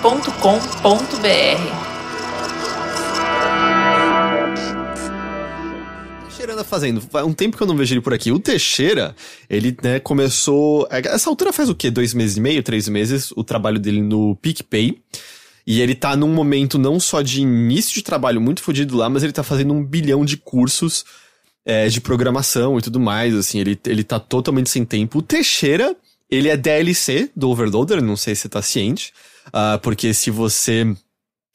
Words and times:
Teixeira 6.28 6.54
anda 6.54 6.64
fazendo? 6.64 7.02
Faz 7.02 7.26
um 7.26 7.34
tempo 7.34 7.58
que 7.58 7.64
eu 7.64 7.68
não 7.68 7.76
vejo 7.76 7.94
ele 7.94 8.02
por 8.02 8.14
aqui. 8.14 8.32
O 8.32 8.40
Teixeira, 8.40 9.16
ele 9.50 9.76
né, 9.84 10.00
começou. 10.00 10.88
Essa 10.90 11.30
altura 11.30 11.52
faz 11.52 11.70
o 11.70 11.76
quê? 11.76 11.92
Dois 11.92 12.14
meses 12.14 12.38
e 12.38 12.42
meio, 12.42 12.64
três 12.64 12.88
meses, 12.88 13.32
o 13.36 13.44
trabalho 13.44 13.80
dele 13.80 14.02
no 14.02 14.36
PicPay. 14.38 15.02
E 15.68 15.82
ele 15.82 15.94
tá 15.94 16.16
num 16.16 16.30
momento 16.30 16.80
não 16.80 17.00
só 17.00 17.22
de 17.22 17.42
início 17.42 17.94
de 17.94 18.02
trabalho 18.02 18.40
muito 18.40 18.64
fodido 18.64 18.96
lá, 18.96 19.10
mas 19.10 19.24
ele 19.24 19.34
tá 19.34 19.44
fazendo 19.44 19.74
um 19.74 19.84
bilhão 19.84 20.24
de 20.24 20.38
cursos 20.38 21.04
é, 21.70 21.88
de 21.88 22.02
programação 22.02 22.80
e 22.80 22.82
tudo 22.82 23.00
mais, 23.00 23.36
assim, 23.36 23.60
ele, 23.60 23.80
ele 23.86 24.04
tá 24.04 24.20
totalmente 24.20 24.72
sem 24.72 24.84
tempo. 24.84 25.20
O 25.20 25.22
Teixeira, 25.22 25.96
ele 26.28 26.50
é 26.50 26.58
DLC 26.58 27.30
do 27.36 27.48
Overloader, 27.48 28.02
não 28.02 28.18
sei 28.18 28.34
se 28.34 28.42
você 28.42 28.50
tá 28.50 28.60
ciente, 28.60 29.14
uh, 29.50 29.78
porque 29.80 30.12
se 30.12 30.32
você 30.32 30.92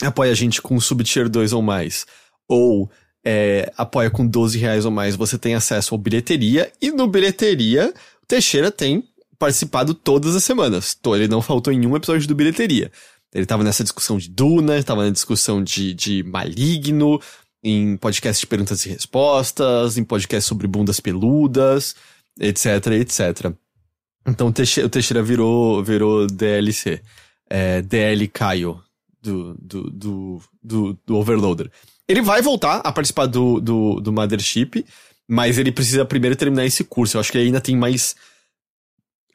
apoia 0.01 0.31
a 0.31 0.35
gente 0.35 0.63
com 0.63 0.79
Subtier 0.79 1.29
2 1.29 1.53
ou 1.53 1.63
mais, 1.63 2.07
ou 2.47 2.89
é, 3.27 3.73
apoia 3.77 4.09
com 4.09 4.25
12 4.25 4.57
reais 4.57 4.85
ou 4.85 4.93
mais, 4.93 5.17
você 5.17 5.37
tem 5.37 5.57
acesso 5.57 5.97
ao 5.97 5.99
Bilheteria, 5.99 6.71
e 6.81 6.93
no 6.93 7.09
Bilheteria, 7.09 7.93
o 8.23 8.27
Teixeira 8.27 8.71
tem 8.71 9.03
participado 9.37 9.95
todas 9.95 10.37
as 10.37 10.45
semanas. 10.45 10.97
Ele 11.07 11.27
não 11.27 11.43
faltou 11.43 11.73
em 11.73 11.85
um 11.85 11.97
episódio 11.97 12.29
do 12.29 12.37
Bilheteria. 12.37 12.89
Ele 13.35 13.47
tava 13.47 13.65
nessa 13.65 13.83
discussão 13.83 14.17
de 14.17 14.29
Duna, 14.29 14.81
tava 14.85 15.07
na 15.07 15.11
discussão 15.11 15.61
de, 15.61 15.93
de 15.93 16.23
Maligno, 16.23 17.21
em 17.65 17.97
podcast 17.97 18.41
de 18.41 18.47
perguntas 18.47 18.85
e 18.85 18.91
respostas, 18.91 19.97
em 19.97 20.05
podcast 20.05 20.47
sobre 20.47 20.67
bundas 20.67 21.01
peludas, 21.01 21.97
etc, 22.39 22.87
etc. 23.01 23.53
Então 24.27 24.49
o 24.49 24.53
Teixeira, 24.53 24.87
o 24.87 24.91
Teixeira 24.91 25.23
virou, 25.23 25.83
virou 25.83 26.27
DLC. 26.27 27.01
É, 27.49 27.83
DL 27.83 28.29
Caio 28.29 28.83
do, 29.23 29.55
do, 29.55 29.91
do, 29.91 30.43
do, 30.63 30.99
do 31.07 31.17
Overloader. 31.17 31.71
Ele 32.07 32.21
vai 32.21 32.43
voltar 32.43 32.77
a 32.79 32.93
participar 32.93 33.27
do, 33.27 33.61
do, 33.61 34.01
do 34.01 34.13
Mothership, 34.13 34.85
mas 35.27 35.59
ele 35.59 35.73
precisa 35.73 36.05
primeiro 36.05 36.37
terminar 36.37 36.67
esse 36.67 36.85
curso. 36.85 37.17
Eu 37.17 37.21
acho 37.21 37.33
que 37.33 37.39
ele 37.39 37.47
ainda 37.47 37.61
tem 37.61 37.77
mais 37.77 38.15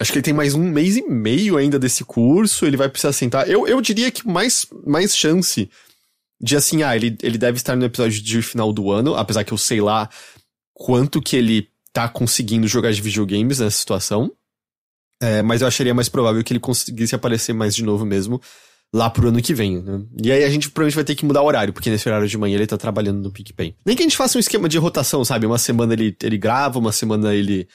Acho 0.02 0.14
que 0.14 0.20
ele 0.20 0.24
tem 0.24 0.34
mais 0.34 0.56
um 0.56 0.64
mês 0.64 0.96
e 0.96 1.02
meio 1.02 1.58
ainda 1.58 1.78
desse 1.78 2.06
curso, 2.06 2.66
ele 2.66 2.78
vai 2.78 2.88
precisar 2.88 3.12
sentar. 3.12 3.50
Eu, 3.50 3.68
eu 3.68 3.82
diria 3.82 4.10
que 4.10 4.26
mais, 4.26 4.66
mais 4.88 5.14
chance 5.14 5.70
de 6.42 6.56
assim, 6.56 6.84
ah, 6.84 6.96
ele, 6.96 7.18
ele 7.22 7.38
deve 7.38 7.58
estar 7.58 7.76
no 7.76 7.86
episódio 7.86 8.22
de 8.22 8.42
final 8.42 8.72
do 8.72 8.92
ano, 8.92 9.16
apesar 9.16 9.44
que 9.44 9.52
eu 9.52 9.58
sei 9.58 9.82
lá 9.82 10.10
quanto 10.74 11.22
que 11.22 11.36
ele 11.36 11.68
tá 11.92 12.08
conseguindo 12.08 12.68
jogar 12.68 12.92
de 12.92 13.02
videogames 13.02 13.60
nessa 13.60 13.78
situação. 13.78 14.32
É, 15.22 15.42
mas 15.42 15.62
eu 15.62 15.68
acharia 15.68 15.94
mais 15.94 16.08
provável 16.08 16.42
que 16.44 16.54
ele 16.54 16.60
conseguisse 16.62 17.14
aparecer 17.14 17.52
mais 17.52 17.76
de 17.76 17.84
novo 17.84 18.06
mesmo 18.06 18.42
lá 18.94 19.10
pro 19.10 19.28
ano 19.28 19.42
que 19.42 19.54
vem, 19.54 19.82
né? 19.82 20.02
E 20.24 20.32
aí 20.32 20.44
a 20.44 20.50
gente 20.50 20.70
provavelmente 20.72 20.96
vai 20.96 21.04
ter 21.04 21.16
que 21.16 21.26
mudar 21.26 21.42
o 21.42 21.46
horário, 21.46 21.74
porque 21.74 21.90
nesse 21.90 22.08
horário 22.08 22.28
de 22.28 22.38
manhã 22.38 22.56
ele 22.56 22.66
tá 22.66 22.78
trabalhando 22.78 23.22
no 23.22 23.32
PicPay. 23.32 23.76
Nem 23.86 23.96
que 23.96 24.02
a 24.02 24.06
gente 24.06 24.18
faça 24.18 24.38
um 24.38 24.40
esquema 24.40 24.70
de 24.70 24.78
rotação, 24.78 25.24
sabe? 25.26 25.46
Uma 25.46 25.58
semana 25.58 25.94
ele, 25.94 26.16
ele 26.24 26.38
grava, 26.38 26.80
uma 26.80 26.92
semana 26.92 27.36
ele 27.36 27.68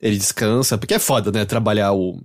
ele 0.00 0.16
descansa, 0.16 0.78
porque 0.78 0.94
é 0.94 0.98
foda, 0.98 1.30
né? 1.30 1.44
Trabalhar 1.44 1.92
o. 1.92 2.18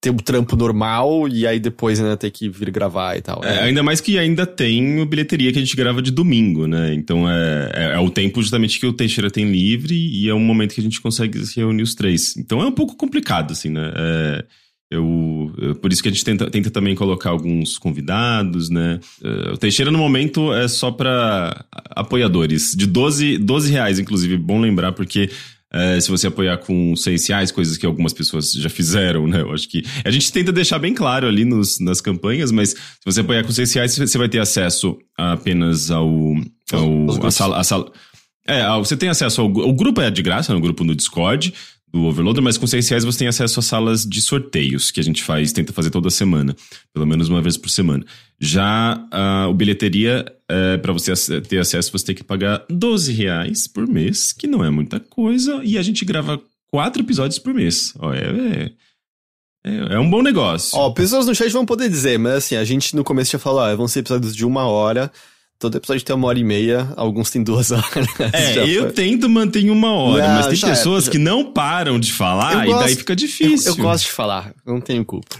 ter 0.00 0.10
o 0.10 0.14
um 0.14 0.16
trampo 0.16 0.54
normal 0.56 1.26
e 1.28 1.46
aí 1.46 1.58
depois, 1.58 1.98
né, 1.98 2.14
ter 2.16 2.30
que 2.30 2.48
vir 2.48 2.70
gravar 2.70 3.16
e 3.16 3.22
tal. 3.22 3.42
É, 3.42 3.60
ainda 3.60 3.82
mais 3.82 4.00
que 4.00 4.18
ainda 4.18 4.46
tem 4.46 5.00
o 5.00 5.06
bilheteria 5.06 5.50
que 5.52 5.58
a 5.58 5.62
gente 5.62 5.76
grava 5.76 6.02
de 6.02 6.10
domingo, 6.10 6.66
né? 6.66 6.92
Então 6.94 7.28
é, 7.28 7.70
é, 7.72 7.84
é, 7.94 7.98
o 7.98 8.10
tempo 8.10 8.42
justamente 8.42 8.78
que 8.78 8.86
o 8.86 8.92
Teixeira 8.92 9.30
tem 9.30 9.50
livre 9.50 9.94
e 9.94 10.28
é 10.28 10.34
um 10.34 10.40
momento 10.40 10.74
que 10.74 10.80
a 10.80 10.84
gente 10.84 11.00
consegue 11.00 11.44
se 11.46 11.56
reunir 11.56 11.82
os 11.82 11.94
três. 11.94 12.36
Então 12.36 12.60
é 12.60 12.66
um 12.66 12.72
pouco 12.72 12.96
complicado, 12.96 13.52
assim, 13.52 13.70
né? 13.70 13.92
É, 13.96 14.44
eu, 14.90 15.52
eu, 15.58 15.74
por 15.74 15.92
isso 15.92 16.02
que 16.02 16.08
a 16.08 16.12
gente 16.12 16.24
tenta, 16.24 16.50
tenta 16.50 16.70
também 16.70 16.94
colocar 16.94 17.30
alguns 17.30 17.78
convidados, 17.78 18.70
né? 18.70 19.00
É, 19.22 19.52
o 19.52 19.56
Teixeira, 19.56 19.90
no 19.90 19.98
momento, 19.98 20.52
é 20.52 20.68
só 20.68 20.90
para 20.90 21.64
apoiadores. 21.90 22.74
De 22.76 22.86
12, 22.86 23.38
12 23.38 23.72
reais, 23.72 23.98
inclusive, 23.98 24.36
bom 24.36 24.60
lembrar, 24.60 24.92
porque 24.92 25.30
é, 25.76 26.00
se 26.00 26.08
você 26.08 26.28
apoiar 26.28 26.56
com 26.58 26.94
seis 26.94 27.26
reais, 27.26 27.50
coisas 27.50 27.76
que 27.76 27.84
algumas 27.84 28.12
pessoas 28.12 28.52
já 28.52 28.70
fizeram, 28.70 29.26
né? 29.26 29.40
Eu 29.40 29.52
acho 29.52 29.68
que. 29.68 29.82
A 30.04 30.10
gente 30.10 30.32
tenta 30.32 30.52
deixar 30.52 30.78
bem 30.78 30.94
claro 30.94 31.26
ali 31.26 31.44
nos, 31.44 31.80
nas 31.80 32.00
campanhas, 32.00 32.52
mas 32.52 32.70
se 32.70 33.04
você 33.04 33.22
apoiar 33.22 33.42
com 33.42 33.50
seis 33.50 33.72
reais, 33.72 33.98
você 33.98 34.16
vai 34.16 34.28
ter 34.28 34.38
acesso 34.38 34.96
apenas 35.18 35.90
ao. 35.90 36.08
ao 36.72 37.26
a 37.26 37.30
sala. 37.32 37.58
A 37.58 37.64
sala 37.64 37.90
é, 38.46 38.64
você 38.78 38.96
tem 38.96 39.08
acesso 39.08 39.40
ao. 39.40 39.48
O 39.48 39.72
grupo 39.72 40.00
é 40.00 40.12
de 40.12 40.22
graça, 40.22 40.54
no 40.54 40.60
grupo 40.60 40.84
no 40.84 40.94
Discord 40.94 41.52
do 41.94 42.06
Overloader, 42.06 42.42
mas 42.42 42.58
com 42.58 42.66
6 42.66 42.88
reais 42.88 43.04
você 43.04 43.20
tem 43.20 43.28
acesso 43.28 43.60
às 43.60 43.66
salas 43.66 44.04
de 44.04 44.20
sorteios 44.20 44.90
que 44.90 44.98
a 44.98 45.02
gente 45.02 45.22
faz, 45.22 45.52
tenta 45.52 45.72
fazer 45.72 45.90
toda 45.90 46.10
semana, 46.10 46.56
pelo 46.92 47.06
menos 47.06 47.28
uma 47.28 47.40
vez 47.40 47.56
por 47.56 47.70
semana. 47.70 48.04
Já 48.40 48.96
uh, 48.96 49.48
o 49.48 49.54
bilheteria, 49.54 50.26
uh, 50.50 50.76
para 50.80 50.92
você 50.92 51.40
ter 51.40 51.58
acesso, 51.58 51.92
você 51.92 52.06
tem 52.06 52.14
que 52.16 52.24
pagar 52.24 52.64
12 52.68 53.12
reais 53.12 53.68
por 53.68 53.86
mês, 53.86 54.32
que 54.32 54.48
não 54.48 54.64
é 54.64 54.70
muita 54.70 54.98
coisa, 54.98 55.60
e 55.62 55.78
a 55.78 55.82
gente 55.82 56.04
grava 56.04 56.42
quatro 56.66 57.00
episódios 57.00 57.38
por 57.38 57.54
mês. 57.54 57.94
Ó, 58.00 58.12
é, 58.12 58.72
é, 59.64 59.94
é 59.94 59.98
um 60.00 60.10
bom 60.10 60.20
negócio. 60.20 60.76
Ó, 60.76 60.90
pessoas 60.90 61.28
no 61.28 61.34
chat 61.34 61.52
vão 61.52 61.64
poder 61.64 61.88
dizer, 61.88 62.18
mas 62.18 62.38
assim, 62.38 62.56
a 62.56 62.64
gente 62.64 62.96
no 62.96 63.04
começo 63.04 63.30
já 63.30 63.38
falou, 63.38 63.60
ó, 63.60 63.76
vão 63.76 63.86
ser 63.86 64.00
episódios 64.00 64.34
de 64.34 64.44
uma 64.44 64.66
hora. 64.66 65.12
Todo 65.64 65.76
episódio 65.76 66.04
tem 66.04 66.14
uma 66.14 66.28
hora 66.28 66.38
e 66.38 66.44
meia, 66.44 66.92
alguns 66.94 67.30
tem 67.30 67.42
duas 67.42 67.70
horas. 67.72 68.06
É, 68.34 68.68
eu 68.68 68.82
foi. 68.82 68.92
tento 68.92 69.30
manter 69.30 69.70
uma 69.70 69.94
hora, 69.94 70.28
não, 70.28 70.34
mas 70.34 70.46
tem 70.48 70.68
pessoas 70.68 71.08
é. 71.08 71.10
que 71.10 71.16
não 71.16 71.42
param 71.54 71.98
de 71.98 72.12
falar 72.12 72.66
gosto, 72.66 72.82
e 72.82 72.84
daí 72.84 72.96
fica 72.96 73.16
difícil. 73.16 73.72
Eu, 73.72 73.78
eu, 73.78 73.82
gosto 73.82 74.04
de 74.04 74.12
falar, 74.12 74.52
não 74.66 74.78
tenho 74.78 75.02
culpa. 75.06 75.38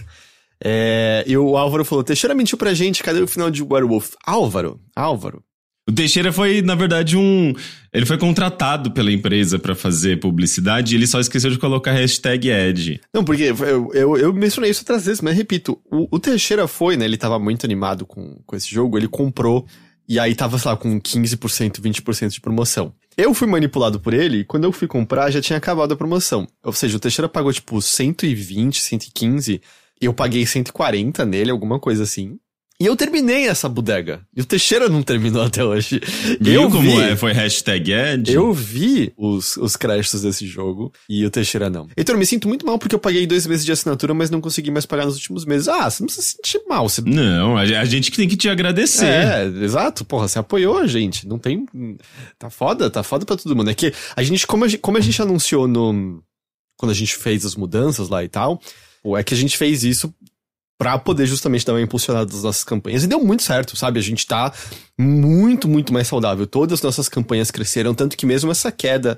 É, 0.63 1.23
e 1.27 1.37
o 1.37 1.55
Álvaro 1.55 1.85
falou: 1.85 2.03
Teixeira 2.03 2.33
mentiu 2.33 2.57
pra 2.57 2.73
gente, 2.73 3.03
cadê 3.03 3.21
o 3.21 3.27
final 3.27 3.51
de 3.51 3.61
Werewolf? 3.61 4.13
Álvaro, 4.25 4.79
Álvaro. 4.95 5.43
O 5.87 5.91
Teixeira 5.91 6.33
foi, 6.33 6.63
na 6.63 6.73
verdade, 6.73 7.15
um. 7.15 7.53
Ele 7.93 8.07
foi 8.07 8.17
contratado 8.17 8.89
pela 8.89 9.11
empresa 9.11 9.59
para 9.59 9.75
fazer 9.75 10.19
publicidade 10.19 10.95
e 10.95 10.97
ele 10.97 11.05
só 11.05 11.19
esqueceu 11.19 11.51
de 11.51 11.59
colocar 11.59 11.91
hashtag 11.91 12.49
Ed. 12.49 12.99
Não, 13.13 13.23
porque 13.23 13.43
eu, 13.43 13.93
eu, 13.93 14.17
eu 14.17 14.33
mencionei 14.33 14.71
isso 14.71 14.81
outras 14.81 15.05
vezes, 15.05 15.21
mas 15.21 15.37
repito, 15.37 15.79
o, 15.91 16.07
o 16.09 16.19
Teixeira 16.19 16.67
foi, 16.67 16.97
né? 16.97 17.05
Ele 17.05 17.15
tava 17.15 17.37
muito 17.37 17.63
animado 17.63 18.07
com, 18.07 18.39
com 18.43 18.55
esse 18.55 18.73
jogo, 18.73 18.97
ele 18.97 19.07
comprou 19.07 19.67
e 20.07 20.19
aí 20.19 20.35
tava, 20.35 20.57
sei 20.59 20.71
lá, 20.71 20.77
com 20.77 20.99
15%, 20.99 21.81
20% 21.81 22.29
de 22.29 22.41
promoção. 22.41 22.93
Eu 23.17 23.33
fui 23.33 23.47
manipulado 23.47 23.99
por 23.99 24.13
ele 24.13 24.43
quando 24.43 24.65
eu 24.65 24.71
fui 24.71 24.87
comprar 24.87 25.31
já 25.31 25.41
tinha 25.41 25.57
acabado 25.57 25.93
a 25.93 25.97
promoção. 25.97 26.47
Ou 26.63 26.73
seja, 26.73 26.97
o 26.97 26.99
Teixeira 26.99 27.29
pagou 27.29 27.51
tipo 27.51 27.81
120, 27.81 28.81
115 28.81 29.61
e 30.01 30.05
eu 30.05 30.13
paguei 30.13 30.45
140 30.45 31.25
nele, 31.25 31.51
alguma 31.51 31.79
coisa 31.79 32.03
assim. 32.03 32.37
E 32.77 32.85
eu 32.85 32.95
terminei 32.97 33.47
essa 33.47 33.69
bodega. 33.69 34.21
E 34.35 34.41
o 34.41 34.45
Teixeira 34.45 34.89
não 34.89 35.01
terminou 35.01 35.43
até 35.43 35.63
hoje. 35.63 36.01
Viu 36.41 36.63
eu 36.63 36.69
como 36.69 36.81
vi, 36.81 36.99
é? 36.99 37.15
Foi 37.15 37.31
hashtag 37.31 37.93
Ed? 37.93 38.33
Eu 38.33 38.51
vi 38.51 39.13
os, 39.15 39.55
os 39.55 39.77
créditos 39.77 40.21
desse 40.23 40.45
jogo 40.45 40.91
e 41.07 41.25
o 41.25 41.29
Teixeira 41.29 41.69
não. 41.69 41.87
Então 41.95 42.13
eu 42.13 42.19
me 42.19 42.25
sinto 42.25 42.49
muito 42.49 42.65
mal 42.65 42.77
porque 42.77 42.93
eu 42.93 42.99
paguei 42.99 43.25
dois 43.25 43.47
meses 43.47 43.65
de 43.65 43.71
assinatura, 43.71 44.13
mas 44.13 44.29
não 44.29 44.41
consegui 44.41 44.71
mais 44.71 44.85
pagar 44.85 45.05
nos 45.05 45.15
últimos 45.15 45.45
meses. 45.45 45.69
Ah, 45.69 45.89
você 45.89 46.03
não 46.03 46.07
precisa 46.07 46.27
se 46.27 46.35
sentir 46.35 46.61
mal. 46.67 46.89
Você... 46.89 47.01
Não, 47.01 47.55
a 47.55 47.85
gente 47.85 48.11
que 48.11 48.17
tem 48.17 48.27
que 48.27 48.35
te 48.35 48.49
agradecer. 48.49 49.05
É, 49.05 49.45
exato. 49.63 50.03
Porra, 50.03 50.27
você 50.27 50.37
apoiou 50.37 50.77
a 50.77 50.85
gente. 50.85 51.25
Não 51.25 51.39
tem... 51.39 51.65
Tá 52.37 52.49
foda, 52.49 52.89
tá 52.89 53.03
foda 53.03 53.25
pra 53.25 53.37
todo 53.37 53.55
mundo. 53.55 53.69
É 53.69 53.73
que 53.73 53.93
a 54.17 54.21
gente, 54.21 54.45
como 54.45 54.65
a 54.65 54.67
gente, 54.67 54.81
como 54.81 54.97
a 54.97 55.01
gente 55.01 55.21
anunciou 55.21 55.65
no... 55.65 56.21
Quando 56.77 56.91
a 56.91 56.95
gente 56.95 57.15
fez 57.15 57.45
as 57.45 57.55
mudanças 57.55 58.09
lá 58.09 58.21
e 58.21 58.27
tal, 58.27 58.59
é 59.17 59.23
que 59.23 59.33
a 59.33 59.37
gente 59.37 59.57
fez 59.57 59.85
isso 59.85 60.13
para 60.77 60.97
poder 60.97 61.25
justamente 61.25 61.65
dar 61.65 61.73
uma 61.73 61.81
impulsionada 61.81 62.25
das 62.25 62.43
nossas 62.43 62.63
campanhas. 62.63 63.03
E 63.03 63.07
deu 63.07 63.23
muito 63.23 63.43
certo, 63.43 63.77
sabe? 63.77 63.99
A 63.99 64.03
gente 64.03 64.27
tá 64.27 64.53
muito, 64.97 65.67
muito 65.67 65.93
mais 65.93 66.07
saudável. 66.07 66.45
Todas 66.45 66.79
as 66.79 66.83
nossas 66.83 67.07
campanhas 67.07 67.51
cresceram, 67.51 67.93
tanto 67.93 68.17
que 68.17 68.25
mesmo 68.25 68.51
essa 68.51 68.71
queda 68.71 69.17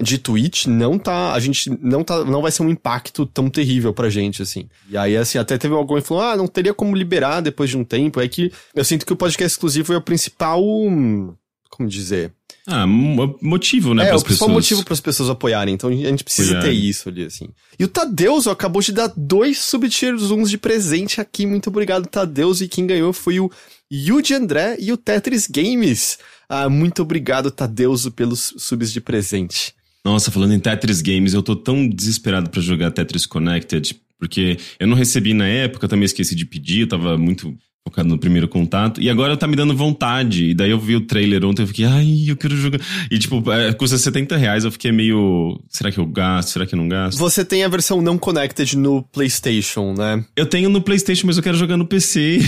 de 0.00 0.16
Twitch 0.16 0.66
não 0.66 0.96
tá, 0.98 1.32
a 1.32 1.40
gente 1.40 1.70
não 1.82 2.04
tá, 2.04 2.24
não 2.24 2.40
vai 2.40 2.52
ser 2.52 2.62
um 2.62 2.70
impacto 2.70 3.26
tão 3.26 3.50
terrível 3.50 3.92
pra 3.92 4.08
gente, 4.08 4.42
assim. 4.42 4.68
E 4.88 4.96
aí, 4.96 5.16
assim, 5.16 5.38
até 5.38 5.58
teve 5.58 5.74
alguém 5.74 6.00
que 6.00 6.06
falou, 6.06 6.22
ah, 6.22 6.36
não 6.36 6.46
teria 6.46 6.72
como 6.72 6.94
liberar 6.94 7.40
depois 7.40 7.70
de 7.70 7.76
um 7.76 7.84
tempo. 7.84 8.20
É 8.20 8.28
que 8.28 8.52
eu 8.74 8.84
sinto 8.84 9.04
que 9.04 9.12
o 9.12 9.16
podcast 9.16 9.54
exclusivo 9.54 9.92
é 9.92 9.96
o 9.96 10.02
principal, 10.02 10.62
como 10.62 11.88
dizer, 11.88 12.32
ah, 12.70 12.86
motivo, 12.86 13.94
né? 13.94 14.10
É, 14.10 14.14
o 14.14 14.20
principal 14.20 14.48
pessoas... 14.48 14.52
motivo 14.52 14.84
para 14.84 14.92
as 14.92 15.00
pessoas 15.00 15.30
apoiarem. 15.30 15.74
Então 15.74 15.88
a 15.88 15.92
gente 15.94 16.22
precisa 16.22 16.60
ter 16.60 16.72
isso 16.72 17.08
ali, 17.08 17.24
assim. 17.24 17.48
E 17.78 17.84
o 17.84 17.88
Tadeus 17.88 18.46
acabou 18.46 18.82
de 18.82 18.92
dar 18.92 19.10
dois 19.16 19.58
subtiers 19.58 20.30
uns 20.30 20.50
de 20.50 20.58
presente 20.58 21.18
aqui. 21.18 21.46
Muito 21.46 21.68
obrigado, 21.68 22.06
Tadeus. 22.06 22.60
E 22.60 22.68
quem 22.68 22.86
ganhou 22.86 23.14
foi 23.14 23.40
o 23.40 23.50
Yuji 23.90 24.34
André 24.34 24.76
e 24.78 24.92
o 24.92 24.98
Tetris 24.98 25.46
Games. 25.46 26.18
Ah, 26.46 26.68
muito 26.68 27.00
obrigado, 27.00 27.50
Tadeus, 27.50 28.06
pelos 28.10 28.52
subs 28.58 28.92
de 28.92 29.00
presente. 29.00 29.74
Nossa, 30.04 30.30
falando 30.30 30.52
em 30.52 30.60
Tetris 30.60 31.00
Games, 31.00 31.32
eu 31.32 31.42
tô 31.42 31.56
tão 31.56 31.88
desesperado 31.88 32.50
para 32.50 32.60
jogar 32.60 32.90
Tetris 32.90 33.24
Connected, 33.24 33.98
porque 34.18 34.58
eu 34.78 34.86
não 34.86 34.94
recebi 34.94 35.32
na 35.32 35.46
época, 35.46 35.88
também 35.88 36.04
esqueci 36.04 36.34
de 36.34 36.44
pedir, 36.44 36.82
eu 36.82 36.88
tava 36.88 37.16
muito 37.16 37.56
focado 37.88 38.08
no 38.08 38.18
primeiro 38.18 38.46
contato. 38.46 39.00
E 39.00 39.10
agora 39.10 39.36
tá 39.36 39.46
me 39.46 39.56
dando 39.56 39.74
vontade. 39.74 40.50
E 40.50 40.54
daí 40.54 40.70
eu 40.70 40.78
vi 40.78 40.94
o 40.96 41.00
trailer 41.00 41.44
ontem, 41.44 41.62
eu 41.62 41.66
fiquei, 41.66 41.84
ai, 41.84 42.24
eu 42.28 42.36
quero 42.36 42.56
jogar. 42.56 42.78
E 43.10 43.18
tipo, 43.18 43.50
é, 43.50 43.72
custa 43.72 43.96
70 43.98 44.36
reais, 44.36 44.64
eu 44.64 44.70
fiquei 44.70 44.92
meio. 44.92 45.58
Será 45.68 45.90
que 45.90 45.98
eu 45.98 46.06
gasto? 46.06 46.50
Será 46.50 46.66
que 46.66 46.74
eu 46.74 46.76
não 46.76 46.88
gasto? 46.88 47.18
Você 47.18 47.44
tem 47.44 47.64
a 47.64 47.68
versão 47.68 48.00
não 48.00 48.18
connected 48.18 48.76
no 48.76 49.02
PlayStation, 49.02 49.94
né? 49.94 50.24
Eu 50.36 50.46
tenho 50.46 50.68
no 50.68 50.80
PlayStation, 50.80 51.26
mas 51.26 51.36
eu 51.36 51.42
quero 51.42 51.56
jogar 51.56 51.76
no 51.76 51.86
PC. 51.86 52.38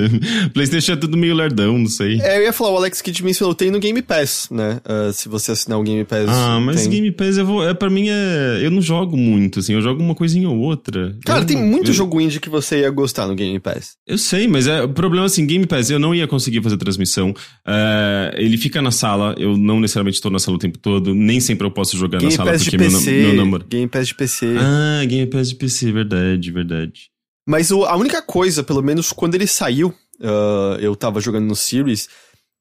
PlayStation 0.52 0.92
é 0.92 0.96
tudo 0.96 1.16
meio 1.16 1.34
lerdão, 1.34 1.78
não 1.78 1.88
sei. 1.88 2.20
É, 2.20 2.38
eu 2.38 2.42
ia 2.42 2.52
falar, 2.52 2.70
o 2.70 2.76
Alex 2.78 3.02
Kidd 3.02 3.22
mencionou, 3.22 3.54
tem 3.54 3.70
no 3.70 3.78
Game 3.78 4.00
Pass, 4.02 4.48
né? 4.50 4.80
Uh, 4.84 5.12
se 5.12 5.28
você 5.28 5.52
assinar 5.52 5.78
o 5.78 5.82
Game 5.82 6.04
Pass. 6.04 6.28
Ah, 6.28 6.58
mas 6.60 6.82
tem. 6.82 6.90
Game 6.90 7.12
Pass, 7.12 7.36
eu 7.36 7.46
vou, 7.46 7.68
é, 7.68 7.74
pra 7.74 7.90
mim, 7.90 8.08
é. 8.08 8.60
Eu 8.62 8.70
não 8.70 8.80
jogo 8.80 9.16
muito, 9.16 9.60
assim, 9.60 9.74
eu 9.74 9.82
jogo 9.82 10.02
uma 10.02 10.14
coisinha 10.14 10.48
ou 10.48 10.56
outra. 10.56 11.16
Cara, 11.24 11.40
eu, 11.40 11.46
tem 11.46 11.56
muito 11.56 11.90
eu, 11.90 11.94
jogo 11.94 12.20
indie 12.20 12.40
que 12.40 12.48
você 12.48 12.80
ia 12.80 12.90
gostar 12.90 13.26
no 13.26 13.34
Game 13.34 13.58
Pass. 13.60 13.96
Eu 14.06 14.18
sei, 14.18 14.48
mas 14.48 14.66
é, 14.66 14.85
o 14.86 14.92
problema 14.92 15.24
é 15.24 15.28
assim, 15.28 15.46
Game 15.46 15.66
Pass, 15.66 15.90
eu 15.90 15.98
não 15.98 16.14
ia 16.14 16.26
conseguir 16.26 16.62
fazer 16.62 16.76
transmissão. 16.76 17.34
É, 17.66 18.34
ele 18.36 18.56
fica 18.56 18.80
na 18.80 18.90
sala, 18.90 19.34
eu 19.38 19.56
não 19.56 19.80
necessariamente 19.80 20.16
estou 20.16 20.30
na 20.30 20.38
sala 20.38 20.56
o 20.56 20.60
tempo 20.60 20.78
todo, 20.78 21.14
nem 21.14 21.40
sempre 21.40 21.66
eu 21.66 21.70
posso 21.70 21.96
jogar 21.96 22.18
Game 22.18 22.32
na 22.32 22.36
sala 22.36 22.52
Pass 22.52 22.62
porque 22.62 22.78
meu, 22.78 22.90
meu 22.90 23.34
namoro. 23.34 23.64
Game 23.68 23.88
Pass 23.88 24.08
de 24.08 24.14
PC. 24.14 24.54
Ah, 24.58 25.04
Game 25.04 25.26
Pass 25.26 25.50
de 25.50 25.54
PC, 25.56 25.92
verdade, 25.92 26.50
verdade. 26.50 27.10
Mas 27.46 27.70
o, 27.70 27.84
a 27.84 27.96
única 27.96 28.20
coisa, 28.22 28.62
pelo 28.62 28.82
menos 28.82 29.12
quando 29.12 29.34
ele 29.34 29.46
saiu, 29.46 29.94
uh, 30.20 30.78
eu 30.80 30.96
tava 30.96 31.20
jogando 31.20 31.46
no 31.46 31.54
Series. 31.54 32.08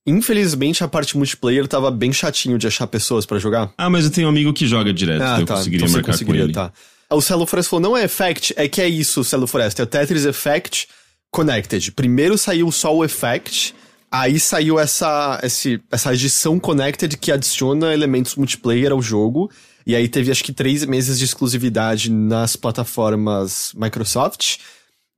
Infelizmente, 0.07 0.83
a 0.83 0.87
parte 0.87 1.17
multiplayer 1.17 1.67
tava 1.67 1.89
bem 1.89 2.13
chatinho 2.13 2.59
de 2.59 2.67
achar 2.67 2.85
pessoas 2.85 3.25
pra 3.25 3.39
jogar. 3.39 3.73
Ah, 3.75 3.89
mas 3.89 4.05
eu 4.05 4.11
tenho 4.11 4.27
um 4.27 4.29
amigo 4.29 4.53
que 4.53 4.67
joga 4.67 4.93
direto, 4.93 5.23
Ah, 5.23 5.25
então 5.25 5.39
eu 5.39 5.45
tá. 5.47 5.55
conseguiria 5.55 5.85
então 5.85 5.93
marcar 5.93 6.11
conseguiria, 6.11 6.41
com 6.41 6.45
ele. 6.45 6.53
Tá. 6.53 6.71
O 7.09 7.21
Cello 7.21 7.45
Forest 7.45 7.69
falou, 7.69 7.81
não 7.81 7.97
é 7.97 8.03
Effect, 8.03 8.53
é 8.55 8.67
que 8.67 8.81
é 8.81 8.87
isso 8.87 9.21
o 9.21 9.23
Cello 9.23 9.47
Forest. 9.47 9.79
É 9.81 9.83
o 9.83 9.87
Tetris 9.87 10.25
Effect 10.25 10.87
Connected. 11.35 11.91
Primeiro 11.91 12.37
saiu 12.37 12.71
só 12.71 12.95
o 12.95 13.03
Effect, 13.03 13.75
aí 14.09 14.39
saiu 14.39 14.79
essa, 14.79 15.37
esse, 15.43 15.81
essa 15.91 16.13
edição 16.13 16.57
Connected 16.57 17.17
que 17.17 17.29
adiciona 17.29 17.93
elementos 17.93 18.35
multiplayer 18.35 18.93
ao 18.93 19.01
jogo. 19.01 19.51
E 19.85 19.93
aí 19.95 20.07
teve 20.07 20.31
acho 20.31 20.43
que 20.43 20.53
três 20.53 20.85
meses 20.85 21.19
de 21.19 21.25
exclusividade 21.25 22.09
nas 22.09 22.55
plataformas 22.55 23.71
Microsoft. 23.75 24.59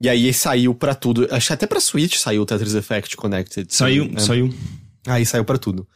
E 0.01 0.09
aí 0.09 0.33
saiu 0.33 0.73
pra 0.73 0.95
tudo. 0.95 1.27
Acho 1.31 1.47
que 1.47 1.53
até 1.53 1.67
pra 1.67 1.79
Switch 1.79 2.17
saiu 2.17 2.41
o 2.41 2.45
Tetris 2.45 2.73
Effect 2.73 3.15
Connected. 3.15 3.73
Saiu, 3.73 4.11
É. 4.15 4.19
saiu. 4.19 4.53
Aí 5.05 5.25
saiu 5.25 5.45
pra 5.45 5.57
tudo. 5.59 5.87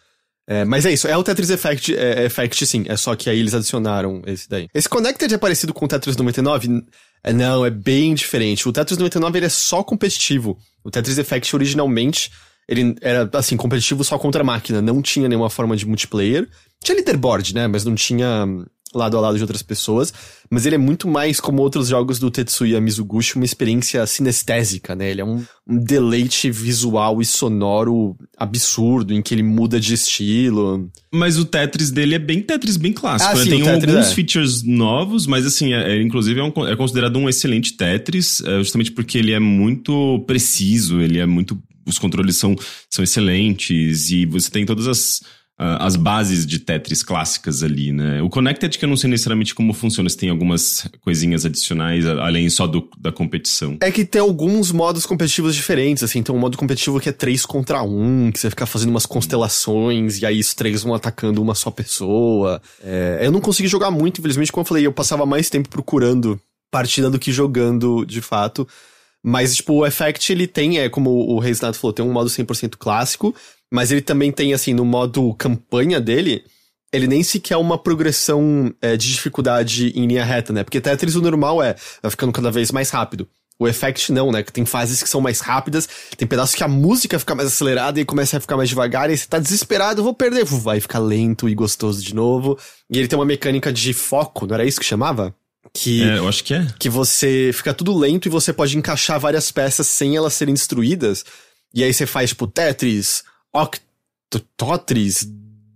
É, 0.47 0.65
mas 0.65 0.85
é 0.85 0.91
isso, 0.91 1.07
é 1.07 1.15
o 1.15 1.23
Tetris 1.23 1.49
Effect, 1.49 1.95
é, 1.95 2.25
Effect 2.25 2.65
sim, 2.65 2.83
é 2.87 2.97
só 2.97 3.15
que 3.15 3.29
aí 3.29 3.39
eles 3.39 3.53
adicionaram 3.53 4.21
esse 4.25 4.49
daí. 4.49 4.67
Esse 4.73 4.89
Connected 4.89 5.33
é 5.33 5.37
parecido 5.37 5.73
com 5.73 5.85
o 5.85 5.87
Tetris 5.87 6.17
99? 6.17 6.83
É, 7.23 7.31
não, 7.31 7.65
é 7.65 7.69
bem 7.69 8.13
diferente. 8.13 8.67
O 8.67 8.73
Tetris 8.73 8.97
99 8.97 9.37
ele 9.39 9.45
é 9.45 9.49
só 9.49 9.83
competitivo. 9.83 10.57
O 10.83 10.89
Tetris 10.89 11.17
Effect 11.17 11.55
originalmente, 11.55 12.31
ele 12.67 12.95
era 13.01 13.29
assim, 13.33 13.55
competitivo 13.55 14.03
só 14.03 14.17
contra 14.17 14.41
a 14.41 14.45
máquina, 14.45 14.81
não 14.81 15.01
tinha 15.01 15.29
nenhuma 15.29 15.49
forma 15.49 15.75
de 15.75 15.85
multiplayer. 15.85 16.47
Tinha 16.83 16.95
leaderboard, 16.95 17.53
né, 17.53 17.67
mas 17.67 17.85
não 17.85 17.93
tinha 17.93 18.45
hum, 18.45 18.65
lado 18.93 19.17
a 19.17 19.21
lado 19.21 19.35
de 19.37 19.41
outras 19.43 19.61
pessoas. 19.61 20.13
Mas 20.49 20.65
ele 20.65 20.75
é 20.75 20.77
muito 20.77 21.07
mais, 21.07 21.39
como 21.39 21.61
outros 21.61 21.87
jogos 21.87 22.19
do 22.19 22.29
Tetsuya 22.29 22.81
Mizuguchi, 22.81 23.35
uma 23.37 23.45
experiência 23.45 24.05
sinestésica, 24.05 24.93
né? 24.95 25.09
Ele 25.09 25.21
é 25.21 25.25
um, 25.25 25.41
um 25.67 25.77
deleite 25.77 26.51
visual 26.51 27.21
e 27.21 27.25
sonoro 27.25 28.17
absurdo, 28.37 29.13
em 29.13 29.21
que 29.21 29.33
ele 29.33 29.43
muda 29.43 29.79
de 29.79 29.93
estilo. 29.93 30.89
Mas 31.13 31.37
o 31.37 31.45
Tetris 31.45 31.89
dele 31.89 32.15
é 32.15 32.19
bem 32.19 32.41
Tetris, 32.41 32.75
bem 32.75 32.91
clássico. 32.91 33.31
Ah, 33.31 33.35
né? 33.35 33.43
sim, 33.43 33.49
Tem 33.49 33.69
alguns 33.69 34.11
é. 34.11 34.13
features 34.13 34.63
novos, 34.63 35.25
mas 35.25 35.45
assim, 35.45 35.73
é, 35.73 35.93
é, 35.97 36.01
inclusive 36.01 36.39
é, 36.39 36.43
um- 36.43 36.67
é 36.67 36.75
considerado 36.75 37.17
um 37.17 37.29
excelente 37.29 37.73
Tetris, 37.77 38.41
é, 38.41 38.57
justamente 38.57 38.91
porque 38.91 39.17
ele 39.17 39.31
é 39.31 39.39
muito 39.39 40.19
preciso, 40.27 40.99
ele 40.99 41.17
é 41.19 41.25
muito. 41.25 41.57
Os 41.87 41.97
controles 41.97 42.35
são, 42.37 42.55
são 42.89 43.03
excelentes 43.03 44.11
e 44.11 44.25
você 44.25 44.51
tem 44.51 44.65
todas 44.65 44.87
as. 44.87 45.21
Ah, 45.63 45.85
As 45.85 45.95
bases 45.95 46.43
de 46.43 46.57
Tetris 46.57 47.03
clássicas 47.03 47.61
ali, 47.61 47.91
né? 47.91 48.19
O 48.23 48.29
Connected, 48.29 48.79
que 48.79 48.83
eu 48.83 48.89
não 48.89 48.97
sei 48.97 49.11
necessariamente 49.11 49.53
como 49.53 49.73
funciona, 49.73 50.09
se 50.09 50.17
tem 50.17 50.31
algumas 50.31 50.87
coisinhas 51.01 51.45
adicionais, 51.45 52.03
além 52.03 52.49
só 52.49 52.65
do, 52.65 52.89
da 52.99 53.11
competição. 53.11 53.77
É 53.79 53.91
que 53.91 54.03
tem 54.03 54.19
alguns 54.19 54.71
modos 54.71 55.05
competitivos 55.05 55.53
diferentes, 55.53 56.01
assim. 56.01 56.23
Tem 56.23 56.33
um 56.33 56.39
modo 56.39 56.57
competitivo 56.57 56.99
que 56.99 57.09
é 57.09 57.11
3 57.11 57.45
contra 57.45 57.83
1, 57.83 58.31
que 58.31 58.39
você 58.39 58.49
fica 58.49 58.65
fazendo 58.65 58.89
umas 58.89 59.05
constelações, 59.05 60.19
e 60.19 60.25
aí 60.25 60.39
os 60.39 60.55
três 60.55 60.81
vão 60.81 60.95
atacando 60.95 61.39
uma 61.39 61.53
só 61.53 61.69
pessoa. 61.69 62.59
É, 62.83 63.19
eu 63.21 63.31
não 63.31 63.39
consegui 63.39 63.67
jogar 63.67 63.91
muito, 63.91 64.17
infelizmente, 64.17 64.51
como 64.51 64.63
eu 64.63 64.67
falei, 64.67 64.87
eu 64.87 64.91
passava 64.91 65.27
mais 65.27 65.47
tempo 65.47 65.69
procurando 65.69 66.41
partida 66.71 67.07
do 67.07 67.19
que 67.19 67.31
jogando, 67.31 68.03
de 68.03 68.19
fato. 68.19 68.67
Mas, 69.23 69.57
tipo, 69.57 69.73
o 69.73 69.85
Effect, 69.85 70.31
ele 70.31 70.47
tem, 70.47 70.79
é 70.79 70.89
como 70.89 71.11
o 71.11 71.37
Reisnato 71.37 71.77
falou, 71.77 71.93
tem 71.93 72.03
um 72.03 72.11
modo 72.11 72.31
100% 72.31 72.77
clássico, 72.79 73.35
mas 73.71 73.91
ele 73.91 74.01
também 74.01 74.31
tem, 74.31 74.53
assim, 74.53 74.73
no 74.73 74.83
modo 74.83 75.33
campanha 75.35 75.99
dele, 75.99 76.43
ele 76.91 77.07
nem 77.07 77.23
sequer 77.23 77.53
é 77.53 77.57
uma 77.57 77.77
progressão 77.77 78.73
é, 78.81 78.97
de 78.97 79.11
dificuldade 79.11 79.93
em 79.95 80.05
linha 80.05 80.25
reta, 80.25 80.51
né? 80.51 80.63
Porque 80.63 80.81
Tetris 80.81 81.15
o 81.15 81.21
normal 81.21 81.63
é, 81.63 81.75
vai 82.01 82.11
ficando 82.11 82.33
cada 82.33 82.51
vez 82.51 82.71
mais 82.71 82.89
rápido. 82.89 83.27
O 83.57 83.67
Effect 83.67 84.11
não, 84.11 84.31
né? 84.31 84.43
Que 84.43 84.51
tem 84.51 84.65
fases 84.65 85.01
que 85.01 85.07
são 85.07 85.21
mais 85.21 85.39
rápidas, 85.39 85.87
tem 86.17 86.27
pedaços 86.27 86.55
que 86.55 86.63
a 86.63 86.67
música 86.67 87.17
fica 87.19 87.35
mais 87.35 87.47
acelerada 87.47 88.01
e 88.01 88.05
começa 88.05 88.37
a 88.37 88.41
ficar 88.41 88.57
mais 88.57 88.67
devagar, 88.67 89.09
e 89.09 89.15
você 89.15 89.27
tá 89.27 89.39
desesperado, 89.39 90.01
eu 90.01 90.03
vou 90.03 90.13
perder. 90.13 90.43
Vai 90.43 90.81
ficar 90.81 90.99
lento 90.99 91.47
e 91.47 91.55
gostoso 91.55 92.03
de 92.03 92.13
novo. 92.13 92.57
E 92.89 92.97
ele 92.97 93.07
tem 93.07 93.17
uma 93.17 93.25
mecânica 93.25 93.71
de 93.71 93.93
foco, 93.93 94.47
não 94.47 94.55
era 94.55 94.65
isso 94.65 94.79
que 94.79 94.85
chamava? 94.85 95.33
Que 95.73 96.03
É, 96.03 96.17
eu 96.17 96.27
acho 96.27 96.43
que 96.43 96.55
é. 96.55 96.67
que 96.77 96.89
você 96.89 97.51
fica 97.53 97.73
tudo 97.73 97.97
lento 97.97 98.25
e 98.25 98.29
você 98.29 98.51
pode 98.51 98.75
encaixar 98.77 99.19
várias 99.19 99.51
peças 99.51 99.87
sem 99.87 100.17
elas 100.17 100.33
serem 100.33 100.55
destruídas. 100.55 101.23
E 101.73 101.83
aí 101.83 101.93
você 101.93 102.05
faz, 102.05 102.31
tipo, 102.31 102.47
Tetris, 102.47 103.23
Octotris, 103.53 105.25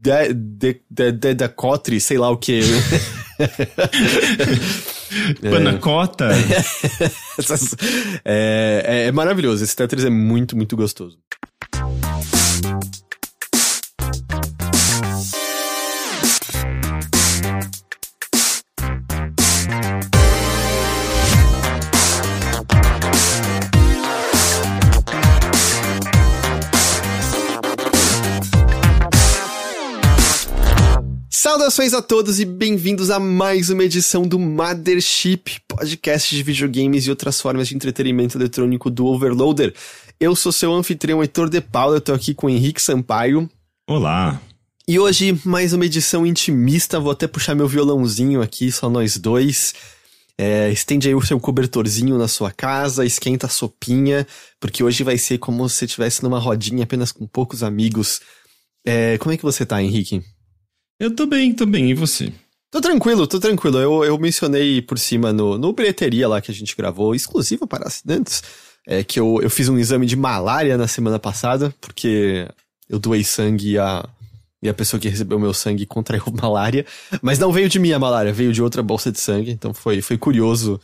de, 0.01 0.33
de, 0.33 0.81
de, 0.89 1.11
de, 1.11 1.33
Decotris, 1.33 2.03
sei 2.03 2.17
lá 2.17 2.29
o 2.29 2.37
que. 2.37 2.61
Panacota. 5.41 6.29
É, 8.23 8.83
é, 8.85 9.07
é 9.07 9.11
maravilhoso. 9.11 9.61
Esse 9.63 9.75
Tetris 9.75 10.05
é 10.05 10.09
muito, 10.09 10.55
muito 10.55 10.77
gostoso. 10.77 11.17
Saudações 31.55 31.93
a 31.93 32.01
todos 32.01 32.41
e 32.41 32.43
bem-vindos 32.43 33.09
a 33.09 33.17
mais 33.17 33.69
uma 33.69 33.81
edição 33.81 34.23
do 34.23 34.37
Mothership, 34.37 35.61
podcast 35.65 36.35
de 36.35 36.43
videogames 36.43 37.05
e 37.05 37.09
outras 37.09 37.39
formas 37.39 37.69
de 37.69 37.75
entretenimento 37.77 38.37
eletrônico 38.37 38.91
do 38.91 39.05
Overloader. 39.05 39.73
Eu 40.19 40.35
sou 40.35 40.51
seu 40.51 40.73
anfitrião 40.73 41.21
Heitor 41.21 41.49
de 41.49 41.61
Paula, 41.61 41.95
eu 41.95 42.01
tô 42.01 42.13
aqui 42.13 42.33
com 42.33 42.47
o 42.47 42.49
Henrique 42.49 42.81
Sampaio. 42.81 43.49
Olá. 43.87 44.41
E 44.85 44.99
hoje, 44.99 45.39
mais 45.45 45.71
uma 45.71 45.85
edição 45.85 46.25
intimista, 46.25 46.99
vou 46.99 47.13
até 47.13 47.25
puxar 47.25 47.55
meu 47.55 47.69
violãozinho 47.69 48.41
aqui, 48.41 48.69
só 48.69 48.89
nós 48.89 49.17
dois. 49.17 49.73
É, 50.37 50.69
estende 50.69 51.07
aí 51.07 51.15
o 51.15 51.21
seu 51.21 51.39
cobertorzinho 51.39 52.17
na 52.17 52.27
sua 52.27 52.51
casa, 52.51 53.05
esquenta 53.05 53.47
a 53.47 53.49
sopinha, 53.49 54.27
porque 54.59 54.83
hoje 54.83 55.05
vai 55.05 55.17
ser 55.17 55.37
como 55.37 55.69
se 55.69 55.77
você 55.77 55.85
estivesse 55.85 56.21
numa 56.21 56.37
rodinha 56.37 56.83
apenas 56.83 57.13
com 57.13 57.25
poucos 57.25 57.63
amigos. 57.63 58.19
É, 58.85 59.17
como 59.19 59.31
é 59.31 59.37
que 59.37 59.43
você 59.43 59.65
tá, 59.65 59.81
Henrique? 59.81 60.21
Eu 60.99 61.13
tô 61.13 61.25
bem, 61.25 61.53
tô 61.53 61.65
bem. 61.65 61.89
E 61.91 61.93
você? 61.93 62.31
Tô 62.71 62.79
tranquilo, 62.79 63.27
tô 63.27 63.39
tranquilo. 63.39 63.77
Eu, 63.77 64.03
eu 64.05 64.17
mencionei 64.17 64.81
por 64.81 64.97
cima 64.97 65.33
no, 65.33 65.57
no 65.57 65.73
bilheteria 65.73 66.27
lá 66.27 66.41
que 66.41 66.51
a 66.51 66.53
gente 66.53 66.75
gravou, 66.75 67.13
exclusivo 67.13 67.67
para 67.67 67.87
assinantes, 67.87 68.41
é 68.87 69.03
que 69.03 69.19
eu, 69.19 69.39
eu 69.41 69.49
fiz 69.49 69.67
um 69.67 69.77
exame 69.77 70.05
de 70.05 70.15
malária 70.15 70.77
na 70.77 70.87
semana 70.87 71.19
passada, 71.19 71.73
porque 71.81 72.47
eu 72.89 72.97
doei 72.97 73.23
sangue 73.23 73.71
e 73.71 73.77
a, 73.77 74.07
e 74.63 74.69
a 74.69 74.73
pessoa 74.73 74.99
que 74.99 75.09
recebeu 75.09 75.37
meu 75.37 75.53
sangue 75.53 75.85
contraiu 75.85 76.23
malária. 76.41 76.85
Mas 77.21 77.39
não 77.39 77.51
veio 77.51 77.67
de 77.67 77.77
mim 77.79 77.91
a 77.91 77.99
malária, 77.99 78.31
veio 78.31 78.53
de 78.53 78.61
outra 78.61 78.81
bolsa 78.81 79.11
de 79.11 79.19
sangue, 79.19 79.51
então 79.51 79.73
foi, 79.73 80.01
foi 80.01 80.17
curioso 80.17 80.79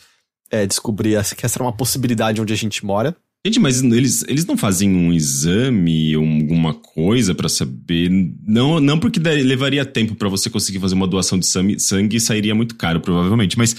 é, 0.49 0.65
descobrir 0.67 1.15
essa, 1.15 1.35
que 1.35 1.45
essa 1.45 1.57
era 1.57 1.63
uma 1.63 1.73
possibilidade 1.75 2.41
onde 2.41 2.51
a 2.51 2.57
gente 2.57 2.85
mora. 2.85 3.15
Gente, 3.45 3.59
mas 3.59 3.81
eles, 3.81 4.23
eles 4.27 4.45
não 4.45 4.55
fazem 4.55 4.95
um 4.95 5.11
exame 5.11 6.15
ou 6.15 6.23
alguma 6.23 6.75
coisa 6.75 7.33
pra 7.33 7.49
saber? 7.49 8.07
Não, 8.45 8.79
não 8.79 8.99
porque 8.99 9.19
levaria 9.19 9.83
tempo 9.83 10.13
pra 10.13 10.29
você 10.29 10.47
conseguir 10.47 10.79
fazer 10.79 10.93
uma 10.93 11.07
doação 11.07 11.39
de 11.39 11.47
sangue, 11.47 11.79
sangue 11.79 12.17
e 12.17 12.21
sairia 12.21 12.53
muito 12.53 12.75
caro, 12.75 13.01
provavelmente. 13.01 13.57
Mas 13.57 13.75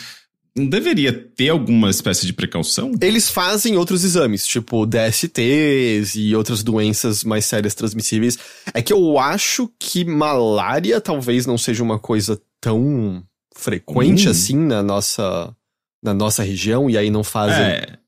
não 0.57 0.67
deveria 0.67 1.13
ter 1.13 1.51
alguma 1.51 1.89
espécie 1.91 2.27
de 2.27 2.33
precaução? 2.33 2.91
Eles 3.01 3.29
fazem 3.31 3.77
outros 3.77 4.03
exames, 4.03 4.45
tipo 4.45 4.85
DSTs 4.85 6.17
e 6.17 6.35
outras 6.35 6.65
doenças 6.65 7.23
mais 7.23 7.45
sérias 7.45 7.75
transmissíveis. 7.75 8.37
É 8.75 8.83
que 8.83 8.93
eu 8.93 9.17
acho 9.17 9.71
que 9.79 10.05
malária 10.05 11.01
talvez 11.01 11.47
não 11.47 11.57
seja 11.57 11.85
uma 11.85 12.01
coisa 12.01 12.41
tão 12.61 13.23
frequente 13.55 14.27
Hum. 14.27 14.31
assim 14.33 14.57
na 14.57 14.83
nossa, 14.83 15.55
na 16.03 16.13
nossa 16.13 16.43
região, 16.43 16.91
e 16.91 16.99
aí 16.99 17.11
não 17.11 17.23
fazem. 17.23 17.65
É. 17.65 18.02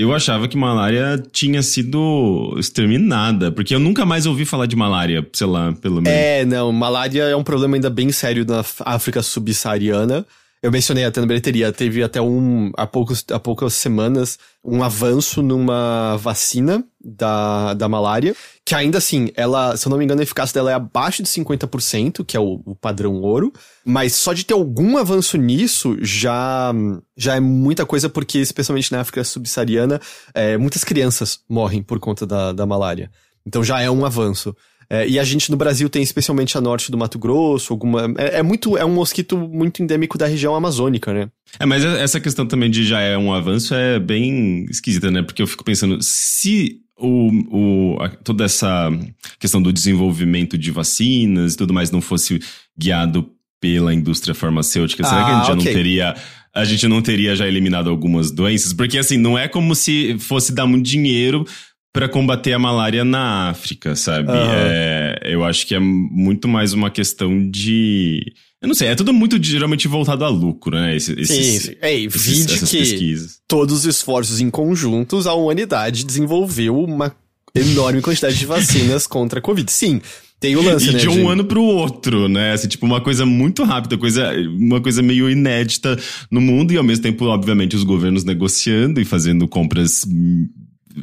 Eu 0.00 0.14
achava 0.14 0.46
que 0.46 0.56
malária 0.56 1.20
tinha 1.32 1.60
sido 1.60 2.54
exterminada, 2.56 3.50
porque 3.50 3.74
eu 3.74 3.80
nunca 3.80 4.06
mais 4.06 4.26
ouvi 4.26 4.44
falar 4.44 4.66
de 4.66 4.76
malária, 4.76 5.26
sei 5.32 5.46
lá, 5.48 5.72
pelo 5.72 5.96
menos. 5.96 6.08
É, 6.16 6.44
não, 6.44 6.70
malária 6.70 7.24
é 7.24 7.34
um 7.34 7.42
problema 7.42 7.74
ainda 7.74 7.90
bem 7.90 8.12
sério 8.12 8.44
na 8.46 8.64
África 8.84 9.20
subsaariana. 9.22 10.24
Eu 10.62 10.72
mencionei 10.72 11.04
até 11.04 11.20
na 11.20 11.26
bilheteria, 11.26 11.72
teve 11.72 12.02
até 12.02 12.20
um, 12.20 12.72
há, 12.76 12.86
poucos, 12.86 13.24
há 13.30 13.38
poucas 13.38 13.74
semanas, 13.74 14.38
um 14.64 14.82
avanço 14.82 15.40
numa 15.40 16.16
vacina 16.16 16.84
da, 17.00 17.74
da 17.74 17.88
malária, 17.88 18.34
que 18.64 18.74
ainda 18.74 18.98
assim, 18.98 19.30
ela, 19.36 19.76
se 19.76 19.86
eu 19.86 19.90
não 19.90 19.96
me 19.96 20.04
engano, 20.04 20.20
a 20.20 20.24
eficácia 20.24 20.54
dela 20.54 20.72
é 20.72 20.74
abaixo 20.74 21.22
de 21.22 21.28
50%, 21.28 22.24
que 22.24 22.36
é 22.36 22.40
o, 22.40 22.60
o 22.66 22.74
padrão 22.74 23.20
ouro, 23.20 23.52
mas 23.84 24.16
só 24.16 24.32
de 24.32 24.44
ter 24.44 24.54
algum 24.54 24.98
avanço 24.98 25.36
nisso 25.36 25.96
já, 26.00 26.72
já 27.16 27.36
é 27.36 27.40
muita 27.40 27.86
coisa, 27.86 28.08
porque 28.08 28.38
especialmente 28.38 28.90
na 28.90 29.00
África 29.00 29.22
subsaariana, 29.22 30.00
é, 30.34 30.56
muitas 30.56 30.82
crianças 30.82 31.38
morrem 31.48 31.84
por 31.84 32.00
conta 32.00 32.26
da, 32.26 32.52
da 32.52 32.66
malária. 32.66 33.10
Então 33.46 33.62
já 33.62 33.80
é 33.80 33.88
um 33.88 34.04
avanço. 34.04 34.54
É, 34.90 35.06
e 35.06 35.18
a 35.18 35.24
gente 35.24 35.50
no 35.50 35.56
Brasil 35.56 35.88
tem 35.90 36.02
especialmente 36.02 36.56
a 36.56 36.60
norte 36.60 36.90
do 36.90 36.96
Mato 36.96 37.18
Grosso, 37.18 37.72
alguma. 37.72 38.12
É, 38.16 38.38
é, 38.38 38.42
muito. 38.42 38.76
É 38.76 38.84
um 38.84 38.94
mosquito 38.94 39.36
muito 39.36 39.82
endêmico 39.82 40.16
da 40.16 40.26
região 40.26 40.54
amazônica, 40.54 41.12
né? 41.12 41.28
É, 41.60 41.66
mas 41.66 41.84
essa 41.84 42.18
questão 42.18 42.46
também 42.46 42.70
de 42.70 42.84
já 42.84 43.00
é 43.00 43.16
um 43.16 43.32
avanço 43.32 43.74
é 43.74 43.98
bem 43.98 44.64
esquisita, 44.70 45.10
né? 45.10 45.22
Porque 45.22 45.42
eu 45.42 45.46
fico 45.46 45.62
pensando, 45.62 45.98
se 46.00 46.80
o, 46.96 47.30
o, 47.50 48.02
a, 48.02 48.08
toda 48.08 48.44
essa 48.44 48.90
questão 49.38 49.60
do 49.60 49.72
desenvolvimento 49.72 50.56
de 50.56 50.70
vacinas 50.70 51.52
e 51.52 51.56
tudo 51.56 51.74
mais 51.74 51.90
não 51.90 52.00
fosse 52.00 52.40
guiado 52.76 53.30
pela 53.60 53.92
indústria 53.92 54.34
farmacêutica, 54.34 55.04
será 55.04 55.24
que 55.24 55.30
a 55.30 55.34
gente 55.34 55.46
já 55.46 55.52
ah, 55.52 55.56
okay. 55.56 55.66
não 55.66 55.72
teria 55.74 56.16
a 56.54 56.64
gente 56.64 56.88
não 56.88 57.00
teria 57.00 57.36
já 57.36 57.46
eliminado 57.46 57.88
algumas 57.88 58.32
doenças? 58.32 58.72
Porque 58.72 58.98
assim, 58.98 59.16
não 59.16 59.38
é 59.38 59.46
como 59.46 59.74
se 59.74 60.16
fosse 60.18 60.52
dar 60.52 60.66
muito 60.66 60.84
dinheiro 60.84 61.44
para 61.92 62.08
combater 62.08 62.52
a 62.52 62.58
malária 62.58 63.04
na 63.04 63.50
África, 63.50 63.96
sabe? 63.96 64.30
Uhum. 64.30 64.36
É, 64.36 65.20
eu 65.24 65.44
acho 65.44 65.66
que 65.66 65.74
é 65.74 65.78
muito 65.78 66.46
mais 66.46 66.72
uma 66.72 66.90
questão 66.90 67.48
de. 67.48 68.32
Eu 68.60 68.68
não 68.68 68.74
sei, 68.74 68.88
é 68.88 68.94
tudo 68.94 69.12
muito 69.12 69.42
geralmente 69.42 69.86
voltado 69.86 70.24
a 70.24 70.28
lucro, 70.28 70.76
né? 70.76 70.96
Esse, 70.96 71.12
esses, 71.12 71.28
sim, 71.28 71.58
sim. 71.58 71.76
Ei, 71.80 72.08
vide 72.08 72.54
essas 72.54 72.70
que 72.70 72.78
pesquisas. 72.78 73.40
todos 73.46 73.78
os 73.78 73.84
esforços 73.84 74.40
em 74.40 74.50
conjuntos, 74.50 75.26
a 75.26 75.34
humanidade 75.34 76.04
desenvolveu 76.04 76.78
uma 76.78 77.14
enorme 77.54 78.02
quantidade 78.02 78.36
de 78.36 78.46
vacinas 78.46 79.06
contra 79.08 79.38
a 79.38 79.42
Covid. 79.42 79.70
Sim, 79.70 80.00
tem 80.40 80.54
o 80.54 80.62
lance, 80.62 80.88
e 80.88 80.92
né? 80.92 80.98
de 80.98 81.08
um 81.08 81.14
de... 81.14 81.26
ano 81.26 81.44
pro 81.44 81.62
outro, 81.62 82.28
né? 82.28 82.52
Assim, 82.52 82.68
tipo, 82.68 82.86
uma 82.86 83.00
coisa 83.00 83.26
muito 83.26 83.64
rápida, 83.64 83.96
coisa, 83.96 84.32
uma 84.56 84.80
coisa 84.80 85.02
meio 85.02 85.28
inédita 85.28 85.98
no 86.30 86.40
mundo, 86.40 86.72
e 86.72 86.76
ao 86.76 86.84
mesmo 86.84 87.02
tempo, 87.02 87.24
obviamente, 87.24 87.74
os 87.74 87.82
governos 87.82 88.22
negociando 88.22 89.00
e 89.00 89.04
fazendo 89.04 89.48
compras 89.48 90.04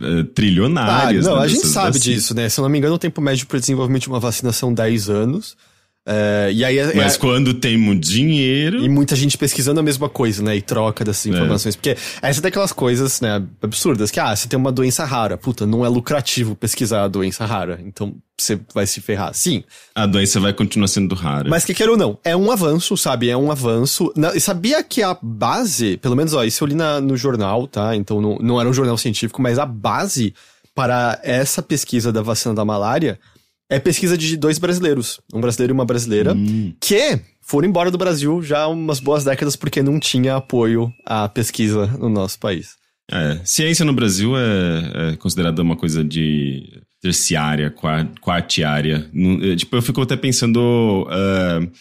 é, 0.01 0.23
trilionárias. 0.23 1.25
Ah, 1.25 1.29
não, 1.29 1.37
né, 1.37 1.45
a 1.45 1.47
gente 1.47 1.67
sabe 1.67 1.99
disso, 1.99 2.33
né? 2.33 2.49
Se 2.49 2.59
eu 2.59 2.63
não 2.63 2.69
me 2.69 2.77
engano, 2.77 2.95
o 2.95 2.99
tempo 2.99 3.21
médio 3.21 3.47
para 3.47 3.59
desenvolvimento 3.59 4.03
de 4.03 4.09
uma 4.09 4.19
vacina 4.19 4.51
são 4.51 4.73
10 4.73 5.09
anos. 5.09 5.55
É, 6.07 6.51
e 6.53 6.63
aí, 6.63 6.77
é, 6.77 6.93
Mas 6.93 7.15
é, 7.15 7.17
quando 7.17 7.53
tem 7.55 7.75
muito 7.77 8.07
dinheiro. 8.07 8.83
E 8.83 8.87
muita 8.87 9.15
gente 9.15 9.37
pesquisando 9.37 9.79
a 9.79 9.83
mesma 9.83 10.07
coisa, 10.07 10.43
né? 10.43 10.55
E 10.55 10.61
troca 10.61 11.03
dessas 11.03 11.25
é. 11.25 11.29
informações. 11.29 11.73
É. 11.73 11.77
Porque 11.77 11.97
essa 12.21 12.39
é 12.39 12.43
daquelas 12.43 12.71
coisas, 12.71 13.19
né, 13.21 13.41
absurdas, 13.61 14.11
que, 14.11 14.19
ah, 14.19 14.35
você 14.35 14.47
tem 14.47 14.57
uma 14.57 14.71
doença 14.71 15.03
rara. 15.03 15.35
Puta, 15.35 15.65
não 15.65 15.83
é 15.83 15.89
lucrativo 15.89 16.55
pesquisar 16.55 17.03
a 17.03 17.07
doença 17.07 17.43
rara. 17.45 17.79
Então 17.83 18.13
você 18.37 18.59
vai 18.73 18.85
se 18.85 19.01
ferrar. 19.01 19.33
Sim. 19.33 19.63
A 19.95 20.05
doença 20.05 20.39
vai 20.39 20.53
continuar 20.53 20.87
sendo 20.89 21.15
rara. 21.15 21.49
Mas 21.49 21.65
que 21.65 21.73
quer 21.73 21.89
ou 21.89 21.97
não, 21.97 22.19
é 22.23 22.35
um 22.35 22.51
avanço, 22.51 22.95
sabe? 22.95 23.29
É 23.29 23.35
um 23.35 23.49
avanço. 23.49 24.13
E 24.35 24.39
sabia 24.39 24.83
que 24.83 25.01
a 25.01 25.17
base, 25.19 25.97
pelo 25.97 26.15
menos, 26.15 26.33
ó, 26.33 26.43
isso 26.43 26.63
eu 26.63 26.67
li 26.67 26.75
na, 26.75 27.01
no 27.01 27.17
jornal, 27.17 27.67
tá? 27.67 27.95
Então 27.95 28.21
não, 28.21 28.37
não 28.37 28.59
era 28.59 28.69
um 28.69 28.73
jornal 28.73 28.97
científico, 28.97 29.41
mas 29.41 29.57
a 29.57 29.65
base 29.65 30.35
para 30.75 31.19
essa 31.23 31.63
pesquisa 31.63 32.11
da 32.11 32.21
vacina 32.21 32.53
da 32.53 32.65
malária 32.65 33.17
é 33.69 33.79
pesquisa 33.79 34.17
de 34.17 34.37
dois 34.37 34.59
brasileiros, 34.59 35.19
um 35.33 35.41
brasileiro 35.41 35.71
e 35.71 35.75
uma 35.75 35.85
brasileira, 35.85 36.33
hum. 36.33 36.73
que 36.79 37.19
foram 37.41 37.67
embora 37.67 37.91
do 37.91 37.97
Brasil 37.97 38.41
já 38.41 38.61
há 38.61 38.67
umas 38.67 38.99
boas 38.99 39.23
décadas 39.23 39.55
porque 39.55 39.81
não 39.81 39.99
tinha 39.99 40.35
apoio 40.35 40.91
à 41.05 41.27
pesquisa 41.27 41.87
no 41.99 42.09
nosso 42.09 42.39
país. 42.39 42.75
É, 43.11 43.39
ciência 43.43 43.85
no 43.85 43.93
Brasil 43.93 44.35
é, 44.35 45.11
é 45.13 45.15
considerada 45.17 45.61
uma 45.61 45.75
coisa 45.75 46.03
de 46.03 46.81
terciária, 47.01 47.73
quartiária. 48.19 49.09
É, 49.43 49.55
tipo, 49.55 49.75
eu 49.75 49.81
fico 49.81 50.01
até 50.01 50.17
pensando 50.17 51.07
uh, 51.07 51.71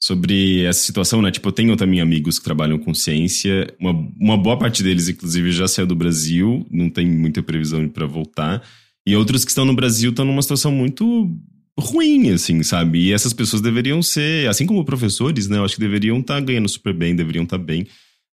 sobre 0.00 0.64
essa 0.64 0.80
situação, 0.80 1.20
né? 1.20 1.32
Tipo, 1.32 1.48
eu 1.48 1.52
tenho 1.52 1.76
também 1.76 2.00
amigos 2.00 2.38
que 2.38 2.44
trabalham 2.44 2.78
com 2.78 2.94
ciência. 2.94 3.66
Uma, 3.80 3.90
uma 4.18 4.36
boa 4.36 4.56
parte 4.56 4.82
deles, 4.82 5.08
inclusive, 5.08 5.50
já 5.50 5.66
saiu 5.66 5.88
do 5.88 5.96
Brasil, 5.96 6.64
não 6.70 6.88
tem 6.88 7.04
muita 7.04 7.42
previsão 7.42 7.88
para 7.88 8.06
voltar. 8.06 8.62
E 9.06 9.16
outros 9.16 9.44
que 9.44 9.50
estão 9.50 9.64
no 9.64 9.74
Brasil 9.74 10.10
estão 10.10 10.24
numa 10.24 10.42
situação 10.42 10.70
muito 10.70 11.30
ruim, 11.78 12.30
assim, 12.30 12.62
sabe? 12.62 13.06
E 13.06 13.12
essas 13.12 13.32
pessoas 13.32 13.62
deveriam 13.62 14.02
ser, 14.02 14.48
assim 14.48 14.66
como 14.66 14.84
professores, 14.84 15.48
né? 15.48 15.58
Eu 15.58 15.64
acho 15.64 15.74
que 15.74 15.80
deveriam 15.80 16.18
estar 16.20 16.34
tá 16.34 16.40
ganhando 16.40 16.68
super 16.68 16.92
bem, 16.92 17.16
deveriam 17.16 17.44
estar 17.44 17.58
tá 17.58 17.64
bem. 17.64 17.86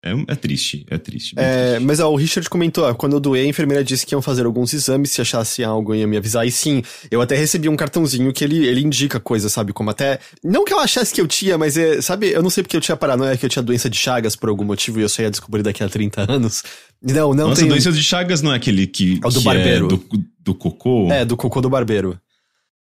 É, 0.05 0.13
é, 0.29 0.35
triste, 0.37 0.87
é 0.89 0.99
triste. 0.99 1.35
É, 1.37 1.71
triste. 1.71 1.87
mas 1.87 1.99
ó, 1.99 2.11
o 2.13 2.17
Richard 2.17 2.49
comentou, 2.49 2.85
ó, 2.85 2.95
quando 2.95 3.15
eu 3.15 3.21
doei, 3.21 3.45
a 3.45 3.49
enfermeira 3.49 3.83
disse 3.83 4.07
que 4.07 4.15
iam 4.15 4.23
fazer 4.23 4.47
alguns 4.47 4.73
exames, 4.73 5.11
se 5.11 5.21
achasse 5.21 5.65
algo 5.65 5.95
ia 5.95 6.07
me 6.07 6.17
avisar. 6.17 6.47
E 6.47 6.51
sim, 6.51 6.83
eu 7.11 7.21
até 7.21 7.35
recebi 7.35 7.69
um 7.69 7.77
cartãozinho 7.77 8.33
que 8.33 8.45
ele, 8.45 8.67
ele 8.67 8.81
indica 8.81 9.19
coisas, 9.19 9.53
sabe? 9.53 9.73
Como 9.73 9.91
até. 9.91 10.21
Não 10.45 10.65
que 10.65 10.73
eu 10.73 10.79
achasse 10.79 11.13
que 11.13 11.21
eu 11.21 11.27
tinha, 11.27 11.59
mas 11.59 11.77
é, 11.77 12.01
sabe, 12.01 12.31
eu 12.31 12.43
não 12.43 12.51
sei 12.51 12.63
porque 12.63 12.77
eu 12.77 12.81
tinha 12.81 12.97
paranoia 12.97 13.37
que 13.37 13.45
eu 13.45 13.51
tinha 13.51 13.63
doença 13.63 13.91
de 13.91 13.99
Chagas 13.99 14.37
por 14.37 14.49
algum 14.49 14.65
motivo 14.65 15.01
e 15.01 15.03
eu 15.03 15.09
só 15.09 15.23
ia 15.23 15.31
descobrir 15.31 15.63
daqui 15.63 15.83
a 15.83 15.89
30 15.89 16.31
anos. 16.31 16.63
Não, 17.03 17.35
não 17.35 17.49
Nossa, 17.49 17.63
tem... 17.63 17.69
doença 17.69 17.91
de 17.91 18.03
Chagas 18.03 18.43
não 18.43 18.53
é 18.53 18.57
aquele 18.57 18.87
que. 18.87 19.19
É 19.23 19.27
o 19.27 19.31
do 19.31 19.39
que 19.41 19.45
barbeiro. 19.45 19.87
É 19.87 19.89
do, 19.89 20.27
do 20.47 20.55
cocô? 20.55 21.09
É, 21.11 21.25
do 21.25 21.37
cocô 21.37 21.61
do 21.61 21.69
barbeiro. 21.69 22.19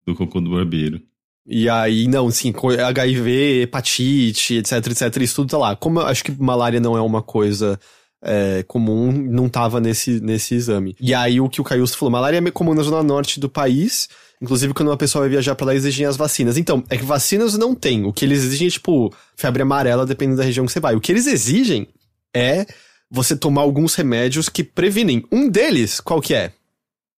Do 0.06 0.14
cocô 0.14 0.40
do 0.40 0.50
barbeiro. 0.50 1.00
E 1.46 1.70
aí, 1.70 2.06
não, 2.06 2.26
assim, 2.26 2.52
HIV, 2.86 3.62
hepatite, 3.62 4.56
etc, 4.56 4.72
etc, 4.88 5.22
isso 5.22 5.36
tudo 5.36 5.50
tá 5.50 5.58
lá. 5.58 5.76
Como 5.76 6.00
eu 6.00 6.06
acho 6.06 6.22
que 6.22 6.32
malária 6.32 6.78
não 6.78 6.96
é 6.96 7.00
uma 7.00 7.22
coisa 7.22 7.78
é, 8.22 8.62
comum, 8.64 9.10
não 9.12 9.48
tava 9.48 9.80
nesse, 9.80 10.20
nesse 10.20 10.54
exame. 10.54 10.94
E 11.00 11.14
aí, 11.14 11.40
o 11.40 11.48
que 11.48 11.60
o 11.60 11.64
Caiusto 11.64 11.96
falou, 11.96 12.10
malária 12.10 12.36
é 12.36 12.50
comum 12.50 12.74
na 12.74 12.82
zona 12.82 13.02
norte 13.02 13.40
do 13.40 13.48
país, 13.48 14.08
inclusive 14.42 14.74
quando 14.74 14.88
uma 14.88 14.96
pessoa 14.96 15.22
vai 15.22 15.30
viajar 15.30 15.54
para 15.54 15.68
lá, 15.68 15.74
exigem 15.74 16.04
as 16.04 16.16
vacinas. 16.16 16.58
Então, 16.58 16.84
é 16.90 16.96
que 16.96 17.04
vacinas 17.04 17.56
não 17.56 17.74
tem. 17.74 18.04
O 18.04 18.12
que 18.12 18.24
eles 18.24 18.44
exigem 18.44 18.66
é, 18.66 18.70
tipo, 18.70 19.14
febre 19.36 19.62
amarela, 19.62 20.04
dependendo 20.04 20.38
da 20.38 20.44
região 20.44 20.66
que 20.66 20.72
você 20.72 20.80
vai. 20.80 20.94
O 20.94 21.00
que 21.00 21.12
eles 21.12 21.26
exigem 21.26 21.88
é 22.34 22.66
você 23.08 23.36
tomar 23.36 23.62
alguns 23.62 23.94
remédios 23.94 24.48
que 24.48 24.64
previnem. 24.64 25.24
Um 25.30 25.48
deles, 25.48 26.00
qual 26.00 26.20
que 26.20 26.34
é? 26.34 26.52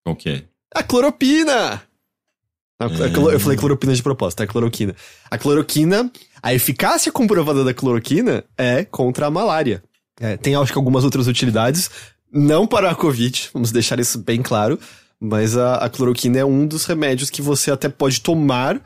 Qual 0.08 0.16
que 0.16 0.28
é? 0.30 0.42
A 0.74 0.82
cloropina! 0.82 1.82
Eu 3.32 3.40
falei 3.40 3.58
cloropina 3.58 3.94
de 3.94 4.02
propósito, 4.02 4.42
é 4.42 4.46
cloroquina. 4.46 4.94
A 5.30 5.36
cloroquina, 5.36 6.10
a 6.42 6.54
eficácia 6.54 7.10
comprovada 7.12 7.64
da 7.64 7.74
cloroquina 7.74 8.44
é 8.56 8.84
contra 8.84 9.26
a 9.26 9.30
malária. 9.30 9.82
É, 10.20 10.36
tem, 10.36 10.54
acho 10.54 10.72
que, 10.72 10.78
algumas 10.78 11.04
outras 11.04 11.26
utilidades, 11.26 11.90
não 12.32 12.66
para 12.66 12.90
a 12.90 12.94
Covid, 12.94 13.50
vamos 13.52 13.70
deixar 13.72 13.98
isso 13.98 14.18
bem 14.18 14.40
claro, 14.40 14.78
mas 15.20 15.56
a, 15.56 15.74
a 15.74 15.90
cloroquina 15.90 16.38
é 16.38 16.44
um 16.44 16.66
dos 16.66 16.84
remédios 16.84 17.30
que 17.30 17.42
você 17.42 17.70
até 17.70 17.88
pode 17.88 18.20
tomar 18.20 18.80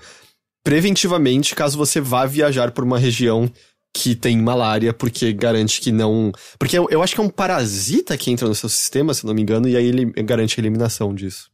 preventivamente 0.64 1.54
caso 1.54 1.76
você 1.76 2.00
vá 2.00 2.24
viajar 2.24 2.70
por 2.70 2.84
uma 2.84 2.98
região 2.98 3.50
que 3.92 4.14
tem 4.14 4.38
malária, 4.38 4.92
porque 4.92 5.32
garante 5.32 5.80
que 5.80 5.92
não. 5.92 6.32
Porque 6.58 6.78
eu, 6.78 6.88
eu 6.90 7.02
acho 7.02 7.14
que 7.14 7.20
é 7.20 7.24
um 7.24 7.28
parasita 7.28 8.16
que 8.16 8.30
entra 8.30 8.48
no 8.48 8.54
seu 8.54 8.68
sistema, 8.68 9.12
se 9.12 9.26
não 9.26 9.34
me 9.34 9.42
engano, 9.42 9.68
e 9.68 9.76
aí 9.76 9.86
ele 9.86 10.06
garante 10.22 10.58
a 10.58 10.62
eliminação 10.62 11.14
disso. 11.14 11.52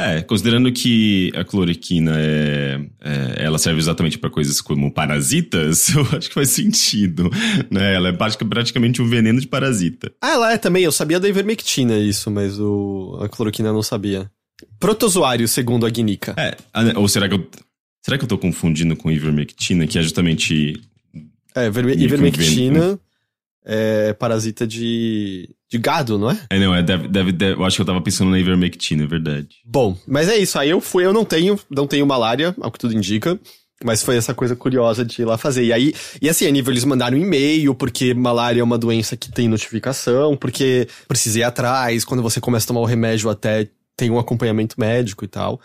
É, 0.00 0.22
considerando 0.22 0.70
que 0.70 1.32
a 1.34 1.44
cloroquina 1.44 2.12
é, 2.16 2.80
é 3.00 3.44
ela 3.44 3.58
serve 3.58 3.80
exatamente 3.80 4.16
para 4.16 4.30
coisas 4.30 4.60
como 4.60 4.92
parasitas, 4.92 5.88
eu 5.92 6.02
acho 6.16 6.28
que 6.28 6.34
faz 6.34 6.50
sentido, 6.50 7.28
né? 7.68 7.94
Ela 7.94 8.10
é 8.10 8.12
praticamente 8.12 9.02
um 9.02 9.08
veneno 9.08 9.40
de 9.40 9.48
parasita. 9.48 10.12
Ah, 10.22 10.30
ela 10.30 10.52
é 10.52 10.58
também. 10.58 10.84
Eu 10.84 10.92
sabia 10.92 11.18
da 11.18 11.28
ivermectina 11.28 11.98
isso, 11.98 12.30
mas 12.30 12.60
o, 12.60 13.18
a 13.20 13.28
cloroquina 13.28 13.70
eu 13.70 13.74
não 13.74 13.82
sabia. 13.82 14.30
Protozoário, 14.78 15.48
segundo 15.48 15.84
a 15.84 15.90
Guinica. 15.90 16.34
É, 16.36 16.56
ou 16.96 17.08
será 17.08 17.28
que 17.28 17.34
eu 17.34 17.48
será 18.00 18.16
que 18.16 18.24
eu 18.24 18.28
tô 18.28 18.38
confundindo 18.38 18.96
com 18.96 19.10
ivermectina, 19.10 19.86
que 19.86 19.98
é 19.98 20.02
justamente 20.02 20.80
é, 21.62 21.66
ivermectina 21.66 22.98
é 23.64 24.14
parasita 24.14 24.66
de, 24.66 25.50
de 25.70 25.78
gado, 25.78 26.18
não 26.18 26.30
é? 26.30 26.38
É, 26.48 26.58
não, 26.58 26.74
é, 26.74 26.82
deve, 26.82 27.06
deve, 27.06 27.32
deve, 27.32 27.60
eu 27.60 27.64
acho 27.64 27.76
que 27.76 27.82
eu 27.82 27.86
tava 27.86 28.00
pensando 28.00 28.30
na 28.30 28.38
ivermectina, 28.38 29.04
é 29.04 29.06
verdade. 29.06 29.48
Bom, 29.64 29.96
mas 30.06 30.28
é 30.28 30.36
isso, 30.38 30.58
aí 30.58 30.70
eu 30.70 30.80
fui, 30.80 31.04
eu 31.04 31.12
não 31.12 31.24
tenho, 31.24 31.58
não 31.70 31.86
tenho 31.86 32.06
malária, 32.06 32.54
ao 32.60 32.72
que 32.72 32.78
tudo 32.78 32.94
indica, 32.94 33.38
mas 33.84 34.02
foi 34.02 34.16
essa 34.16 34.34
coisa 34.34 34.56
curiosa 34.56 35.04
de 35.04 35.20
ir 35.20 35.24
lá 35.26 35.36
fazer. 35.36 35.64
E 35.64 35.72
aí, 35.72 35.94
e 36.20 36.28
assim, 36.28 36.46
a 36.46 36.50
nível 36.50 36.72
eles 36.72 36.84
mandaram 36.84 37.18
um 37.18 37.20
e-mail, 37.20 37.74
porque 37.74 38.14
malária 38.14 38.60
é 38.60 38.64
uma 38.64 38.78
doença 38.78 39.16
que 39.16 39.30
tem 39.30 39.48
notificação, 39.48 40.34
porque 40.34 40.88
precisei 41.06 41.42
ir 41.42 41.44
atrás, 41.44 42.04
quando 42.04 42.22
você 42.22 42.40
começa 42.40 42.64
a 42.64 42.68
tomar 42.68 42.80
o 42.80 42.86
remédio 42.86 43.28
até 43.28 43.68
tem 43.96 44.10
um 44.10 44.18
acompanhamento 44.18 44.76
médico 44.78 45.24
e 45.24 45.28
tal. 45.28 45.60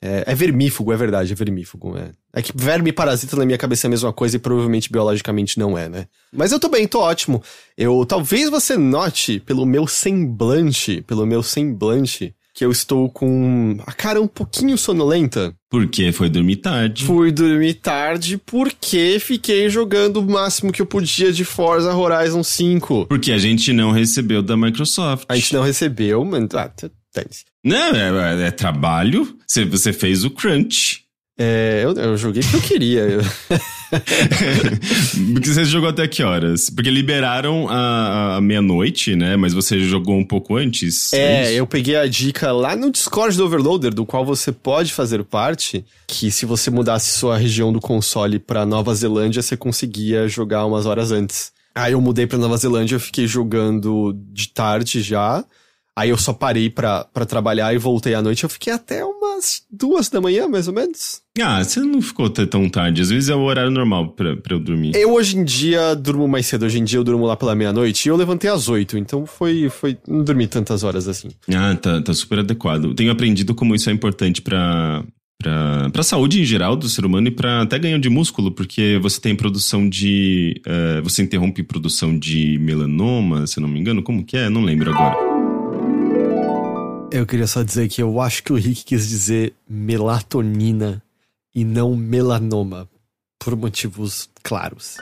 É, 0.00 0.24
é 0.26 0.34
vermífugo, 0.34 0.92
é 0.92 0.96
verdade, 0.96 1.32
é 1.32 1.34
vermífugo. 1.34 1.98
É. 1.98 2.10
É 2.34 2.40
que 2.40 2.52
verme 2.54 2.90
e 2.90 2.92
parasita 2.92 3.36
na 3.36 3.44
minha 3.44 3.58
cabeça 3.58 3.86
é 3.86 3.88
a 3.88 3.90
mesma 3.90 4.12
coisa 4.12 4.36
e 4.36 4.38
provavelmente 4.38 4.90
biologicamente 4.90 5.58
não 5.58 5.76
é, 5.76 5.88
né? 5.88 6.06
Mas 6.32 6.50
eu 6.50 6.58
tô 6.58 6.68
bem, 6.68 6.88
tô 6.88 7.00
ótimo. 7.00 7.42
Eu 7.76 8.06
talvez 8.06 8.48
você 8.48 8.76
note 8.76 9.40
pelo 9.40 9.66
meu 9.66 9.86
semblante, 9.86 11.02
pelo 11.02 11.26
meu 11.26 11.42
semblante, 11.42 12.34
que 12.54 12.64
eu 12.64 12.70
estou 12.70 13.10
com 13.10 13.76
a 13.86 13.92
cara 13.92 14.20
um 14.20 14.26
pouquinho 14.26 14.76
sonolenta. 14.76 15.54
Porque 15.70 16.12
foi 16.12 16.28
dormir 16.28 16.56
tarde. 16.56 17.04
Fui 17.04 17.32
dormir 17.32 17.74
tarde 17.74 18.38
porque 18.38 19.18
fiquei 19.18 19.68
jogando 19.68 20.18
o 20.18 20.30
máximo 20.30 20.72
que 20.72 20.82
eu 20.82 20.86
podia 20.86 21.32
de 21.32 21.44
Forza 21.44 21.94
Horizon 21.94 22.42
5. 22.42 23.06
Porque 23.06 23.32
a 23.32 23.38
gente 23.38 23.72
não 23.72 23.90
recebeu 23.90 24.42
da 24.42 24.56
Microsoft. 24.56 25.24
A 25.28 25.34
gente 25.34 25.54
não 25.54 25.62
recebeu, 25.62 26.24
mas. 26.24 26.48
Ah. 26.54 26.72
Não, 27.64 27.94
é, 27.94 28.42
é, 28.42 28.46
é 28.48 28.50
trabalho. 28.50 29.36
Você, 29.46 29.64
você 29.64 29.92
fez 29.92 30.24
o 30.24 30.30
crunch. 30.30 31.01
É, 31.38 31.80
eu, 31.82 31.92
eu 31.94 32.16
joguei 32.16 32.42
porque 32.42 32.56
eu 32.56 32.60
queria. 32.60 33.06
Porque 35.32 35.48
você 35.48 35.64
jogou 35.66 35.90
até 35.90 36.08
que 36.08 36.22
horas? 36.22 36.70
Porque 36.70 36.90
liberaram 36.90 37.68
a, 37.68 38.36
a 38.36 38.40
meia-noite, 38.40 39.14
né? 39.14 39.36
Mas 39.36 39.52
você 39.52 39.80
jogou 39.80 40.16
um 40.16 40.24
pouco 40.24 40.56
antes. 40.56 41.12
É, 41.12 41.44
é 41.44 41.52
eu 41.52 41.66
peguei 41.66 41.96
a 41.96 42.06
dica 42.06 42.52
lá 42.52 42.74
no 42.74 42.90
Discord 42.90 43.36
do 43.36 43.44
Overloader, 43.44 43.92
do 43.92 44.06
qual 44.06 44.24
você 44.24 44.50
pode 44.50 44.92
fazer 44.92 45.22
parte, 45.24 45.84
que 46.06 46.30
se 46.30 46.46
você 46.46 46.70
mudasse 46.70 47.18
sua 47.18 47.36
região 47.36 47.70
do 47.72 47.80
console 47.80 48.38
pra 48.38 48.64
Nova 48.64 48.94
Zelândia, 48.94 49.42
você 49.42 49.56
conseguia 49.56 50.26
jogar 50.26 50.64
umas 50.64 50.86
horas 50.86 51.12
antes. 51.12 51.52
Aí 51.74 51.92
eu 51.92 52.00
mudei 52.00 52.26
pra 52.26 52.38
Nova 52.38 52.56
Zelândia, 52.56 52.96
eu 52.96 53.00
fiquei 53.00 53.26
jogando 53.26 54.14
de 54.32 54.48
tarde 54.48 55.02
já. 55.02 55.44
Aí 55.94 56.08
eu 56.08 56.16
só 56.16 56.32
parei 56.32 56.70
pra, 56.70 57.04
pra 57.04 57.26
trabalhar 57.26 57.74
e 57.74 57.78
voltei 57.78 58.14
à 58.14 58.22
noite. 58.22 58.44
Eu 58.44 58.48
fiquei 58.48 58.72
até 58.72 59.04
umas 59.04 59.62
duas 59.70 60.08
da 60.08 60.22
manhã, 60.22 60.48
mais 60.48 60.66
ou 60.66 60.74
menos. 60.74 61.20
Ah, 61.38 61.62
você 61.62 61.80
não 61.80 62.00
ficou 62.00 62.26
até 62.26 62.46
tão 62.46 62.66
tarde. 62.68 63.02
Às 63.02 63.10
vezes 63.10 63.28
é 63.28 63.34
o 63.34 63.42
horário 63.42 63.70
normal 63.70 64.08
pra, 64.08 64.34
pra 64.36 64.54
eu 64.54 64.60
dormir. 64.60 64.92
Eu 64.94 65.12
hoje 65.12 65.36
em 65.36 65.44
dia 65.44 65.94
durmo 65.94 66.26
mais 66.26 66.46
cedo. 66.46 66.64
Hoje 66.64 66.78
em 66.78 66.84
dia 66.84 66.98
eu 66.98 67.04
durmo 67.04 67.26
lá 67.26 67.36
pela 67.36 67.54
meia-noite 67.54 68.06
e 68.06 68.10
eu 68.10 68.16
levantei 68.16 68.50
às 68.50 68.68
oito. 68.68 68.96
Então 68.96 69.26
foi. 69.26 69.68
foi 69.68 69.98
não 70.08 70.24
dormi 70.24 70.46
tantas 70.46 70.82
horas 70.82 71.06
assim. 71.08 71.28
Ah, 71.54 71.76
tá, 71.76 72.00
tá 72.00 72.14
super 72.14 72.38
adequado. 72.38 72.94
Tenho 72.94 73.12
aprendido 73.12 73.54
como 73.54 73.74
isso 73.74 73.90
é 73.90 73.92
importante 73.92 74.40
pra, 74.40 75.04
pra, 75.42 75.90
pra 75.92 76.02
saúde 76.02 76.40
em 76.40 76.44
geral 76.44 76.74
do 76.74 76.88
ser 76.88 77.04
humano 77.04 77.28
e 77.28 77.30
pra 77.30 77.62
até 77.62 77.78
ganho 77.78 77.98
de 77.98 78.08
músculo, 78.08 78.50
porque 78.50 78.98
você 79.02 79.20
tem 79.20 79.36
produção 79.36 79.86
de. 79.86 80.58
Uh, 80.66 81.02
você 81.02 81.22
interrompe 81.22 81.62
produção 81.62 82.18
de 82.18 82.58
melanoma, 82.58 83.46
se 83.46 83.58
eu 83.58 83.60
não 83.60 83.68
me 83.68 83.78
engano. 83.78 84.02
Como 84.02 84.24
que 84.24 84.38
é? 84.38 84.48
Não 84.48 84.62
lembro 84.62 84.90
agora. 84.90 85.31
Eu 87.14 87.26
queria 87.26 87.46
só 87.46 87.62
dizer 87.62 87.90
que 87.90 88.02
eu 88.02 88.22
acho 88.22 88.42
que 88.42 88.54
o 88.54 88.56
Rick 88.56 88.84
quis 88.84 89.06
dizer 89.06 89.52
melatonina 89.68 91.02
e 91.54 91.62
não 91.62 91.94
melanoma, 91.94 92.88
por 93.38 93.54
motivos 93.54 94.30
claros. 94.42 94.96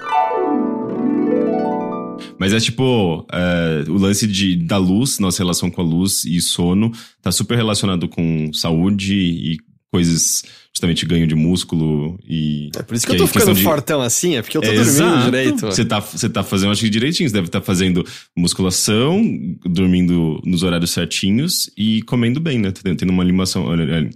Mas 2.36 2.52
é 2.52 2.58
tipo, 2.58 3.24
é, 3.32 3.84
o 3.88 3.94
lance 3.94 4.26
de, 4.26 4.56
da 4.56 4.76
luz, 4.76 5.20
nossa 5.20 5.38
relação 5.38 5.70
com 5.70 5.80
a 5.82 5.84
luz 5.84 6.24
e 6.24 6.40
sono, 6.40 6.90
tá 7.22 7.30
super 7.30 7.56
relacionado 7.56 8.08
com 8.08 8.52
saúde 8.52 9.14
e 9.14 9.56
coisas 9.92 10.42
justamente 10.80 11.04
ganho 11.04 11.26
de 11.26 11.34
músculo 11.34 12.18
e. 12.26 12.70
É 12.76 12.82
por 12.82 12.94
isso 12.94 13.06
que, 13.06 13.14
que 13.14 13.22
eu 13.22 13.26
tô 13.26 13.32
ficando 13.32 13.54
de... 13.54 13.62
fortão 13.62 14.00
assim, 14.00 14.36
é 14.36 14.42
porque 14.42 14.56
eu 14.56 14.62
tô 14.62 14.68
é, 14.68 14.74
dormindo 14.74 14.90
exato. 14.90 15.24
direito. 15.24 15.66
Você 15.66 15.84
tá, 15.84 16.00
você 16.00 16.28
tá 16.28 16.42
fazendo, 16.42 16.72
acho 16.72 16.80
que 16.80 16.88
direitinho, 16.88 17.28
você 17.28 17.34
deve 17.34 17.48
estar 17.48 17.60
tá 17.60 17.66
fazendo 17.66 18.04
musculação, 18.36 19.22
dormindo 19.64 20.40
nos 20.44 20.62
horários 20.62 20.90
certinhos 20.90 21.70
e 21.76 22.02
comendo 22.02 22.40
bem, 22.40 22.58
né? 22.58 22.72
Tendo 22.72 23.10
uma 23.10 23.22
alimentação, 23.22 23.66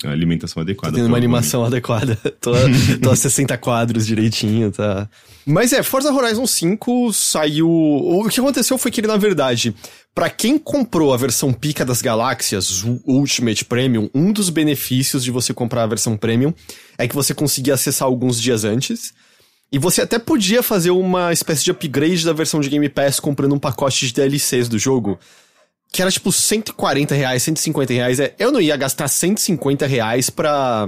alimentação 0.04 0.62
adequada. 0.62 0.92
Tô 0.92 0.96
tendo 0.96 1.08
uma 1.08 1.18
animação 1.18 1.64
adequada. 1.64 2.16
tô, 2.40 2.52
tô 3.02 3.10
a 3.10 3.16
60 3.16 3.56
quadros 3.58 4.06
direitinho, 4.06 4.70
tá? 4.70 5.08
Mas 5.46 5.72
é, 5.74 5.82
Forza 5.82 6.10
Horizon 6.10 6.46
5 6.46 7.12
saiu. 7.12 7.68
O 7.68 8.26
que 8.28 8.40
aconteceu 8.40 8.78
foi 8.78 8.90
que 8.90 9.00
ele, 9.00 9.08
na 9.08 9.18
verdade, 9.18 9.74
para 10.14 10.30
quem 10.30 10.56
comprou 10.56 11.12
a 11.12 11.16
versão 11.16 11.52
Pica 11.52 11.84
das 11.84 12.00
Galáxias, 12.00 12.84
o 12.84 13.00
Ultimate 13.04 13.64
Premium, 13.64 14.08
um 14.14 14.32
dos 14.32 14.48
benefícios 14.48 15.24
de 15.24 15.30
você 15.32 15.52
comprar 15.52 15.82
a 15.82 15.86
versão 15.88 16.16
Premium 16.16 16.53
é 16.98 17.08
que 17.08 17.14
você 17.14 17.34
conseguia 17.34 17.74
acessar 17.74 18.06
alguns 18.06 18.40
dias 18.40 18.64
antes. 18.64 19.12
E 19.72 19.78
você 19.78 20.02
até 20.02 20.18
podia 20.18 20.62
fazer 20.62 20.90
uma 20.90 21.32
espécie 21.32 21.64
de 21.64 21.70
upgrade 21.70 22.24
da 22.24 22.32
versão 22.32 22.60
de 22.60 22.68
Game 22.68 22.88
Pass 22.88 23.18
comprando 23.18 23.54
um 23.54 23.58
pacote 23.58 24.06
de 24.06 24.12
DLCs 24.12 24.68
do 24.68 24.78
jogo. 24.78 25.18
Que 25.92 26.02
era 26.02 26.10
tipo 26.10 26.30
140 26.30 27.14
reais, 27.14 27.42
150 27.42 27.92
reais. 27.92 28.20
É, 28.20 28.34
eu 28.38 28.52
não 28.52 28.60
ia 28.60 28.76
gastar 28.76 29.08
150 29.08 29.86
reais 29.86 30.30
pra, 30.30 30.86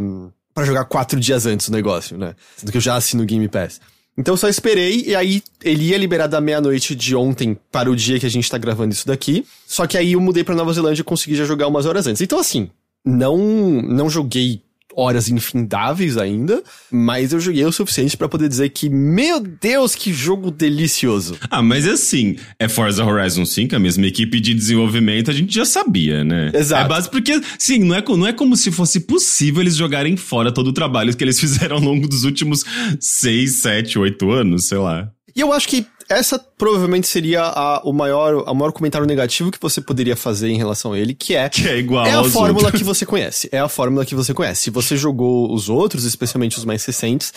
pra 0.54 0.64
jogar 0.64 0.84
quatro 0.84 1.18
dias 1.18 1.46
antes 1.46 1.68
o 1.68 1.72
negócio, 1.72 2.16
né? 2.16 2.34
Sendo 2.56 2.70
que 2.70 2.78
eu 2.78 2.82
já 2.82 2.96
assino 2.96 3.22
o 3.22 3.26
Game 3.26 3.48
Pass. 3.48 3.80
Então 4.18 4.32
eu 4.32 4.38
só 4.38 4.48
esperei, 4.48 5.04
e 5.08 5.14
aí 5.14 5.42
ele 5.62 5.90
ia 5.90 5.98
liberar 5.98 6.26
da 6.26 6.40
meia-noite 6.40 6.94
de 6.94 7.14
ontem 7.14 7.58
para 7.70 7.90
o 7.90 7.96
dia 7.96 8.18
que 8.18 8.24
a 8.24 8.30
gente 8.30 8.50
tá 8.50 8.56
gravando 8.56 8.94
isso 8.94 9.06
daqui. 9.06 9.44
Só 9.66 9.86
que 9.86 9.98
aí 9.98 10.12
eu 10.12 10.20
mudei 10.20 10.42
pra 10.42 10.54
Nova 10.54 10.72
Zelândia 10.72 11.02
e 11.02 11.04
consegui 11.04 11.36
já 11.36 11.44
jogar 11.44 11.66
umas 11.66 11.84
horas 11.84 12.06
antes. 12.06 12.22
Então 12.22 12.38
assim, 12.38 12.70
não, 13.04 13.36
não 13.36 14.08
joguei 14.08 14.62
horas 14.96 15.28
infindáveis 15.28 16.16
ainda, 16.16 16.62
mas 16.90 17.32
eu 17.32 17.38
joguei 17.38 17.64
o 17.64 17.72
suficiente 17.72 18.16
para 18.16 18.28
poder 18.28 18.48
dizer 18.48 18.70
que, 18.70 18.88
meu 18.88 19.40
Deus, 19.40 19.94
que 19.94 20.12
jogo 20.12 20.50
delicioso. 20.50 21.36
Ah, 21.50 21.62
mas 21.62 21.86
assim, 21.86 22.36
é 22.58 22.68
Forza 22.68 23.04
Horizon 23.04 23.44
5, 23.44 23.76
a 23.76 23.78
mesma 23.78 24.06
equipe 24.06 24.40
de 24.40 24.54
desenvolvimento, 24.54 25.30
a 25.30 25.34
gente 25.34 25.54
já 25.54 25.64
sabia, 25.64 26.24
né? 26.24 26.50
Exato. 26.54 26.84
É 26.84 26.88
base 26.88 27.10
porque, 27.10 27.40
sim, 27.58 27.80
não 27.80 27.94
é, 27.94 28.02
não 28.02 28.26
é 28.26 28.32
como 28.32 28.56
se 28.56 28.70
fosse 28.72 29.00
possível 29.00 29.60
eles 29.60 29.76
jogarem 29.76 30.16
fora 30.16 30.50
todo 30.50 30.68
o 30.68 30.72
trabalho 30.72 31.14
que 31.14 31.22
eles 31.22 31.38
fizeram 31.40 31.76
ao 31.76 31.82
longo 31.82 32.08
dos 32.08 32.24
últimos 32.24 32.64
6, 32.98 33.60
7, 33.60 33.98
8 33.98 34.30
anos, 34.30 34.66
sei 34.68 34.78
lá. 34.78 35.10
E 35.34 35.40
eu 35.40 35.52
acho 35.52 35.68
que 35.68 35.84
essa 36.08 36.38
provavelmente 36.38 37.06
seria 37.06 37.42
a, 37.42 37.80
o 37.82 37.92
maior, 37.92 38.44
a 38.46 38.54
maior 38.54 38.72
comentário 38.72 39.06
negativo 39.06 39.50
que 39.50 39.60
você 39.60 39.80
poderia 39.80 40.16
fazer 40.16 40.48
em 40.48 40.56
relação 40.56 40.92
a 40.92 40.98
ele, 40.98 41.14
que 41.14 41.34
é. 41.34 41.48
Que 41.48 41.68
é 41.68 41.78
igual. 41.78 42.06
É 42.06 42.12
a 42.12 42.22
fórmula 42.24 42.66
outros. 42.66 42.80
que 42.80 42.84
você 42.84 43.04
conhece. 43.04 43.48
É 43.50 43.58
a 43.58 43.68
fórmula 43.68 44.06
que 44.06 44.14
você 44.14 44.32
conhece. 44.32 44.62
Se 44.62 44.70
você 44.70 44.96
jogou 44.96 45.52
os 45.52 45.68
outros, 45.68 46.04
especialmente 46.04 46.58
os 46.58 46.64
mais 46.64 46.84
recentes, 46.84 47.32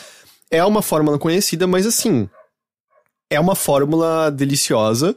é 0.51 0.63
uma 0.63 0.81
fórmula 0.81 1.17
conhecida, 1.17 1.65
mas 1.65 1.85
assim. 1.85 2.29
É 3.29 3.39
uma 3.39 3.55
fórmula 3.55 4.29
deliciosa. 4.31 5.15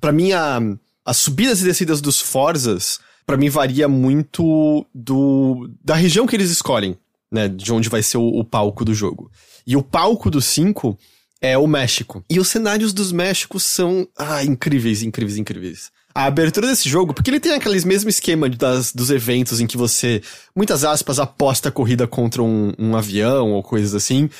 para 0.00 0.12
mim, 0.12 0.32
a, 0.32 0.60
as 1.04 1.18
subidas 1.18 1.60
e 1.60 1.64
descidas 1.64 2.00
dos 2.00 2.20
Forzas, 2.20 2.98
para 3.26 3.36
mim, 3.36 3.48
varia 3.48 3.88
muito 3.88 4.86
do 4.94 5.68
da 5.82 5.94
região 5.94 6.26
que 6.26 6.36
eles 6.36 6.50
escolhem, 6.50 6.96
né? 7.30 7.48
De 7.48 7.72
onde 7.72 7.88
vai 7.88 8.02
ser 8.02 8.18
o, 8.18 8.26
o 8.26 8.44
palco 8.44 8.84
do 8.84 8.94
jogo. 8.94 9.30
E 9.66 9.76
o 9.76 9.82
palco 9.82 10.30
do 10.30 10.40
5 10.40 10.98
é 11.40 11.56
o 11.56 11.66
México. 11.66 12.24
E 12.30 12.40
os 12.40 12.48
cenários 12.48 12.92
dos 12.92 13.12
Méxicos 13.12 13.62
são 13.62 14.08
ah, 14.16 14.44
incríveis, 14.44 15.02
incríveis, 15.02 15.38
incríveis. 15.38 15.90
A 16.14 16.24
abertura 16.24 16.66
desse 16.66 16.88
jogo, 16.88 17.12
porque 17.12 17.28
ele 17.28 17.40
tem 17.40 17.52
aqueles 17.52 17.84
mesmo 17.84 18.08
esquema 18.08 18.48
das, 18.48 18.92
dos 18.92 19.10
eventos 19.10 19.60
em 19.60 19.66
que 19.66 19.76
você, 19.76 20.22
muitas 20.54 20.82
aspas, 20.82 21.18
aposta 21.18 21.68
a 21.68 21.72
corrida 21.72 22.06
contra 22.06 22.42
um, 22.42 22.72
um 22.78 22.96
avião 22.96 23.52
ou 23.52 23.62
coisas 23.62 23.94
assim. 23.94 24.30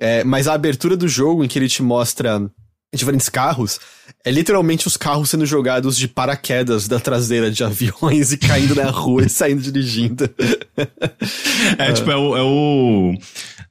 É, 0.00 0.24
mas 0.24 0.48
a 0.48 0.54
abertura 0.54 0.96
do 0.96 1.06
jogo, 1.06 1.44
em 1.44 1.48
que 1.48 1.56
ele 1.56 1.68
te 1.68 1.80
mostra 1.80 2.50
diferentes 2.96 3.28
carros, 3.28 3.80
é 4.24 4.30
literalmente 4.30 4.86
os 4.86 4.96
carros 4.96 5.30
sendo 5.30 5.46
jogados 5.46 5.96
de 5.96 6.06
paraquedas 6.06 6.86
da 6.86 7.00
traseira 7.00 7.50
de 7.50 7.62
aviões 7.64 8.32
e 8.32 8.38
caindo 8.38 8.74
na 8.74 8.90
rua 8.90 9.24
e 9.24 9.28
saindo 9.28 9.62
dirigindo. 9.62 10.28
é, 11.78 11.92
tipo, 11.92 12.10
é 12.10 12.16
o, 12.16 12.36
é 12.36 12.42
o 12.42 13.14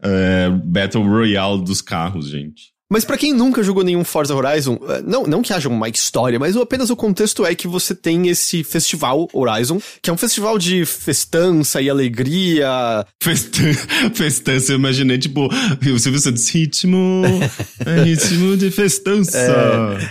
é, 0.02 0.50
Battle 0.50 1.08
Royale 1.08 1.64
dos 1.64 1.82
carros, 1.82 2.30
gente. 2.30 2.71
Mas 2.92 3.06
para 3.06 3.18
quem 3.18 3.34
nunca 3.34 3.64
jogou 3.64 3.86
nenhum 3.86 4.04
Forza 4.04 4.36
Horizon, 4.36 4.78
é, 4.90 5.02
não, 5.02 5.24
não 5.24 5.42
que 5.42 5.54
haja 5.54 5.70
uma 5.70 5.88
história, 5.88 6.38
mas 6.38 6.58
apenas 6.58 6.90
o 6.90 6.96
contexto 6.96 7.46
é 7.46 7.56
que 7.56 7.66
você 7.66 7.96
tem 7.96 8.28
esse 8.28 8.66
festival 8.66 9.30
Horizon, 9.32 9.80
que 10.02 10.10
é 10.10 10.14
um 10.14 10.18
festival 10.18 10.58
de 10.58 10.86
festança 10.86 11.82
e 11.82 11.90
alegria. 11.90 12.68
Festan 13.24 13.74
festança, 14.14 14.74
eu 14.74 14.78
imaginei, 14.78 15.18
tipo, 15.18 15.48
o 15.48 16.00
Silvio 16.00 16.20
Santos, 16.20 16.50
ritmo, 16.50 17.24
é 17.86 18.04
ritmo 18.04 18.58
de 18.58 18.70
festança. 18.70 19.38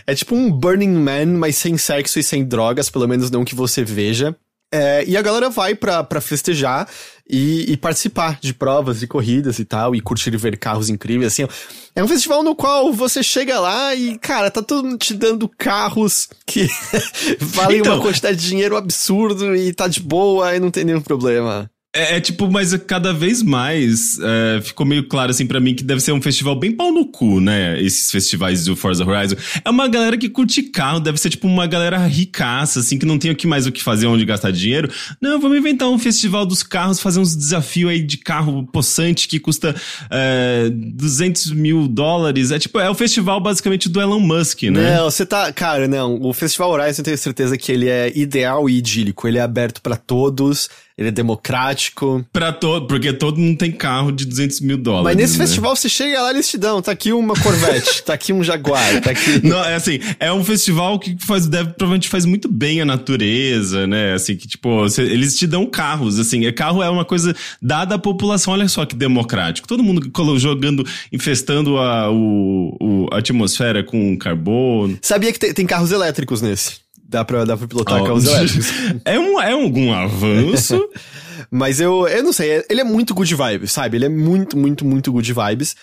É, 0.06 0.12
é 0.12 0.14
tipo 0.14 0.34
um 0.34 0.50
Burning 0.50 0.94
Man, 0.94 1.38
mas 1.38 1.56
sem 1.56 1.76
sexo 1.76 2.18
e 2.18 2.22
sem 2.22 2.46
drogas, 2.46 2.88
pelo 2.88 3.06
menos 3.06 3.30
não 3.30 3.44
que 3.44 3.54
você 3.54 3.84
veja. 3.84 4.34
É, 4.72 5.04
e 5.04 5.16
a 5.16 5.22
galera 5.22 5.50
vai 5.50 5.74
pra, 5.74 6.04
pra 6.04 6.20
festejar 6.20 6.88
e, 7.28 7.72
e, 7.72 7.76
participar 7.76 8.38
de 8.40 8.54
provas 8.54 9.02
e 9.02 9.06
corridas 9.06 9.58
e 9.58 9.64
tal, 9.64 9.94
e 9.94 10.00
curtir 10.00 10.36
ver 10.36 10.56
carros 10.56 10.88
incríveis, 10.88 11.32
assim. 11.32 11.46
É 11.94 12.02
um 12.02 12.08
festival 12.08 12.42
no 12.42 12.54
qual 12.54 12.92
você 12.92 13.22
chega 13.22 13.58
lá 13.58 13.94
e, 13.94 14.16
cara, 14.18 14.50
tá 14.50 14.62
todo 14.62 14.84
mundo 14.84 14.98
te 14.98 15.12
dando 15.14 15.48
carros 15.48 16.28
que 16.46 16.68
valem 17.38 17.80
então, 17.80 17.94
uma 17.94 18.02
quantidade 18.02 18.36
de 18.36 18.48
dinheiro 18.48 18.76
absurdo 18.76 19.56
e 19.56 19.72
tá 19.72 19.88
de 19.88 20.00
boa 20.00 20.54
e 20.54 20.60
não 20.60 20.70
tem 20.70 20.84
nenhum 20.84 21.00
problema. 21.00 21.70
É, 21.92 22.16
é, 22.16 22.20
tipo, 22.20 22.48
mas 22.48 22.72
cada 22.86 23.12
vez 23.12 23.42
mais 23.42 24.16
é, 24.20 24.60
ficou 24.60 24.86
meio 24.86 25.08
claro 25.08 25.32
assim 25.32 25.44
para 25.44 25.58
mim 25.58 25.74
que 25.74 25.82
deve 25.82 26.00
ser 26.00 26.12
um 26.12 26.22
festival 26.22 26.54
bem 26.54 26.70
pau 26.70 26.92
no 26.92 27.04
cu, 27.04 27.40
né? 27.40 27.82
Esses 27.82 28.12
festivais 28.12 28.64
do 28.64 28.76
Forza 28.76 29.04
Horizon. 29.04 29.34
É 29.64 29.68
uma 29.68 29.88
galera 29.88 30.16
que 30.16 30.28
curte 30.28 30.62
carro, 30.62 31.00
deve 31.00 31.18
ser 31.18 31.30
tipo 31.30 31.48
uma 31.48 31.66
galera 31.66 31.98
ricaça, 32.06 32.78
assim, 32.78 32.96
que 32.96 33.04
não 33.04 33.18
tem 33.18 33.32
o 33.32 33.34
que 33.34 33.44
mais 33.44 33.66
o 33.66 33.72
que 33.72 33.82
fazer, 33.82 34.06
onde 34.06 34.24
gastar 34.24 34.52
dinheiro. 34.52 34.88
Não, 35.20 35.40
vamos 35.40 35.58
inventar 35.58 35.88
um 35.88 35.98
festival 35.98 36.46
dos 36.46 36.62
carros, 36.62 37.00
fazer 37.00 37.18
uns 37.18 37.34
desafios 37.34 37.90
aí 37.90 38.00
de 38.00 38.18
carro 38.18 38.64
possante 38.68 39.26
que 39.26 39.40
custa 39.40 39.74
é, 40.08 40.70
200 40.70 41.50
mil 41.50 41.88
dólares. 41.88 42.52
É 42.52 42.58
tipo, 42.60 42.78
é 42.78 42.88
o 42.88 42.94
festival 42.94 43.40
basicamente 43.40 43.88
do 43.88 44.00
Elon 44.00 44.20
Musk, 44.20 44.62
né? 44.62 44.96
Não, 44.96 45.10
você 45.10 45.26
tá. 45.26 45.52
Cara, 45.52 45.88
não. 45.88 46.20
O 46.22 46.32
Festival 46.32 46.70
Horizon 46.70 47.00
eu 47.00 47.04
tenho 47.04 47.18
certeza 47.18 47.58
que 47.58 47.72
ele 47.72 47.88
é 47.88 48.16
ideal 48.16 48.70
e 48.70 48.78
idílico. 48.78 49.26
Ele 49.26 49.38
é 49.38 49.42
aberto 49.42 49.82
para 49.82 49.96
todos 49.96 50.68
ele 51.00 51.08
é 51.08 51.12
democrático. 51.12 52.24
Pra 52.30 52.52
todo, 52.52 52.86
porque 52.86 53.10
todo 53.10 53.38
mundo 53.38 53.56
tem 53.56 53.72
carro 53.72 54.12
de 54.12 54.26
200 54.26 54.60
mil 54.60 54.76
dólares. 54.76 55.04
Mas 55.04 55.16
nesse 55.16 55.38
né? 55.38 55.46
festival 55.46 55.74
você 55.74 55.88
chega 55.88 56.20
lá 56.20 56.30
e 56.30 56.34
eles 56.34 56.48
te 56.48 56.58
dão, 56.58 56.82
tá 56.82 56.92
aqui 56.92 57.10
uma 57.10 57.34
Corvette, 57.34 58.02
tá 58.04 58.12
aqui 58.12 58.34
um 58.34 58.44
Jaguar, 58.44 59.00
tá 59.00 59.10
aqui... 59.12 59.40
Não, 59.42 59.64
é 59.64 59.74
assim, 59.74 59.98
é 60.20 60.30
um 60.30 60.44
festival 60.44 60.98
que 60.98 61.16
faz, 61.18 61.46
deve, 61.46 61.70
provavelmente 61.70 62.08
faz 62.08 62.26
muito 62.26 62.52
bem 62.52 62.82
a 62.82 62.84
natureza, 62.84 63.86
né, 63.86 64.12
assim, 64.12 64.36
que 64.36 64.46
tipo, 64.46 64.84
eles 64.98 65.38
te 65.38 65.46
dão 65.46 65.64
carros, 65.64 66.18
assim, 66.18 66.50
carro 66.52 66.82
é 66.82 66.90
uma 66.90 67.04
coisa 67.04 67.34
dada 67.62 67.94
à 67.94 67.98
população, 67.98 68.52
olha 68.52 68.68
só 68.68 68.84
que 68.84 68.94
democrático, 68.94 69.66
todo 69.66 69.82
mundo 69.82 70.10
jogando, 70.38 70.86
infestando 71.10 71.78
a, 71.78 72.10
o, 72.10 72.76
o 72.78 73.06
a 73.10 73.18
atmosfera 73.18 73.82
com 73.82 74.16
carbono. 74.18 74.98
Sabia 75.00 75.32
que 75.32 75.38
tem, 75.38 75.54
tem 75.54 75.66
carros 75.66 75.92
elétricos 75.92 76.42
nesse? 76.42 76.89
Dá 77.10 77.24
pra, 77.24 77.44
dá 77.44 77.56
pra 77.56 77.66
pilotar 77.66 78.00
oh, 78.00 78.04
carros 78.04 78.24
elétricos. 78.26 78.68
É, 79.04 79.18
um, 79.18 79.40
é 79.40 79.50
algum 79.50 79.92
avanço. 79.92 80.80
Mas 81.50 81.80
eu, 81.80 82.06
eu 82.06 82.22
não 82.22 82.32
sei, 82.32 82.64
ele 82.70 82.80
é 82.80 82.84
muito 82.84 83.12
good 83.12 83.34
vibes, 83.34 83.72
sabe? 83.72 83.96
Ele 83.96 84.04
é 84.04 84.08
muito, 84.08 84.56
muito, 84.56 84.84
muito 84.84 85.10
good 85.10 85.32
vibes. 85.32 85.74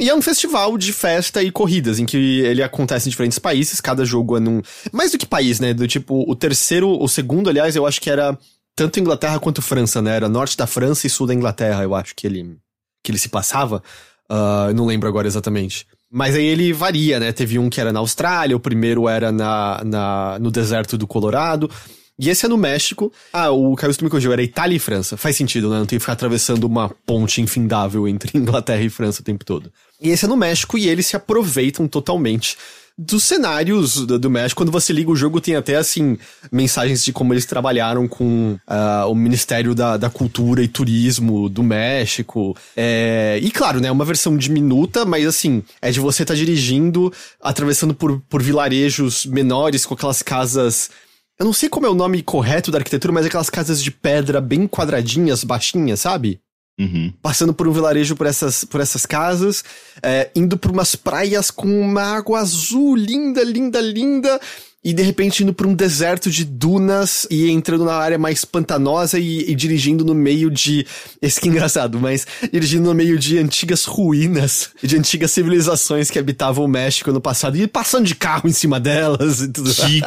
E 0.00 0.08
é 0.08 0.14
um 0.14 0.22
festival 0.22 0.76
de 0.76 0.92
festa 0.92 1.40
e 1.40 1.52
corridas, 1.52 2.00
em 2.00 2.06
que 2.06 2.40
ele 2.40 2.62
acontece 2.62 3.08
em 3.08 3.10
diferentes 3.10 3.38
países, 3.38 3.80
cada 3.80 4.04
jogo 4.04 4.36
é 4.36 4.40
num. 4.40 4.60
Mais 4.90 5.12
do 5.12 5.18
que 5.18 5.26
país, 5.26 5.60
né? 5.60 5.72
Do 5.72 5.86
tipo, 5.86 6.24
o 6.28 6.34
terceiro, 6.34 6.90
o 6.90 7.06
segundo, 7.06 7.48
aliás, 7.48 7.76
eu 7.76 7.86
acho 7.86 8.00
que 8.00 8.10
era 8.10 8.36
tanto 8.74 8.98
Inglaterra 8.98 9.38
quanto 9.38 9.62
França, 9.62 10.02
né? 10.02 10.16
Era 10.16 10.28
norte 10.28 10.56
da 10.56 10.66
França 10.66 11.06
e 11.06 11.10
sul 11.10 11.26
da 11.26 11.34
Inglaterra, 11.34 11.84
eu 11.84 11.94
acho 11.94 12.16
que 12.16 12.26
ele, 12.26 12.56
que 13.04 13.12
ele 13.12 13.18
se 13.18 13.28
passava. 13.28 13.82
Uh, 14.28 14.72
não 14.74 14.86
lembro 14.86 15.08
agora 15.08 15.28
exatamente. 15.28 15.86
Mas 16.12 16.34
aí 16.34 16.44
ele 16.44 16.74
varia, 16.74 17.18
né? 17.18 17.32
Teve 17.32 17.58
um 17.58 17.70
que 17.70 17.80
era 17.80 17.90
na 17.90 18.00
Austrália, 18.00 18.54
o 18.54 18.60
primeiro 18.60 19.08
era 19.08 19.32
na, 19.32 19.82
na, 19.82 20.38
no 20.38 20.50
deserto 20.50 20.98
do 20.98 21.06
Colorado. 21.06 21.70
E 22.18 22.28
esse 22.28 22.44
é 22.44 22.48
no 22.48 22.58
México. 22.58 23.10
Ah, 23.32 23.50
o 23.50 23.74
Caio 23.74 23.94
me 24.02 24.10
corrigiu, 24.10 24.30
era 24.30 24.42
Itália 24.42 24.76
e 24.76 24.78
França. 24.78 25.16
Faz 25.16 25.34
sentido, 25.36 25.70
né? 25.70 25.78
Não 25.78 25.86
tem 25.86 25.98
que 25.98 26.00
ficar 26.00 26.12
atravessando 26.12 26.64
uma 26.64 26.90
ponte 27.06 27.40
infindável 27.40 28.06
entre 28.06 28.36
Inglaterra 28.38 28.82
e 28.82 28.90
França 28.90 29.22
o 29.22 29.24
tempo 29.24 29.42
todo. 29.42 29.72
E 29.98 30.10
esse 30.10 30.26
é 30.26 30.28
no 30.28 30.36
México 30.36 30.76
e 30.76 30.86
eles 30.86 31.06
se 31.06 31.16
aproveitam 31.16 31.88
totalmente 31.88 32.58
dos 32.96 33.24
cenários 33.24 34.06
do, 34.06 34.18
do, 34.18 34.30
México. 34.30 34.60
Quando 34.60 34.72
você 34.72 34.92
liga 34.92 35.10
o 35.10 35.16
jogo, 35.16 35.40
tem 35.40 35.56
até, 35.56 35.76
assim, 35.76 36.18
mensagens 36.50 37.04
de 37.04 37.12
como 37.12 37.32
eles 37.32 37.46
trabalharam 37.46 38.06
com 38.06 38.58
uh, 38.68 39.08
o 39.08 39.14
Ministério 39.14 39.74
da, 39.74 39.96
da 39.96 40.10
Cultura 40.10 40.62
e 40.62 40.68
Turismo 40.68 41.48
do 41.48 41.62
México. 41.62 42.56
É, 42.76 43.38
e 43.42 43.50
claro, 43.50 43.80
né, 43.80 43.90
uma 43.90 44.04
versão 44.04 44.36
diminuta, 44.36 45.04
mas 45.04 45.26
assim, 45.26 45.62
é 45.80 45.90
de 45.90 46.00
você 46.00 46.22
estar 46.22 46.34
tá 46.34 46.38
dirigindo, 46.38 47.12
atravessando 47.40 47.94
por, 47.94 48.20
por 48.28 48.42
vilarejos 48.42 49.26
menores, 49.26 49.86
com 49.86 49.94
aquelas 49.94 50.22
casas. 50.22 50.90
Eu 51.38 51.46
não 51.46 51.52
sei 51.52 51.68
como 51.68 51.86
é 51.86 51.90
o 51.90 51.94
nome 51.94 52.22
correto 52.22 52.70
da 52.70 52.78
arquitetura, 52.78 53.12
mas 53.12 53.26
aquelas 53.26 53.50
casas 53.50 53.82
de 53.82 53.90
pedra 53.90 54.40
bem 54.40 54.68
quadradinhas, 54.68 55.42
baixinhas, 55.44 56.00
sabe? 56.00 56.40
Uhum. 56.78 57.12
Passando 57.22 57.52
por 57.52 57.68
um 57.68 57.72
vilarejo 57.72 58.16
por 58.16 58.26
essas, 58.26 58.64
por 58.64 58.80
essas 58.80 59.04
casas, 59.04 59.62
é, 60.02 60.30
indo 60.34 60.56
por 60.56 60.70
umas 60.70 60.96
praias 60.96 61.50
com 61.50 61.68
uma 61.80 62.02
água 62.02 62.40
azul 62.40 62.96
linda, 62.96 63.44
linda, 63.44 63.80
linda, 63.80 64.40
e 64.84 64.92
de 64.92 65.02
repente 65.02 65.44
indo 65.44 65.54
por 65.54 65.66
um 65.66 65.74
deserto 65.74 66.28
de 66.28 66.44
dunas 66.44 67.26
e 67.30 67.48
entrando 67.50 67.84
na 67.84 67.94
área 67.94 68.18
mais 68.18 68.44
pantanosa 68.44 69.18
e, 69.18 69.50
e, 69.50 69.54
dirigindo 69.54 70.04
no 70.04 70.14
meio 70.14 70.50
de. 70.50 70.84
Esse 71.22 71.40
que 71.40 71.48
é 71.48 71.52
engraçado, 71.52 72.00
mas 72.00 72.26
dirigindo 72.52 72.84
no 72.84 72.94
meio 72.94 73.16
de 73.16 73.38
antigas 73.38 73.84
ruínas, 73.84 74.70
de 74.82 74.96
antigas 74.96 75.30
civilizações 75.30 76.10
que 76.10 76.18
habitavam 76.18 76.64
o 76.64 76.68
México 76.68 77.12
no 77.12 77.20
passado 77.20 77.56
e 77.56 77.66
passando 77.68 78.06
de 78.06 78.16
carro 78.16 78.48
em 78.48 78.52
cima 78.52 78.80
delas 78.80 79.40
e 79.40 79.48
tudo. 79.48 79.72
Que 79.72 80.00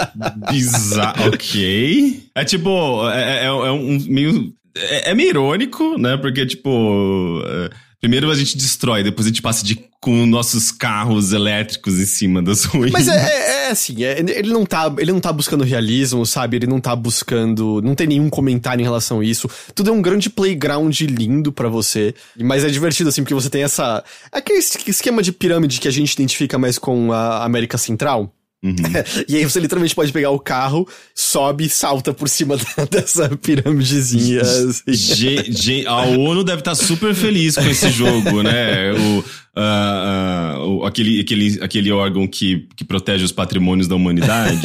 bizarro. 0.52 1.30
ok. 1.32 2.30
É 2.36 2.44
tipo, 2.44 3.10
é, 3.10 3.44
é, 3.44 3.46
é 3.46 3.52
um 3.52 3.98
meio 4.10 4.54
é, 4.76 5.12
é 5.12 5.14
meio 5.14 5.30
irônico, 5.30 5.98
né? 5.98 6.18
Porque, 6.18 6.46
tipo. 6.46 7.42
É, 7.46 7.70
primeiro 8.00 8.30
a 8.30 8.36
gente 8.36 8.58
destrói, 8.58 9.04
depois 9.04 9.26
a 9.26 9.30
gente 9.30 9.42
passa 9.42 9.66
de, 9.66 9.80
com 10.00 10.28
nossos 10.28 10.72
carros 10.72 11.34
elétricos 11.34 12.00
em 12.00 12.06
cima 12.06 12.42
das 12.42 12.64
ruínas. 12.66 12.92
Mas 12.92 13.08
é, 13.08 13.16
é, 13.16 13.66
é 13.66 13.72
assim, 13.72 14.04
é, 14.04 14.20
ele, 14.20 14.54
não 14.54 14.66
tá, 14.66 14.94
ele 15.00 15.12
não 15.12 15.20
tá 15.20 15.34
buscando 15.34 15.64
realismo, 15.64 16.26
sabe? 16.26 16.58
Ele 16.58 16.68
não 16.68 16.80
tá 16.80 16.96
buscando. 16.96 17.82
Não 17.82 17.96
tem 17.96 18.08
nenhum 18.08 18.30
comentário 18.30 18.82
em 18.82 18.86
relação 18.86 19.22
a 19.22 19.26
isso. 19.26 19.50
Tudo 19.74 19.90
é 19.90 19.94
um 19.94 20.02
grande 20.02 20.30
playground 20.30 21.00
lindo 21.02 21.52
para 21.52 21.70
você. 21.70 22.14
Mas 22.38 22.64
é 22.64 22.68
divertido, 22.68 23.10
assim, 23.10 23.24
porque 23.24 23.34
você 23.34 23.50
tem 23.50 23.64
essa. 23.64 24.04
Aquele 24.32 24.60
esquema 24.60 25.24
de 25.24 25.32
pirâmide 25.32 25.80
que 25.80 25.88
a 25.88 25.92
gente 25.92 26.14
identifica 26.14 26.58
mais 26.58 26.78
com 26.78 27.12
a 27.12 27.44
América 27.44 27.78
Central. 27.78 28.35
Uhum. 28.66 28.74
e 29.30 29.38
aí 29.38 29.44
você 29.44 29.60
literalmente 29.60 29.94
pode 29.94 30.12
pegar 30.12 30.32
o 30.32 30.40
carro, 30.40 30.88
sobe 31.14 31.66
e 31.66 31.70
salta 31.70 32.12
por 32.12 32.28
cima 32.28 32.58
dessa 32.90 33.30
pirâmidezinha. 33.38 34.42
Assim. 34.42 35.86
a 35.86 36.02
ONU 36.02 36.44
deve 36.44 36.62
estar 36.62 36.74
super 36.74 37.14
feliz 37.14 37.56
com 37.56 37.68
esse 37.68 37.90
jogo, 37.92 38.42
né? 38.42 38.94
O, 38.96 39.24
uh, 39.56 40.80
uh, 40.80 40.86
aquele, 40.86 41.22
aquele, 41.22 41.60
aquele 41.62 41.92
órgão 41.92 42.28
que, 42.28 42.68
que 42.76 42.84
protege 42.84 43.24
os 43.24 43.32
patrimônios 43.32 43.88
da 43.88 43.96
humanidade. 43.96 44.62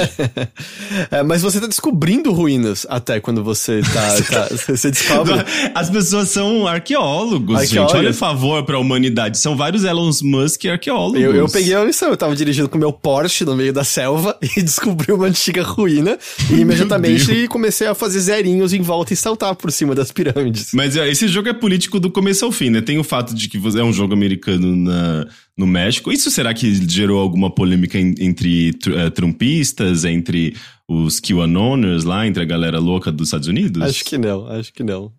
é, 1.10 1.22
mas 1.22 1.42
você 1.42 1.60
tá 1.60 1.66
descobrindo 1.66 2.32
ruínas 2.32 2.86
até 2.88 3.20
quando 3.20 3.42
você 3.42 3.80
tá. 3.82 4.22
tá 4.48 4.48
você 4.68 4.90
descobre. 4.90 5.34
As 5.74 5.88
pessoas 5.88 6.28
são 6.28 6.66
arqueólogos, 6.66 7.56
arqueólogos. 7.56 7.70
gente. 7.70 7.96
Olha 7.96 8.12
favor 8.12 8.64
pra 8.64 8.78
humanidade. 8.78 9.38
São 9.38 9.56
vários 9.56 9.84
Elon 9.84 10.10
Musk 10.22 10.66
arqueólogos. 10.66 11.20
Eu, 11.20 11.34
eu 11.34 11.48
peguei 11.48 11.74
a 11.74 11.84
missão, 11.84 12.10
eu 12.10 12.16
tava 12.16 12.34
dirigindo 12.34 12.68
com 12.68 12.76
meu 12.76 12.92
Porsche 12.92 13.44
no 13.44 13.54
meio 13.54 13.72
da 13.72 13.84
selva 13.84 14.36
e 14.56 14.62
descobri 14.62 15.12
uma 15.12 15.26
antiga 15.26 15.62
ruína 15.62 16.18
e 16.50 16.60
imediatamente 16.60 17.46
comecei 17.48 17.86
a 17.86 17.94
fazer 17.94 18.20
zerinhos 18.20 18.72
em 18.72 18.82
volta 18.82 19.12
e 19.12 19.16
saltar 19.16 19.54
por 19.54 19.70
cima 19.70 19.94
das 19.94 20.10
pirâmides. 20.10 20.70
Mas 20.74 20.96
esse 20.96 21.28
jogo 21.28 21.48
é 21.48 21.52
político 21.52 22.00
do 22.00 22.10
começo 22.10 22.44
ao 22.44 22.52
fim, 22.52 22.70
né? 22.70 22.80
Tem 22.80 22.98
o 22.98 23.04
fato 23.04 23.34
de 23.34 23.48
que 23.48 23.58
é 23.78 23.82
um 23.82 23.92
jogo 23.92 24.12
americano 24.12 24.79
na, 24.80 25.26
no 25.56 25.66
México. 25.66 26.12
Isso 26.12 26.30
será 26.30 26.52
que 26.52 26.74
gerou 26.88 27.20
alguma 27.20 27.50
polêmica 27.50 27.98
entre 27.98 28.70
uh, 28.70 29.10
trumpistas, 29.10 30.04
entre 30.04 30.56
os 30.88 31.20
QAnoners 31.20 32.04
lá, 32.04 32.26
entre 32.26 32.42
a 32.42 32.46
galera 32.46 32.78
louca 32.78 33.12
dos 33.12 33.28
Estados 33.28 33.48
Unidos? 33.48 33.82
Acho 33.82 34.04
que 34.04 34.18
não, 34.18 34.46
acho 34.48 34.72
que 34.72 34.82
não. 34.82 35.12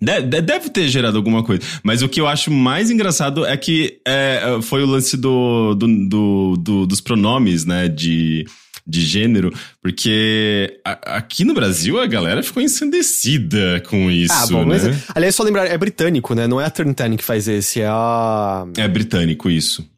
Deve 0.00 0.70
ter 0.70 0.88
gerado 0.88 1.18
alguma 1.18 1.42
coisa. 1.42 1.62
Mas 1.82 2.00
o 2.00 2.08
que 2.08 2.20
eu 2.20 2.26
acho 2.26 2.50
mais 2.50 2.90
engraçado 2.90 3.44
é 3.44 3.54
que 3.54 4.00
é, 4.06 4.58
foi 4.62 4.82
o 4.82 4.86
lance 4.86 5.14
do, 5.14 5.74
do, 5.74 6.08
do, 6.08 6.56
do, 6.56 6.86
dos 6.86 7.02
pronomes, 7.02 7.66
né? 7.66 7.86
De 7.86 8.46
de 8.86 9.00
gênero, 9.02 9.52
porque 9.82 10.80
a, 10.84 11.16
aqui 11.16 11.44
no 11.44 11.54
Brasil 11.54 12.00
a 12.00 12.06
galera 12.06 12.42
ficou 12.42 12.62
ensandecida 12.62 13.82
com 13.88 14.10
isso, 14.10 14.32
ah, 14.32 14.46
bom, 14.46 14.64
né? 14.64 14.78
Mas, 14.82 15.04
aliás, 15.14 15.34
só 15.34 15.42
lembrar, 15.42 15.66
é 15.66 15.76
britânico, 15.76 16.34
né? 16.34 16.46
Não 16.46 16.60
é 16.60 16.64
a 16.64 16.70
Turn 16.70 16.94
10 16.94 17.16
que 17.16 17.24
faz 17.24 17.48
esse, 17.48 17.80
é 17.80 17.86
a... 17.88 18.66
É 18.76 18.88
britânico, 18.88 19.50
isso. 19.50 19.88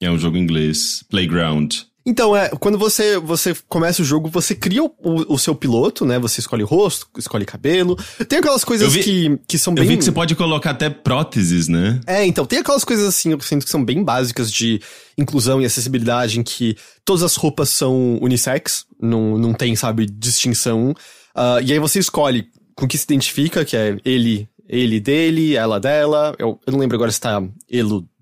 É 0.00 0.10
um 0.10 0.18
jogo 0.18 0.36
inglês. 0.36 1.04
Playground. 1.08 1.74
Então, 2.08 2.36
é, 2.36 2.50
quando 2.50 2.78
você, 2.78 3.18
você 3.18 3.52
começa 3.68 4.00
o 4.00 4.04
jogo, 4.04 4.30
você 4.30 4.54
cria 4.54 4.80
o, 4.84 4.94
o, 5.02 5.34
o, 5.34 5.38
seu 5.38 5.56
piloto, 5.56 6.06
né? 6.06 6.20
Você 6.20 6.38
escolhe 6.38 6.62
rosto, 6.62 7.08
escolhe 7.18 7.44
cabelo. 7.44 7.96
Tem 8.28 8.38
aquelas 8.38 8.62
coisas 8.62 8.92
vi, 8.92 9.02
que, 9.02 9.40
que 9.48 9.58
são 9.58 9.74
bem. 9.74 9.82
Eu 9.82 9.90
vi 9.90 9.96
que 9.96 10.04
você 10.04 10.12
pode 10.12 10.36
colocar 10.36 10.70
até 10.70 10.88
próteses, 10.88 11.66
né? 11.66 12.00
É, 12.06 12.24
então, 12.24 12.46
tem 12.46 12.60
aquelas 12.60 12.84
coisas 12.84 13.04
assim, 13.08 13.32
eu 13.32 13.40
sinto 13.40 13.64
que 13.64 13.70
são 13.70 13.84
bem 13.84 14.04
básicas 14.04 14.52
de 14.52 14.80
inclusão 15.18 15.60
e 15.60 15.64
acessibilidade, 15.64 16.38
em 16.38 16.44
que 16.44 16.76
todas 17.04 17.24
as 17.24 17.34
roupas 17.34 17.70
são 17.70 18.18
unissex, 18.22 18.86
não, 19.02 19.36
não 19.36 19.52
tem, 19.52 19.74
sabe, 19.74 20.06
distinção. 20.06 20.90
Uh, 21.34 21.60
e 21.64 21.72
aí 21.72 21.78
você 21.80 21.98
escolhe 21.98 22.46
com 22.76 22.86
que 22.86 22.96
se 22.96 23.04
identifica, 23.04 23.64
que 23.64 23.76
é 23.76 23.96
ele, 24.04 24.48
ele 24.68 25.00
dele, 25.00 25.56
ela 25.56 25.80
dela. 25.80 26.36
Eu, 26.38 26.60
eu 26.64 26.72
não 26.72 26.78
lembro 26.78 26.94
agora 26.94 27.10
se 27.10 27.20
tá 27.20 27.42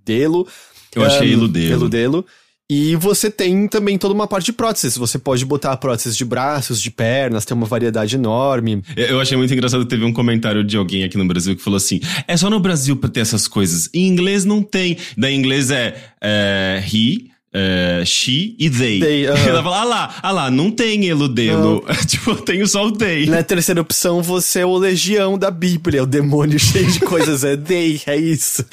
delo. 0.02 0.48
Eu 0.94 1.02
um, 1.02 1.04
achei 1.04 1.34
elo 1.34 1.48
delo. 1.48 1.72
Elo 1.72 1.88
delo. 1.90 2.26
E 2.70 2.96
você 2.96 3.30
tem 3.30 3.68
também 3.68 3.98
toda 3.98 4.14
uma 4.14 4.26
parte 4.26 4.46
de 4.46 4.52
próteses. 4.52 4.96
Você 4.96 5.18
pode 5.18 5.44
botar 5.44 5.76
próteses 5.76 6.16
de 6.16 6.24
braços, 6.24 6.80
de 6.80 6.90
pernas, 6.90 7.44
tem 7.44 7.54
uma 7.54 7.66
variedade 7.66 8.14
enorme. 8.14 8.82
Eu 8.96 9.20
achei 9.20 9.36
muito 9.36 9.52
engraçado, 9.52 9.84
teve 9.84 10.02
um 10.02 10.12
comentário 10.12 10.64
de 10.64 10.74
alguém 10.76 11.04
aqui 11.04 11.18
no 11.18 11.26
Brasil 11.26 11.54
que 11.54 11.62
falou 11.62 11.76
assim: 11.76 12.00
é 12.26 12.36
só 12.36 12.48
no 12.48 12.58
Brasil 12.58 12.96
pra 12.96 13.10
ter 13.10 13.20
essas 13.20 13.46
coisas. 13.46 13.90
Em 13.92 14.08
inglês 14.08 14.46
não 14.46 14.62
tem. 14.62 14.96
Da 15.16 15.30
inglês 15.30 15.70
é, 15.70 15.94
é 16.22 16.82
he, 16.90 17.33
é, 17.56 18.02
she 18.04 18.56
e 18.58 18.68
they. 18.68 18.98
They, 18.98 19.26
aham. 19.30 19.48
Ela 19.48 19.62
fala, 19.62 19.80
ah 19.80 19.84
lá, 19.84 20.14
ah 20.20 20.30
lá, 20.32 20.50
não 20.50 20.72
tem 20.72 21.04
eludelo. 21.06 21.84
tipo, 22.04 22.32
eu 22.32 22.36
tenho 22.36 22.66
só 22.66 22.84
o 22.84 22.90
they. 22.90 23.26
Na 23.26 23.44
terceira 23.44 23.80
opção, 23.80 24.20
você 24.20 24.60
é 24.60 24.66
o 24.66 24.76
legião 24.76 25.38
da 25.38 25.52
Bíblia, 25.52 26.02
o 26.02 26.06
demônio 26.06 26.58
cheio 26.60 26.90
de 26.90 26.98
coisas. 26.98 27.44
É 27.44 27.56
they, 27.56 28.02
é 28.06 28.16
isso. 28.16 28.64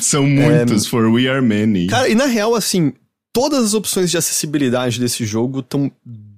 São 0.00 0.26
muitos, 0.26 0.86
for 0.86 1.12
we 1.12 1.28
are 1.28 1.42
many. 1.42 1.88
Cara, 1.88 2.08
e 2.08 2.14
na 2.14 2.24
real, 2.24 2.54
assim, 2.54 2.94
todas 3.34 3.62
as 3.62 3.74
opções 3.74 4.10
de 4.10 4.16
acessibilidade 4.16 4.98
desse 4.98 5.26
jogo 5.26 5.60
estão 5.60 5.92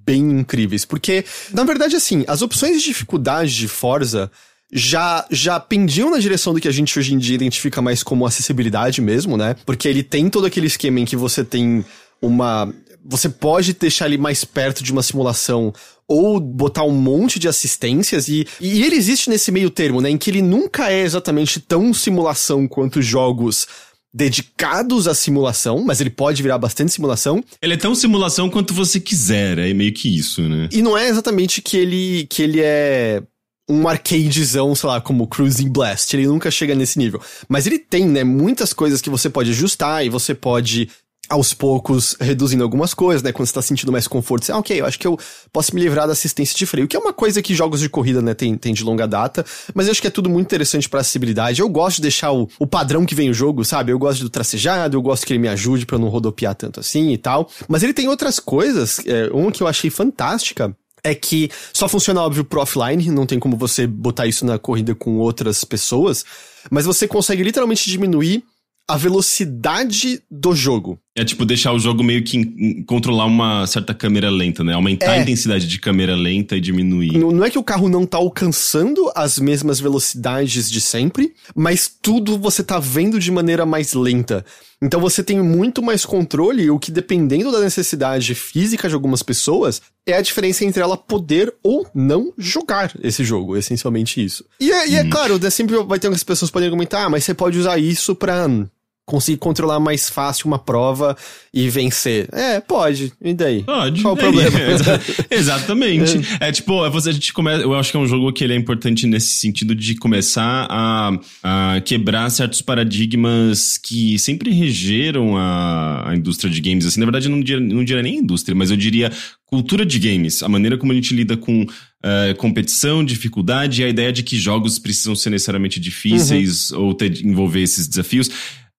bem 0.05 0.39
incríveis. 0.39 0.83
Porque, 0.83 1.23
na 1.53 1.63
verdade, 1.63 1.95
assim, 1.95 2.25
as 2.27 2.41
opções 2.41 2.81
de 2.81 2.89
dificuldade 2.89 3.55
de 3.55 3.69
Forza 3.69 4.29
já, 4.71 5.25
já 5.29 5.59
pendiam 5.59 6.09
na 6.09 6.17
direção 6.17 6.53
do 6.53 6.59
que 6.59 6.67
a 6.67 6.71
gente 6.71 6.97
hoje 6.97 7.13
em 7.13 7.17
dia 7.17 7.35
identifica 7.35 7.81
mais 7.81 8.03
como 8.03 8.25
acessibilidade 8.25 9.01
mesmo, 9.01 9.37
né? 9.37 9.55
Porque 9.65 9.87
ele 9.87 10.03
tem 10.03 10.29
todo 10.29 10.45
aquele 10.45 10.67
esquema 10.67 10.99
em 10.99 11.05
que 11.05 11.15
você 11.15 11.43
tem 11.43 11.85
uma. 12.21 12.73
Você 13.07 13.29
pode 13.29 13.73
deixar 13.73 14.07
ele 14.07 14.17
mais 14.17 14.43
perto 14.43 14.83
de 14.83 14.91
uma 14.91 15.03
simulação 15.03 15.71
ou 16.07 16.39
botar 16.39 16.83
um 16.83 16.91
monte 16.91 17.37
de 17.37 17.47
assistências 17.47 18.27
e, 18.27 18.47
e 18.59 18.83
ele 18.83 18.95
existe 18.95 19.29
nesse 19.29 19.51
meio 19.51 19.69
termo, 19.69 20.01
né? 20.01 20.09
Em 20.09 20.17
que 20.17 20.29
ele 20.29 20.41
nunca 20.41 20.91
é 20.91 21.01
exatamente 21.01 21.59
tão 21.59 21.93
simulação 21.93 22.67
quanto 22.67 23.01
jogos 23.01 23.67
dedicados 24.13 25.07
à 25.09 25.13
simulação, 25.13 25.83
mas 25.83 25.99
ele 25.99 26.09
pode 26.09 26.41
virar 26.41 26.57
bastante 26.57 26.93
simulação. 26.93 27.43
Ele 27.61 27.73
é 27.73 27.77
tão 27.77 27.93
simulação 27.93 28.49
quanto 28.49 28.73
você 28.73 28.97
quiser, 28.97 29.57
é 29.57 29.73
meio 29.73 29.93
que 29.93 30.15
isso, 30.15 30.41
né? 30.41 30.69
E 30.71 30.81
não 30.81 30.97
é 30.97 31.09
exatamente 31.09 31.61
que 31.61 31.75
ele, 31.75 32.25
que 32.29 32.41
ele 32.41 32.61
é 32.61 33.21
um 33.67 33.87
arcadezão, 33.87 34.75
sei 34.75 34.89
lá, 34.89 35.01
como 35.01 35.27
Cruising 35.27 35.69
Blast. 35.69 36.15
Ele 36.15 36.27
nunca 36.27 36.51
chega 36.51 36.75
nesse 36.75 36.99
nível. 36.99 37.19
Mas 37.47 37.65
ele 37.65 37.79
tem, 37.79 38.05
né, 38.05 38.23
muitas 38.23 38.73
coisas 38.73 39.01
que 39.01 39.09
você 39.09 39.29
pode 39.29 39.51
ajustar 39.51 40.05
e 40.05 40.09
você 40.09 40.33
pode 40.33 40.89
aos 41.27 41.53
poucos 41.53 42.15
reduzindo 42.19 42.63
algumas 42.63 42.93
coisas, 42.93 43.23
né? 43.23 43.31
Quando 43.31 43.47
você 43.47 43.53
tá 43.53 43.61
sentindo 43.61 43.91
mais 43.91 44.07
conforto, 44.07 44.45
você, 44.45 44.51
ah, 44.51 44.57
ok, 44.57 44.79
eu 44.79 44.85
acho 44.85 44.99
que 44.99 45.07
eu 45.07 45.17
posso 45.51 45.73
me 45.73 45.81
livrar 45.81 46.05
da 46.05 46.13
assistência 46.13 46.55
de 46.55 46.65
freio, 46.65 46.87
que 46.87 46.95
é 46.95 46.99
uma 46.99 47.13
coisa 47.13 47.41
que 47.41 47.55
jogos 47.55 47.79
de 47.79 47.89
corrida, 47.89 48.21
né, 48.21 48.33
tem, 48.33 48.55
tem 48.55 48.73
de 48.73 48.83
longa 48.83 49.07
data, 49.07 49.45
mas 49.73 49.87
eu 49.87 49.91
acho 49.91 50.01
que 50.01 50.07
é 50.07 50.11
tudo 50.11 50.29
muito 50.29 50.45
interessante 50.45 50.87
pra 50.87 51.01
acessibilidade. 51.01 51.61
Eu 51.61 51.69
gosto 51.69 51.97
de 51.97 52.03
deixar 52.03 52.31
o, 52.31 52.47
o 52.59 52.67
padrão 52.67 53.05
que 53.05 53.15
vem 53.15 53.29
o 53.29 53.33
jogo, 53.33 53.65
sabe? 53.65 53.91
Eu 53.91 53.99
gosto 53.99 54.21
do 54.21 54.29
tracejado, 54.29 54.95
eu 54.95 55.01
gosto 55.01 55.25
que 55.25 55.33
ele 55.33 55.39
me 55.39 55.47
ajude 55.47 55.85
eu 55.91 55.99
não 55.99 56.09
rodopiar 56.09 56.53
tanto 56.53 56.79
assim 56.79 57.11
e 57.11 57.17
tal. 57.17 57.49
Mas 57.67 57.83
ele 57.83 57.93
tem 57.93 58.07
outras 58.07 58.39
coisas, 58.39 58.99
é, 59.05 59.29
uma 59.31 59.51
que 59.51 59.63
eu 59.63 59.67
achei 59.67 59.89
fantástica, 59.89 60.75
é 61.05 61.13
que 61.13 61.51
só 61.71 61.87
funciona, 61.87 62.21
óbvio, 62.21 62.43
pro 62.43 62.61
offline, 62.61 63.11
não 63.11 63.27
tem 63.27 63.39
como 63.39 63.55
você 63.55 63.85
botar 63.85 64.25
isso 64.25 64.43
na 64.43 64.57
corrida 64.57 64.95
com 64.95 65.17
outras 65.17 65.63
pessoas, 65.63 66.25
mas 66.71 66.85
você 66.85 67.07
consegue 67.07 67.43
literalmente 67.43 67.87
diminuir 67.87 68.43
a 68.89 68.97
velocidade 68.97 70.21
do 70.29 70.55
jogo. 70.55 70.99
É 71.17 71.23
tipo 71.23 71.45
deixar 71.45 71.71
o 71.71 71.79
jogo 71.79 72.03
meio 72.03 72.21
que 72.25 72.83
controlar 72.83 73.23
uma 73.25 73.65
certa 73.67 73.93
câmera 73.93 74.29
lenta, 74.29 74.65
né? 74.65 74.73
Aumentar 74.73 75.11
a 75.11 75.17
É. 75.17 75.21
intensidade 75.21 75.65
de 75.65 75.79
câmera 75.79 76.13
lenta 76.13 76.57
e 76.57 76.59
diminuir. 76.61 77.17
Não 77.17 77.31
não 77.31 77.45
é 77.45 77.49
que 77.49 77.57
o 77.57 77.63
carro 77.63 77.87
não 77.87 78.05
tá 78.05 78.17
alcançando 78.17 79.09
as 79.15 79.39
mesmas 79.39 79.79
velocidades 79.79 80.69
de 80.69 80.81
sempre, 80.81 81.33
mas 81.55 81.89
tudo 82.01 82.37
você 82.37 82.61
tá 82.61 82.79
vendo 82.79 83.17
de 83.17 83.31
maneira 83.31 83.65
mais 83.65 83.93
lenta. 83.93 84.43
Então 84.81 84.99
você 84.99 85.23
tem 85.23 85.41
muito 85.41 85.81
mais 85.81 86.05
controle, 86.05 86.69
o 86.69 86.77
que 86.77 86.91
dependendo 86.91 87.49
da 87.49 87.61
necessidade 87.61 88.35
física 88.35 88.89
de 88.89 88.93
algumas 88.93 89.23
pessoas, 89.23 89.81
é 90.05 90.13
a 90.17 90.21
diferença 90.21 90.65
entre 90.65 90.83
ela 90.83 90.97
poder 90.97 91.53
ou 91.63 91.87
não 91.95 92.33
jogar 92.37 92.91
esse 93.01 93.23
jogo, 93.23 93.55
essencialmente 93.55 94.23
isso. 94.23 94.43
E 94.59 94.69
é, 94.69 94.89
e 94.89 94.95
é 94.95 95.05
claro, 95.05 95.39
né, 95.39 95.49
sempre 95.49 95.77
vai 95.85 95.97
ter 95.97 96.07
algumas 96.07 96.25
pessoas 96.25 96.49
que 96.49 96.53
podem 96.53 96.67
argumentar, 96.67 97.05
ah, 97.05 97.09
mas 97.09 97.23
você 97.23 97.33
pode 97.33 97.57
usar 97.57 97.77
isso 97.79 98.13
pra 98.15 98.45
hum, 98.47 98.67
conseguir 99.05 99.37
controlar 99.37 99.79
mais 99.79 100.09
fácil 100.09 100.47
uma 100.47 100.57
prova 100.57 101.15
e 101.53 101.69
vencer. 101.69 102.27
É, 102.33 102.59
pode. 102.59 103.13
E 103.21 103.33
daí? 103.35 103.61
Pode. 103.63 104.01
Qual 104.01 104.15
o 104.15 104.17
É, 104.17 104.21
problema? 104.21 104.59
exa- 104.71 105.01
exatamente. 105.29 106.19
É. 106.39 106.51
tipo, 106.51 106.83
é 106.85 106.89
você, 106.89 107.09
a 107.09 107.13
gente 107.13 107.31
começa. 107.31 107.61
Eu 107.63 107.73
acho 107.75 107.91
que 107.91 107.97
é 107.97 107.99
um 107.99 108.07
jogo 108.07 108.33
que 108.33 108.43
ele 108.43 108.53
é 108.53 108.55
importante 108.55 109.05
nesse 109.05 109.33
sentido 109.35 109.75
de 109.75 109.95
começar 109.95 110.67
a, 110.69 111.11
a 111.43 111.81
quebrar 111.81 112.29
certos 112.31 112.61
paradigmas 112.61 113.77
que 113.77 114.17
sempre 114.19 114.51
regeram 114.51 115.37
a, 115.37 116.09
a 116.09 116.15
indústria 116.15 116.49
de 116.51 116.59
games. 116.61 116.85
Assim, 116.85 116.99
na 116.99 117.05
verdade, 117.05 117.27
eu 117.27 117.31
não 117.31 117.41
diria, 117.41 117.59
não 117.59 117.83
diria 117.83 118.01
nem 118.01 118.17
indústria, 118.17 118.55
mas 118.55 118.71
eu 118.71 118.77
diria 118.77 119.11
cultura 119.45 119.85
de 119.85 119.99
games. 119.99 120.41
A 120.43 120.49
maneira 120.49 120.77
como 120.77 120.91
a 120.91 120.95
gente 120.95 121.13
lida 121.13 121.37
com 121.37 121.65
eh, 122.03 122.33
competição, 122.37 123.05
dificuldade 123.05 123.81
e 123.81 123.85
a 123.85 123.89
ideia 123.89 124.11
de 124.11 124.23
que 124.23 124.37
jogos 124.37 124.79
precisam 124.79 125.15
ser 125.15 125.29
necessariamente 125.29 125.79
difíceis 125.79 126.71
ou 126.71 126.93
ter, 126.93 127.23
envolver 127.23 127.61
esses 127.61 127.87
desafios. 127.87 128.29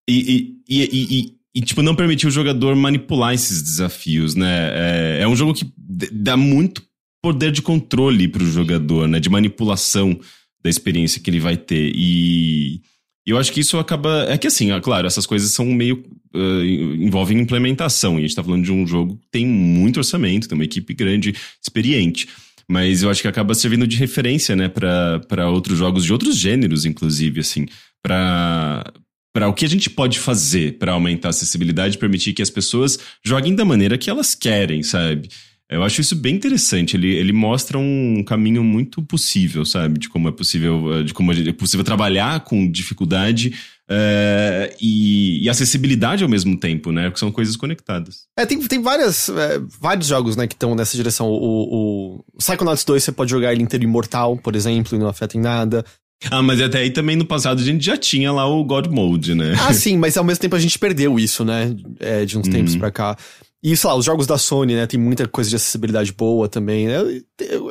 E, 0.09 0.57
e, 0.69 0.83
e, 0.83 0.85
e- 1.21 1.33
e- 1.57 1.61
tipo, 1.63 1.83
não 1.83 1.95
permitir 1.95 2.27
o 2.27 2.31
jogador 2.31 2.75
manipular 2.77 3.35
esses 3.35 3.63
desafios, 3.63 4.35
né? 4.35 4.71
É, 4.73 5.19
é 5.23 5.29
um 5.29 5.35
jogo 5.37 5.55
que 5.55 5.71
dá 6.13 6.37
muito 6.37 6.83
poder 7.23 7.51
de 7.51 7.63
controle 7.63 8.29
pro 8.29 8.45
jogador, 8.47 9.09
né? 9.09 9.19
De 9.19 9.29
manipulação 9.29 10.19
da 10.63 10.71
experiência 10.71 11.21
que 11.21 11.31
ele 11.31 11.41
vai 11.41 11.57
ter. 11.57 11.93
E 11.95 12.81
eu 13.27 13.37
acho 13.39 13.53
que 13.53 13.61
isso 13.61 13.79
acaba. 13.79 14.27
É 14.29 14.39
que 14.39 14.47
assim, 14.47 14.71
ó, 14.71 14.81
claro, 14.81 15.07
essas 15.07 15.27
coisas 15.27 15.51
são 15.53 15.67
meio. 15.67 16.05
ah, 16.35 16.65
envolvem 16.65 17.39
implementação. 17.41 18.15
E 18.15 18.19
a 18.19 18.21
gente 18.23 18.37
tá 18.37 18.45
falando 18.45 18.65
de 18.65 18.73
um 18.73 18.87
jogo 18.87 19.17
que 19.17 19.27
tem 19.31 19.47
muito 19.47 19.97
orçamento, 19.99 20.47
tem 20.49 20.57
uma 20.57 20.65
equipe 20.65 20.95
grande, 20.95 21.35
experiente. 21.61 22.29
Mas 22.69 23.03
eu 23.03 23.11
acho 23.11 23.23
que 23.23 23.29
acaba 23.29 23.55
servindo 23.55 23.87
de 23.87 23.97
referência, 23.97 24.57
né, 24.57 24.69
para 24.69 25.49
outros 25.49 25.79
jogos 25.79 26.05
de 26.05 26.13
outros 26.13 26.37
gêneros, 26.37 26.85
inclusive, 26.85 27.39
assim, 27.41 27.67
para 28.03 28.93
para 29.37 29.51
o 29.51 29.53
que 29.53 29.67
a 29.67 29.69
gente 29.69 29.91
pode 29.91 30.19
fazer 30.19 30.79
para 30.79 30.93
aumentar 30.93 31.29
a 31.29 31.31
acessibilidade 31.31 31.97
e 31.97 31.99
permitir 31.99 32.33
que 32.33 32.41
as 32.41 32.49
pessoas 32.49 32.99
joguem 33.23 33.55
da 33.55 33.67
maneira 33.67 33.99
que 33.99 34.09
elas 34.09 34.35
querem, 34.35 34.83
sabe? 34.83 35.29
Eu 35.69 35.83
acho 35.83 36.01
isso 36.01 36.17
bem 36.17 36.35
interessante. 36.35 36.97
Ele, 36.97 37.15
ele 37.15 37.35
mostra 37.35 37.77
um 37.77 38.25
caminho 38.27 38.65
muito 38.65 39.03
possível, 39.03 39.63
sabe? 39.67 39.99
De 39.99 40.09
como 40.09 40.27
é 40.31 40.33
possível, 40.33 40.95
eh, 40.95 41.03
de 41.03 41.13
como 41.13 41.33
é 41.33 41.53
possível 41.53 41.85
trabalhar 41.85 42.41
com 42.45 42.71
dificuldade 42.71 43.55
eh, 43.91 44.75
e, 44.81 45.45
e 45.45 45.51
acessibilidade 45.51 46.25
ao 46.25 46.31
mesmo 46.31 46.59
tempo, 46.59 46.91
né? 46.91 47.05
Porque 47.11 47.21
são 47.21 47.31
coisas 47.31 47.57
conectadas. 47.57 48.23
É, 48.39 48.47
tem, 48.47 48.59
tem 48.67 48.81
várias, 48.81 49.29
é, 49.29 49.61
vários 49.79 50.07
jogos, 50.07 50.35
né, 50.35 50.47
que 50.47 50.55
estão 50.55 50.75
nessa 50.75 50.97
direção. 50.97 51.29
O, 51.29 52.23
o 52.23 52.39
Psychonauts 52.39 52.87
2 52.87 53.05
você 53.05 53.13
pode 53.13 53.33
jogar 53.33 53.53
ele 53.53 53.63
inteiro 53.63 53.85
imortal, 53.85 54.39
por 54.39 54.57
exemplo, 54.57 54.97
e 54.97 54.99
não 54.99 55.09
afeta 55.09 55.37
em 55.37 55.43
nada. 55.43 55.85
Ah, 56.31 56.43
mas 56.43 56.61
até 56.61 56.79
aí 56.79 56.91
também 56.91 57.15
no 57.15 57.27
passado 57.27 57.61
a 57.61 57.65
gente 57.65 57.85
já 57.85 57.97
tinha 57.97 58.33
lá 58.33 58.47
o 58.47 58.65
God 58.65 58.87
Mode, 58.89 59.35
né? 59.35 59.55
Ah, 59.61 59.73
sim, 59.75 59.97
mas 59.99 60.17
ao 60.17 60.25
mesmo 60.25 60.41
tempo 60.41 60.57
a 60.57 60.59
gente 60.59 60.79
perdeu 60.79 61.19
isso, 61.19 61.45
né, 61.45 61.77
é, 62.01 62.25
de 62.25 62.39
uns 62.39 62.49
tempos 62.49 62.75
pra 62.77 62.91
cá. 62.91 63.17
E, 63.63 63.77
sei 63.77 63.89
lá, 63.91 63.97
os 63.97 64.05
jogos 64.05 64.27
da 64.27 64.39
Sony, 64.39 64.75
né, 64.75 64.87
tem 64.87 64.99
muita 65.01 65.27
coisa 65.27 65.51
de 65.51 65.57
acessibilidade 65.57 66.13
boa 66.13 66.49
também, 66.49 66.87
né? 66.87 66.99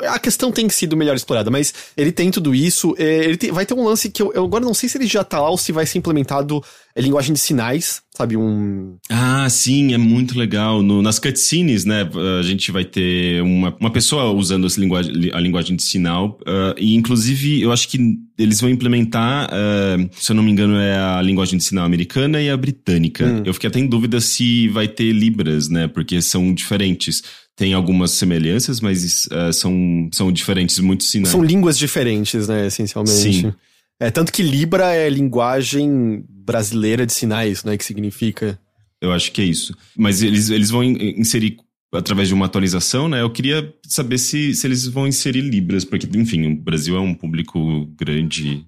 A 0.09 0.19
questão 0.19 0.51
tem 0.51 0.67
sido 0.69 0.97
melhor 0.97 1.15
explorada, 1.15 1.49
mas 1.49 1.73
ele 1.95 2.11
tem 2.11 2.29
tudo 2.31 2.53
isso. 2.53 2.93
é, 2.97 3.23
Ele 3.23 3.37
tem- 3.37 3.51
vai 3.51 3.65
ter 3.65 3.73
um 3.75 3.83
lance 3.83 4.09
que 4.09 4.21
eu, 4.21 4.31
eu 4.33 4.43
agora 4.43 4.65
não 4.65 4.73
sei 4.73 4.89
se 4.89 4.97
ele 4.97 5.07
já 5.07 5.23
tá 5.23 5.39
lá 5.39 5.49
ou 5.49 5.57
se 5.57 5.71
vai 5.71 5.85
ser 5.85 5.97
implementado 5.99 6.61
é, 6.95 7.01
linguagem 7.01 7.33
de 7.33 7.39
sinais, 7.39 8.01
sabe? 8.15 8.37
Um. 8.37 8.95
Ah, 9.09 9.47
sim, 9.49 9.93
é 9.93 9.97
muito 9.97 10.39
legal. 10.39 10.81
No- 10.81 11.01
nas 11.01 11.19
cutscenes, 11.19 11.83
né, 11.83 12.09
a 12.39 12.41
gente 12.41 12.71
vai 12.71 12.85
ter 12.85 13.41
uma, 13.43 13.75
uma 13.79 13.91
pessoa 13.91 14.31
usando 14.31 14.65
essa 14.65 14.79
linguagem, 14.79 15.29
a 15.33 15.39
linguagem 15.39 15.75
de 15.75 15.83
sinal. 15.83 16.39
ah, 16.47 16.73
e, 16.77 16.95
inclusive, 16.95 17.61
eu 17.61 17.71
acho 17.71 17.89
que 17.89 17.99
eles 18.37 18.61
vão 18.61 18.69
implementar, 18.69 19.49
ah, 19.51 19.97
se 20.13 20.31
eu 20.31 20.35
não 20.35 20.43
me 20.43 20.51
engano, 20.51 20.77
é 20.77 20.97
a 20.97 21.21
linguagem 21.21 21.57
de 21.57 21.63
sinal 21.65 21.83
americana 21.85 22.41
e 22.41 22.49
a 22.49 22.55
britânica. 22.55 23.25
Hum. 23.25 23.43
Eu 23.45 23.53
fiquei 23.53 23.67
até 23.67 23.79
em 23.79 23.87
dúvida 23.87 24.21
se 24.21 24.69
vai 24.69 24.87
ter 24.87 25.11
Libras, 25.11 25.67
né, 25.69 25.87
porque 25.87 26.21
são 26.21 26.53
diferentes. 26.53 27.21
Tem 27.57 27.73
algumas 27.73 28.11
semelhanças, 28.11 28.79
mas 28.81 29.27
ah, 29.31 29.51
são, 29.51 30.09
são 30.13 30.31
diferentes, 30.31 30.79
muitos 30.79 31.09
sinais. 31.09 31.29
São 31.31 31.43
línguas 31.43 31.77
diferentes, 31.77 32.47
né, 32.47 32.67
essencialmente. 32.67 33.13
Sim. 33.17 33.53
É, 33.99 34.11
tanto 34.11 34.31
que 34.31 34.43
Libra 34.43 34.93
é 34.93 35.09
linguagem 35.09 36.23
brasileira 36.29 37.05
de 37.05 37.13
sinais, 37.13 37.63
né, 37.63 37.77
que 37.77 37.85
significa. 37.85 38.59
Eu 39.01 39.11
acho 39.11 39.31
que 39.31 39.41
é 39.41 39.45
isso. 39.45 39.75
Mas 39.95 40.21
eles, 40.21 40.49
eles 40.49 40.69
vão 40.69 40.83
in- 40.83 41.19
inserir 41.19 41.57
através 41.93 42.27
de 42.27 42.33
uma 42.33 42.45
atualização, 42.45 43.07
né? 43.07 43.21
Eu 43.21 43.29
queria 43.31 43.73
saber 43.87 44.17
se, 44.17 44.53
se 44.53 44.67
eles 44.67 44.85
vão 44.85 45.07
inserir 45.07 45.41
Libras, 45.41 45.85
porque, 45.85 46.07
enfim, 46.17 46.45
o 46.51 46.55
Brasil 46.55 46.95
é 46.97 46.99
um 46.99 47.13
público 47.13 47.85
grande 47.97 48.65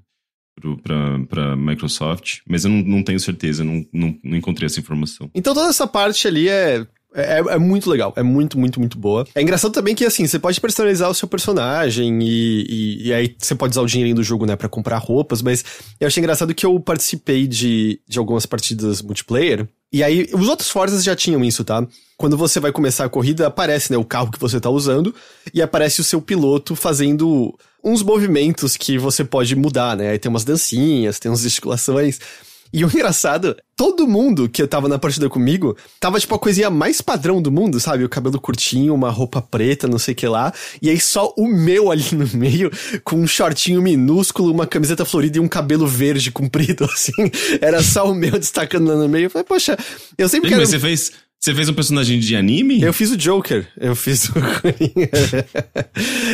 para 1.27 1.55
Microsoft, 1.55 2.39
mas 2.47 2.65
eu 2.65 2.71
não, 2.71 2.81
não 2.83 3.03
tenho 3.03 3.19
certeza, 3.19 3.63
não, 3.63 3.85
não, 3.93 4.17
não 4.23 4.37
encontrei 4.37 4.65
essa 4.65 4.79
informação. 4.79 5.29
Então 5.35 5.53
toda 5.53 5.69
essa 5.69 5.85
parte 5.85 6.27
ali 6.27 6.49
é, 6.49 6.87
é, 7.13 7.39
é 7.39 7.57
muito 7.57 7.89
legal, 7.89 8.13
é 8.15 8.23
muito, 8.23 8.57
muito, 8.59 8.79
muito 8.79 8.97
boa. 8.97 9.25
É 9.33 9.41
engraçado 9.41 9.71
também 9.71 9.95
que, 9.95 10.05
assim, 10.05 10.27
você 10.27 10.37
pode 10.37 10.59
personalizar 10.59 11.09
o 11.09 11.13
seu 11.13 11.27
personagem 11.27 12.19
e, 12.21 12.65
e, 12.69 13.07
e 13.07 13.13
aí 13.13 13.35
você 13.37 13.55
pode 13.55 13.71
usar 13.71 13.81
o 13.81 13.87
dinheirinho 13.87 14.15
do 14.15 14.23
jogo, 14.23 14.45
né, 14.45 14.55
pra 14.55 14.69
comprar 14.69 14.97
roupas, 14.97 15.41
mas 15.41 15.63
eu 15.99 16.07
achei 16.07 16.21
engraçado 16.21 16.53
que 16.53 16.65
eu 16.65 16.79
participei 16.79 17.47
de, 17.47 17.99
de 18.07 18.19
algumas 18.19 18.45
partidas 18.45 19.01
multiplayer 19.01 19.67
e 19.91 20.03
aí, 20.03 20.27
os 20.33 20.49
outros 20.49 20.69
Forzas 20.69 21.03
já 21.03 21.15
tinham 21.15 21.43
isso, 21.43 21.63
tá? 21.63 21.85
Quando 22.17 22.35
você 22.35 22.59
vai 22.59 22.71
começar 22.71 23.05
a 23.05 23.09
corrida, 23.09 23.47
aparece, 23.47 23.91
né, 23.91 23.97
o 23.97 24.03
carro 24.03 24.31
que 24.31 24.39
você 24.39 24.59
tá 24.59 24.69
usando 24.69 25.15
e 25.53 25.61
aparece 25.61 26.01
o 26.01 26.03
seu 26.03 26.21
piloto 26.21 26.75
fazendo 26.75 27.57
uns 27.83 28.03
movimentos 28.03 28.75
que 28.75 28.97
você 28.97 29.23
pode 29.23 29.55
mudar, 29.55 29.95
né? 29.95 30.09
Aí 30.09 30.19
tem 30.19 30.29
umas 30.29 30.43
dancinhas, 30.43 31.19
tem 31.19 31.31
umas 31.31 31.41
gesticulações. 31.41 32.19
E 32.73 32.83
o 32.83 32.87
engraçado, 32.93 33.55
todo 33.75 34.07
mundo 34.07 34.49
que 34.49 34.65
tava 34.67 34.87
na 34.87 34.99
partida 34.99 35.29
comigo 35.29 35.77
tava 35.99 36.19
tipo 36.19 36.33
a 36.35 36.39
coisinha 36.39 36.69
mais 36.69 37.01
padrão 37.01 37.41
do 37.41 37.51
mundo, 37.51 37.79
sabe? 37.79 38.03
O 38.03 38.09
cabelo 38.09 38.39
curtinho, 38.39 38.93
uma 38.93 39.09
roupa 39.09 39.41
preta, 39.41 39.87
não 39.87 39.99
sei 39.99 40.13
o 40.13 40.17
que 40.17 40.27
lá. 40.27 40.53
E 40.81 40.89
aí 40.89 40.99
só 40.99 41.33
o 41.37 41.47
meu 41.47 41.89
ali 41.91 42.05
no 42.13 42.27
meio, 42.37 42.71
com 43.03 43.17
um 43.17 43.27
shortinho 43.27 43.81
minúsculo, 43.81 44.51
uma 44.51 44.67
camiseta 44.67 45.05
florida 45.05 45.37
e 45.37 45.41
um 45.41 45.47
cabelo 45.47 45.87
verde 45.87 46.31
comprido, 46.31 46.85
assim. 46.91 47.31
Era 47.61 47.81
só 47.81 48.09
o 48.09 48.15
meu 48.15 48.37
destacando 48.37 48.87
lá 48.87 48.95
no 48.95 49.07
meio. 49.07 49.25
Eu 49.25 49.29
falei, 49.29 49.45
poxa, 49.45 49.77
eu 50.17 50.27
sempre 50.27 50.49
quero. 50.49 50.61
Mas 50.61 50.69
você 50.69 50.79
fez, 50.79 51.11
você 51.39 51.53
fez 51.53 51.69
um 51.69 51.73
personagem 51.73 52.19
de 52.19 52.35
anime? 52.35 52.81
Eu 52.81 52.91
fiz 52.91 53.11
o 53.11 53.17
Joker, 53.17 53.67
eu 53.79 53.95
fiz 53.95 54.29
o 54.29 54.33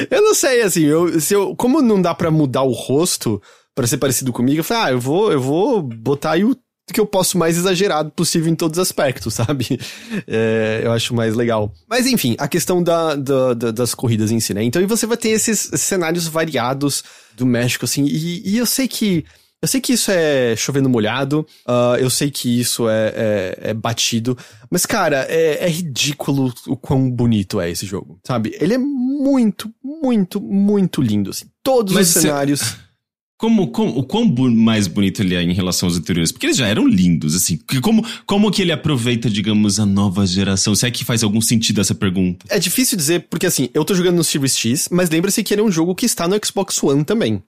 eu 0.09 0.21
não 0.21 0.33
sei, 0.33 0.61
assim, 0.61 0.85
eu, 0.85 1.19
se 1.19 1.33
eu, 1.33 1.55
como 1.55 1.81
não 1.81 2.01
dá 2.01 2.15
pra 2.15 2.31
mudar 2.31 2.63
o 2.63 2.71
rosto 2.71 3.41
pra 3.75 3.87
ser 3.87 3.97
parecido 3.97 4.31
comigo, 4.31 4.59
eu 4.59 4.63
falei, 4.63 4.83
ah, 4.83 4.91
eu 4.91 4.99
vou, 4.99 5.31
eu 5.31 5.41
vou 5.41 5.81
botar 5.81 6.31
aí 6.31 6.43
o 6.43 6.55
que 6.91 6.99
eu 6.99 7.05
posso 7.05 7.37
mais 7.37 7.57
exagerado 7.57 8.11
possível 8.11 8.51
em 8.51 8.55
todos 8.55 8.77
os 8.77 8.81
aspectos, 8.81 9.33
sabe? 9.35 9.79
É, 10.27 10.81
eu 10.83 10.91
acho 10.91 11.13
mais 11.15 11.33
legal. 11.35 11.73
Mas 11.89 12.05
enfim, 12.05 12.35
a 12.37 12.47
questão 12.47 12.83
da, 12.83 13.15
da, 13.15 13.53
da, 13.53 13.71
das 13.71 13.95
corridas 13.95 14.31
em 14.31 14.39
si, 14.39 14.53
né? 14.53 14.63
Então, 14.63 14.81
e 14.81 14.85
você 14.85 15.05
vai 15.07 15.17
ter 15.17 15.29
esses 15.29 15.71
cenários 15.75 16.27
variados 16.27 17.03
do 17.35 17.45
México, 17.45 17.85
assim, 17.85 18.05
e, 18.05 18.47
e 18.47 18.57
eu 18.57 18.65
sei 18.65 18.87
que 18.87 19.25
eu 19.61 19.67
sei 19.67 19.79
que 19.79 19.93
isso 19.93 20.11
é 20.11 20.57
chovendo 20.57 20.89
molhado, 20.89 21.47
uh, 21.65 21.95
eu 21.97 22.09
sei 22.09 22.29
que 22.29 22.59
isso 22.59 22.89
é, 22.89 23.13
é, 23.15 23.59
é 23.69 23.73
batido, 23.73 24.37
mas, 24.69 24.85
cara, 24.85 25.25
é, 25.29 25.63
é, 25.63 25.69
ridículo 25.69 26.53
o 26.67 26.75
quão 26.75 27.09
bonito 27.09 27.61
é 27.61 27.71
esse 27.71 27.85
jogo, 27.85 28.19
sabe? 28.27 28.57
Ele 28.59 28.73
é 28.73 28.77
muito, 28.77 29.73
muito, 29.81 30.41
muito 30.41 31.01
lindo, 31.01 31.29
assim. 31.29 31.45
Todos 31.63 31.93
Mas 31.93 32.07
os 32.09 32.13
cê- 32.13 32.21
cenários. 32.23 32.75
Como, 33.37 33.67
como, 33.67 33.97
o 33.97 34.03
quão 34.03 34.25
mais 34.51 34.87
bonito 34.87 35.21
ele 35.21 35.35
é 35.35 35.41
em 35.41 35.53
relação 35.53 35.89
aos 35.89 35.97
anteriores? 35.97 36.31
Porque 36.31 36.45
eles 36.45 36.57
já 36.57 36.67
eram 36.67 36.87
lindos, 36.87 37.35
assim. 37.35 37.59
Como, 37.81 38.05
como 38.25 38.51
que 38.51 38.61
ele 38.61 38.71
aproveita, 38.71 39.29
digamos, 39.29 39.79
a 39.79 39.85
nova 39.85 40.25
geração? 40.25 40.75
Se 40.75 40.87
é 40.87 40.91
que 40.91 41.03
faz 41.03 41.23
algum 41.23 41.41
sentido 41.41 41.81
essa 41.81 41.95
pergunta? 41.95 42.45
É 42.49 42.57
difícil 42.59 42.97
dizer, 42.97 43.27
porque 43.29 43.45
assim, 43.45 43.69
eu 43.73 43.83
tô 43.83 43.93
jogando 43.95 44.15
no 44.17 44.23
Series 44.23 44.57
X, 44.57 44.87
mas 44.91 45.09
lembre-se 45.09 45.43
que 45.43 45.53
ele 45.53 45.61
é 45.61 45.63
um 45.63 45.71
jogo 45.71 45.95
que 45.95 46.05
está 46.05 46.27
no 46.27 46.39
Xbox 46.43 46.81
One 46.81 47.03
também. 47.03 47.43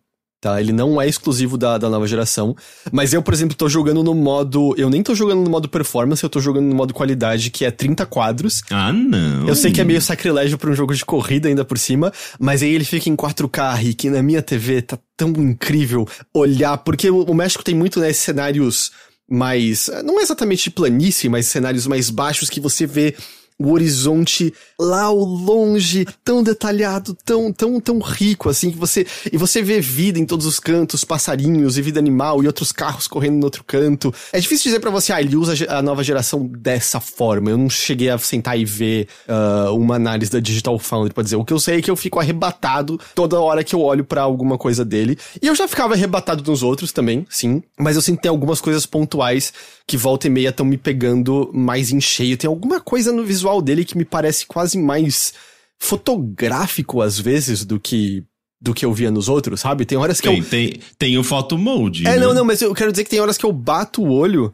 Tá? 0.45 0.62
Ele 0.62 0.71
não 0.71 1.01
é 1.01 1.08
exclusivo 1.08 1.58
da, 1.58 1.75
da 1.75 1.89
nova 1.89 2.05
geração. 2.05 2.55
Mas 2.91 3.13
eu, 3.13 3.23
por 3.23 3.34
exemplo, 3.34 3.58
tô 3.58 3.67
jogando 3.67 4.03
no 4.03 4.13
modo. 4.13 4.75
Eu 4.77 4.91
nem 4.91 5.01
tô 5.01 5.15
jogando 5.15 5.43
no 5.43 5.49
modo 5.49 5.67
performance, 5.67 6.23
eu 6.23 6.29
tô 6.29 6.39
jogando 6.39 6.65
no 6.65 6.75
modo 6.75 6.93
qualidade, 6.93 7.49
que 7.49 7.65
é 7.65 7.71
30 7.71 8.05
quadros. 8.05 8.62
Ah, 8.69 8.93
não. 8.93 9.47
Eu 9.47 9.55
sei 9.55 9.71
que 9.71 9.81
é 9.81 9.84
meio 9.84 9.99
sacrilégio 9.99 10.55
pra 10.55 10.69
um 10.69 10.75
jogo 10.75 10.93
de 10.93 11.03
corrida 11.03 11.49
ainda 11.49 11.65
por 11.65 11.79
cima, 11.79 12.13
mas 12.39 12.62
aí 12.62 12.69
ele 12.69 12.86
fica 12.86 13.10
em 13.10 13.15
4K, 13.15 13.73
Rick, 13.75 14.08
na 14.12 14.21
minha 14.21 14.39
TV 14.39 14.84
tá 14.84 14.99
tão 15.17 15.31
incrível 15.31 16.08
olhar, 16.31 16.77
porque 16.77 17.10
o, 17.10 17.23
o 17.23 17.34
México 17.34 17.63
tem 17.63 17.73
muito, 17.73 17.99
né, 17.99 18.13
cenários 18.13 18.91
mais, 19.27 19.89
não 20.03 20.21
exatamente 20.21 20.65
de 20.65 20.69
planície, 20.69 21.27
mas 21.27 21.47
cenários 21.47 21.88
mais 21.88 22.12
baixos 22.12 22.51
que 22.51 22.60
você 22.60 22.86
vê 22.86 23.15
o 23.57 23.71
horizonte 23.71 24.53
lá 24.79 25.03
ao 25.03 25.17
longe, 25.17 26.05
tão 26.23 26.43
detalhado, 26.43 27.15
tão, 27.25 27.51
tão, 27.53 27.79
tão 27.79 27.99
rico, 27.99 28.49
assim, 28.49 28.69
que 28.69 28.77
você, 28.77 29.07
e 29.31 29.37
você 29.37 29.61
vê 29.61 29.79
vida 29.79 30.19
em 30.19 30.25
todos 30.25 30.45
os 30.45 30.59
cantos, 30.59 31.05
passarinhos 31.05 31.77
e 31.77 31.81
vida 31.81 31.99
animal 31.99 32.43
e 32.43 32.47
outros 32.47 32.71
carros 32.71 33.07
correndo 33.07 33.37
no 33.37 33.45
outro 33.45 33.63
canto. 33.63 34.13
É 34.33 34.39
difícil 34.39 34.65
dizer 34.65 34.79
pra 34.79 34.91
você, 34.91 35.13
ah, 35.13 35.21
ele 35.21 35.35
usa 35.37 35.53
a 35.69 35.81
nova 35.81 36.03
geração 36.03 36.45
dessa 36.45 36.99
forma. 36.99 37.49
Eu 37.49 37.57
não 37.57 37.69
cheguei 37.69 38.09
a 38.09 38.17
sentar 38.17 38.59
e 38.59 38.65
ver 38.65 39.07
ah, 39.27 39.71
uma 39.71 39.95
análise 39.95 40.31
da 40.31 40.39
Digital 40.39 40.77
Foundry 40.77 41.13
pra 41.13 41.23
dizer. 41.23 41.37
O 41.37 41.45
que 41.45 41.53
eu 41.53 41.59
sei 41.59 41.77
é 41.77 41.81
que 41.81 41.89
eu 41.89 41.95
fico 41.95 42.19
arrebatado 42.19 42.99
toda 43.13 43.39
hora 43.39 43.63
que 43.63 43.73
eu 43.73 43.81
olho 43.81 44.03
pra 44.03 44.21
alguma 44.21 44.57
coisa 44.57 44.83
dele. 44.83 45.17
E 45.41 45.47
eu 45.47 45.55
já 45.55 45.67
ficava 45.67 45.93
arrebatado 45.93 46.43
nos 46.49 46.61
outros 46.61 46.91
também, 46.91 47.25
sim. 47.29 47.63
Mas 47.79 47.95
eu 47.95 48.01
sinto 48.01 48.17
que 48.17 48.23
tem 48.23 48.29
algumas 48.29 48.59
coisas 48.59 48.85
pontuais 48.85 49.53
que 49.87 49.95
volta 49.95 50.27
e 50.27 50.29
meia 50.29 50.49
estão 50.49 50.65
me 50.65 50.77
pegando 50.77 51.49
mais 51.53 51.91
em 51.91 52.01
cheio. 52.01 52.37
Tem 52.37 52.47
alguma 52.47 52.81
coisa 52.81 53.11
no 53.11 53.23
visual 53.23 53.44
dele 53.62 53.86
que 53.86 53.97
me 53.97 54.05
parece 54.05 54.45
quase 54.45 54.77
mais 54.77 55.34
fotográfico 55.79 57.01
às 57.01 57.19
vezes 57.19 57.65
do 57.65 57.79
que 57.79 58.23
do 58.62 58.73
que 58.73 58.86
eu 58.86 58.93
via 58.93 59.12
nos 59.12 59.29
outros, 59.29 59.60
sabe? 59.60 59.86
Tem 59.86 59.97
horas 59.97 60.19
que 60.19 60.27
Tem, 60.27 60.39
eu 60.39 60.45
tem, 60.45 60.73
tem 60.97 61.17
o 61.17 61.23
photo 61.23 61.58
mode. 61.58 62.08
É, 62.08 62.12
né? 62.12 62.17
não, 62.17 62.34
não, 62.34 62.45
mas 62.45 62.62
eu 62.62 62.73
quero 62.73 62.91
dizer 62.91 63.03
que 63.03 63.10
tem 63.10 63.19
horas 63.19 63.38
que 63.38 63.45
eu 63.45 63.51
bato 63.51 64.01
o 64.01 64.12
olho 64.12 64.51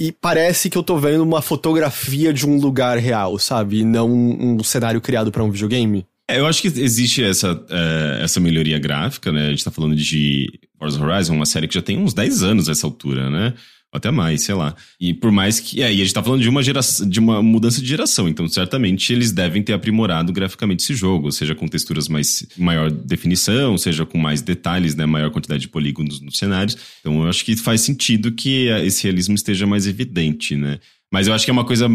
e 0.00 0.10
parece 0.10 0.68
que 0.68 0.76
eu 0.76 0.82
tô 0.82 0.96
vendo 0.98 1.22
uma 1.22 1.40
fotografia 1.40 2.32
de 2.32 2.44
um 2.46 2.58
lugar 2.58 2.98
real, 2.98 3.38
sabe? 3.38 3.80
E 3.80 3.84
não 3.84 4.10
um, 4.10 4.56
um 4.56 4.64
cenário 4.64 5.00
criado 5.00 5.30
pra 5.30 5.44
um 5.44 5.50
videogame. 5.50 6.04
É, 6.28 6.40
eu 6.40 6.46
acho 6.46 6.62
que 6.62 6.68
existe 6.68 7.22
essa, 7.22 7.62
é, 7.68 8.20
essa 8.24 8.40
melhoria 8.40 8.78
gráfica, 8.78 9.30
né? 9.30 9.46
A 9.46 9.50
gente 9.50 9.64
tá 9.64 9.70
falando 9.70 9.94
de 9.94 10.48
Forza 10.78 11.00
Horizon, 11.00 11.34
uma 11.34 11.46
série 11.46 11.68
que 11.68 11.74
já 11.74 11.82
tem 11.82 11.98
uns 11.98 12.14
10 12.14 12.42
anos 12.42 12.68
nessa 12.68 12.86
altura, 12.86 13.30
né? 13.30 13.54
Até 13.92 14.10
mais, 14.10 14.42
sei 14.42 14.54
lá. 14.54 14.74
E 14.98 15.12
por 15.12 15.30
mais 15.30 15.60
que. 15.60 15.82
É, 15.82 15.92
e 15.92 16.00
a 16.00 16.04
gente 16.04 16.14
tá 16.14 16.22
falando 16.22 16.40
de 16.40 16.48
uma 16.48 16.62
geração, 16.62 17.06
de 17.06 17.20
uma 17.20 17.42
mudança 17.42 17.78
de 17.78 17.86
geração, 17.86 18.26
então 18.26 18.48
certamente 18.48 19.12
eles 19.12 19.32
devem 19.32 19.62
ter 19.62 19.74
aprimorado 19.74 20.32
graficamente 20.32 20.82
esse 20.82 20.94
jogo, 20.94 21.30
seja 21.30 21.54
com 21.54 21.68
texturas 21.68 22.08
mais 22.08 22.46
maior 22.56 22.90
definição, 22.90 23.76
seja 23.76 24.06
com 24.06 24.16
mais 24.16 24.40
detalhes, 24.40 24.94
né? 24.94 25.04
Maior 25.04 25.30
quantidade 25.30 25.60
de 25.60 25.68
polígonos 25.68 26.22
nos 26.22 26.38
cenários. 26.38 26.74
Então 27.00 27.22
eu 27.22 27.28
acho 27.28 27.44
que 27.44 27.54
faz 27.54 27.82
sentido 27.82 28.32
que 28.32 28.68
esse 28.82 29.02
realismo 29.02 29.34
esteja 29.34 29.66
mais 29.66 29.86
evidente, 29.86 30.56
né? 30.56 30.78
Mas 31.12 31.26
eu 31.26 31.34
acho 31.34 31.44
que 31.44 31.50
é 31.50 31.52
uma 31.52 31.64
coisa, 31.64 31.86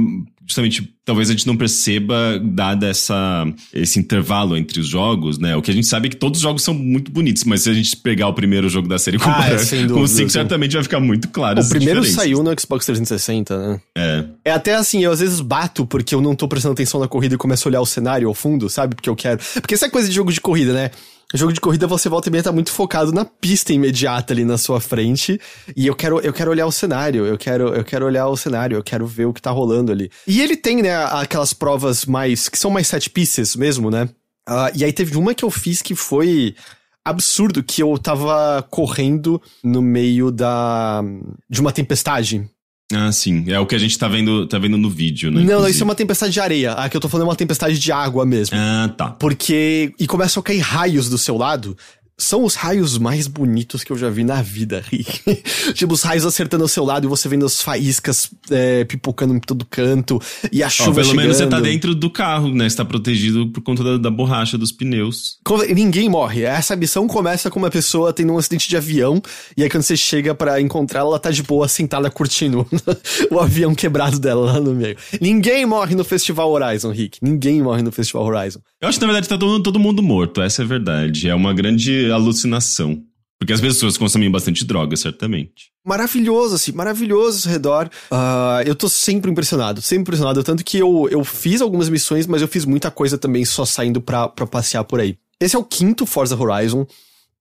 justamente, 0.46 0.94
talvez 1.04 1.28
a 1.28 1.34
gente 1.34 1.48
não 1.48 1.58
perceba, 1.58 2.40
dada 2.40 2.88
essa, 2.88 3.48
esse 3.74 3.98
intervalo 3.98 4.56
entre 4.56 4.80
os 4.80 4.88
jogos, 4.88 5.40
né? 5.40 5.56
O 5.56 5.62
que 5.62 5.72
a 5.72 5.74
gente 5.74 5.88
sabe 5.88 6.06
é 6.08 6.12
que 6.12 6.16
todos 6.16 6.38
os 6.38 6.44
jogos 6.44 6.62
são 6.62 6.72
muito 6.72 7.12
bonitos, 7.12 7.44
mas 7.44 7.64
se 7.64 7.70
a 7.72 7.74
gente 7.74 7.98
pegar 7.98 8.28
o 8.28 8.34
primeiro 8.34 8.70
jogo 8.70 8.88
da 8.88 9.00
série 9.00 9.18
e 9.18 9.20
comparar 9.20 9.56
é, 9.56 9.58
sem 9.58 9.82
com 9.82 9.88
dúvida, 9.88 10.06
o 10.06 10.08
5, 10.08 10.30
sim. 10.30 10.34
certamente 10.34 10.74
vai 10.74 10.84
ficar 10.84 11.00
muito 11.00 11.30
claro 11.30 11.60
O 11.60 11.68
primeiro 11.68 12.02
diferenças. 12.02 12.24
saiu 12.24 12.44
no 12.44 12.52
Xbox 12.60 12.86
360, 12.86 13.58
né? 13.58 13.82
É. 13.98 14.26
É 14.46 14.52
até 14.52 14.76
assim, 14.76 15.04
eu 15.04 15.12
às 15.12 15.20
vezes 15.20 15.42
bato 15.42 15.84
porque 15.88 16.14
eu 16.14 16.22
não 16.22 16.36
tô 16.36 16.48
prestando 16.48 16.74
atenção 16.74 17.00
na 17.00 17.08
corrida 17.08 17.34
e 17.34 17.38
começo 17.40 17.68
a 17.68 17.70
olhar 17.70 17.82
o 17.82 17.86
cenário 17.88 18.28
ao 18.28 18.36
fundo, 18.36 18.70
sabe? 18.70 18.94
Porque 18.94 19.10
eu 19.10 19.16
quero. 19.16 19.40
Porque 19.56 19.74
essa 19.74 19.88
é 19.88 19.90
coisa 19.90 20.08
de 20.08 20.14
jogo 20.14 20.32
de 20.32 20.40
corrida, 20.40 20.74
né? 20.74 20.92
Jogo 21.34 21.52
de 21.52 21.60
corrida 21.60 21.86
você 21.88 22.08
volta 22.08 22.30
e 22.30 22.32
meia 22.32 22.44
tá 22.44 22.54
muito 22.54 22.72
focado 22.72 23.12
na 23.12 23.26
pista 23.26 23.74
imediata 23.74 24.34
ali 24.34 24.46
na 24.46 24.58
sua 24.58 24.80
frente. 24.80 25.40
E 25.76 25.86
eu 25.86 25.94
quero, 25.94 26.22
eu 26.22 26.32
quero 26.32 26.50
olhar 26.50 26.66
o 26.66 26.72
cenário, 26.72 27.26
eu 27.26 27.38
quero, 27.38 27.76
eu 27.76 27.84
quero 27.84 28.06
olhar 28.06 28.28
o 28.28 28.38
cenário, 28.38 28.78
eu 28.78 28.84
quero 28.84 29.06
ver 29.06 29.26
o 29.26 29.34
que 29.34 29.42
tá 29.42 29.52
rolando 29.52 29.92
ali. 29.92 30.10
E 30.26 30.42
ele 30.42 30.56
tem, 30.56 30.82
né, 30.82 30.96
aquelas 30.96 31.52
provas 31.52 32.06
mais. 32.06 32.48
que 32.48 32.58
são 32.58 32.72
mais 32.72 32.88
set 32.88 33.10
pieces 33.10 33.58
mesmo, 33.58 33.92
né? 33.92 34.08
Ah, 34.48 34.72
e 34.74 34.86
aí 34.86 34.94
teve 34.94 35.18
uma 35.18 35.36
que 35.36 35.44
eu 35.44 35.52
fiz 35.52 35.82
que 35.82 35.96
foi 35.96 36.56
absurdo, 37.04 37.62
que 37.62 37.84
eu 37.84 37.98
tava 37.98 38.66
correndo 38.70 39.42
no 39.62 39.82
meio 39.82 40.32
da. 40.32 41.04
de 41.50 41.60
uma 41.60 41.74
tempestade. 41.74 42.50
Ah, 42.93 43.12
sim. 43.12 43.43
É 43.47 43.60
o 43.60 43.65
que 43.65 43.76
a 43.76 43.78
gente 43.78 43.97
tá 43.97 44.08
vendo, 44.08 44.47
tá 44.47 44.58
vendo 44.58 44.78
no 44.78 44.89
vídeo, 44.89 45.30
né? 45.30 45.39
Não, 45.39 45.45
não, 45.45 45.54
inclusive. 45.56 45.71
isso 45.71 45.84
é 45.84 45.86
uma 45.86 45.95
tempestade 45.95 46.32
de 46.32 46.39
areia. 46.39 46.71
A 46.71 46.88
que 46.88 46.95
eu 46.95 47.02
tô 47.02 47.10
falando 47.10 47.26
é 47.26 47.30
uma 47.30 47.36
tempestade 47.36 47.78
de 47.78 47.91
água 47.91 48.26
mesmo. 48.26 48.58
Ah, 48.58 48.89
tá. 48.95 49.10
Porque. 49.10 49.93
E 50.00 50.08
começam 50.08 50.39
a 50.39 50.43
cair 50.43 50.60
raios 50.60 51.10
do 51.10 51.17
seu 51.17 51.36
lado. 51.36 51.76
São 52.20 52.44
os 52.44 52.56
raios 52.56 52.98
mais 52.98 53.28
bonitos 53.28 53.84
que 53.84 53.92
eu 53.92 53.98
já 53.98 54.10
vi 54.10 54.24
na 54.24 54.42
vida, 54.42 54.84
Rick. 54.90 55.44
tipo, 55.74 55.94
os 55.94 56.02
raios 56.02 56.26
acertando 56.26 56.64
ao 56.64 56.68
seu 56.68 56.84
lado 56.84 57.06
e 57.06 57.08
você 57.08 57.30
vendo 57.30 57.46
as 57.46 57.62
faíscas 57.62 58.30
é, 58.50 58.84
pipocando 58.86 59.36
em 59.36 59.40
todo 59.40 59.64
canto. 59.66 60.20
E 60.52 60.64
a 60.64 60.68
Ó, 60.68 60.70
chuva 60.70 61.02
pelo 61.02 61.14
menos 61.16 61.38
você 61.38 61.46
tá 61.46 61.58
chegando. 61.58 61.72
dentro 61.72 61.94
do 61.96 62.10
carro, 62.10 62.54
né? 62.54 62.68
Você 62.68 62.76
tá 62.76 62.84
protegido 62.86 63.48
por 63.52 63.62
conta 63.62 63.84
da, 63.84 63.98
da 63.98 64.10
borracha 64.10 64.58
dos 64.58 64.72
pneus. 64.72 65.38
Ninguém 65.76 66.10
morre. 66.10 66.42
Essa 66.44 66.76
missão 66.76 67.08
começa 67.08 67.52
com 67.52 67.60
uma 67.60 67.70
pessoa 67.70 68.12
tendo 68.12 68.34
um 68.34 68.38
acidente 68.38 68.68
de 68.68 68.76
avião, 68.76 69.22
e 69.56 69.62
aí 69.64 69.70
quando 69.70 69.84
você 69.84 69.96
chega 69.96 70.34
pra 70.34 70.60
encontrá-la, 70.60 71.10
ela 71.10 71.20
tá 71.20 71.30
de 71.30 71.44
boa, 71.44 71.68
sentada 71.68 72.10
curtindo 72.10 72.66
o 73.30 73.40
avião 73.40 73.76
quebrado 73.76 74.20
dela 74.20 74.54
lá 74.54 74.60
no 74.60 74.74
meio. 74.74 74.98
Ninguém 75.22 75.66
morre 75.68 75.94
no 75.94 76.04
Festival 76.04 76.50
Horizon, 76.50 76.92
Rick. 76.92 77.20
Ninguém 77.22 77.62
morre 77.62 77.84
no 77.84 77.92
Festival 77.92 78.26
Horizon. 78.26 78.60
Eu 78.82 78.90
acho 78.90 78.98
que, 79.00 79.06
na 79.06 79.12
verdade, 79.12 79.30
tá 79.30 79.38
todo, 79.38 79.62
todo 79.62 79.80
mundo 79.80 80.02
morto. 80.02 80.42
Essa 80.42 80.64
é 80.64 80.66
a 80.66 80.68
verdade. 80.68 81.30
É 81.30 81.36
uma 81.36 81.54
grande 81.54 82.07
alucinação. 82.15 83.04
Porque 83.39 83.54
as 83.54 83.62
pessoas 83.62 83.98
consomem 83.98 84.32
bastante 84.32 84.65
droga, 84.65 84.96
certamente. 84.98 85.72
Maravilhoso, 85.86 86.56
assim, 86.56 86.72
maravilhoso 86.72 87.48
ao 87.48 87.54
redor. 87.54 87.89
Ah, 88.10 88.62
eu 88.65 88.76
tô 88.76 88.89
sempre 88.89 89.30
impressionado, 89.30 89.82
sempre 89.82 90.02
impressionado. 90.02 90.43
Tanto 90.43 90.63
que 90.63 90.80
eu, 90.80 91.08
eu 91.12 91.24
fiz 91.24 91.62
algumas 91.62 91.88
missões, 91.88 92.26
mas 92.26 92.41
eu 92.41 92.48
fiz 92.48 92.65
muita 92.65 92.89
coisa 92.89 93.17
também 93.17 93.46
só 93.46 93.63
saindo 93.63 94.02
pra, 94.02 94.28
pra 94.28 94.48
passear 94.48 94.84
por 94.84 95.00
aí. 95.00 95.17
Esse 95.39 95.56
é 95.56 95.60
o 95.60 95.63
quinto 95.63 96.06
Forza 96.06 96.36
Horizon. 96.36 96.88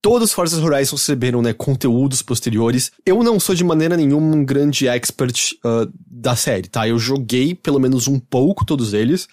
Todos 0.02 0.28
os 0.28 0.34
Forza 0.34 0.62
Horizon 0.62 0.96
receberam, 0.96 1.40
né, 1.40 1.54
conteúdos 1.54 2.20
posteriores. 2.20 2.92
Eu 3.04 3.22
não 3.22 3.40
sou 3.40 3.54
de 3.54 3.64
maneira 3.64 3.96
nenhuma 3.96 4.36
um 4.36 4.44
grande 4.44 4.86
expert 4.86 5.54
ah, 5.64 5.88
da 6.06 6.36
série, 6.36 6.68
tá? 6.68 6.86
Eu 6.86 6.98
joguei 6.98 7.54
pelo 7.54 7.80
menos 7.80 8.06
um 8.06 8.18
pouco 8.18 8.66
todos 8.66 8.92
eles. 8.92 9.26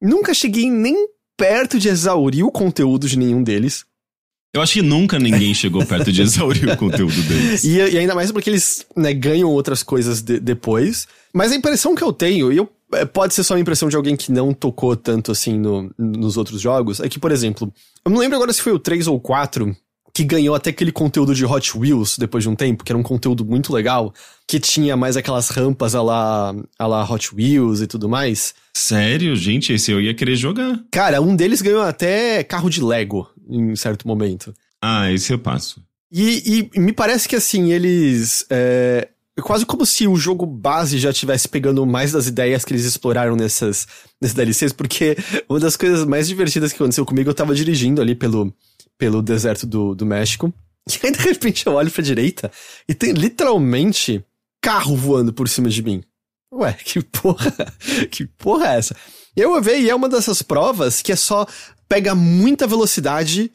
Nunca 0.00 0.32
cheguei 0.32 0.70
nem 0.70 1.08
perto 1.36 1.78
de 1.78 1.88
exaurir 1.88 2.44
o 2.44 2.50
conteúdo 2.50 3.06
de 3.06 3.18
nenhum 3.18 3.42
deles. 3.42 3.84
Eu 4.52 4.60
acho 4.60 4.72
que 4.74 4.82
nunca 4.82 5.18
ninguém 5.18 5.54
chegou 5.54 5.84
perto 5.86 6.10
de 6.10 6.22
exaurir 6.22 6.68
o 6.68 6.76
conteúdo 6.76 7.22
deles. 7.22 7.62
E, 7.62 7.76
e 7.76 7.98
ainda 7.98 8.14
mais 8.16 8.32
porque 8.32 8.50
eles 8.50 8.84
né, 8.96 9.12
ganham 9.14 9.48
outras 9.48 9.82
coisas 9.82 10.20
de- 10.20 10.40
depois. 10.40 11.06
Mas 11.32 11.52
a 11.52 11.56
impressão 11.56 11.94
que 11.94 12.02
eu 12.02 12.12
tenho, 12.12 12.52
e 12.52 12.56
eu, 12.56 12.68
é, 12.92 13.04
pode 13.04 13.32
ser 13.32 13.44
só 13.44 13.54
uma 13.54 13.60
impressão 13.60 13.88
de 13.88 13.94
alguém 13.94 14.16
que 14.16 14.32
não 14.32 14.52
tocou 14.52 14.96
tanto 14.96 15.30
assim 15.30 15.56
no- 15.56 15.92
nos 15.96 16.36
outros 16.36 16.60
jogos, 16.60 16.98
é 16.98 17.08
que, 17.08 17.18
por 17.20 17.30
exemplo, 17.30 17.72
eu 18.04 18.10
não 18.10 18.18
lembro 18.18 18.34
agora 18.36 18.52
se 18.52 18.60
foi 18.60 18.72
o 18.72 18.78
3 18.80 19.06
ou 19.06 19.16
o 19.16 19.20
4, 19.20 19.74
que 20.12 20.24
ganhou 20.24 20.56
até 20.56 20.70
aquele 20.70 20.90
conteúdo 20.90 21.32
de 21.32 21.44
Hot 21.46 21.78
Wheels 21.78 22.18
depois 22.18 22.42
de 22.42 22.50
um 22.50 22.56
tempo, 22.56 22.82
que 22.82 22.90
era 22.90 22.98
um 22.98 23.02
conteúdo 23.04 23.44
muito 23.44 23.72
legal, 23.72 24.12
que 24.48 24.58
tinha 24.58 24.96
mais 24.96 25.16
aquelas 25.16 25.48
rampas 25.50 25.94
a 25.94 26.02
lá, 26.02 26.52
a 26.76 26.86
lá 26.88 27.08
Hot 27.08 27.32
Wheels 27.32 27.80
e 27.80 27.86
tudo 27.86 28.08
mais. 28.08 28.52
Sério? 28.74 29.36
Gente, 29.36 29.72
esse 29.72 29.92
eu 29.92 30.00
ia 30.00 30.12
querer 30.12 30.34
jogar. 30.34 30.80
Cara, 30.90 31.22
um 31.22 31.36
deles 31.36 31.62
ganhou 31.62 31.82
até 31.82 32.42
carro 32.42 32.68
de 32.68 32.82
Lego 32.82 33.28
em 33.50 33.76
certo 33.76 34.06
momento. 34.06 34.54
Ah, 34.80 35.10
esse 35.12 35.32
eu 35.32 35.38
passo. 35.38 35.82
E, 36.12 36.68
e 36.74 36.80
me 36.80 36.92
parece 36.92 37.28
que 37.28 37.36
assim, 37.36 37.72
eles. 37.72 38.44
É, 38.50 39.08
quase 39.42 39.64
como 39.64 39.86
se 39.86 40.06
o 40.06 40.16
jogo 40.16 40.44
base 40.44 40.98
já 40.98 41.10
estivesse 41.10 41.48
pegando 41.48 41.86
mais 41.86 42.12
das 42.12 42.26
ideias 42.26 42.64
que 42.64 42.72
eles 42.72 42.84
exploraram 42.84 43.36
nessas, 43.36 43.86
nessas 44.20 44.34
DLCs, 44.34 44.72
porque 44.72 45.16
uma 45.48 45.60
das 45.60 45.76
coisas 45.76 46.04
mais 46.04 46.28
divertidas 46.28 46.72
que 46.72 46.76
aconteceu 46.76 47.06
comigo, 47.06 47.30
eu 47.30 47.34
tava 47.34 47.54
dirigindo 47.54 48.02
ali 48.02 48.14
pelo, 48.14 48.52
pelo 48.98 49.22
deserto 49.22 49.66
do, 49.66 49.94
do 49.94 50.06
México. 50.06 50.52
E 50.88 51.06
aí, 51.06 51.12
de 51.12 51.18
repente, 51.20 51.66
eu 51.66 51.74
olho 51.74 51.90
pra 51.90 52.02
direita 52.02 52.50
e 52.88 52.94
tem 52.94 53.12
literalmente 53.12 54.24
carro 54.62 54.96
voando 54.96 55.32
por 55.32 55.46
cima 55.48 55.68
de 55.68 55.82
mim. 55.82 56.02
Ué, 56.52 56.72
que 56.72 57.02
porra, 57.02 57.54
que 58.10 58.26
porra 58.26 58.72
é 58.72 58.78
essa? 58.78 58.96
Eu 59.36 59.60
vi, 59.62 59.82
e 59.82 59.90
é 59.90 59.94
uma 59.94 60.08
dessas 60.08 60.42
provas 60.42 61.00
que 61.00 61.12
é 61.12 61.16
só 61.16 61.46
pega 61.90 62.14
muita 62.14 62.68
velocidade 62.68 63.50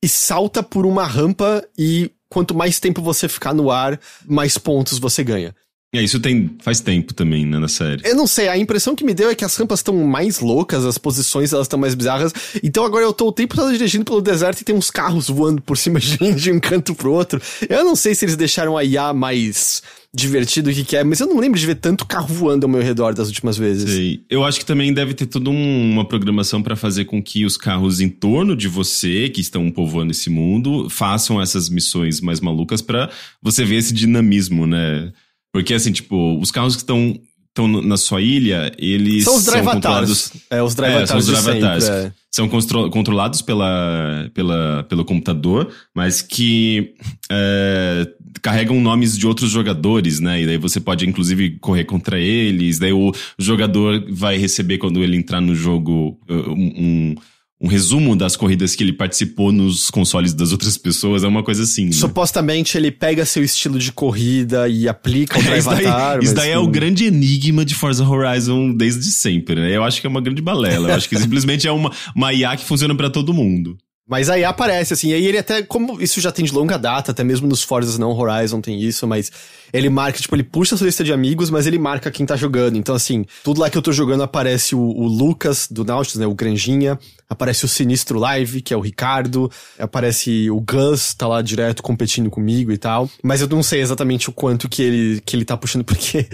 e 0.00 0.08
salta 0.08 0.62
por 0.62 0.86
uma 0.86 1.04
rampa 1.04 1.66
e 1.76 2.12
quanto 2.28 2.54
mais 2.54 2.78
tempo 2.78 3.02
você 3.02 3.28
ficar 3.28 3.52
no 3.52 3.68
ar, 3.68 3.98
mais 4.24 4.56
pontos 4.56 4.96
você 4.96 5.24
ganha. 5.24 5.52
É, 5.92 6.00
isso 6.00 6.20
tem 6.20 6.48
faz 6.60 6.80
tempo 6.80 7.12
também, 7.12 7.44
né, 7.44 7.58
na 7.58 7.66
série. 7.66 8.02
Eu 8.04 8.14
não 8.14 8.26
sei, 8.26 8.48
a 8.48 8.56
impressão 8.56 8.94
que 8.94 9.02
me 9.04 9.12
deu 9.12 9.28
é 9.28 9.34
que 9.34 9.44
as 9.44 9.56
rampas 9.56 9.80
estão 9.80 9.96
mais 10.06 10.38
loucas, 10.38 10.84
as 10.84 10.96
posições 10.96 11.52
elas 11.52 11.66
estão 11.66 11.80
mais 11.80 11.96
bizarras. 11.96 12.32
Então 12.62 12.84
agora 12.84 13.04
eu 13.04 13.12
tô 13.12 13.26
o 13.26 13.32
tempo 13.32 13.56
todo 13.56 13.72
dirigindo 13.72 14.04
pelo 14.04 14.20
deserto 14.20 14.60
e 14.60 14.64
tem 14.64 14.74
uns 14.74 14.88
carros 14.88 15.28
voando 15.28 15.60
por 15.60 15.76
cima 15.76 15.98
de 15.98 16.16
mim 16.22 16.34
de 16.34 16.52
um 16.52 16.60
canto 16.60 16.94
pro 16.94 17.12
outro. 17.12 17.42
Eu 17.68 17.84
não 17.84 17.96
sei 17.96 18.14
se 18.14 18.24
eles 18.24 18.36
deixaram 18.36 18.76
a 18.76 18.84
IA 18.84 19.12
mais 19.12 19.82
divertido 20.12 20.72
que, 20.72 20.84
que 20.84 20.96
é, 20.96 21.04
mas 21.04 21.20
eu 21.20 21.26
não 21.26 21.38
lembro 21.38 21.58
de 21.58 21.66
ver 21.66 21.76
tanto 21.76 22.06
carro 22.06 22.26
voando 22.26 22.66
ao 22.66 22.70
meu 22.70 22.82
redor 22.82 23.12
das 23.12 23.26
últimas 23.26 23.56
vezes. 23.56 23.90
Sei. 23.90 24.20
Eu 24.30 24.44
acho 24.44 24.60
que 24.60 24.66
também 24.66 24.92
deve 24.92 25.12
ter 25.14 25.26
toda 25.26 25.50
um, 25.50 25.92
uma 25.92 26.04
programação 26.04 26.62
para 26.62 26.76
fazer 26.76 27.04
com 27.04 27.20
que 27.20 27.44
os 27.44 27.56
carros 27.56 28.00
em 28.00 28.08
torno 28.08 28.56
de 28.56 28.68
você, 28.68 29.28
que 29.28 29.40
estão 29.40 29.68
povoando 29.70 30.12
esse 30.12 30.30
mundo, 30.30 30.88
façam 30.88 31.40
essas 31.40 31.68
missões 31.68 32.20
mais 32.20 32.40
malucas 32.40 32.80
para 32.80 33.10
você 33.42 33.64
ver 33.64 33.76
esse 33.76 33.92
dinamismo, 33.92 34.66
né? 34.68 35.12
Porque, 35.52 35.74
assim, 35.74 35.92
tipo, 35.92 36.38
os 36.40 36.50
carros 36.50 36.76
que 36.76 36.82
estão 36.82 37.18
estão 37.50 37.66
na 37.82 37.96
sua 37.96 38.20
ilha, 38.22 38.72
eles 38.78 39.24
são 39.24 39.36
os 39.36 39.42
são 39.42 39.64
controlados. 39.64 40.32
É, 40.48 40.62
os 40.62 40.74
drive 40.74 41.02
É, 41.02 41.06
são 41.06 41.18
os 41.18 41.26
drive 41.26 41.42
sempre, 41.42 41.84
é. 41.84 42.12
São 42.30 42.48
controlados 42.48 43.42
pela, 43.42 44.30
pela, 44.32 44.84
pelo 44.88 45.04
computador, 45.04 45.68
mas 45.92 46.22
que 46.22 46.94
é, 47.30 48.06
carregam 48.40 48.80
nomes 48.80 49.18
de 49.18 49.26
outros 49.26 49.50
jogadores, 49.50 50.20
né? 50.20 50.42
E 50.42 50.46
daí 50.46 50.56
você 50.56 50.80
pode, 50.80 51.06
inclusive, 51.08 51.58
correr 51.58 51.84
contra 51.84 52.20
eles. 52.20 52.78
Daí 52.78 52.92
o 52.92 53.12
jogador 53.36 54.06
vai 54.10 54.36
receber, 54.36 54.78
quando 54.78 55.02
ele 55.02 55.16
entrar 55.16 55.40
no 55.40 55.56
jogo, 55.56 56.20
uh, 56.30 56.52
um, 56.52 57.16
um, 57.60 57.66
um 57.66 57.68
resumo 57.68 58.16
das 58.16 58.36
corridas 58.36 58.74
que 58.74 58.82
ele 58.82 58.92
participou 58.92 59.52
nos 59.52 59.90
consoles 59.90 60.32
das 60.32 60.52
outras 60.52 60.76
pessoas. 60.76 61.24
É 61.24 61.28
uma 61.28 61.42
coisa 61.42 61.62
assim. 61.62 61.86
né? 61.86 61.92
Supostamente 61.92 62.76
ele 62.76 62.90
pega 62.90 63.24
seu 63.24 63.44
estilo 63.44 63.78
de 63.78 63.92
corrida 63.92 64.68
e 64.68 64.88
aplica 64.88 65.38
o 65.38 65.42
É, 65.42 65.58
isso 65.58 65.68
daí, 65.68 65.86
atar, 65.86 66.22
isso 66.22 66.34
daí 66.34 66.50
é 66.50 66.58
o 66.58 66.66
grande 66.66 67.04
enigma 67.04 67.64
de 67.64 67.74
Forza 67.74 68.04
Horizon 68.04 68.72
desde 68.72 69.04
sempre, 69.10 69.56
né? 69.56 69.76
Eu 69.76 69.84
acho 69.84 70.00
que 70.00 70.06
é 70.06 70.10
uma 70.10 70.20
grande 70.20 70.42
balela. 70.42 70.88
Eu 70.88 70.94
acho 70.94 71.08
que 71.08 71.18
simplesmente 71.18 71.66
é 71.66 71.72
uma, 71.72 71.90
uma 72.14 72.32
IA 72.32 72.56
que 72.56 72.64
funciona 72.64 72.94
pra 72.94 73.10
todo 73.10 73.34
mundo. 73.34 73.76
Mas 74.10 74.28
aí 74.28 74.44
aparece, 74.44 74.92
assim, 74.92 75.12
aí 75.12 75.24
ele 75.24 75.38
até, 75.38 75.62
como 75.62 76.02
isso 76.02 76.20
já 76.20 76.32
tem 76.32 76.44
de 76.44 76.52
longa 76.52 76.76
data, 76.76 77.12
até 77.12 77.22
mesmo 77.22 77.46
nos 77.46 77.62
Forzas 77.62 77.96
não 77.96 78.10
Horizon 78.10 78.60
tem 78.60 78.82
isso, 78.82 79.06
mas 79.06 79.30
ele 79.72 79.88
marca, 79.88 80.18
tipo, 80.18 80.34
ele 80.34 80.42
puxa 80.42 80.74
a 80.74 80.78
sua 80.78 80.86
lista 80.86 81.04
de 81.04 81.12
amigos, 81.12 81.48
mas 81.48 81.64
ele 81.64 81.78
marca 81.78 82.10
quem 82.10 82.26
tá 82.26 82.34
jogando. 82.34 82.76
Então, 82.76 82.92
assim, 82.92 83.24
tudo 83.44 83.60
lá 83.60 83.70
que 83.70 83.78
eu 83.78 83.82
tô 83.82 83.92
jogando 83.92 84.24
aparece 84.24 84.74
o, 84.74 84.80
o 84.80 85.06
Lucas 85.06 85.68
do 85.70 85.84
Nautilus, 85.84 86.18
né, 86.18 86.26
o 86.26 86.34
Granjinha, 86.34 86.98
aparece 87.28 87.64
o 87.64 87.68
Sinistro 87.68 88.18
Live, 88.18 88.62
que 88.62 88.74
é 88.74 88.76
o 88.76 88.80
Ricardo, 88.80 89.48
aparece 89.78 90.50
o 90.50 90.60
Gus, 90.60 91.14
tá 91.14 91.28
lá 91.28 91.40
direto 91.40 91.80
competindo 91.80 92.28
comigo 92.28 92.72
e 92.72 92.78
tal. 92.78 93.08
Mas 93.22 93.40
eu 93.40 93.46
não 93.46 93.62
sei 93.62 93.80
exatamente 93.80 94.28
o 94.28 94.32
quanto 94.32 94.68
que 94.68 94.82
ele, 94.82 95.20
que 95.24 95.36
ele 95.36 95.44
tá 95.44 95.56
puxando, 95.56 95.84
porque 95.86 96.26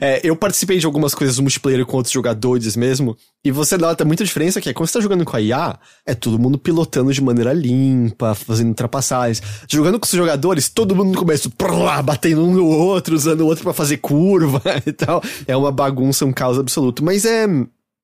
é, 0.00 0.20
eu 0.24 0.34
participei 0.34 0.78
de 0.78 0.86
algumas 0.86 1.14
coisas 1.14 1.38
multiplayer 1.38 1.84
com 1.84 1.98
outros 1.98 2.12
jogadores 2.14 2.74
mesmo, 2.76 3.14
e 3.44 3.50
você 3.50 3.76
nota 3.78 4.04
muita 4.04 4.24
diferença 4.24 4.60
que 4.60 4.68
é 4.68 4.72
quando 4.74 4.88
você 4.88 4.94
tá 4.98 5.00
jogando 5.00 5.24
com 5.24 5.34
a 5.36 5.40
IA, 5.40 5.78
é 6.04 6.14
todo 6.14 6.38
mundo 6.38 6.58
pilotando 6.58 7.12
de 7.12 7.22
maneira 7.22 7.52
limpa, 7.52 8.34
fazendo 8.34 8.68
ultrapassagens. 8.68 9.42
Jogando 9.68 9.98
com 9.98 10.04
os 10.04 10.12
jogadores, 10.12 10.68
todo 10.68 10.94
mundo 10.94 11.12
no 11.12 11.18
começo 11.18 11.50
batendo 12.04 12.44
um 12.44 12.52
no 12.52 12.66
outro, 12.66 13.14
usando 13.14 13.40
o 13.40 13.46
outro 13.46 13.64
pra 13.64 13.72
fazer 13.72 13.96
curva 13.98 14.60
e 14.86 14.92
tal. 14.92 15.22
É 15.46 15.56
uma 15.56 15.72
bagunça, 15.72 16.24
um 16.26 16.32
caos 16.32 16.58
absoluto. 16.58 17.04
Mas 17.04 17.24
é, 17.24 17.46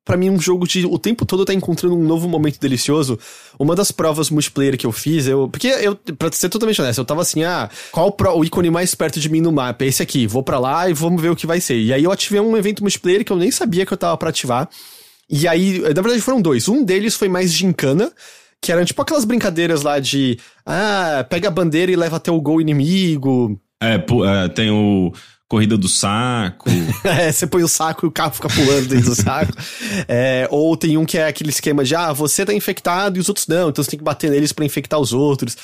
Pra 0.07 0.17
mim, 0.17 0.31
um 0.31 0.39
jogo 0.41 0.69
de 0.69 0.87
o 0.87 1.01
tempo 1.01 1.27
todo 1.27 1.45
tá 1.45 1.53
encontrando 1.53 1.97
um 1.97 2.05
novo 2.05 2.29
momento 2.29 2.61
delicioso. 2.61 3.19
Uma 3.59 3.75
das 3.75 3.91
provas 3.91 4.31
multiplayer 4.31 4.79
que 4.79 4.87
eu 4.87 4.93
fiz, 4.93 5.27
eu. 5.27 5.49
Porque 5.49 5.67
eu, 5.67 5.97
pra 6.17 6.31
ser 6.31 6.49
totalmente 6.49 6.81
honesto, 6.81 7.01
eu 7.01 7.05
tava 7.05 7.23
assim, 7.23 7.43
ah, 7.43 7.69
qual 7.91 8.13
pro- 8.13 8.39
o 8.39 8.45
ícone 8.45 8.71
mais 8.71 8.95
perto 8.95 9.19
de 9.19 9.29
mim 9.29 9.41
no 9.41 9.51
mapa? 9.51 9.83
É 9.85 9.89
esse 9.89 10.01
aqui, 10.05 10.25
vou 10.25 10.45
pra 10.45 10.61
lá 10.61 10.89
e 10.89 10.93
vamos 10.93 11.21
ver 11.21 11.31
o 11.31 11.35
que 11.35 11.45
vai 11.45 11.61
ser. 11.61 11.77
E 11.81 11.93
aí 11.93 12.05
eu 12.05 12.13
ativei 12.13 12.39
um 12.41 12.57
evento 12.57 12.85
multiplayer 12.85 13.25
que 13.25 13.33
eu 13.33 13.37
nem 13.37 13.51
sabia 13.51 13.85
que 13.85 13.93
eu 13.93 13.97
tava 13.99 14.17
pra 14.17 14.29
ativar. 14.31 14.69
E 15.29 15.49
aí, 15.49 15.81
na 15.81 16.03
verdade, 16.03 16.21
foram 16.21 16.41
dois. 16.41 16.69
Um 16.69 16.85
deles 16.85 17.15
foi 17.15 17.29
mais 17.29 17.53
gincana, 17.53 18.13
que 18.61 18.71
eram 18.71 18.85
tipo 18.85 19.01
aquelas 19.03 19.25
brincadeiras 19.25 19.83
lá 19.83 19.99
de. 19.99 20.39
Ah, 20.65 21.27
pega 21.29 21.49
a 21.49 21.51
bandeira 21.51 21.91
e 21.91 21.97
leva 21.97 22.17
até 22.17 22.31
o 22.31 22.41
gol 22.41 22.61
inimigo. 22.61 23.61
É, 23.83 23.95
é, 23.95 24.49
tem 24.49 24.71
o 24.71 25.13
Corrida 25.49 25.77
do 25.77 25.89
Saco. 25.89 26.69
É, 27.05 27.31
você 27.31 27.47
põe 27.47 27.63
o 27.63 27.69
saco 27.69 28.05
e 28.05 28.09
o 28.09 28.11
carro 28.11 28.33
fica 28.33 28.49
pulando 28.49 28.89
dentro 28.89 29.11
do 29.11 29.15
saco. 29.23 29.53
É, 30.09 30.49
ou 30.51 30.77
tem 30.77 30.97
um 30.97 31.05
que 31.05 31.17
é 31.19 31.29
aquele 31.29 31.51
esquema 31.51 31.85
de, 31.85 31.95
ah, 31.95 32.13
você 32.13 32.45
tá 32.45 32.53
infectado 32.53 33.17
e 33.17 33.21
os 33.21 33.29
outros 33.29 33.47
não, 33.47 33.69
então 33.69 33.83
você 33.83 33.91
tem 33.91 33.99
que 33.99 34.05
bater 34.05 34.31
neles 34.31 34.53
pra 34.53 34.65
infectar 34.65 34.99
os 34.99 35.13
outros. 35.13 35.57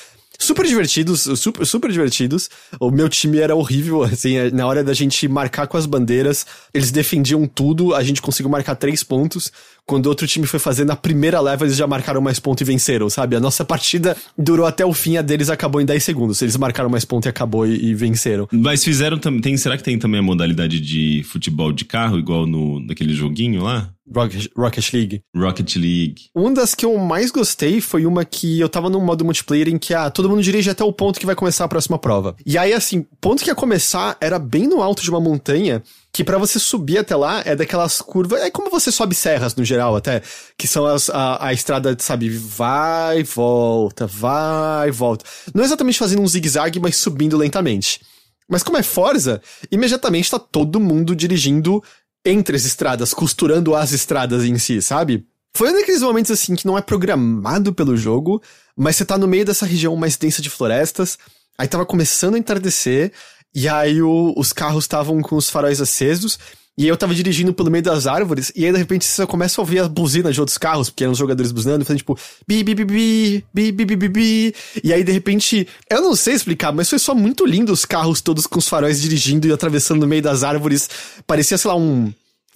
Super 0.43 0.67
divertidos, 0.67 1.21
super, 1.37 1.65
super 1.65 1.91
divertidos. 1.93 2.51
O 2.81 2.91
meu 2.91 3.09
time 3.09 3.39
era 3.39 3.55
horrível, 3.55 4.03
assim, 4.03 4.51
na 4.53 4.67
hora 4.67 4.83
da 4.83 4.93
gente 4.93 5.29
marcar 5.29 5.69
com 5.69 5.77
as 5.77 5.87
bandeiras, 5.87 6.45
eles 6.75 6.91
defendiam 6.91 7.47
tudo, 7.47 7.95
a 7.95 8.03
gente 8.03 8.21
conseguiu 8.21 8.51
marcar 8.51 8.75
três 8.75 9.05
pontos. 9.05 9.53
Quando 9.87 10.07
outro 10.07 10.27
time 10.27 10.47
foi 10.47 10.59
fazer 10.59 10.85
na 10.85 10.97
primeira 10.97 11.41
leva, 11.41 11.65
eles 11.65 11.77
já 11.77 11.87
marcaram 11.87 12.21
mais 12.21 12.41
ponto 12.41 12.61
e 12.61 12.65
venceram, 12.65 13.09
sabe? 13.09 13.37
A 13.37 13.41
nossa 13.41 13.65
partida 13.65 14.17
durou 14.37 14.67
até 14.67 14.85
o 14.85 14.93
fim, 14.93 15.17
a 15.17 15.23
deles 15.23 15.49
acabou 15.49 15.81
em 15.81 15.85
10 15.85 16.03
segundos. 16.03 16.43
Eles 16.43 16.57
marcaram 16.57 16.89
mais 16.89 17.05
ponto 17.05 17.27
e 17.27 17.29
acabou 17.29 17.67
e, 17.67 17.91
e 17.91 17.95
venceram. 17.95 18.49
Mas 18.53 18.85
fizeram 18.85 19.19
também. 19.19 19.57
Será 19.57 19.77
que 19.77 19.83
tem 19.83 19.99
também 19.99 20.21
a 20.21 20.23
modalidade 20.23 20.81
de 20.81 21.23
futebol 21.25 21.73
de 21.73 21.85
carro, 21.85 22.19
igual 22.19 22.47
no 22.47 22.81
naquele 22.81 23.13
joguinho 23.13 23.63
lá? 23.63 23.91
Rocket, 24.15 24.49
Rocket 24.57 24.93
League. 24.93 25.23
Rocket 25.35 25.77
League. 25.77 26.15
Uma 26.35 26.53
das 26.53 26.75
que 26.75 26.85
eu 26.85 26.97
mais 26.99 27.31
gostei 27.31 27.81
foi 27.81 28.07
uma 28.07 28.25
que 28.25 28.61
eu 28.61 28.69
tava 28.69 28.89
num 28.89 29.01
modo 29.01 29.25
multiplayer 29.25 29.69
em 29.69 29.79
que 29.79 29.95
ah, 29.95 30.11
todo 30.11 30.29
mundo 30.29 30.43
dirige 30.43 30.71
até 30.71 30.85
o 30.85 30.93
ponto 30.93 31.19
que 31.19 31.27
vai 31.27 31.35
começar 31.35 31.65
a 31.65 31.69
próxima 31.69 31.99
prova. 31.99 32.37
E 32.45 32.59
aí, 32.59 32.73
assim, 32.73 33.01
o 33.01 33.17
ponto 33.21 33.43
que 33.43 33.51
ia 33.51 33.55
começar 33.55 34.17
era 34.21 34.39
bem 34.39 34.69
no 34.69 34.83
alto 34.83 35.03
de 35.03 35.11
uma 35.11 35.21
montanha, 35.21 35.83
que 36.13 36.23
pra 36.23 36.39
você 36.39 36.59
subir 36.59 36.99
até 36.99 37.17
lá 37.17 37.43
é 37.45 37.57
daquelas 37.57 38.01
curvas. 38.01 38.43
É 38.43 38.51
como 38.51 38.71
você 38.71 38.93
sobe 38.93 39.15
serras 39.15 39.55
no 39.55 39.65
geral, 39.65 39.97
até. 39.97 40.23
Que 40.59 40.69
são 40.69 40.85
as, 40.87 41.09
a, 41.09 41.47
a 41.47 41.53
estrada, 41.53 41.97
sabe, 41.99 42.29
vai, 42.29 43.23
volta, 43.23 44.07
vai, 44.07 44.91
volta. 44.91 45.25
Não 45.55 45.65
exatamente 45.65 45.99
fazendo 45.99 46.23
um 46.23 46.27
zigue-zague, 46.27 46.79
mas 46.79 46.97
subindo 46.97 47.37
lentamente. 47.37 48.01
Mas 48.49 48.63
como 48.63 48.77
é 48.77 48.83
Forza, 48.83 49.41
imediatamente 49.71 50.31
tá 50.31 50.39
todo 50.39 50.79
mundo 50.79 51.17
dirigindo 51.17 51.83
entre 52.25 52.57
as 52.57 52.65
estradas, 52.65 53.13
costurando 53.13 53.75
as 53.75 53.93
estradas 53.93 54.45
em 54.45 54.59
si, 54.59 54.81
sabe? 54.81 55.27
Foi 55.55 55.71
um 55.71 55.75
daqueles 55.75 56.03
momentos 56.03 56.31
assim 56.31 56.55
que 56.55 56.67
não 56.67 56.79
é 56.79 56.83
programado 56.83 57.75
pelo 57.75 57.97
jogo, 57.97 58.43
mas 58.77 58.97
você 58.97 59.05
tá 59.05 59.19
no 59.19 59.29
meio 59.29 59.45
dessa 59.45 59.67
região 59.67 59.95
mais 59.97 60.17
densa 60.17 60.41
de 60.41 60.49
florestas, 60.49 61.19
aí 61.59 61.69
tava 61.69 61.85
começando 61.85 62.37
a 62.37 62.39
entardecer, 62.39 63.13
e 63.55 63.69
aí 63.69 64.01
o- 64.01 64.33
os 64.37 64.53
carros 64.53 64.85
estavam 64.85 65.21
com 65.21 65.37
os 65.37 65.51
faróis 65.51 65.81
acesos, 65.81 66.39
e 66.77 66.89
eu 66.89 66.97
tava 66.97 67.15
dirigindo 67.15 67.53
pelo 67.53 67.71
meio 67.71 67.85
das 67.85 68.07
árvores, 68.07 68.51
e 68.57 68.65
aí 68.65 68.73
de 68.73 68.79
repente 68.79 69.05
você 69.05 69.27
começa 69.27 69.61
a 69.61 69.63
ouvir 69.63 69.81
as 69.81 69.89
buzinas 69.89 70.35
de 70.35 70.41
outros 70.41 70.57
carros, 70.57 70.89
porque 70.89 71.05
eram 71.05 71.13
os 71.13 71.19
jogadores 71.19 71.53
buzinando, 71.53 71.85
fazendo 71.85 71.99
tipo 71.99 72.19
bi 72.49 72.65
bi 72.65 72.75
bi 72.75 72.85
bi, 72.85 73.45
bi 73.53 73.73
bi 73.73 73.85
bi 73.85 73.97
bi 73.97 74.09
bi. 74.09 74.55
E 74.83 74.91
aí 74.91 75.05
de 75.05 75.13
repente, 75.13 75.69
eu 75.91 76.01
não 76.01 76.17
sei 76.17 76.33
explicar, 76.33 76.73
mas 76.73 76.89
foi 76.89 76.99
só 76.99 77.15
muito 77.15 77.45
lindo 77.45 77.73
os 77.73 77.85
carros 77.85 78.23
todos 78.23 78.47
com 78.47 78.59
os 78.59 78.69
faróis 78.69 79.03
dirigindo 79.03 79.47
e 79.47 79.53
atravessando 79.53 80.01
no 80.01 80.07
meio 80.07 80.23
das 80.23 80.43
árvores. 80.43 80.89
Parecia, 81.27 81.59
sei 81.59 81.71
lá, 81.71 81.77
um 81.77 82.11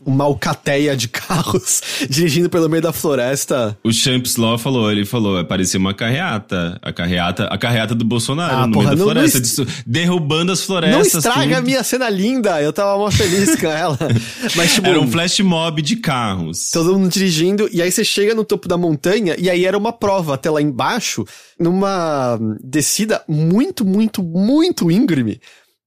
uma 0.05 0.25
alcateia 0.25 0.97
de 0.97 1.09
carros 1.09 1.81
dirigindo 2.11 2.51
pelo 2.51 2.69
meio 2.69 2.83
da 2.83 2.93
floresta. 2.93 3.77
O 3.83 3.91
Champs 3.93 4.37
Law 4.37 4.59
falou, 4.59 4.93
ele 4.93 5.05
falou, 5.07 5.43
parecia 5.45 5.81
uma 5.81 5.95
carreata. 5.95 6.79
A 6.83 6.93
carreata, 6.93 7.45
a 7.47 7.57
carreata 7.59 7.95
do 7.95 8.05
Bolsonaro 8.05 8.55
Ah, 8.57 8.67
no 8.67 8.73
porra, 8.75 8.95
meio 8.95 8.99
da 8.99 9.05
não- 9.05 9.13
floresta, 9.29 9.63
não 9.65 9.73
derrubando 9.87 10.53
as 10.53 10.61
Não 10.61 10.67
florestas. 10.67 11.25
estraga 11.25 11.55
a 11.55 11.57
tudo. 11.59 11.67
minha 11.67 11.83
cena 11.83 12.09
linda, 12.11 12.61
eu 12.61 12.73
tava 12.73 12.97
mó 12.99 13.11
feliz 13.11 13.57
com 13.57 13.67
ela. 13.67 13.99
Mas, 14.55 14.75
tipo, 14.75 14.87
Era 14.87 15.01
um 15.01 15.11
flash 15.11 15.41
mob 15.41 15.81
de 15.81 15.97
carros. 15.97 16.71
todo 16.71 16.93
mundo 16.99 17.11
dirigindo, 17.11 17.69
e 17.73 17.81
aí 17.81 17.91
você 17.91 18.05
chega 18.05 18.35
no 18.35 18.45
topo 18.45 18.69
da 18.69 18.77
montanha, 18.77 19.35
e 19.39 19.49
aí 19.49 19.65
era 19.65 19.77
uma 19.79 19.93
prova 19.93 20.35
até 20.35 20.51
lá 20.51 20.61
embaixo, 20.61 21.25
numa 21.59 22.39
descida 22.63 23.23
muito, 23.27 23.85
muito, 23.85 24.23
muito 24.23 24.91
íngreme. 24.91 25.41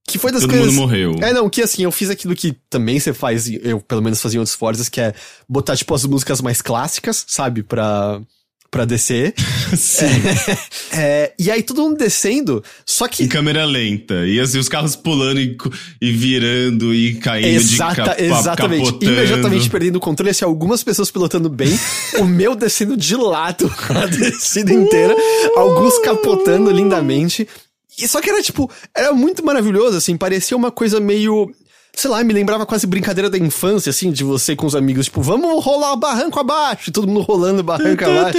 Que 0.09 0.17
foi 0.17 0.31
das 0.31 0.41
Todo 0.41 0.49
coisas. 0.51 0.67
mundo 0.67 0.75
morreu. 0.75 1.15
É, 1.21 1.31
não, 1.33 1.49
que 1.49 1.61
assim, 1.61 1.83
eu 1.83 1.91
fiz 1.91 2.09
aquilo 2.09 2.35
que 2.35 2.55
também 2.69 2.99
você 2.99 3.13
faz, 3.13 3.47
eu 3.63 3.79
pelo 3.79 4.01
menos 4.01 4.21
fazia 4.21 4.37
em 4.37 4.39
outros 4.39 4.55
Forzas, 4.55 4.89
que 4.89 4.99
é 4.99 5.13
botar, 5.47 5.75
tipo, 5.75 5.93
as 5.93 6.03
músicas 6.05 6.41
mais 6.41 6.61
clássicas, 6.61 7.23
sabe, 7.27 7.61
pra, 7.63 8.19
pra 8.71 8.85
descer. 8.85 9.33
Sim. 9.77 10.07
É, 10.91 11.33
e 11.37 11.51
aí 11.51 11.61
todo 11.61 11.83
mundo 11.83 11.97
descendo, 11.97 12.63
só 12.83 13.07
que 13.07 13.23
Em 13.23 13.27
câmera 13.27 13.63
lenta. 13.63 14.25
E 14.25 14.39
assim, 14.39 14.57
os 14.57 14.67
carros 14.67 14.95
pulando 14.95 15.39
e, 15.39 15.55
e 16.01 16.11
virando 16.11 16.93
e 16.93 17.13
caindo 17.15 17.45
Exata, 17.47 17.93
de 17.93 17.95
capa, 18.09 18.21
exatamente. 18.21 18.85
capotando. 18.85 19.13
Imediatamente 19.13 19.69
perdendo 19.69 19.95
o 19.97 19.99
controle, 19.99 20.31
assim, 20.31 20.43
algumas 20.43 20.83
pessoas 20.83 21.11
pilotando 21.11 21.47
bem, 21.47 21.79
o 22.17 22.25
meu 22.25 22.55
descendo 22.55 22.97
de 22.97 23.15
lado 23.15 23.71
a 23.95 24.07
descida 24.07 24.73
inteira, 24.73 25.15
alguns 25.55 25.99
capotando 25.99 26.71
lindamente. 26.71 27.47
E 28.01 28.07
só 28.07 28.21
que 28.21 28.29
era 28.29 28.41
tipo, 28.41 28.71
era 28.95 29.11
muito 29.13 29.43
maravilhoso, 29.45 29.97
assim, 29.97 30.17
parecia 30.17 30.55
uma 30.55 30.71
coisa 30.71 30.99
meio. 30.99 31.51
Sei 31.99 32.09
lá, 32.09 32.23
me 32.23 32.33
lembrava 32.33 32.65
quase 32.65 32.87
brincadeira 32.87 33.29
da 33.29 33.37
infância, 33.37 33.89
assim, 33.89 34.09
de 34.09 34.23
você 34.23 34.55
com 34.55 34.65
os 34.65 34.73
amigos, 34.73 35.07
tipo, 35.07 35.21
vamos 35.21 35.61
rolar 35.61 35.97
barranco 35.97 36.39
abaixo, 36.39 36.89
e 36.89 36.93
todo 36.93 37.05
mundo 37.05 37.19
rolando 37.23 37.61
barranco 37.61 38.05
abaixo. 38.05 38.37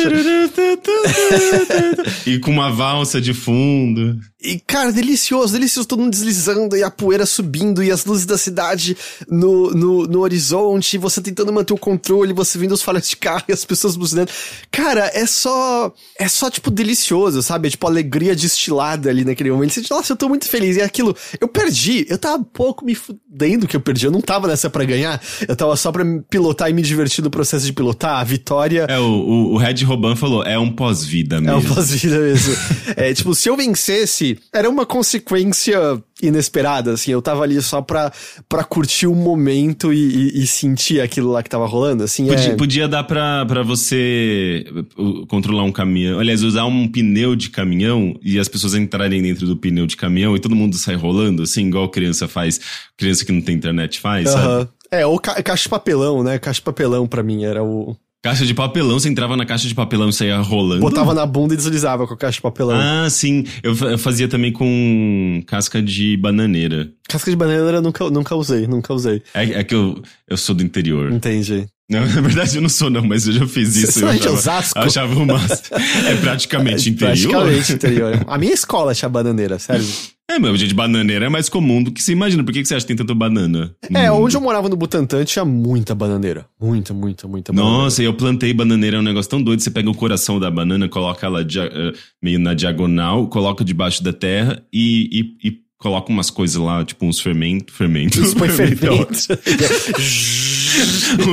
e 2.27 2.39
com 2.39 2.51
uma 2.51 2.73
valsa 2.73 3.21
de 3.21 3.35
fundo. 3.35 4.19
E, 4.43 4.59
cara, 4.59 4.91
delicioso, 4.91 5.53
delicioso, 5.53 5.87
todo 5.87 6.01
mundo 6.01 6.13
deslizando 6.13 6.75
e 6.75 6.83
a 6.83 6.91
poeira 6.91 7.27
subindo 7.27 7.85
e 7.85 7.91
as 7.91 8.07
luzes 8.07 8.25
da 8.25 8.39
cidade 8.39 8.97
no, 9.29 9.71
no, 9.73 10.07
no 10.07 10.21
horizonte, 10.21 10.95
e 10.95 10.99
você 10.99 11.21
tentando 11.21 11.53
manter 11.53 11.75
o 11.75 11.79
controle, 11.79 12.33
você 12.33 12.57
vendo 12.57 12.73
os 12.73 12.81
faróis 12.81 13.11
de 13.11 13.17
carro 13.19 13.45
e 13.47 13.53
as 13.53 13.67
pessoas 13.67 13.95
buzinando. 13.95 14.31
Cara, 14.71 15.11
é 15.13 15.27
só. 15.27 15.93
É 16.19 16.27
só, 16.27 16.49
tipo, 16.49 16.71
delicioso, 16.71 17.43
sabe? 17.43 17.69
É 17.69 17.71
tipo 17.73 17.87
alegria 17.87 18.35
destilada 18.35 19.11
ali 19.11 19.23
naquele 19.23 19.51
momento. 19.51 19.75
Você 19.75 19.83
diz, 19.83 19.91
nossa, 19.91 20.15
eu 20.15 20.17
tô 20.17 20.31
muito 20.31 20.49
feliz. 20.49 20.79
E 20.79 20.81
aquilo, 20.81 21.15
eu 21.39 21.47
perdi. 21.47 22.07
Eu 22.09 22.17
tava 22.17 22.39
um 22.39 22.45
pouco 22.45 22.83
me 22.87 22.95
fudendo 22.95 23.50
que 23.67 23.77
eu 23.77 23.81
perdi. 23.81 24.07
Eu 24.07 24.13
não 24.13 24.21
tava 24.21 24.47
nessa 24.49 24.69
pra 24.71 24.85
ganhar. 24.85 25.21
Eu 25.47 25.57
tava 25.57 25.77
só 25.77 25.91
pra 25.93 26.05
pilotar 26.29 26.69
e 26.71 26.73
me 26.73 26.83
divertir 26.83 27.23
no 27.23 27.31
processo 27.31 27.65
de 27.67 27.73
pilotar. 27.73 28.19
A 28.21 28.25
vitória. 28.25 28.87
É, 28.89 28.99
o, 28.99 29.03
o, 29.05 29.53
o 29.55 29.57
Red 29.57 29.85
Roban 29.85 30.15
falou, 30.17 30.43
é 30.45 30.59
um 30.59 30.71
pós-vida 30.71 31.37
É 31.37 31.41
mesmo. 31.41 31.59
um 31.59 31.75
pós-vida 31.75 32.19
mesmo. 32.19 32.55
é, 32.97 33.13
tipo, 33.15 33.35
se 33.35 33.49
eu 33.49 33.57
vencesse, 33.57 34.39
era 34.53 34.69
uma 34.69 34.85
consequência 34.87 36.03
inesperada, 36.23 36.93
assim. 36.93 37.11
Eu 37.13 37.21
tava 37.23 37.43
ali 37.43 37.61
só 37.63 37.81
pra, 37.83 38.13
pra 38.49 38.65
curtir 38.65 39.07
o 39.07 39.15
momento 39.15 39.93
e, 39.93 39.99
e- 40.37 40.43
e 40.43 40.47
sentir 40.47 41.01
aquilo 41.01 41.31
lá 41.31 41.43
que 41.43 41.51
tava 41.51 41.67
rolando, 41.67 42.05
assim. 42.05 42.27
Podia, 42.27 42.53
é... 42.53 42.57
podia 42.57 42.89
dar 42.89 43.05
pra, 43.05 43.45
pra 43.47 43.63
você 43.63 44.65
uh, 44.99 45.27
controlar 45.27 45.65
um 45.65 45.73
caminhão. 45.73 46.19
Aliás, 46.21 46.43
usar 46.43 46.65
um 46.65 46.87
pneu 46.89 47.35
de 47.37 47.51
caminhão 47.51 48.15
e 48.23 48.39
as 48.39 48.49
pessoas 48.49 48.75
entrarem 48.75 49.23
dentro 49.23 49.47
do 49.47 49.57
pneu 49.57 49.87
de 49.87 49.97
caminhão 49.97 50.35
e 50.37 50.41
todo 50.41 50.55
mundo 50.57 50.77
sai 50.77 50.95
rolando, 50.95 51.43
assim, 51.43 51.67
igual 51.69 51.89
criança 51.89 52.27
faz, 52.29 52.61
criança 52.97 53.25
que 53.25 53.33
não 53.33 53.41
tem 53.41 53.57
internet 53.57 53.99
faz, 54.01 54.29
sabe? 54.31 54.47
Aham. 54.47 54.69
É, 54.93 55.07
ou 55.07 55.19
ca 55.21 55.41
caixa 55.43 55.63
de 55.65 55.69
papelão, 55.69 56.25
né? 56.25 56.39
Caixa 56.39 56.57
de 56.59 56.65
papelão 56.65 57.07
pra 57.07 57.23
mim 57.23 57.45
era 57.45 57.63
o. 57.63 57.97
Caixa 58.23 58.45
de 58.45 58.53
papelão, 58.53 58.99
você 58.99 59.09
entrava 59.09 59.35
na 59.35 59.47
caixa 59.47 59.67
de 59.67 59.75
papelão 59.75 60.11
e 60.11 60.13
saía 60.13 60.37
rolando. 60.39 60.83
Botava 60.83 61.15
na 61.15 61.25
bunda 61.25 61.55
e 61.55 61.57
deslizava 61.57 62.07
com 62.07 62.13
a 62.13 62.17
caixa 62.17 62.37
de 62.37 62.43
papelão. 62.43 62.79
Ah, 62.79 63.09
sim. 63.09 63.45
Eu, 63.63 63.75
eu 63.75 63.97
fazia 63.97 64.29
também 64.29 64.53
com 64.53 65.43
casca 65.47 65.81
de 65.81 66.19
bananeira. 66.19 66.91
Casca 67.09 67.31
de 67.31 67.37
bananeira 67.37 67.79
eu 67.79 67.83
nunca, 67.83 68.11
nunca 68.11 68.35
usei, 68.35 68.67
nunca 68.67 68.93
usei. 68.93 69.23
É, 69.33 69.61
é 69.61 69.65
que 69.65 69.75
eu, 69.75 70.03
eu 70.29 70.37
sou 70.37 70.55
do 70.55 70.63
interior. 70.63 71.11
Entendi. 71.11 71.67
Não, 71.91 72.01
na 72.07 72.21
verdade 72.21 72.57
eu 72.57 72.63
não 72.63 72.69
sou, 72.69 72.91
não, 72.91 73.03
mas 73.03 73.27
eu 73.27 73.33
já 73.33 73.47
fiz 73.49 73.75
isso. 73.75 73.93
Você 73.93 74.05
eu 74.05 74.09
é 74.09 74.13
achava, 74.13 74.35
Osasco? 74.35 74.79
eu 74.79 74.83
achava 74.83 75.19
uma. 75.19 75.41
É 76.07 76.15
praticamente 76.17 76.91
interior. 76.91 77.31
Praticamente 77.31 77.73
interior. 77.73 78.25
A 78.27 78.37
minha 78.37 78.53
escola 78.53 78.95
tinha 78.95 79.09
bananeira, 79.09 79.59
sério. 79.59 79.87
É, 80.31 80.39
mas 80.39 80.61
gente, 80.61 80.73
bananeira 80.75 81.27
é 81.27 81.29
mais 81.29 81.49
comum 81.49 81.83
do 81.83 81.91
que 81.91 82.01
se 82.03 82.13
imagina. 82.13 82.45
Por 82.45 82.53
que, 82.53 82.63
que 82.63 82.69
você 82.69 82.75
acha 82.75 82.85
que 82.87 82.89
tem 82.89 82.97
tanta 82.97 83.15
banana? 83.15 83.75
É, 83.93 84.11
mundo? 84.11 84.25
onde 84.25 84.37
eu 84.37 84.41
morava 84.41 84.69
no 84.69 84.77
Butantã 84.77 85.25
tinha 85.25 85.45
muita 85.45 85.95
bananeira. 85.95 86.47
Muita, 86.61 86.95
muita, 86.95 87.27
muita 87.27 87.53
bananeira. 87.53 87.83
Nossa, 87.85 88.03
eu 88.03 88.15
plantei 88.15 88.53
bananeira, 88.55 88.97
é 88.97 89.01
um 89.01 89.03
negócio 89.03 89.29
tão 89.31 89.43
doido. 89.43 89.61
Você 89.61 89.71
pega 89.71 89.91
o 89.91 89.95
coração 89.95 90.39
da 90.39 90.51
banana, 90.51 90.89
coloca 90.89 91.27
ela 91.27 91.45
dia- 91.45 91.71
eh, 91.73 91.93
meio 92.23 92.39
na 92.39 92.55
diagonal, 92.55 93.27
coloca 93.29 93.65
debaixo 93.65 94.05
da 94.05 94.13
terra 94.13 94.63
e, 94.73 95.35
e, 95.43 95.49
e 95.49 95.59
coloca 95.79 96.13
umas 96.13 96.31
coisas 96.31 96.57
lá, 96.57 96.85
tipo 96.85 97.05
uns 97.07 97.19
fermentos. 97.19 97.75
Fermentos. 97.75 98.19
Isso 98.19 98.37
foi 98.37 98.49
Fermento 98.51 99.01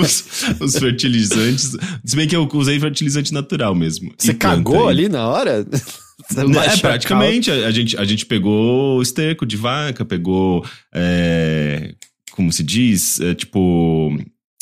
os, 0.02 0.26
os 0.60 0.78
fertilizantes. 0.78 1.72
Se 2.04 2.16
bem 2.16 2.28
que 2.28 2.36
eu 2.36 2.48
usei 2.54 2.80
fertilizante 2.80 3.34
natural 3.34 3.76
mesmo. 3.76 4.12
Você 4.18 4.34
cagou 4.34 4.86
aí. 4.88 4.90
ali 4.90 5.10
na 5.10 5.28
hora? 5.28 5.66
É, 6.36 6.78
praticamente. 6.78 7.52
A, 7.52 7.68
a 7.68 7.72
gente, 7.72 7.98
a 7.98 8.04
gente 8.04 8.26
pegou 8.26 9.02
esterco 9.02 9.46
de 9.46 9.56
vaca, 9.56 10.04
pegou. 10.04 10.66
é, 10.94 11.94
como 12.32 12.52
se 12.52 12.64
diz? 12.64 13.20
É, 13.20 13.34
tipo. 13.34 14.18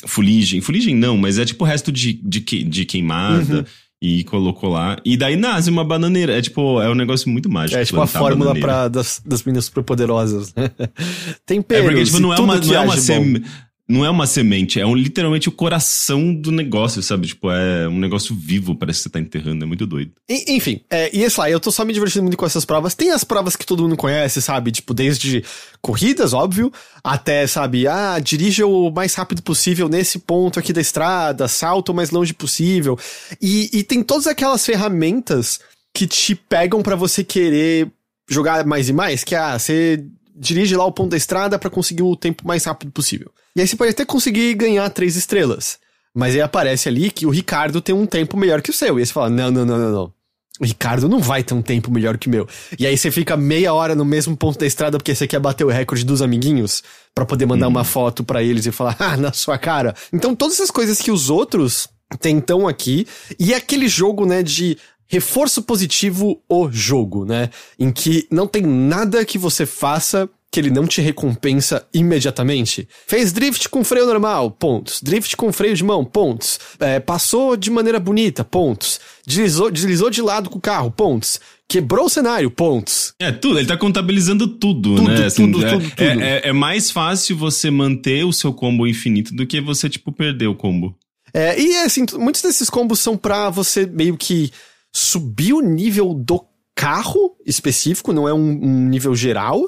Fuligem. 0.06 0.62
Fuligem 0.62 0.96
não, 0.96 1.18
mas 1.18 1.40
é 1.40 1.46
tipo 1.46 1.64
resto 1.64 1.92
de, 1.92 2.14
de, 2.14 2.40
de 2.40 2.86
queimada. 2.86 3.60
Uhum. 3.60 3.66
E 4.02 4.24
colocou 4.26 4.70
lá. 4.70 4.98
E 5.04 5.18
daí 5.18 5.36
nasce 5.36 5.70
uma 5.70 5.84
bananeira. 5.84 6.38
É 6.38 6.42
tipo, 6.42 6.80
é 6.82 6.90
um 6.90 6.94
negócio 6.94 7.30
muito 7.30 7.50
mágico. 7.50 7.80
É 7.80 7.86
tipo 7.86 8.02
a 8.02 8.06
fórmula 8.06 8.54
bananeira. 8.54 8.68
pra, 8.68 8.88
das, 8.88 9.22
das 9.26 9.42
meninas 9.44 9.66
superpoderosas. 9.66 10.54
né? 10.54 10.70
Tempero. 11.46 11.86
É 11.86 11.88
porque, 11.88 12.04
tipo, 12.04 12.20
não 12.20 12.34
é 12.34 12.40
uma, 12.40 12.58
não 12.58 12.74
é 12.76 12.80
uma, 12.82 13.42
não 13.88 14.04
é 14.04 14.10
uma 14.10 14.26
semente, 14.26 14.80
é 14.80 14.86
um, 14.86 14.96
literalmente 14.96 15.48
o 15.48 15.52
coração 15.52 16.34
do 16.34 16.52
negócio, 16.52 17.04
sabe? 17.04 17.28
Tipo, 17.28 17.52
é 17.52 17.88
um 17.88 18.00
negócio 18.00 18.34
vivo, 18.36 18.74
parece 18.76 19.00
que 19.00 19.04
você 19.04 19.10
tá 19.10 19.20
enterrando, 19.20 19.64
é 19.64 19.68
muito 19.68 19.86
doido. 19.86 20.12
En- 20.28 20.56
Enfim, 20.56 20.82
é, 20.90 21.16
e 21.16 21.22
esse 21.22 21.40
lá, 21.40 21.50
eu 21.52 21.60
tô 21.60 21.72
só 21.72 21.86
me 21.86 21.94
divertindo 21.94 22.24
muito 22.24 22.36
com 22.36 22.46
essas 22.48 22.66
provas. 22.66 22.96
Tem 22.96 23.12
as 23.12 23.24
provas 23.24 23.56
que 23.56 23.66
todo 23.66 23.84
mundo 23.84 23.96
conhece, 23.96 24.42
sabe? 24.42 24.72
Tipo, 24.72 24.92
desde 24.94 25.44
corridas, 25.82 26.34
óbvio, 26.34 26.74
até, 27.04 27.46
sabe, 27.46 27.88
ah, 27.88 28.18
dirija 28.20 28.66
o 28.66 28.90
mais 28.90 29.14
rápido 29.14 29.44
possível 29.44 29.88
nesse 29.88 30.18
ponto 30.18 30.58
aqui 30.60 30.74
da 30.74 30.82
estrada, 30.82 31.48
salta 31.48 31.92
o 31.92 31.96
mais 31.96 32.10
longe 32.10 32.34
possível. 32.34 32.98
E, 33.40 33.70
e 33.72 33.84
tem 33.84 34.02
todas 34.02 34.26
aquelas 34.26 34.66
ferramentas 34.66 35.60
que 35.94 36.08
te 36.08 36.34
pegam 36.34 36.82
pra 36.82 36.96
você 36.96 37.24
querer 37.24 37.88
jogar 38.28 38.66
mais 38.66 38.90
e 38.90 38.94
mais, 38.94 39.24
que 39.24 39.36
é, 39.36 39.38
ah, 39.38 39.60
você 39.60 40.04
dirige 40.36 40.76
lá 40.76 40.86
o 40.86 40.92
ponto 40.92 41.12
da 41.12 41.18
estrada 41.18 41.58
pra 41.58 41.70
conseguir 41.70 42.04
o 42.04 42.16
tempo 42.16 42.46
mais 42.46 42.66
rápido 42.66 42.92
possível. 42.92 43.32
E 43.56 43.62
aí 43.62 43.68
você 43.68 43.76
pode 43.76 43.92
até 43.92 44.04
conseguir 44.04 44.54
ganhar 44.54 44.90
três 44.90 45.16
estrelas. 45.16 45.80
Mas 46.14 46.34
aí 46.36 46.42
aparece 46.42 46.88
ali 46.88 47.10
que 47.12 47.26
o 47.26 47.30
Ricardo 47.30 47.82
tem 47.82 47.94
um 47.94 48.06
tempo 48.06 48.38
melhor 48.38 48.62
que 48.62 48.70
o 48.70 48.74
seu. 48.74 48.98
E 48.98 49.02
aí 49.02 49.06
você 49.06 49.14
fala: 49.14 49.30
não, 49.30 49.52
não, 49.52 49.66
não, 49.66 49.78
não, 49.78 49.92
não. 49.92 50.14
O 50.60 50.64
Ricardo 50.64 51.10
não 51.10 51.20
vai 51.20 51.44
ter 51.44 51.54
um 51.54 51.62
tempo 51.62 51.92
melhor 51.92 52.18
que 52.18 52.28
o 52.28 52.32
meu. 52.32 52.48
E 52.80 52.88
aí 52.88 52.98
você 52.98 53.12
fica 53.12 53.36
meia 53.36 53.74
hora 53.74 53.94
no 53.94 54.06
mesmo 54.06 54.38
ponto 54.38 54.58
da 54.58 54.66
estrada 54.66 54.98
porque 54.98 55.14
você 55.14 55.28
quer 55.28 55.40
bater 55.40 55.66
o 55.66 55.70
recorde 55.70 56.06
dos 56.06 56.22
amiguinhos 56.22 56.82
pra 57.14 57.26
poder 57.26 57.46
mandar 57.46 57.68
uma 57.68 57.84
foto 57.84 58.24
pra 58.24 58.42
eles 58.42 58.66
e 58.66 58.72
falar, 58.72 58.96
ah, 59.00 59.18
na 59.18 59.34
sua 59.34 59.58
cara. 59.58 59.94
Então 60.14 60.34
todas 60.34 60.56
essas 60.56 60.72
coisas 60.72 61.02
que 61.02 61.12
os 61.12 61.30
outros 61.30 61.90
tentam 62.20 62.68
aqui. 62.68 63.06
E 63.38 63.54
aquele 63.54 63.88
jogo, 63.88 64.26
né, 64.26 64.42
de 64.42 64.78
reforço 65.08 65.62
positivo 65.64 66.42
o 66.50 66.70
jogo, 66.72 67.26
né? 67.26 67.50
Em 67.80 67.92
que 67.92 68.28
não 68.32 68.48
tem 68.48 68.64
nada 68.64 69.24
que 69.26 69.38
você 69.38 69.66
faça 69.66 70.30
que 70.52 70.60
ele 70.62 70.70
não 70.70 70.88
te 70.88 71.02
recompensa 71.02 71.86
imediatamente. 71.94 72.88
Fez 73.08 73.34
drift 73.34 73.68
com 73.68 73.84
freio 73.84 74.06
normal, 74.06 74.50
pontos. 74.52 75.02
Drift 75.02 75.36
com 75.36 75.52
freio 75.52 75.76
de 75.76 75.84
mão, 75.84 76.06
pontos. 76.06 76.58
É, 76.80 76.98
passou 77.00 77.58
de 77.58 77.70
maneira 77.70 78.00
bonita, 78.00 78.42
pontos. 78.44 79.02
Deslizou, 79.28 79.70
deslizou 79.70 80.10
de 80.10 80.22
lado 80.22 80.50
com 80.50 80.58
o 80.58 80.62
carro, 80.62 80.90
pontos. 80.90 81.42
Quebrou 81.68 82.06
o 82.06 82.10
cenário, 82.10 82.50
pontos. 82.50 83.14
É, 83.20 83.34
tudo, 83.34 83.60
ele 83.60 83.68
tá 83.68 83.76
contabilizando 83.76 84.48
tudo, 84.48 84.96
Tudo, 84.96 85.10
né? 85.10 85.26
Assim, 85.26 85.52
tudo, 85.52 85.66
é, 85.66 85.72
tudo, 85.72 85.86
é- 85.98 86.10
tudo. 86.12 86.24
É, 86.24 86.42
é 86.50 86.54
mais 86.54 86.90
fácil 86.90 87.36
você 87.36 87.70
manter 87.70 88.24
o 88.24 88.32
seu 88.32 88.54
combo 88.54 88.88
infinito 88.88 89.36
do 89.36 89.46
que 89.46 89.60
você, 89.60 89.90
tipo, 89.90 90.10
perder 90.12 90.48
o 90.48 90.56
combo. 90.56 90.96
É, 91.34 91.60
e 91.60 91.76
assim, 91.80 92.06
muitos 92.14 92.42
desses 92.42 92.70
combos 92.70 93.02
são 93.02 93.18
pra 93.18 93.50
você 93.50 93.86
meio 93.86 94.16
que 94.16 94.52
subir 94.96 95.52
o 95.52 95.60
nível 95.60 96.14
do 96.14 96.46
carro 96.74 97.36
específico, 97.46 98.14
não 98.14 98.30
é 98.30 98.34
um, 98.34 98.50
um 98.64 98.88
nível 98.88 99.14
geral. 99.14 99.62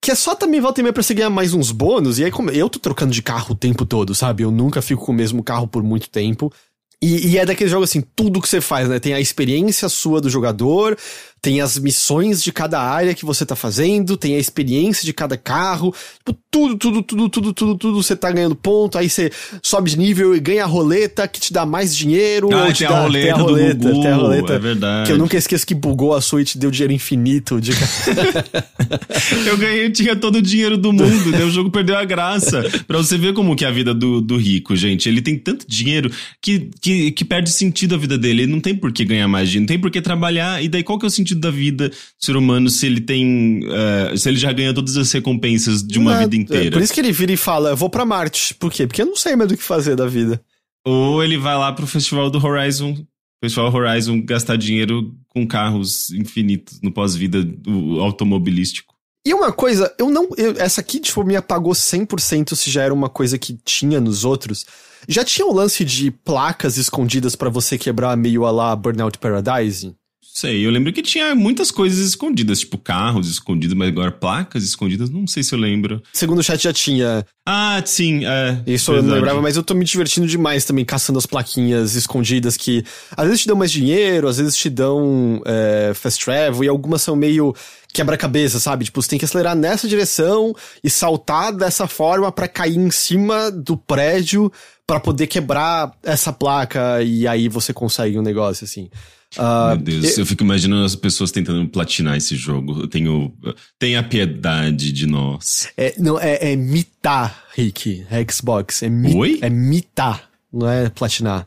Que 0.00 0.10
é 0.10 0.14
só 0.14 0.34
também 0.34 0.60
volta 0.60 0.80
e 0.80 0.82
meia 0.82 0.92
pra 0.92 1.02
você 1.02 1.14
ganhar 1.14 1.30
mais 1.30 1.52
uns 1.52 1.70
bônus. 1.70 2.18
E 2.18 2.24
aí, 2.24 2.30
como 2.30 2.50
eu 2.50 2.68
tô 2.70 2.78
trocando 2.78 3.12
de 3.12 3.22
carro 3.22 3.52
o 3.52 3.56
tempo 3.56 3.84
todo, 3.84 4.14
sabe? 4.14 4.42
Eu 4.42 4.50
nunca 4.50 4.80
fico 4.80 5.04
com 5.04 5.12
o 5.12 5.14
mesmo 5.14 5.42
carro 5.42 5.66
por 5.66 5.82
muito 5.82 6.08
tempo. 6.08 6.52
E, 7.00 7.28
e 7.28 7.38
é 7.38 7.44
daquele 7.44 7.68
jogo 7.68 7.84
assim, 7.84 8.02
tudo 8.14 8.40
que 8.40 8.48
você 8.48 8.60
faz, 8.60 8.88
né? 8.88 8.98
Tem 8.98 9.12
a 9.12 9.20
experiência 9.20 9.88
sua 9.90 10.20
do 10.20 10.30
jogador, 10.30 10.96
tem 11.44 11.60
as 11.60 11.78
missões 11.78 12.42
de 12.42 12.50
cada 12.50 12.80
área 12.80 13.12
que 13.12 13.22
você 13.22 13.44
tá 13.44 13.54
fazendo, 13.54 14.16
tem 14.16 14.34
a 14.34 14.38
experiência 14.38 15.04
de 15.04 15.12
cada 15.12 15.36
carro, 15.36 15.94
tipo, 16.24 16.40
tudo, 16.50 16.78
tudo, 16.78 17.02
tudo, 17.02 17.28
tudo, 17.28 17.52
tudo, 17.52 17.74
tudo, 17.76 18.02
você 18.02 18.16
tá 18.16 18.32
ganhando 18.32 18.54
ponto, 18.54 18.96
aí 18.96 19.10
você 19.10 19.30
sobe 19.62 19.90
de 19.90 19.98
nível 19.98 20.34
e 20.34 20.40
ganha 20.40 20.64
a 20.64 20.66
roleta 20.66 21.28
que 21.28 21.38
te 21.38 21.52
dá 21.52 21.66
mais 21.66 21.94
dinheiro. 21.94 22.48
Ah, 22.50 22.72
te 22.72 22.78
tem, 22.78 22.88
dá, 22.88 22.96
a 22.96 23.02
roleta 23.02 23.24
tem 23.24 23.30
a 23.30 23.36
roleta, 23.36 23.74
Gugu, 23.74 24.00
tem 24.00 24.10
a 24.10 24.16
roleta. 24.16 24.52
é 24.54 24.58
verdade. 24.58 25.06
Que 25.06 25.12
eu 25.12 25.18
nunca 25.18 25.36
esqueço 25.36 25.66
que 25.66 25.74
bugou 25.74 26.14
a 26.14 26.22
sua 26.22 26.40
e 26.40 26.44
te 26.46 26.56
deu 26.56 26.70
dinheiro 26.70 26.94
infinito. 26.94 27.60
De... 27.60 27.72
Eu 29.46 29.58
ganhei, 29.58 29.90
tinha 29.90 30.16
todo 30.16 30.36
o 30.36 30.42
dinheiro 30.42 30.78
do 30.78 30.94
mundo, 30.94 31.30
daí 31.30 31.42
o 31.42 31.50
jogo 31.50 31.70
perdeu 31.70 31.96
a 31.98 32.04
graça. 32.06 32.62
Pra 32.86 32.96
você 32.96 33.18
ver 33.18 33.34
como 33.34 33.54
que 33.54 33.66
é 33.66 33.68
a 33.68 33.70
vida 33.70 33.92
do, 33.92 34.22
do 34.22 34.38
rico, 34.38 34.74
gente. 34.74 35.08
Ele 35.08 35.20
tem 35.20 35.36
tanto 35.36 35.66
dinheiro 35.68 36.10
que, 36.40 36.70
que, 36.80 37.10
que 37.10 37.24
perde 37.24 37.50
sentido 37.50 37.96
a 37.96 37.98
vida 37.98 38.16
dele. 38.16 38.44
Ele 38.44 38.52
não 38.52 38.60
tem 38.60 38.74
por 38.74 38.92
que 38.92 39.04
ganhar 39.04 39.28
mais 39.28 39.50
dinheiro, 39.50 39.62
não 39.62 39.68
tem 39.68 39.78
por 39.78 39.90
que 39.90 40.00
trabalhar. 40.00 40.62
E 40.62 40.68
daí 40.68 40.82
qual 40.82 40.98
que 40.98 41.04
é 41.04 41.08
o 41.08 41.10
sentido 41.10 41.33
da 41.34 41.50
vida 41.50 41.88
do 41.88 41.94
ser 42.18 42.36
humano 42.36 42.68
se 42.70 42.86
ele 42.86 43.00
tem. 43.00 43.60
eh, 43.64 44.16
se 44.16 44.28
ele 44.28 44.36
já 44.36 44.52
ganha 44.52 44.72
todas 44.74 44.96
as 44.96 45.10
recompensas 45.12 45.82
de 45.82 45.98
uma 45.98 46.18
vida 46.18 46.36
inteira? 46.36 46.70
Por 46.72 46.82
isso 46.82 46.92
que 46.92 47.00
ele 47.00 47.12
vira 47.12 47.32
e 47.32 47.36
fala, 47.36 47.70
eu 47.70 47.76
vou 47.76 47.88
pra 47.90 48.04
Marte. 48.04 48.54
Por 48.54 48.72
quê? 48.72 48.86
Porque 48.86 49.02
eu 49.02 49.06
não 49.06 49.16
sei 49.16 49.36
mais 49.36 49.48
do 49.50 49.56
que 49.56 49.62
fazer 49.62 49.96
da 49.96 50.06
vida. 50.06 50.40
Ou 50.86 51.22
ele 51.24 51.36
vai 51.38 51.56
lá 51.56 51.72
pro 51.72 51.86
festival 51.86 52.30
do 52.30 52.44
Horizon. 52.44 52.96
Festival 53.42 53.74
Horizon 53.74 54.22
gastar 54.24 54.56
dinheiro 54.56 55.14
com 55.28 55.46
carros 55.46 56.10
infinitos 56.10 56.80
no 56.82 56.90
pós-vida 56.92 57.42
do 57.42 58.00
automobilístico. 58.00 58.94
E 59.26 59.32
uma 59.32 59.52
coisa, 59.52 59.92
eu 59.98 60.10
não. 60.10 60.28
eu- 60.36 60.54
essa 60.58 60.80
aqui, 60.82 61.00
tipo, 61.00 61.24
me 61.24 61.34
apagou 61.36 61.72
100% 61.74 62.54
se 62.54 62.70
já 62.70 62.82
era 62.82 62.92
uma 62.92 63.08
coisa 63.08 63.38
que 63.38 63.58
tinha 63.64 64.00
nos 64.00 64.24
outros. 64.24 64.66
Já 65.08 65.24
tinha 65.24 65.46
o 65.46 65.52
lance 65.52 65.84
de 65.84 66.10
placas 66.10 66.76
escondidas 66.78 67.34
pra 67.36 67.48
você 67.50 67.76
quebrar 67.78 68.16
meio 68.16 68.44
a 68.44 68.50
lá 68.50 68.74
Burnout 68.76 69.18
Paradise? 69.18 69.94
Sei, 70.36 70.66
eu 70.66 70.70
lembro 70.72 70.92
que 70.92 71.00
tinha 71.00 71.32
muitas 71.32 71.70
coisas 71.70 72.04
escondidas, 72.08 72.58
tipo 72.58 72.76
carros 72.76 73.30
escondidos, 73.30 73.76
mas 73.76 73.86
agora 73.86 74.10
placas 74.10 74.64
escondidas, 74.64 75.08
não 75.08 75.28
sei 75.28 75.44
se 75.44 75.54
eu 75.54 75.58
lembro. 75.60 76.02
Segundo 76.12 76.40
o 76.40 76.42
chat 76.42 76.60
já 76.60 76.72
tinha. 76.72 77.24
Ah, 77.46 77.80
sim, 77.86 78.26
é. 78.26 78.60
Isso 78.66 78.90
eu 78.90 78.96
não 78.96 79.02
verdade. 79.02 79.20
lembrava, 79.20 79.40
mas 79.40 79.54
eu 79.56 79.62
tô 79.62 79.74
me 79.74 79.84
divertindo 79.84 80.26
demais 80.26 80.64
também 80.64 80.84
caçando 80.84 81.20
as 81.20 81.24
plaquinhas 81.24 81.94
escondidas 81.94 82.56
que 82.56 82.84
às 83.16 83.26
vezes 83.26 83.42
te 83.42 83.46
dão 83.46 83.56
mais 83.56 83.70
dinheiro, 83.70 84.26
às 84.26 84.38
vezes 84.38 84.56
te 84.56 84.68
dão 84.68 85.40
é, 85.46 85.92
fast 85.94 86.24
travel 86.24 86.64
e 86.64 86.68
algumas 86.68 87.00
são 87.00 87.14
meio 87.14 87.54
quebra-cabeça, 87.92 88.58
sabe? 88.58 88.86
Tipo, 88.86 89.00
você 89.00 89.10
tem 89.10 89.18
que 89.20 89.24
acelerar 89.24 89.54
nessa 89.54 89.86
direção 89.86 90.52
e 90.82 90.90
saltar 90.90 91.52
dessa 91.52 91.86
forma 91.86 92.32
pra 92.32 92.48
cair 92.48 92.76
em 92.76 92.90
cima 92.90 93.52
do 93.52 93.76
prédio 93.76 94.50
pra 94.84 94.98
poder 94.98 95.28
quebrar 95.28 95.92
essa 96.02 96.32
placa 96.32 97.00
e 97.04 97.24
aí 97.28 97.48
você 97.48 97.72
consegue 97.72 98.18
um 98.18 98.22
negócio 98.22 98.64
assim. 98.64 98.90
Ah, 99.38 99.74
Meu 99.76 99.84
Deus, 99.84 100.16
e- 100.16 100.20
eu 100.20 100.26
fico 100.26 100.42
imaginando 100.42 100.84
as 100.84 100.94
pessoas 100.96 101.30
tentando 101.30 101.68
platinar 101.68 102.16
esse 102.16 102.36
jogo. 102.36 102.82
Eu 102.82 102.86
tenho. 102.88 103.32
Tenha 103.78 104.02
piedade 104.02 104.92
de 104.92 105.06
nós. 105.06 105.68
é, 105.76 105.94
não, 105.98 106.18
é, 106.20 106.52
é 106.52 106.56
mitar, 106.56 107.44
Rick. 107.54 108.04
É 108.10 108.24
Xbox. 108.30 108.82
É, 108.82 108.88
mi, 108.88 109.14
Oi? 109.14 109.38
é 109.42 109.50
mitar, 109.50 110.28
não 110.52 110.68
é 110.68 110.88
platinar. 110.88 111.46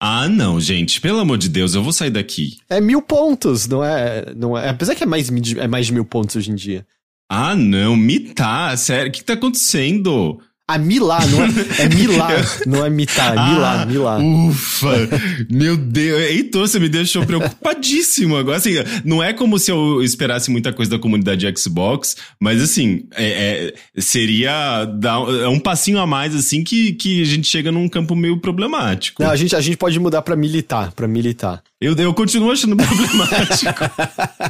Ah, 0.00 0.28
não, 0.28 0.60
gente, 0.60 1.00
pelo 1.00 1.18
amor 1.18 1.38
de 1.38 1.48
Deus, 1.48 1.74
eu 1.74 1.82
vou 1.82 1.92
sair 1.92 2.10
daqui. 2.10 2.58
É 2.70 2.80
mil 2.80 3.02
pontos, 3.02 3.66
não 3.66 3.82
é? 3.82 4.32
Não 4.36 4.56
é 4.56 4.68
apesar 4.68 4.94
que 4.94 5.02
é 5.02 5.06
mais, 5.06 5.28
é 5.56 5.66
mais 5.66 5.86
de 5.86 5.92
mil 5.92 6.04
pontos 6.04 6.36
hoje 6.36 6.50
em 6.52 6.54
dia. 6.54 6.86
Ah, 7.30 7.54
não, 7.56 7.96
mitar, 7.96 8.78
sério, 8.78 9.08
o 9.10 9.12
que 9.12 9.22
tá 9.24 9.32
acontecendo? 9.34 10.40
A 10.70 10.76
Milá, 10.76 11.18
não 11.28 11.44
é, 11.44 11.48
é 11.78 11.88
Milá, 11.88 12.28
não 12.66 12.84
é 12.84 12.90
mitar, 12.90 13.28
é 13.32 13.50
Milá, 13.54 13.82
Ah, 13.82 13.86
Milá. 13.86 14.18
Ufa! 14.18 15.08
Meu 15.50 15.78
Deus, 15.78 16.20
Heitor, 16.20 16.68
você 16.68 16.78
me 16.78 16.90
deixou 16.90 17.24
preocupadíssimo 17.24 18.36
agora. 18.36 18.58
Assim, 18.58 18.74
não 19.02 19.22
é 19.24 19.32
como 19.32 19.58
se 19.58 19.70
eu 19.70 20.02
esperasse 20.02 20.50
muita 20.50 20.70
coisa 20.70 20.90
da 20.90 20.98
comunidade 20.98 21.50
Xbox, 21.56 22.16
mas 22.38 22.60
assim, 22.60 23.04
é, 23.16 23.72
é- 23.96 24.00
seria 24.00 24.84
dar 24.84 25.20
é 25.40 25.48
um 25.48 25.58
passinho 25.58 25.98
a 26.00 26.06
mais, 26.06 26.34
assim, 26.34 26.62
que, 26.62 26.92
que 26.92 27.22
a 27.22 27.24
gente 27.24 27.48
chega 27.48 27.72
num 27.72 27.88
campo 27.88 28.14
meio 28.14 28.38
problemático. 28.38 29.22
Não, 29.22 29.30
a 29.30 29.36
gente, 29.36 29.56
a 29.56 29.60
gente 29.62 29.78
pode 29.78 29.98
mudar 29.98 30.20
pra 30.20 30.36
militar, 30.36 30.92
pra 30.92 31.08
militar. 31.08 31.62
Eu, 31.80 31.94
eu 31.96 32.12
continuo 32.12 32.50
achando 32.50 32.76
problemático. 32.76 33.72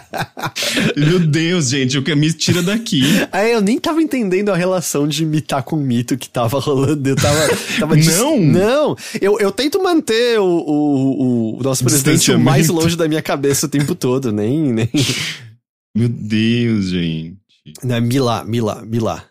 Meu 0.97 1.19
Deus, 1.21 1.69
gente, 1.69 1.99
o 1.99 2.03
que 2.03 2.15
me 2.15 2.33
tira 2.33 2.63
daqui. 2.63 3.03
É, 3.31 3.55
eu 3.55 3.61
nem 3.61 3.79
tava 3.79 4.03
entendendo 4.03 4.49
a 4.51 4.57
relação 4.57 5.07
de 5.07 5.25
mitar 5.27 5.63
com 5.63 5.77
mito 5.77 6.08
que 6.17 6.29
tava 6.29 6.59
rolando. 6.59 7.09
Eu 7.09 7.17
tava. 7.17 7.39
tava 7.79 7.97
Não? 7.97 8.41
Não! 8.41 8.97
Eu, 9.21 9.39
eu 9.39 9.51
tento 9.53 9.83
manter 9.83 10.39
o, 10.39 10.45
o, 10.45 11.59
o 11.59 11.63
nosso 11.63 11.85
presidente 11.85 12.33
o 12.33 12.39
mais 12.39 12.69
longe 12.69 12.97
da 12.97 13.09
minha 13.09 13.23
cabeça 13.23 13.67
o 13.67 13.69
tempo 13.69 13.95
todo, 13.95 14.33
nem. 14.33 14.73
nem... 14.73 14.91
Meu 15.95 16.09
Deus, 16.09 16.87
gente. 16.87 17.37
Não, 17.83 17.97
é 17.97 18.01
Milá, 18.01 18.45
Milá, 18.45 18.83
Milá. 18.83 19.25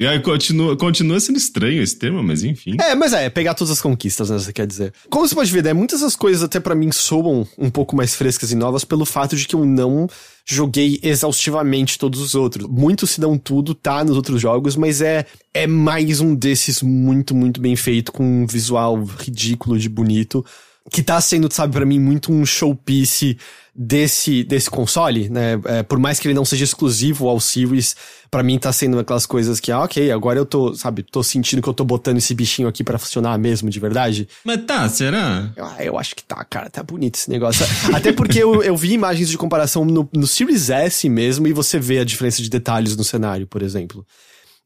E 0.00 0.06
aí 0.06 0.20
continua, 0.20 0.76
continua 0.76 1.18
sendo 1.18 1.38
estranho 1.38 1.82
esse 1.82 1.96
termo, 1.96 2.22
mas 2.22 2.44
enfim. 2.44 2.76
É, 2.80 2.94
mas 2.94 3.12
é, 3.12 3.28
pegar 3.28 3.54
todas 3.54 3.72
as 3.72 3.80
conquistas, 3.80 4.30
né, 4.30 4.38
você 4.38 4.52
quer 4.52 4.64
dizer. 4.64 4.92
Como 5.10 5.26
você 5.26 5.34
pode 5.34 5.50
ver, 5.50 5.64
né, 5.64 5.72
muitas 5.72 6.02
das 6.02 6.14
coisas 6.14 6.40
até 6.40 6.60
pra 6.60 6.72
mim 6.72 6.92
soam 6.92 7.44
um 7.58 7.68
pouco 7.68 7.96
mais 7.96 8.14
frescas 8.14 8.52
e 8.52 8.54
novas 8.54 8.84
pelo 8.84 9.04
fato 9.04 9.34
de 9.34 9.44
que 9.44 9.56
eu 9.56 9.64
não 9.64 10.08
joguei 10.46 11.00
exaustivamente 11.02 11.98
todos 11.98 12.20
os 12.20 12.36
outros. 12.36 12.68
Muito 12.68 13.08
se 13.08 13.20
não 13.20 13.36
tudo 13.36 13.74
tá 13.74 14.04
nos 14.04 14.14
outros 14.14 14.40
jogos, 14.40 14.76
mas 14.76 15.00
é 15.00 15.26
é 15.52 15.66
mais 15.66 16.20
um 16.20 16.32
desses 16.32 16.80
muito, 16.80 17.34
muito 17.34 17.60
bem 17.60 17.74
feito, 17.74 18.12
com 18.12 18.22
um 18.22 18.46
visual 18.46 19.02
ridículo 19.02 19.76
de 19.76 19.88
bonito, 19.88 20.46
que 20.90 21.02
tá 21.02 21.20
sendo, 21.20 21.52
sabe, 21.52 21.72
pra 21.72 21.86
mim 21.86 21.98
muito 21.98 22.32
um 22.32 22.44
showpiece 22.44 23.36
desse, 23.74 24.42
desse 24.42 24.68
console, 24.68 25.28
né? 25.28 25.60
É, 25.64 25.82
por 25.84 26.00
mais 26.00 26.18
que 26.18 26.26
ele 26.26 26.34
não 26.34 26.44
seja 26.44 26.64
exclusivo 26.64 27.28
ao 27.28 27.38
Series, 27.38 27.94
pra 28.28 28.42
mim 28.42 28.58
tá 28.58 28.72
sendo 28.72 28.98
aquelas 28.98 29.24
coisas 29.24 29.60
que, 29.60 29.70
ah, 29.70 29.82
ok, 29.82 30.10
agora 30.10 30.38
eu 30.38 30.44
tô, 30.44 30.74
sabe, 30.74 31.04
tô 31.04 31.22
sentindo 31.22 31.62
que 31.62 31.68
eu 31.68 31.74
tô 31.74 31.84
botando 31.84 32.16
esse 32.16 32.34
bichinho 32.34 32.66
aqui 32.66 32.82
pra 32.82 32.98
funcionar 32.98 33.38
mesmo, 33.38 33.70
de 33.70 33.78
verdade. 33.78 34.28
Mas 34.44 34.64
tá, 34.64 34.88
será? 34.88 35.52
Ah, 35.56 35.84
eu 35.84 35.96
acho 35.96 36.16
que 36.16 36.24
tá, 36.24 36.44
cara, 36.44 36.68
tá 36.68 36.82
bonito 36.82 37.14
esse 37.14 37.30
negócio. 37.30 37.64
Até 37.94 38.12
porque 38.12 38.42
eu, 38.42 38.62
eu 38.64 38.76
vi 38.76 38.92
imagens 38.92 39.28
de 39.28 39.38
comparação 39.38 39.84
no, 39.84 40.08
no 40.12 40.26
Series 40.26 40.70
S 40.70 41.08
mesmo 41.08 41.46
e 41.46 41.52
você 41.52 41.78
vê 41.78 42.00
a 42.00 42.04
diferença 42.04 42.42
de 42.42 42.50
detalhes 42.50 42.96
no 42.96 43.04
cenário, 43.04 43.46
por 43.46 43.62
exemplo. 43.62 44.04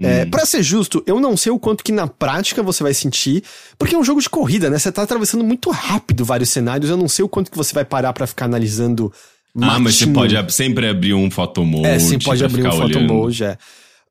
É, 0.03 0.25
pra 0.25 0.45
ser 0.45 0.63
justo, 0.63 1.03
eu 1.07 1.21
não 1.21 1.37
sei 1.37 1.53
o 1.53 1.59
quanto 1.59 1.85
que 1.85 1.93
na 1.93 2.07
prática 2.07 2.63
você 2.63 2.83
vai 2.83 2.95
sentir, 2.95 3.43
porque 3.79 3.95
é 3.95 3.99
um 3.99 4.05
jogo 4.05 4.21
de 4.21 4.29
corrida, 4.29 4.69
né? 4.69 4.79
Você 4.79 4.91
tá 4.91 5.03
atravessando 5.03 5.45
muito 5.45 5.71
rápido 5.71 6.25
vários 6.25 6.51
cenários, 6.51 6.91
eu 6.91 6.97
não 6.97 7.09
sei 7.09 7.25
o 7.25 7.29
quanto 7.29 7.51
que 7.51 7.57
você 7.57 7.73
vai 7.75 7.85
parar 7.85 8.13
pra 8.13 8.27
ficar 8.27 8.47
analisando 8.47 9.13
Ah, 9.61 9.79
mas 9.79 9.97
você 9.97 10.07
pode 10.07 10.53
sempre 10.53 10.89
abrir 10.89 11.15
um 11.15 11.31
photomode. 11.31 11.87
É, 11.87 11.99
sim, 11.99 12.19
pode 12.19 12.45
abrir 12.45 12.67
um 12.67 12.73
photomode, 12.73 13.45
é. 13.45 13.59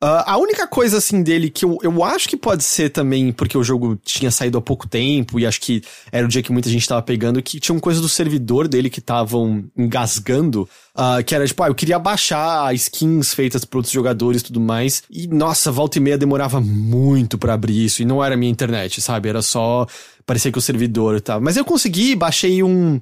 Ah, 0.04 0.34
a 0.34 0.38
única 0.40 0.66
coisa, 0.66 0.98
assim, 0.98 1.22
dele 1.22 1.48
que 1.48 1.64
eu, 1.64 1.78
eu 1.84 2.04
acho 2.04 2.28
que 2.28 2.36
pode 2.36 2.64
ser 2.64 2.90
também 2.90 3.32
porque 3.32 3.56
o 3.56 3.64
jogo 3.64 3.96
tinha 4.04 4.32
saído 4.32 4.58
há 4.58 4.62
pouco 4.62 4.88
tempo 4.88 5.40
e 5.40 5.46
acho 5.46 5.62
que 5.62 5.84
era 6.12 6.26
o 6.26 6.28
dia 6.28 6.42
que 6.42 6.52
muita 6.52 6.70
gente 6.70 6.88
tava 6.88 7.04
pegando, 7.04 7.40
que 7.42 7.60
tinha 7.60 7.76
uma 7.76 7.82
coisa 7.82 8.02
do 8.02 8.10
servidor 8.10 8.68
dele 8.68 8.90
que 8.90 8.98
estavam 8.98 9.64
engasgando, 9.78 10.68
ah, 10.96 11.22
que 11.22 11.36
era 11.36 11.46
tipo, 11.46 11.62
ah, 11.62 11.68
eu 11.68 11.76
queria 11.76 12.00
baixar 12.00 12.74
skins 12.74 13.36
feitas 13.36 13.64
por 13.64 13.78
outros 13.78 13.94
jogadores 13.94 14.42
e 14.42 14.46
tudo 14.46 14.60
mais, 14.60 15.04
e 15.08 15.28
nossa, 15.28 15.72
volta 15.72 16.00
e 16.00 16.02
meia 16.02 16.18
demorava 16.18 16.60
muito 16.60 17.38
pra 17.38 17.54
abrir 17.54 17.86
isso, 17.86 18.02
e 18.02 18.06
não 18.06 18.24
era 18.24 18.36
minha 18.36 18.52
internet, 18.52 19.00
sabe? 19.02 19.30
Era 19.30 19.44
só, 19.44 19.86
parecia 20.26 20.52
que 20.52 20.58
o 20.58 20.62
servidor 20.62 21.22
tava. 21.22 21.42
Mas 21.42 21.58
eu 21.58 21.64
consegui, 21.64 22.16
baixei 22.16 22.64
um 22.64 23.00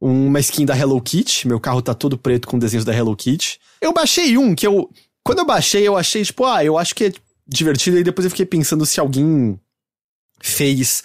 uma 0.00 0.40
skin 0.40 0.64
da 0.64 0.76
Hello 0.76 1.00
Kitty. 1.00 1.46
Meu 1.46 1.60
carro 1.60 1.82
tá 1.82 1.92
todo 1.92 2.16
preto 2.16 2.48
com 2.48 2.58
desenhos 2.58 2.84
da 2.84 2.94
Hello 2.94 3.14
Kitty. 3.14 3.58
Eu 3.80 3.92
baixei 3.92 4.38
um 4.38 4.54
que 4.54 4.66
eu. 4.66 4.90
Quando 5.24 5.40
eu 5.40 5.46
baixei, 5.46 5.86
eu 5.86 5.96
achei, 5.96 6.24
tipo, 6.24 6.44
ah, 6.44 6.64
eu 6.64 6.78
acho 6.78 6.94
que 6.94 7.04
é 7.04 7.12
divertido. 7.46 7.98
E 7.98 8.04
depois 8.04 8.24
eu 8.24 8.30
fiquei 8.30 8.46
pensando 8.46 8.86
se 8.86 9.00
alguém 9.00 9.58
fez 10.40 11.02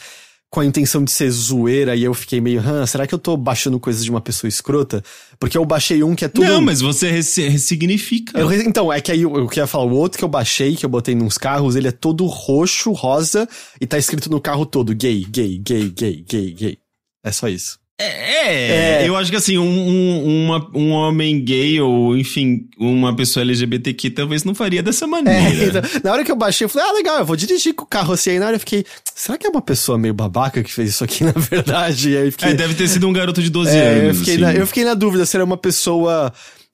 com 0.50 0.62
a 0.62 0.66
intenção 0.66 1.04
de 1.04 1.12
ser 1.12 1.30
zoeira. 1.30 1.96
E 1.96 2.04
eu 2.04 2.14
fiquei 2.14 2.40
meio, 2.40 2.62
hã, 2.62 2.86
será 2.86 3.06
que 3.06 3.14
eu 3.14 3.20
tô 3.20 3.36
baixando 3.36 3.80
coisas 3.80 4.04
de 4.04 4.10
uma 4.10 4.22
pessoa 4.22 4.48
escrota? 4.48 5.04
Porque 5.38 5.58
eu 5.58 5.66
baixei 5.66 6.02
um 6.02 6.16
que 6.16 6.24
é 6.24 6.30
tudo. 6.30 6.48
Não, 6.48 6.62
mas 6.62 6.80
você 6.80 7.12
ressignifica. 7.12 8.40
Eu 8.40 8.52
então, 8.54 8.92
é 8.92 9.02
que 9.02 9.12
aí 9.12 9.24
eu, 9.24 9.36
eu 9.36 9.48
queria 9.48 9.68
falar, 9.68 9.84
o 9.84 9.96
outro 9.96 10.18
que 10.18 10.24
eu 10.24 10.30
baixei, 10.30 10.76
que 10.76 10.86
eu 10.86 10.90
botei 10.90 11.14
nos 11.14 11.38
carros, 11.38 11.76
ele 11.76 11.90
é 11.90 11.92
todo 11.92 12.26
roxo, 12.26 12.94
rosa, 12.94 13.48
e 13.82 13.86
tá 13.86 13.98
escrito 13.98 14.30
no 14.30 14.40
carro 14.40 14.66
todo, 14.66 14.96
gay, 14.96 15.26
gay, 15.26 15.58
gay, 15.58 15.90
gay, 15.90 16.26
gay, 16.26 16.52
gay. 16.54 16.78
É 17.22 17.32
só 17.32 17.50
isso. 17.50 17.78
É, 17.98 19.04
É. 19.04 19.08
eu 19.08 19.16
acho 19.16 19.32
que 19.32 19.38
assim, 19.38 19.58
um, 19.58 19.64
um, 19.66 20.46
uma- 20.46 20.70
um 20.76 20.90
homem 20.92 21.42
gay 21.44 21.80
ou, 21.80 22.18
enfim, 22.18 22.68
uma 22.78 23.16
pessoa 23.16 23.42
LGBTQ 23.44 24.10
talvez 24.10 24.44
não 24.44 24.54
faria 24.54 24.84
dessa 24.84 25.06
É, 25.06 25.08
maneira. 25.08 25.80
então, 25.80 26.02
na 26.04 26.12
hora 26.12 26.24
que 26.24 26.32
eu 26.32 26.36
baixei, 26.36 26.66
eu 26.66 26.70
falei, 26.70 26.90
ah, 26.90 26.94
legal, 26.94 27.20
eu 27.20 27.26
vou 27.26 27.36
dirigir 27.38 27.74
com 27.74 27.84
o 27.84 27.88
carro 27.88 28.14
assim. 28.14 28.32
Aí 28.32 28.40
na 28.40 28.48
hora 28.48 28.56
eu 28.56 28.60
fiquei, 28.60 28.86
será 29.16 29.38
que 29.38 29.48
é 29.48 29.50
uma 29.50 29.62
pessoa 29.62 29.98
meio 29.98 30.14
babaca 30.14 30.62
que 30.62 30.72
fez 30.74 30.90
isso 30.90 31.04
aqui, 31.06 31.24
na 31.26 31.32
verdade? 31.32 32.10
E 32.10 32.18
aí 32.18 32.26
eu 32.26 32.32
fiquei, 32.32 32.50
É, 32.50 32.54
deve 32.54 32.74
ter 32.74 32.88
sido 32.90 33.08
um 33.08 33.14
garoto 33.14 33.42
de 33.42 33.50
12 33.50 33.76
é, 33.76 33.88
anos. 33.88 34.04
eu, 34.10 34.16
fiquei 34.16 34.34
assim. 34.34 34.44
na, 34.44 34.54
eu 34.54 34.68
fiquei 34.68 34.84
na 34.84 34.94
dúvida 34.94 35.26
se 35.26 35.36
era 35.38 35.46
uma 35.46 35.58
pessoa. 35.58 36.34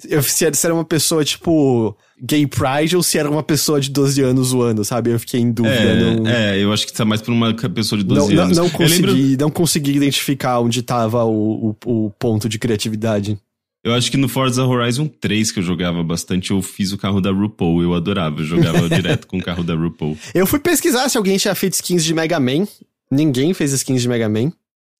Eu, 0.09 0.21
se, 0.23 0.45
era, 0.45 0.53
se 0.53 0.65
era 0.65 0.73
uma 0.73 0.85
pessoa, 0.85 1.23
tipo, 1.23 1.95
gay 2.21 2.45
pride 2.47 2.95
ou 2.95 3.03
se 3.03 3.17
era 3.17 3.29
uma 3.29 3.43
pessoa 3.43 3.79
de 3.79 3.89
12 3.89 4.21
anos 4.21 4.47
zoando, 4.49 4.85
sabe? 4.85 5.11
Eu 5.11 5.19
fiquei 5.19 5.39
em 5.39 5.51
dúvida. 5.51 5.95
não, 5.95 6.27
É, 6.27 6.57
é, 6.57 6.63
eu 6.63 6.71
acho 6.71 6.85
que 6.85 6.93
tá 6.93 7.03
mais 7.03 7.21
por 7.21 7.31
uma 7.31 7.53
pessoa 7.53 8.01
de 8.01 8.07
não, 8.07 8.15
12 8.15 8.33
não, 8.33 8.43
anos. 8.43 8.57
não 8.57 8.65
Eu 8.65 8.71
consegui, 8.71 9.05
lembro, 9.05 9.37
não 9.39 9.49
consegui 9.49 9.91
identificar 9.95 10.59
onde 10.59 10.81
tava 10.81 11.23
o, 11.23 11.75
o, 11.85 12.05
o 12.05 12.11
ponto 12.11 12.47
de 12.47 12.59
criatividade. 12.59 13.37
Eu 13.83 13.95
acho 13.95 14.11
que 14.11 14.17
no 14.17 14.29
Forza 14.29 14.63
Horizon 14.63 15.07
3, 15.07 15.51
que 15.51 15.59
eu 15.59 15.63
jogava 15.63 16.03
bastante, 16.03 16.51
eu 16.51 16.61
fiz 16.61 16.91
o 16.91 16.97
carro 16.97 17.19
da 17.19 17.31
RuPaul. 17.31 17.81
Eu 17.81 17.95
adorava, 17.95 18.41
eu 18.41 18.45
jogava 18.45 18.87
direto 18.89 19.25
com 19.25 19.37
o 19.37 19.43
carro 19.43 19.63
da 19.63 19.73
RuPaul. 19.73 20.15
Eu 20.35 20.45
fui 20.45 20.59
pesquisar 20.59 21.09
se 21.09 21.17
alguém 21.17 21.37
tinha 21.37 21.55
feito 21.55 21.73
skins 21.73 22.03
de 22.03 22.13
Mega 22.13 22.39
Man. 22.39 22.67
Ninguém 23.09 23.53
fez 23.53 23.73
skins 23.73 24.03
de 24.03 24.07
Mega 24.07 24.29
Man. 24.29 24.51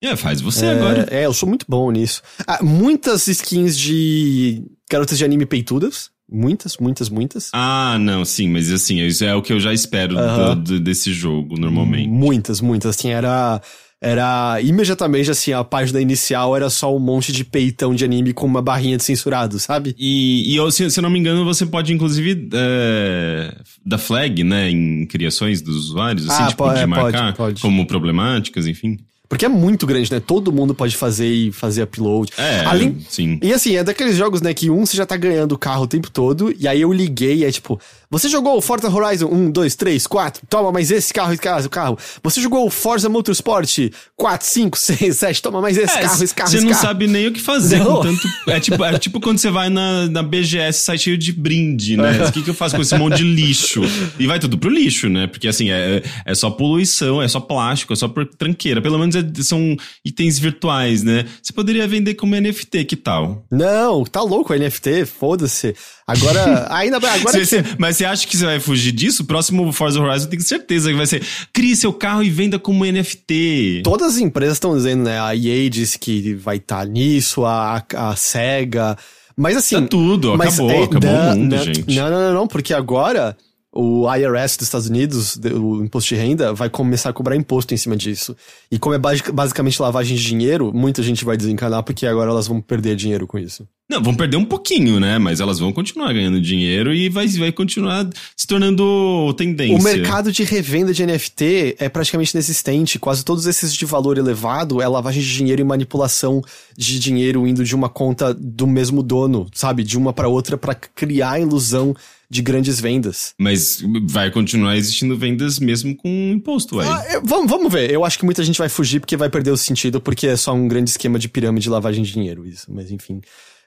É, 0.04 0.16
faz 0.16 0.42
você 0.42 0.66
é, 0.66 0.72
agora. 0.72 1.08
É, 1.12 1.26
eu 1.28 1.34
sou 1.34 1.48
muito 1.48 1.64
bom 1.70 1.92
nisso. 1.92 2.24
Ah, 2.48 2.64
muitas 2.64 3.28
skins 3.28 3.78
de 3.78 4.64
garotas 4.92 5.18
de 5.18 5.26
anime 5.26 5.46
peitudas. 5.46 6.10
Muitas, 6.30 6.78
muitas, 6.78 7.10
muitas. 7.10 7.50
Ah, 7.54 7.98
não, 8.00 8.24
sim, 8.24 8.48
mas 8.50 8.72
assim, 8.72 9.02
isso 9.02 9.26
é 9.26 9.36
o 9.36 9.42
que 9.42 9.52
eu 9.52 9.60
já 9.60 9.74
espero 9.74 10.16
do, 10.16 10.56
do, 10.56 10.80
desse 10.80 11.12
jogo, 11.12 11.60
normalmente. 11.60 12.08
Muitas, 12.08 12.62
muitas. 12.62 12.96
Assim, 12.98 13.10
era 13.10 13.62
era 14.04 14.60
imediatamente 14.62 15.30
assim, 15.30 15.54
a 15.54 15.64
página 15.64 16.02
inicial 16.02 16.56
era 16.56 16.72
só 16.72 16.96
um 16.96 16.98
monte 17.00 17.32
de 17.32 17.46
peitão 17.46 17.94
de 17.94 18.04
anime 18.04 18.34
com 18.34 18.48
uma 18.48 18.62
barrinha 18.62 18.98
de 18.98 19.04
censurado, 19.04 19.60
sabe? 19.60 19.96
E, 20.00 20.58
e 20.58 20.72
se, 20.72 20.90
se 20.90 21.00
eu 21.00 21.04
não 21.04 21.10
me 21.10 21.20
engano, 21.20 21.46
você 21.46 21.68
pode 21.68 21.94
inclusive 21.94 22.50
é, 22.52 23.56
dar 23.86 24.00
flag, 24.00 24.44
né, 24.44 24.72
em 24.72 25.06
criações 25.06 25.62
dos 25.62 25.76
usuários, 25.76 26.28
assim, 26.28 26.44
Ah, 26.44 26.48
tipo, 26.48 26.64
pode, 26.64 26.80
de 26.80 26.86
marcar 26.88 27.26
pode, 27.26 27.38
pode. 27.38 27.62
como 27.62 27.86
problemáticas, 27.86 28.66
enfim. 28.66 28.98
Porque 29.32 29.46
é 29.46 29.48
muito 29.48 29.88
grande, 29.88 30.12
né? 30.12 30.20
Todo 30.20 30.52
mundo 30.52 30.76
pode 30.76 30.98
fazer 30.98 31.26
e 31.26 31.54
fazer 31.54 31.84
upload. 31.84 32.34
É, 32.38 32.66
Além, 32.66 32.98
sim. 33.08 33.40
E 33.42 33.54
assim, 33.54 33.78
é 33.78 33.84
daqueles 33.84 34.18
jogos, 34.18 34.42
né, 34.42 34.54
que 34.54 34.70
um 34.70 34.86
você 34.86 34.98
já 34.98 35.06
tá 35.06 35.16
ganhando 35.16 35.54
o 35.54 35.58
carro 35.58 35.84
o 35.84 35.88
tempo 35.88 36.12
todo, 36.12 36.54
e 36.60 36.68
aí 36.68 36.82
eu 36.82 36.92
liguei 36.92 37.38
e 37.38 37.46
é 37.46 37.52
tipo, 37.52 37.80
você 38.12 38.30
jogou 38.30 38.58
o 38.58 38.62
Forza 38.62 38.90
Horizon 38.90 39.28
1, 39.28 39.50
2, 39.52 39.76
3, 39.76 40.06
4, 40.06 40.42
toma 40.50 40.72
mais 40.72 40.92
esse 40.92 41.12
carro, 41.14 41.32
esse 41.34 41.42
carro, 41.42 41.60
esse 41.62 41.70
carro. 41.70 41.98
Você 42.22 42.42
jogou 42.42 42.68
o 42.68 42.70
Forza 42.70 43.10
Motorsport 43.10 43.90
4, 44.18 44.46
5, 44.48 44.78
6, 44.78 45.18
7, 45.18 45.42
toma 45.42 45.62
mais 45.62 45.78
esse 45.78 45.98
É, 45.98 46.02
carro, 46.02 46.24
esse 46.24 46.36
carro, 46.36 46.50
Você 46.50 46.58
esse 46.58 46.66
não 46.66 46.74
carro. 46.74 46.86
sabe 46.86 47.08
nem 47.08 47.28
o 47.28 47.32
que 47.32 47.40
fazer 47.42 47.80
Não. 47.80 47.96
com 47.96 48.02
tanto. 48.02 48.28
É 48.48 48.60
tipo, 48.60 48.84
é 48.84 49.00
tipo 49.00 49.20
quando 49.22 49.38
você 49.40 49.50
vai 49.50 49.70
na, 49.70 50.08
na 50.08 50.22
BGS, 50.22 50.80
sai 50.82 50.98
cheio 50.98 51.18
de 51.18 51.32
brinde, 51.32 51.96
né? 51.98 52.26
O 52.28 52.32
que, 52.32 52.42
que 52.44 52.50
eu 52.50 52.54
faço 52.54 52.76
com 52.76 52.82
esse 52.82 52.96
monte 52.98 53.18
de 53.18 53.24
lixo? 53.24 53.82
E 54.20 54.28
vai 54.28 54.40
tudo 54.40 54.58
pro 54.58 54.70
lixo, 54.70 55.08
né? 55.10 55.28
Porque 55.28 55.48
assim, 55.48 55.72
é, 55.72 56.04
é 56.26 56.36
só 56.36 56.50
poluição, 56.52 57.22
é 57.22 57.28
só 57.28 57.40
plástico, 57.40 57.94
é 57.94 57.96
só 57.96 58.08
por 58.08 58.26
tranqueira. 58.26 58.82
Pelo 58.82 59.00
menos 59.00 59.16
é- 59.16 59.42
são 59.42 59.76
itens 60.06 60.38
virtuais, 60.38 61.02
né? 61.04 61.26
Você 61.42 61.54
poderia 61.54 61.88
vender 61.88 62.16
como 62.16 62.36
NFT, 62.36 62.84
que 62.86 62.96
tal? 62.96 63.46
Não, 63.50 64.04
tá 64.04 64.22
louco, 64.22 64.54
NFT, 64.54 65.06
foda-se. 65.06 65.74
Agora, 66.12 66.68
ainda 66.74 66.98
agora 66.98 67.18
Você- 67.20 67.46
você... 67.64 67.64
mas 67.78 67.98
você 67.98 68.06
acha 68.06 68.28
que 68.28 68.36
você 68.38 68.46
vai 68.46 68.60
fugir 68.60 68.92
disso? 68.92 69.24
O 69.24 69.26
próximo 69.26 69.72
Forza 69.72 70.00
Horizon 70.00 70.28
tem 70.28 70.40
certeza 70.40 70.90
que 70.90 70.96
vai 70.98 71.06
ser 71.08 71.24
crie 71.54 71.76
seu 71.76 71.94
carro 71.94 72.24
e 72.24 72.30
venda 72.30 72.58
como 72.60 72.86
NFT. 72.86 73.82
Todas 73.84 74.14
as 74.16 74.18
empresas 74.20 74.56
estão 74.58 74.76
dizendo, 74.76 75.04
né? 75.04 75.20
A 75.20 75.36
EA 75.36 75.70
disse 75.70 75.98
que 75.98 76.34
vai 76.36 76.58
estar 76.58 76.86
nisso, 76.86 77.46
a, 77.46 77.84
a 77.96 78.16
SEGA. 78.16 78.98
Mas 79.36 79.58
assim. 79.58 79.82
Tá 79.82 79.88
tudo, 79.88 80.38
mas, 80.38 80.54
acabou, 80.56 80.72
é, 80.72 80.84
acabou 80.84 81.10
não, 81.12 81.34
o 81.34 81.38
mundo, 81.38 81.56
não, 81.56 81.64
gente. 81.64 81.96
Não, 81.96 82.10
não, 82.10 82.34
não, 82.34 82.48
porque 82.48 82.74
agora 82.74 83.36
o 83.74 84.06
IRS 84.14 84.58
dos 84.58 84.68
Estados 84.68 84.88
Unidos, 84.90 85.38
o 85.38 85.82
imposto 85.82 86.10
de 86.14 86.16
renda, 86.20 86.54
vai 86.54 86.70
começar 86.70 87.10
a 87.10 87.14
cobrar 87.14 87.38
imposto 87.38 87.74
em 87.74 87.78
cima 87.78 87.96
disso. 87.96 88.36
E 88.70 88.78
como 88.78 88.94
é 88.94 89.00
basic- 89.00 89.32
basicamente 89.32 89.82
lavagem 89.82 90.18
de 90.18 90.24
dinheiro, 90.24 90.72
muita 90.74 91.02
gente 91.02 91.24
vai 91.24 91.38
desencanar 91.38 91.82
porque 91.82 92.06
agora 92.06 92.30
elas 92.32 92.48
vão 92.48 92.60
perder 92.60 92.98
dinheiro 92.98 93.26
com 93.26 93.40
isso. 93.40 93.66
Não, 93.92 94.02
vão 94.02 94.16
perder 94.16 94.38
um 94.38 94.46
pouquinho, 94.46 95.02
né? 95.02 95.18
Mas 95.18 95.42
elas 95.42 95.60
vão 95.60 95.74
continuar 95.74 96.14
ganhando 96.14 96.40
dinheiro 96.40 96.94
e 96.94 97.10
vai, 97.10 97.28
vai 97.28 97.52
continuar 97.52 98.08
se 98.38 98.48
tornando 98.48 99.34
tendência. 99.36 99.76
O 99.76 99.84
mercado 99.84 100.32
de 100.32 100.46
revenda 100.46 100.94
de 100.94 101.06
NFT 101.06 101.76
é 101.78 101.90
praticamente 101.90 102.32
inexistente. 102.32 102.98
Quase 102.98 103.26
todos 103.26 103.46
esses 103.46 103.74
de 103.74 103.84
valor 103.84 104.18
elevado 104.18 104.82
é 104.82 104.88
lavagem 104.88 105.22
de 105.22 105.36
dinheiro 105.36 105.60
e 105.60 105.66
manipulação 105.66 106.42
de 106.78 107.00
dinheiro 107.00 107.46
indo 107.46 107.66
de 107.66 107.76
uma 107.76 107.90
conta 107.90 108.34
do 108.34 108.66
mesmo 108.66 109.04
dono, 109.04 109.46
sabe? 109.54 109.84
De 109.84 109.98
uma 109.98 110.14
para 110.14 110.30
outra 110.30 110.58
para 110.58 110.74
criar 110.74 111.32
a 111.32 111.40
ilusão 111.42 111.94
de 112.30 112.42
grandes 112.42 112.80
vendas. 112.80 113.34
Mas 113.38 113.84
vai 114.04 114.32
continuar 114.32 114.78
existindo 114.78 115.18
vendas 115.18 115.60
mesmo 115.60 115.94
com 115.98 116.08
imposto, 116.34 116.78
ué. 116.78 116.88
Ah, 116.88 117.22
vamos, 117.22 117.52
vamos 117.52 117.74
ver. 117.74 117.92
Eu 117.92 118.06
acho 118.06 118.18
que 118.18 118.24
muita 118.24 118.42
gente 118.42 118.58
vai 118.58 118.70
fugir 118.70 119.02
porque 119.02 119.18
vai 119.18 119.30
perder 119.30 119.52
o 119.52 119.58
sentido, 119.58 120.00
porque 120.00 120.28
é 120.28 120.38
só 120.38 120.54
um 120.54 120.66
grande 120.66 120.92
esquema 120.92 121.20
de 121.20 121.28
pirâmide 121.28 121.64
de 121.64 121.70
lavagem 121.70 122.02
de 122.06 122.14
dinheiro, 122.14 122.48
isso. 122.48 122.68
Mas 122.74 122.90
enfim. 122.90 123.20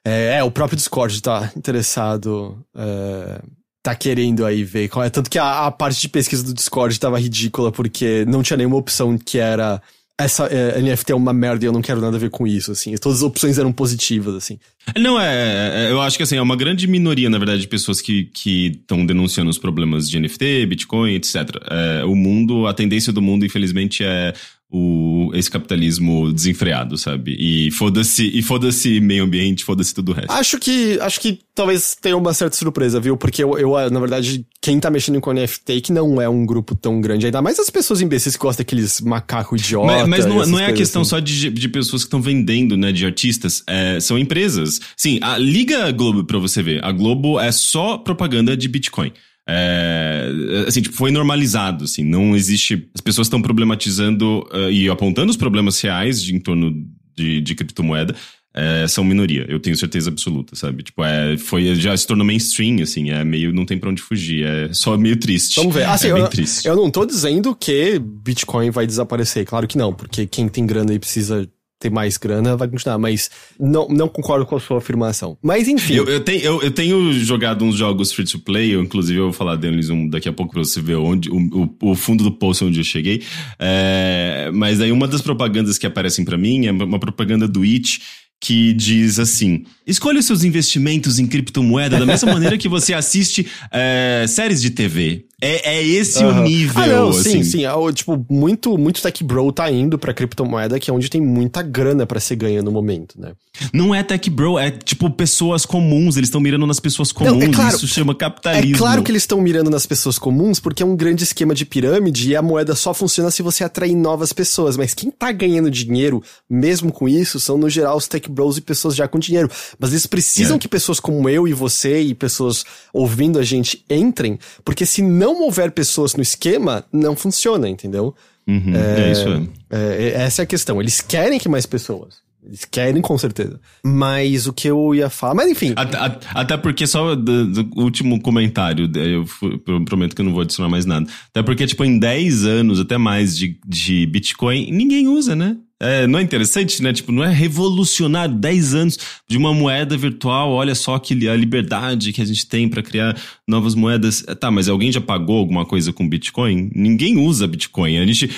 É, 0.04 0.36
é, 0.38 0.44
o 0.44 0.50
próprio 0.50 0.76
Discord 0.76 1.20
tá 1.22 1.50
interessado. 1.56 2.58
é, 2.76 3.40
tá 3.82 3.94
querendo 3.94 4.46
aí 4.46 4.64
ver 4.64 4.88
qual 4.88 5.04
é. 5.04 5.10
Tanto 5.10 5.28
que 5.30 5.38
a, 5.38 5.66
a 5.66 5.70
parte 5.70 6.00
de 6.00 6.08
pesquisa 6.08 6.42
do 6.42 6.54
Discord 6.54 6.98
tava 6.98 7.20
ridícula, 7.20 7.70
porque 7.70 8.24
não 8.26 8.42
tinha 8.42 8.56
nenhuma 8.56 8.76
opção 8.76 9.16
que 9.18 9.38
era. 9.38 9.80
Essa 10.16 10.46
é, 10.46 10.80
NFT 10.80 11.10
é 11.10 11.14
uma 11.14 11.32
merda 11.32 11.64
e 11.64 11.68
eu 11.68 11.72
não 11.72 11.82
quero 11.82 12.00
nada 12.00 12.16
a 12.16 12.20
ver 12.20 12.30
com 12.30 12.46
isso, 12.46 12.70
assim. 12.70 12.94
Todas 12.98 13.18
as 13.18 13.24
opções 13.24 13.58
eram 13.58 13.72
positivas, 13.72 14.34
assim. 14.36 14.60
Não, 14.96 15.20
é, 15.20 15.86
é- 15.86 15.90
Eu 15.90 16.00
acho 16.00 16.16
que 16.16 16.22
assim, 16.22 16.36
é 16.36 16.40
uma 16.42 16.54
grande 16.54 16.86
minoria, 16.86 17.28
na 17.28 17.36
verdade, 17.36 17.62
de 17.62 17.68
pessoas 17.68 18.00
que 18.00 18.30
estão 18.34 19.04
denunciando 19.04 19.50
os 19.50 19.58
problemas 19.58 20.08
de 20.08 20.18
NFT, 20.20 20.66
Bitcoin, 20.66 21.14
etc. 21.14 21.34
É, 21.68 22.04
o 22.04 22.14
mundo, 22.14 22.66
a 22.68 22.72
tendência 22.72 23.12
do 23.12 23.20
mundo, 23.20 23.44
infelizmente, 23.44 24.04
é 24.04 24.32
o, 24.76 25.30
esse 25.34 25.48
capitalismo 25.48 26.32
desenfreado, 26.32 26.98
sabe? 26.98 27.36
E 27.38 27.70
foda-se, 27.70 28.26
e 28.26 28.42
foda-se 28.42 28.98
meio 28.98 29.22
ambiente, 29.22 29.62
foda-se 29.62 29.94
tudo 29.94 30.10
o 30.10 30.14
resto. 30.14 30.32
Acho 30.32 30.58
que, 30.58 30.98
acho 31.00 31.20
que 31.20 31.38
talvez 31.54 31.96
tenha 32.00 32.16
uma 32.16 32.34
certa 32.34 32.56
surpresa, 32.56 32.98
viu? 32.98 33.16
Porque 33.16 33.44
eu, 33.44 33.56
eu, 33.56 33.88
na 33.88 34.00
verdade, 34.00 34.44
quem 34.60 34.80
tá 34.80 34.90
mexendo 34.90 35.20
com 35.20 35.32
NFT 35.32 35.80
que 35.80 35.92
não 35.92 36.20
é 36.20 36.28
um 36.28 36.44
grupo 36.44 36.74
tão 36.74 37.00
grande, 37.00 37.26
ainda 37.26 37.40
mais 37.40 37.56
as 37.60 37.70
pessoas 37.70 38.00
imbecis 38.00 38.36
que 38.36 38.42
gostam 38.42 38.64
daqueles 38.64 39.00
macaco 39.00 39.54
idiota. 39.54 39.86
Mas, 39.86 40.08
mas 40.08 40.26
não, 40.26 40.38
essas 40.38 40.48
não 40.50 40.58
é 40.58 40.66
a 40.66 40.72
questão 40.72 41.02
assim. 41.02 41.10
só 41.10 41.20
de, 41.20 41.50
de 41.50 41.68
pessoas 41.68 42.02
que 42.02 42.08
estão 42.08 42.20
vendendo, 42.20 42.76
né, 42.76 42.90
de 42.90 43.06
artistas, 43.06 43.62
é, 43.68 44.00
são 44.00 44.18
empresas. 44.18 44.80
Sim, 44.96 45.20
a, 45.22 45.38
liga 45.38 45.84
a 45.84 45.92
Globo 45.92 46.24
pra 46.24 46.38
você 46.38 46.64
ver. 46.64 46.84
A 46.84 46.90
Globo 46.90 47.38
é 47.38 47.52
só 47.52 47.96
propaganda 47.96 48.56
de 48.56 48.66
Bitcoin. 48.66 49.12
É, 49.46 50.30
assim, 50.66 50.80
tipo, 50.80 50.96
foi 50.96 51.10
normalizado, 51.10 51.84
assim, 51.84 52.02
não 52.02 52.34
existe... 52.34 52.88
As 52.94 53.00
pessoas 53.00 53.26
estão 53.26 53.42
problematizando 53.42 54.46
eh, 54.52 54.72
e 54.72 54.88
apontando 54.88 55.30
os 55.30 55.36
problemas 55.36 55.80
reais 55.80 56.22
de, 56.22 56.34
em 56.34 56.40
torno 56.40 56.72
de, 57.14 57.40
de 57.40 57.54
criptomoeda, 57.54 58.14
eh, 58.56 58.86
são 58.86 59.02
minoria, 59.02 59.44
eu 59.48 59.58
tenho 59.58 59.76
certeza 59.76 60.08
absoluta, 60.10 60.54
sabe? 60.54 60.84
Tipo, 60.84 61.04
é, 61.04 61.36
foi, 61.36 61.74
já 61.74 61.96
se 61.96 62.06
tornou 62.06 62.24
mainstream, 62.24 62.80
assim, 62.82 63.10
é 63.10 63.24
meio, 63.24 63.52
não 63.52 63.66
tem 63.66 63.76
pra 63.76 63.90
onde 63.90 64.00
fugir, 64.00 64.46
é 64.46 64.72
só 64.72 64.96
meio 64.96 65.16
triste. 65.16 65.56
Vamos 65.56 65.74
ver. 65.74 65.84
Assim, 65.90 66.08
é 66.08 66.12
bem 66.14 66.22
eu, 66.22 66.28
triste. 66.28 66.68
eu 66.68 66.76
não 66.76 66.88
tô 66.88 67.04
dizendo 67.04 67.54
que 67.54 67.98
Bitcoin 67.98 68.70
vai 68.70 68.86
desaparecer, 68.86 69.44
claro 69.44 69.66
que 69.66 69.76
não, 69.76 69.92
porque 69.92 70.24
quem 70.26 70.48
tem 70.48 70.64
grana 70.64 70.94
e 70.94 70.98
precisa 71.00 71.48
ter 71.84 71.90
mais 71.90 72.16
grana 72.16 72.56
vai 72.56 72.66
continuar, 72.66 72.98
mas 72.98 73.30
não, 73.60 73.86
não 73.88 74.08
concordo 74.08 74.46
com 74.46 74.56
a 74.56 74.60
sua 74.60 74.78
afirmação. 74.78 75.36
Mas 75.42 75.68
enfim. 75.68 75.94
Eu, 75.94 76.06
eu, 76.06 76.20
tenho, 76.20 76.40
eu, 76.40 76.62
eu 76.62 76.70
tenho 76.70 77.12
jogado 77.12 77.64
uns 77.64 77.76
jogos 77.76 78.12
free 78.12 78.24
to 78.24 78.38
play, 78.38 78.74
eu, 78.74 78.82
inclusive 78.82 79.18
eu 79.18 79.24
vou 79.24 79.32
falar 79.32 79.56
deles 79.56 79.90
um, 79.90 80.08
daqui 80.08 80.28
a 80.28 80.32
pouco 80.32 80.52
pra 80.52 80.64
você 80.64 80.80
ver 80.80 80.96
onde, 80.96 81.30
o, 81.30 81.76
o, 81.82 81.94
fundo 81.94 82.24
do 82.24 82.32
poço 82.32 82.66
onde 82.66 82.80
eu 82.80 82.84
cheguei. 82.84 83.22
É, 83.58 84.50
mas 84.54 84.80
aí 84.80 84.90
uma 84.90 85.06
das 85.06 85.20
propagandas 85.20 85.76
que 85.76 85.86
aparecem 85.86 86.24
pra 86.24 86.38
mim 86.38 86.66
é 86.66 86.72
uma 86.72 86.98
propaganda 86.98 87.46
do 87.46 87.62
It 87.62 88.00
que 88.40 88.72
diz 88.72 89.18
assim: 89.18 89.64
escolha 89.86 90.20
os 90.20 90.26
seus 90.26 90.44
investimentos 90.44 91.18
em 91.18 91.26
criptomoeda 91.26 91.98
da 91.98 92.06
mesma 92.06 92.32
maneira 92.32 92.58
que 92.58 92.68
você 92.68 92.92
assiste 92.94 93.46
é, 93.70 94.24
séries 94.28 94.60
de 94.60 94.70
TV. 94.70 95.26
É, 95.44 95.76
é 95.76 95.82
esse 95.82 96.24
o 96.24 96.28
Aham. 96.28 96.42
nível, 96.42 96.82
Ah, 96.82 96.86
não, 96.86 97.08
assim. 97.10 97.22
sim, 97.22 97.44
sim. 97.44 97.64
É, 97.64 97.72
o, 97.74 97.92
tipo, 97.92 98.24
muito, 98.30 98.76
muito 98.78 99.02
tech 99.02 99.22
bro 99.24 99.52
tá 99.52 99.70
indo 99.70 99.98
pra 99.98 100.14
criptomoeda, 100.14 100.78
que 100.80 100.90
é 100.90 100.94
onde 100.94 101.08
tem 101.10 101.20
muita 101.20 101.62
grana 101.62 102.06
pra 102.06 102.18
ser 102.20 102.36
ganha 102.36 102.62
no 102.62 102.70
momento, 102.72 103.20
né? 103.20 103.32
Não 103.72 103.94
é 103.94 104.02
tech 104.02 104.28
bro, 104.30 104.58
é 104.58 104.70
tipo 104.70 105.08
pessoas 105.10 105.64
comuns, 105.64 106.16
eles 106.16 106.28
estão 106.28 106.40
mirando 106.40 106.66
nas 106.66 106.80
pessoas 106.80 107.12
comuns, 107.12 107.42
é 107.44 107.48
claro. 107.48 107.76
isso 107.76 107.86
chama 107.86 108.14
capitalismo. 108.14 108.74
É 108.74 108.78
claro 108.78 109.02
que 109.02 109.12
eles 109.12 109.22
estão 109.22 109.40
mirando 109.40 109.70
nas 109.70 109.86
pessoas 109.86 110.18
comuns, 110.18 110.58
porque 110.58 110.82
é 110.82 110.86
um 110.86 110.96
grande 110.96 111.22
esquema 111.22 111.54
de 111.54 111.64
pirâmide 111.64 112.30
e 112.30 112.36
a 112.36 112.42
moeda 112.42 112.74
só 112.74 112.92
funciona 112.92 113.30
se 113.30 113.42
você 113.42 113.62
atrair 113.62 113.94
novas 113.94 114.32
pessoas. 114.32 114.76
Mas 114.76 114.92
quem 114.94 115.10
tá 115.10 115.30
ganhando 115.30 115.70
dinheiro, 115.70 116.22
mesmo 116.50 116.90
com 116.90 117.08
isso, 117.08 117.38
são 117.38 117.56
no 117.56 117.68
geral 117.70 117.96
os 117.96 118.08
tech 118.08 118.28
bros 118.30 118.58
e 118.58 118.60
pessoas 118.60 118.96
já 118.96 119.06
com 119.06 119.18
dinheiro. 119.18 119.48
Mas 119.78 119.90
eles 119.90 120.06
precisam 120.06 120.56
É. 120.56 120.58
que 120.58 120.66
pessoas 120.68 120.98
como 120.98 121.28
eu 121.28 121.46
e 121.46 121.52
você 121.52 122.00
e 122.00 122.14
pessoas 122.14 122.64
ouvindo 122.92 123.38
a 123.38 123.42
gente 123.44 123.84
entrem, 123.88 124.38
porque 124.64 124.84
se 124.84 125.00
não 125.02 125.33
houver 125.42 125.70
pessoas 125.72 126.14
no 126.14 126.22
esquema, 126.22 126.84
não 126.92 127.14
funciona, 127.16 127.68
entendeu? 127.68 128.14
Uhum, 128.46 128.74
é, 128.74 129.12
isso 129.12 129.28
é. 129.28 129.42
É, 129.78 130.08
essa 130.22 130.42
é 130.42 130.44
a 130.44 130.46
questão. 130.46 130.80
Eles 130.80 131.00
querem 131.00 131.38
que 131.38 131.48
mais 131.48 131.64
pessoas. 131.66 132.22
Eles 132.46 132.66
querem, 132.66 133.00
com 133.00 133.16
certeza. 133.16 133.58
Mas 133.82 134.46
o 134.46 134.52
que 134.52 134.68
eu 134.68 134.94
ia 134.94 135.08
falar. 135.08 135.34
Mas 135.34 135.50
enfim. 135.50 135.72
Até, 135.76 135.96
a- 135.96 136.18
até 136.34 136.56
porque, 136.58 136.86
só 136.86 137.14
do, 137.14 137.46
do 137.46 137.70
último 137.82 138.20
comentário, 138.20 138.90
eu, 138.94 139.24
eu 139.66 139.84
prometo 139.86 140.14
que 140.14 140.20
eu 140.20 140.26
não 140.26 140.32
vou 140.32 140.42
adicionar 140.42 140.68
mais 140.68 140.84
nada. 140.84 141.06
Até 141.30 141.42
porque, 141.42 141.66
tipo, 141.66 141.82
em 141.86 141.98
10 141.98 142.44
anos, 142.44 142.78
até 142.80 142.98
mais 142.98 143.34
de, 143.34 143.58
de 143.66 144.04
Bitcoin, 144.06 144.70
ninguém 144.70 145.08
usa, 145.08 145.34
né? 145.34 145.56
É, 145.84 146.06
não 146.06 146.18
é 146.18 146.22
interessante, 146.22 146.82
né? 146.82 146.92
Tipo, 146.92 147.12
não 147.12 147.22
é 147.22 147.30
revolucionário 147.30 148.34
10 148.34 148.74
anos 148.74 148.98
de 149.28 149.36
uma 149.36 149.52
moeda 149.52 149.96
virtual. 149.96 150.50
Olha 150.50 150.74
só 150.74 150.98
que 150.98 151.28
a 151.28 151.36
liberdade 151.36 152.12
que 152.12 152.22
a 152.22 152.24
gente 152.24 152.46
tem 152.46 152.68
para 152.68 152.82
criar 152.82 153.16
novas 153.46 153.74
moedas. 153.74 154.24
Tá, 154.40 154.50
mas 154.50 154.68
alguém 154.68 154.90
já 154.90 155.00
pagou 155.00 155.38
alguma 155.38 155.66
coisa 155.66 155.92
com 155.92 156.08
Bitcoin? 156.08 156.70
Ninguém 156.74 157.18
usa 157.18 157.46
Bitcoin. 157.46 157.98
A 157.98 158.06
gente, 158.06 158.30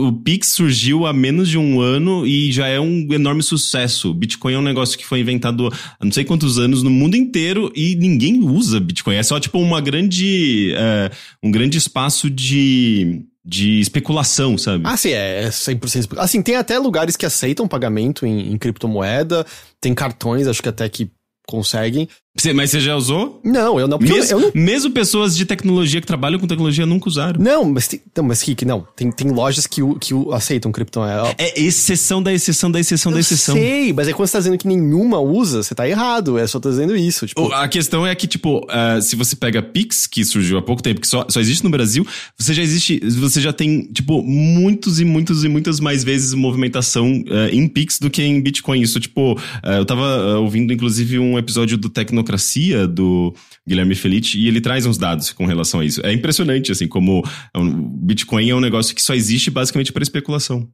o 0.00 0.12
Pix 0.12 0.48
surgiu 0.48 1.06
há 1.06 1.12
menos 1.12 1.48
de 1.48 1.58
um 1.58 1.80
ano 1.80 2.26
e 2.26 2.50
já 2.50 2.66
é 2.66 2.80
um 2.80 3.06
enorme 3.12 3.42
sucesso. 3.42 4.14
Bitcoin 4.14 4.54
é 4.54 4.58
um 4.58 4.62
negócio 4.62 4.96
que 4.96 5.04
foi 5.04 5.20
inventado 5.20 5.70
há 6.00 6.04
não 6.04 6.12
sei 6.12 6.24
quantos 6.24 6.58
anos 6.58 6.82
no 6.82 6.90
mundo 6.90 7.16
inteiro 7.16 7.70
e 7.76 7.94
ninguém 7.96 8.42
usa 8.42 8.80
Bitcoin. 8.80 9.16
É 9.16 9.22
só 9.22 9.38
tipo 9.38 9.58
uma 9.58 9.80
grande, 9.80 10.72
é, 10.74 11.10
um 11.42 11.50
grande 11.50 11.76
espaço 11.76 12.30
de 12.30 13.24
de 13.44 13.80
especulação, 13.80 14.56
sabe? 14.56 14.84
Ah, 14.86 14.96
sim, 14.96 15.10
é 15.10 15.48
100% 15.50 16.18
Assim, 16.18 16.40
tem 16.40 16.56
até 16.56 16.78
lugares 16.78 17.16
que 17.16 17.26
aceitam 17.26 17.68
pagamento 17.68 18.24
em, 18.24 18.52
em 18.52 18.56
criptomoeda, 18.56 19.44
tem 19.80 19.94
cartões, 19.94 20.46
acho 20.46 20.62
que 20.62 20.68
até 20.68 20.88
que 20.88 21.10
conseguem. 21.46 22.08
Você, 22.36 22.52
mas 22.52 22.70
você 22.70 22.80
já 22.80 22.96
usou? 22.96 23.40
Não, 23.44 23.78
eu 23.78 23.86
não. 23.86 23.96
Mesmo, 23.96 24.16
eu, 24.16 24.40
eu 24.40 24.40
não... 24.40 24.50
mesmo 24.54 24.90
pessoas 24.90 25.36
de 25.36 25.46
tecnologia 25.46 26.00
que 26.00 26.06
trabalham 26.06 26.40
com 26.40 26.48
tecnologia 26.48 26.84
nunca 26.84 27.08
usaram. 27.08 27.40
Não, 27.40 27.64
mas, 27.64 27.88
não, 28.16 28.24
mas 28.24 28.42
Rick, 28.42 28.64
não. 28.64 28.84
Tem, 28.96 29.08
tem 29.12 29.30
lojas 29.30 29.68
que, 29.68 29.80
que 30.00 30.12
aceitam 30.32 30.72
criptomoeda. 30.72 31.32
É 31.38 31.60
exceção 31.60 32.20
da 32.20 32.32
exceção 32.32 32.72
da 32.72 32.80
exceção 32.80 33.12
eu 33.12 33.14
da 33.14 33.20
exceção. 33.20 33.54
sei, 33.54 33.92
mas 33.92 34.08
é 34.08 34.12
quando 34.12 34.26
você 34.26 34.32
tá 34.32 34.38
dizendo 34.40 34.58
que 34.58 34.66
nenhuma 34.66 35.20
usa, 35.20 35.62
você 35.62 35.76
tá 35.76 35.88
errado. 35.88 36.36
É 36.36 36.44
só 36.48 36.58
tô 36.58 36.70
dizendo 36.70 36.96
isso. 36.96 37.24
Tipo... 37.24 37.52
A 37.52 37.68
questão 37.68 38.04
é 38.04 38.12
que, 38.16 38.26
tipo, 38.26 38.58
uh, 38.64 39.00
se 39.00 39.14
você 39.14 39.36
pega 39.36 39.62
Pix, 39.62 40.08
que 40.08 40.24
surgiu 40.24 40.58
há 40.58 40.62
pouco 40.62 40.82
tempo, 40.82 41.00
que 41.00 41.06
só, 41.06 41.24
só 41.28 41.38
existe 41.38 41.62
no 41.62 41.70
Brasil, 41.70 42.04
você 42.36 42.52
já 42.52 42.62
existe, 42.62 42.98
você 43.10 43.40
já 43.40 43.52
tem, 43.52 43.84
tipo, 43.92 44.24
muitos 44.24 44.98
e 44.98 45.04
muitos 45.04 45.44
e 45.44 45.48
muitas 45.48 45.78
mais 45.78 46.02
vezes 46.02 46.34
movimentação 46.34 47.12
uh, 47.12 47.48
em 47.52 47.68
Pix 47.68 48.00
do 48.00 48.10
que 48.10 48.24
em 48.24 48.40
Bitcoin. 48.40 48.80
Isso, 48.80 48.98
tipo, 48.98 49.34
uh, 49.34 49.70
eu 49.78 49.84
tava 49.84 50.36
ouvindo, 50.38 50.72
inclusive, 50.72 51.20
um 51.20 51.38
episódio 51.38 51.78
do 51.78 51.88
Tecnocracia, 52.24 52.86
do 52.86 53.34
Guilherme 53.66 53.94
Felice, 53.94 54.38
e 54.38 54.48
ele 54.48 54.60
traz 54.60 54.86
uns 54.86 54.98
dados 54.98 55.32
com 55.32 55.46
relação 55.46 55.80
a 55.80 55.84
isso. 55.84 56.04
É 56.04 56.12
impressionante, 56.12 56.72
assim, 56.72 56.88
como 56.88 57.22
o 57.54 57.64
Bitcoin 57.64 58.50
é 58.50 58.54
um 58.54 58.60
negócio 58.60 58.94
que 58.94 59.02
só 59.02 59.14
existe 59.14 59.50
basicamente 59.50 59.92
para 59.92 60.02
especulação. 60.02 60.68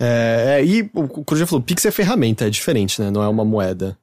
É, 0.00 0.58
é, 0.58 0.64
e 0.64 0.90
o 0.94 1.24
Cruz 1.24 1.40
já 1.40 1.46
falou, 1.46 1.62
Pix 1.62 1.84
é 1.84 1.90
ferramenta, 1.90 2.46
é 2.46 2.50
diferente, 2.50 3.00
né? 3.00 3.10
Não 3.10 3.22
é 3.22 3.28
uma 3.28 3.44
moeda. 3.44 3.96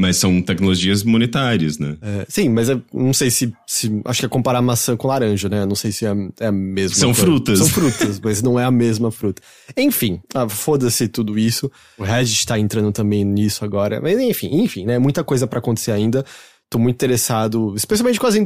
Mas 0.00 0.16
são 0.16 0.40
tecnologias 0.40 1.02
monetárias, 1.02 1.78
né? 1.78 1.96
É, 2.00 2.26
sim, 2.28 2.48
mas 2.48 2.70
é, 2.70 2.80
não 2.92 3.12
sei 3.12 3.30
se, 3.30 3.52
se, 3.66 4.00
Acho 4.06 4.20
que 4.20 4.26
é 4.26 4.28
comparar 4.28 4.62
maçã 4.62 4.96
com 4.96 5.06
laranja, 5.08 5.48
né? 5.48 5.66
Não 5.66 5.76
sei 5.76 5.92
se 5.92 6.06
é, 6.06 6.14
é 6.40 6.46
a 6.46 6.52
mesma. 6.52 6.96
São 6.96 7.10
coisa. 7.10 7.22
frutas. 7.22 7.58
São 7.58 7.68
frutas, 7.68 8.18
mas 8.18 8.42
não 8.42 8.58
é 8.58 8.64
a 8.64 8.70
mesma 8.70 9.10
fruta. 9.10 9.42
Enfim, 9.76 10.20
ah, 10.34 10.48
foda-se 10.48 11.06
tudo 11.06 11.38
isso. 11.38 11.70
O 11.98 12.02
Reddit 12.02 12.46
tá 12.46 12.58
entrando 12.58 12.90
também 12.92 13.24
nisso 13.24 13.64
agora. 13.64 14.00
Mas 14.00 14.18
enfim, 14.18 14.62
enfim, 14.62 14.86
né? 14.86 14.98
Muita 14.98 15.22
coisa 15.22 15.46
para 15.46 15.58
acontecer 15.58 15.92
ainda 15.92 16.24
tô 16.70 16.78
muito 16.78 16.94
interessado, 16.94 17.74
especialmente 17.76 18.20
com 18.20 18.28
as, 18.28 18.36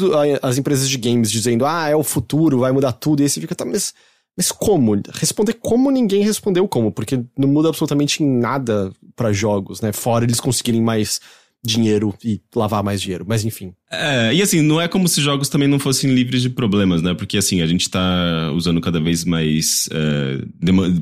as, 0.43 0.57
empresas 0.57 0.89
de 0.89 0.97
games 0.97 1.31
dizendo, 1.31 1.67
ah, 1.67 1.91
é 1.91 1.95
o 1.95 2.03
futuro, 2.03 2.61
vai 2.61 2.73
mudar 2.73 2.93
tudo, 2.93 3.21
e 3.21 3.25
aí 3.25 3.29
você 3.29 3.39
fica, 3.39 3.55
tá, 3.55 3.67
mas, 3.67 3.93
mas 4.35 4.51
como? 4.51 4.99
Responder 5.13 5.53
como 5.53 5.91
ninguém 5.91 6.23
respondeu 6.23 6.67
como, 6.67 6.91
porque 6.91 7.23
não 7.37 7.47
muda 7.47 7.69
absolutamente 7.69 8.23
nada 8.23 8.91
para 9.15 9.31
jogos, 9.31 9.83
né? 9.83 9.93
Fora 9.93 10.25
eles 10.25 10.41
conseguirem 10.41 10.81
mais 10.81 11.21
dinheiro 11.65 12.15
e 12.23 12.41
lavar 12.55 12.83
mais 12.83 13.01
dinheiro, 13.01 13.25
mas 13.27 13.45
enfim. 13.45 13.75
É, 13.91 14.35
e 14.35 14.43
assim, 14.43 14.61
não 14.61 14.81
é 14.81 14.89
como 14.89 15.07
se 15.07 15.21
jogos 15.21 15.49
também 15.49 15.69
não 15.69 15.79
fossem 15.79 16.13
livres 16.13 16.43
de 16.43 16.51
problemas, 16.51 17.03
né? 17.03 17.15
Porque 17.15 17.37
assim, 17.37 17.61
a 17.61 17.67
gente 17.67 17.89
tá 17.89 18.51
usando 18.55 18.81
cada 18.81 19.01
vez 19.01 19.25
mais. 19.25 19.89
É, 19.93 20.45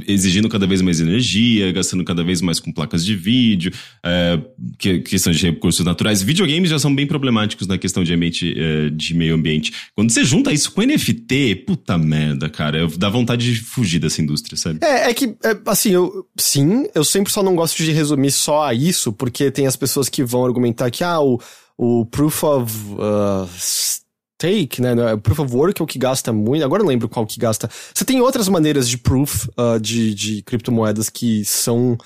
exigindo 0.07 0.49
cada 0.49 0.67
vez 0.67 0.83
mais 0.83 1.01
energia, 1.01 1.71
gastando 1.73 2.05
cada 2.05 2.23
vez 2.23 2.41
mais 2.41 2.59
com 2.59 2.73
placas 2.73 3.05
de 3.05 3.15
vídeo, 3.15 3.73
é, 4.05 4.39
que, 4.79 5.01
questão 5.01 5.33
de 5.33 5.47
recursos 5.47 5.85
naturais. 5.85 6.23
Videogames 6.23 6.71
já 6.71 6.79
são 6.79 6.95
bem 6.95 7.07
problemáticos 7.07 7.67
na 7.67 7.79
questão 7.79 8.03
de 8.03 8.13
ambiente, 8.13 8.55
é, 8.57 8.91
de 8.91 9.15
meio 9.15 9.35
ambiente. 9.35 9.73
Quando 9.95 10.11
você 10.11 10.25
junta 10.25 10.53
isso 10.53 10.73
com 10.73 10.83
NFT, 10.83 11.65
puta 11.67 11.97
merda, 11.97 12.49
cara, 12.49 12.87
dá 12.99 13.09
vontade 13.09 13.55
de 13.55 13.61
fugir 13.61 14.01
dessa 14.01 14.21
indústria, 14.21 14.57
sabe? 14.57 14.81
É, 14.83 15.11
é 15.11 15.15
que, 15.15 15.37
é, 15.45 15.57
assim, 15.67 15.91
eu, 15.91 16.27
sim, 16.37 16.87
eu 16.95 17.05
sempre 17.05 17.33
só 17.33 17.43
não 17.43 17.55
gosto 17.55 17.83
de 17.83 17.93
resumir 17.93 18.33
só 18.33 18.65
a 18.65 18.75
isso, 18.75 19.13
porque 19.13 19.51
tem 19.51 19.67
as 19.67 19.77
pessoas 19.77 20.09
que 20.09 20.25
vão 20.25 20.45
argumentar 20.45 20.91
que, 20.91 21.05
ah, 21.05 21.21
o 21.21 21.41
o 21.77 22.07
Proof 22.07 22.45
of 22.45 22.73
uh, 22.95 23.49
Stake, 23.59 24.81
né? 24.81 25.15
O 25.15 25.19
Proof 25.19 25.41
of 25.41 25.55
Work 25.55 25.81
é 25.81 25.85
o 25.85 25.87
que 25.87 25.99
gasta 25.99 26.33
muito. 26.33 26.65
Agora 26.65 26.83
eu 26.83 26.87
lembro 26.87 27.09
qual 27.09 27.27
que 27.27 27.39
gasta. 27.39 27.69
Você 27.95 28.05
tem 28.05 28.21
outras 28.21 28.49
maneiras 28.49 28.89
de 28.89 28.99
proof 28.99 29.47
uh, 29.59 29.81
de, 29.81 30.15
de 30.15 30.43
criptomoedas 30.43 31.09
que 31.09 31.45
são 31.45 31.97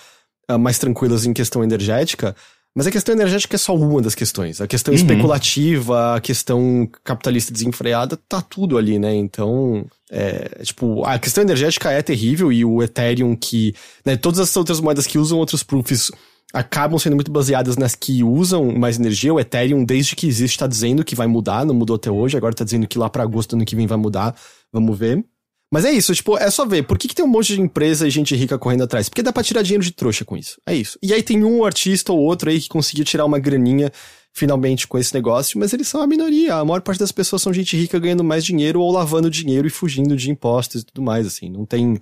uh, 0.50 0.58
mais 0.58 0.78
tranquilas 0.78 1.26
em 1.26 1.32
questão 1.32 1.62
energética. 1.62 2.34
Mas 2.76 2.86
a 2.86 2.90
questão 2.90 3.14
energética 3.14 3.56
é 3.56 3.58
só 3.58 3.74
uma 3.74 4.02
das 4.02 4.14
questões. 4.14 4.60
A 4.60 4.66
questão 4.66 4.92
uhum. 4.92 5.00
especulativa, 5.00 6.16
a 6.16 6.20
questão 6.20 6.86
capitalista 7.02 7.50
desenfreada, 7.50 8.18
tá 8.28 8.42
tudo 8.42 8.76
ali, 8.76 8.98
né? 8.98 9.14
Então, 9.14 9.86
é, 10.10 10.62
tipo, 10.62 11.02
a 11.02 11.18
questão 11.18 11.42
energética 11.42 11.90
é 11.90 12.02
terrível 12.02 12.52
e 12.52 12.66
o 12.66 12.82
Ethereum 12.82 13.34
que, 13.34 13.74
né, 14.04 14.14
todas 14.14 14.40
as 14.40 14.54
outras 14.54 14.78
moedas 14.78 15.06
que 15.06 15.18
usam 15.18 15.38
outros 15.38 15.62
proofs 15.62 16.12
acabam 16.53 16.99
sendo 16.99 17.16
muito 17.16 17.30
baseadas 17.30 17.76
nas 17.76 17.94
que 17.94 18.22
usam 18.22 18.72
mais 18.72 18.99
energia. 18.99 19.32
O 19.32 19.40
Ethereum, 19.40 19.84
desde 19.84 20.16
que 20.16 20.26
existe, 20.26 20.55
está 20.55 20.66
dizendo 20.66 21.05
que 21.05 21.14
vai 21.14 21.26
mudar, 21.26 21.64
não 21.64 21.74
mudou 21.74 21.97
até 21.97 22.11
hoje, 22.11 22.36
agora 22.36 22.53
está 22.53 22.64
dizendo 22.64 22.86
que 22.86 22.99
lá 22.99 23.11
para 23.11 23.22
agosto 23.22 23.51
do 23.51 23.57
ano 23.57 23.64
que 23.64 23.76
vem 23.76 23.86
vai 23.86 23.99
mudar. 23.99 24.34
Vamos 24.72 24.99
ver. 24.99 25.24
Mas 25.72 25.84
é 25.84 25.90
isso, 25.90 26.14
tipo, 26.14 26.38
é 26.38 26.49
só 26.51 26.64
ver. 26.64 26.84
Por 26.84 26.97
que, 26.97 27.09
que 27.09 27.14
tem 27.14 27.24
um 27.24 27.28
monte 27.28 27.55
de 27.55 27.61
empresa 27.61 28.07
e 28.07 28.11
gente 28.11 28.36
rica 28.36 28.57
correndo 28.57 28.84
atrás? 28.84 29.09
Porque 29.09 29.22
dá 29.22 29.32
pra 29.32 29.42
tirar 29.42 29.62
dinheiro 29.62 29.82
de 29.82 29.90
trouxa 29.90 30.24
com 30.24 30.36
isso. 30.36 30.61
É 30.64 30.74
isso. 30.74 30.97
E 31.03 31.12
aí 31.12 31.22
tem 31.22 31.42
um 31.42 31.64
artista 31.64 32.12
ou 32.12 32.20
outro 32.20 32.49
aí 32.49 32.61
que 32.61 32.68
conseguiu 32.68 33.05
tirar 33.05 33.24
uma 33.24 33.38
graninha 33.38 33.90
finalmente 34.32 34.86
com 34.86 34.99
esse 34.99 35.14
negócio, 35.14 35.59
mas 35.59 35.72
eles 35.72 35.88
são 35.88 36.01
a 36.03 36.07
minoria. 36.07 36.55
A 36.55 36.64
maior 36.64 36.82
parte 36.82 36.99
das 36.99 37.11
pessoas 37.11 37.42
são 37.42 37.53
gente 37.53 37.76
rica 37.76 37.99
ganhando 37.99 38.22
mais 38.22 38.44
dinheiro 38.44 38.80
ou 38.80 38.92
lavando 38.92 39.30
dinheiro 39.30 39.66
e 39.66 39.70
fugindo 39.70 40.14
de 40.14 40.30
impostos 40.30 40.82
e 40.82 40.84
tudo 40.84 41.03
mais, 41.03 41.26
assim. 41.26 41.49
Não 41.49 41.64
tem 41.64 41.99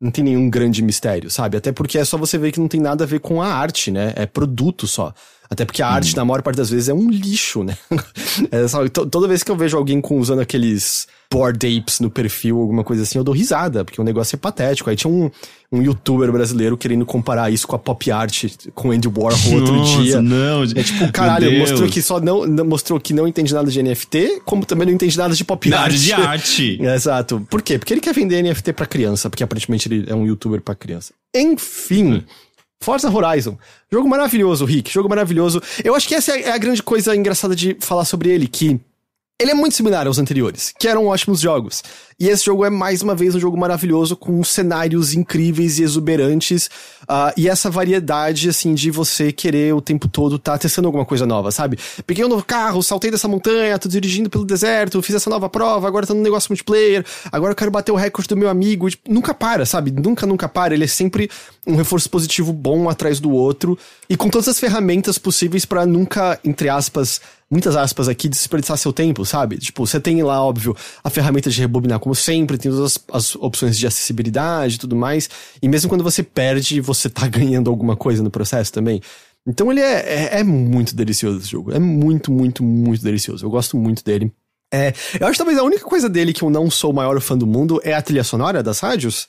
não 0.00 0.10
tem 0.10 0.22
nenhum 0.22 0.50
grande 0.50 0.82
mistério, 0.82 1.30
sabe? 1.30 1.56
Até 1.56 1.72
porque 1.72 1.98
é 1.98 2.04
só 2.04 2.18
você 2.18 2.36
ver 2.36 2.52
que 2.52 2.60
não 2.60 2.68
tem 2.68 2.80
nada 2.80 3.04
a 3.04 3.06
ver 3.06 3.20
com 3.20 3.40
a 3.40 3.48
arte, 3.48 3.90
né? 3.90 4.12
É 4.16 4.26
produto 4.26 4.86
só. 4.86 5.12
Até 5.48 5.64
porque 5.64 5.82
a 5.82 5.88
arte, 5.88 6.10
uhum. 6.10 6.16
na 6.16 6.24
maior 6.24 6.42
parte 6.42 6.56
das 6.56 6.70
vezes, 6.70 6.88
é 6.88 6.94
um 6.94 7.08
lixo, 7.10 7.62
né? 7.62 7.76
é, 8.50 8.66
sabe, 8.66 8.90
toda 8.90 9.28
vez 9.28 9.42
que 9.42 9.50
eu 9.50 9.56
vejo 9.56 9.76
alguém 9.76 10.00
com, 10.00 10.18
usando 10.18 10.40
aqueles 10.40 11.06
board 11.30 11.78
apes 11.78 12.00
no 12.00 12.10
perfil, 12.10 12.58
alguma 12.60 12.84
coisa 12.84 13.02
assim, 13.02 13.18
eu 13.18 13.24
dou 13.24 13.34
risada, 13.34 13.84
porque 13.84 14.00
o 14.00 14.04
negócio 14.04 14.36
é 14.36 14.38
patético. 14.38 14.90
Aí 14.90 14.96
tinha 14.96 15.12
um, 15.12 15.30
um 15.70 15.82
youtuber 15.82 16.30
brasileiro 16.30 16.76
querendo 16.76 17.04
comparar 17.04 17.50
isso 17.50 17.66
com 17.66 17.76
a 17.76 17.78
pop 17.78 18.10
art, 18.10 18.44
com 18.74 18.90
Andy 18.90 19.08
Warhol 19.08 19.54
outro 19.54 19.74
Nossa, 19.74 20.02
dia. 20.02 20.22
não. 20.22 20.62
É 20.62 20.82
tipo, 20.82 21.10
caralho, 21.12 21.58
mostrou 21.58 21.88
que 21.88 22.02
só 22.02 22.20
não, 22.20 22.46
mostrou 22.64 22.98
que 23.00 23.12
não 23.12 23.26
entende 23.26 23.52
nada 23.52 23.70
de 23.70 23.82
NFT, 23.82 24.42
como 24.44 24.64
também 24.64 24.86
não 24.86 24.94
entende 24.94 25.16
nada 25.16 25.34
de 25.34 25.44
pop 25.44 25.68
nada 25.68 25.84
art. 25.84 25.94
de 25.94 26.12
arte. 26.12 26.78
É, 26.82 26.94
exato. 26.94 27.46
Por 27.50 27.62
quê? 27.62 27.78
Porque 27.78 27.92
ele 27.94 28.00
quer 28.00 28.14
vender 28.14 28.42
NFT 28.42 28.72
pra 28.72 28.86
criança, 28.86 29.28
porque 29.28 29.42
aparentemente 29.42 29.88
ele 29.88 30.04
é 30.08 30.14
um 30.14 30.26
youtuber 30.26 30.60
pra 30.60 30.74
criança. 30.74 31.12
Enfim. 31.34 32.24
Forza 32.80 33.10
Horizon. 33.10 33.58
Jogo 33.90 34.08
maravilhoso, 34.08 34.64
Rick. 34.64 34.92
Jogo 34.92 35.08
maravilhoso. 35.08 35.62
Eu 35.84 35.94
acho 35.94 36.06
que 36.06 36.14
essa 36.14 36.36
é 36.36 36.50
a 36.50 36.58
grande 36.58 36.82
coisa 36.82 37.14
engraçada 37.16 37.54
de 37.54 37.76
falar 37.80 38.04
sobre 38.04 38.30
ele, 38.30 38.46
que 38.46 38.80
ele 39.38 39.50
é 39.50 39.54
muito 39.54 39.76
similar 39.76 40.06
aos 40.06 40.18
anteriores, 40.18 40.72
que 40.78 40.88
eram 40.88 41.06
ótimos 41.06 41.40
jogos. 41.40 41.82
E 42.18 42.30
esse 42.30 42.46
jogo 42.46 42.64
é 42.64 42.70
mais 42.70 43.02
uma 43.02 43.14
vez 43.14 43.34
um 43.34 43.38
jogo 43.38 43.58
maravilhoso 43.58 44.16
com 44.16 44.42
cenários 44.42 45.12
incríveis 45.12 45.78
e 45.78 45.82
exuberantes 45.82 46.70
uh, 47.02 47.30
e 47.36 47.46
essa 47.46 47.68
variedade 47.68 48.48
assim 48.48 48.72
de 48.72 48.90
você 48.90 49.30
querer 49.30 49.74
o 49.74 49.82
tempo 49.82 50.08
todo 50.08 50.38
tá 50.38 50.56
testando 50.56 50.88
alguma 50.88 51.04
coisa 51.04 51.26
nova, 51.26 51.50
sabe? 51.50 51.78
Peguei 52.06 52.24
um 52.24 52.28
novo 52.28 52.42
carro, 52.42 52.82
saltei 52.82 53.10
dessa 53.10 53.28
montanha, 53.28 53.78
tô 53.78 53.86
dirigindo 53.86 54.30
pelo 54.30 54.46
deserto, 54.46 55.02
fiz 55.02 55.14
essa 55.14 55.28
nova 55.28 55.50
prova, 55.50 55.86
agora 55.86 56.06
tô 56.06 56.14
no 56.14 56.22
negócio 56.22 56.50
multiplayer, 56.50 57.04
agora 57.30 57.52
eu 57.52 57.56
quero 57.56 57.70
bater 57.70 57.92
o 57.92 57.96
recorde 57.96 58.28
do 58.28 58.36
meu 58.36 58.48
amigo. 58.48 58.88
Tipo, 58.88 59.12
nunca 59.12 59.34
para, 59.34 59.66
sabe? 59.66 59.90
Nunca, 59.90 60.26
nunca 60.26 60.48
para. 60.48 60.72
Ele 60.72 60.84
é 60.84 60.88
sempre 60.88 61.30
um 61.66 61.76
reforço 61.76 62.08
positivo 62.08 62.50
bom 62.50 62.88
atrás 62.88 63.20
do 63.20 63.30
outro 63.30 63.78
e 64.08 64.16
com 64.16 64.30
todas 64.30 64.48
as 64.48 64.58
ferramentas 64.58 65.18
possíveis 65.18 65.66
para 65.66 65.84
nunca, 65.84 66.40
entre 66.42 66.70
aspas, 66.70 67.20
muitas 67.50 67.76
aspas 67.76 68.08
aqui, 68.08 68.28
desperdiçar 68.28 68.76
seu 68.76 68.92
tempo, 68.92 69.24
sabe? 69.24 69.58
Tipo, 69.58 69.86
você 69.86 70.00
tem 70.00 70.22
lá, 70.22 70.42
óbvio, 70.42 70.76
a 71.02 71.10
ferramenta 71.10 71.50
de 71.50 71.60
rebobinar 71.60 71.98
como 72.06 72.14
sempre, 72.14 72.56
tem 72.56 72.70
todas 72.70 73.00
as, 73.08 73.16
as 73.16 73.34
opções 73.34 73.76
de 73.76 73.84
acessibilidade 73.84 74.76
e 74.76 74.78
tudo 74.78 74.94
mais. 74.94 75.28
E 75.60 75.68
mesmo 75.68 75.88
quando 75.88 76.04
você 76.04 76.22
perde, 76.22 76.80
você 76.80 77.10
tá 77.10 77.26
ganhando 77.26 77.68
alguma 77.68 77.96
coisa 77.96 78.22
no 78.22 78.30
processo 78.30 78.72
também. 78.72 79.00
Então 79.44 79.72
ele 79.72 79.80
é, 79.80 80.36
é, 80.36 80.38
é 80.38 80.44
muito 80.44 80.94
delicioso 80.94 81.38
esse 81.38 81.48
jogo. 81.48 81.72
É 81.72 81.80
muito, 81.80 82.30
muito, 82.30 82.62
muito 82.62 83.02
delicioso. 83.02 83.44
Eu 83.44 83.50
gosto 83.50 83.76
muito 83.76 84.04
dele. 84.04 84.32
É, 84.72 84.92
eu 85.18 85.26
acho 85.26 85.32
que 85.32 85.38
talvez 85.38 85.58
a 85.58 85.64
única 85.64 85.84
coisa 85.84 86.08
dele 86.08 86.32
que 86.32 86.44
eu 86.44 86.50
não 86.50 86.70
sou 86.70 86.92
o 86.92 86.94
maior 86.94 87.20
fã 87.20 87.36
do 87.36 87.46
mundo 87.46 87.80
é 87.82 87.92
a 87.92 88.00
trilha 88.00 88.22
sonora 88.22 88.62
das 88.62 88.78
rádios. 88.78 89.26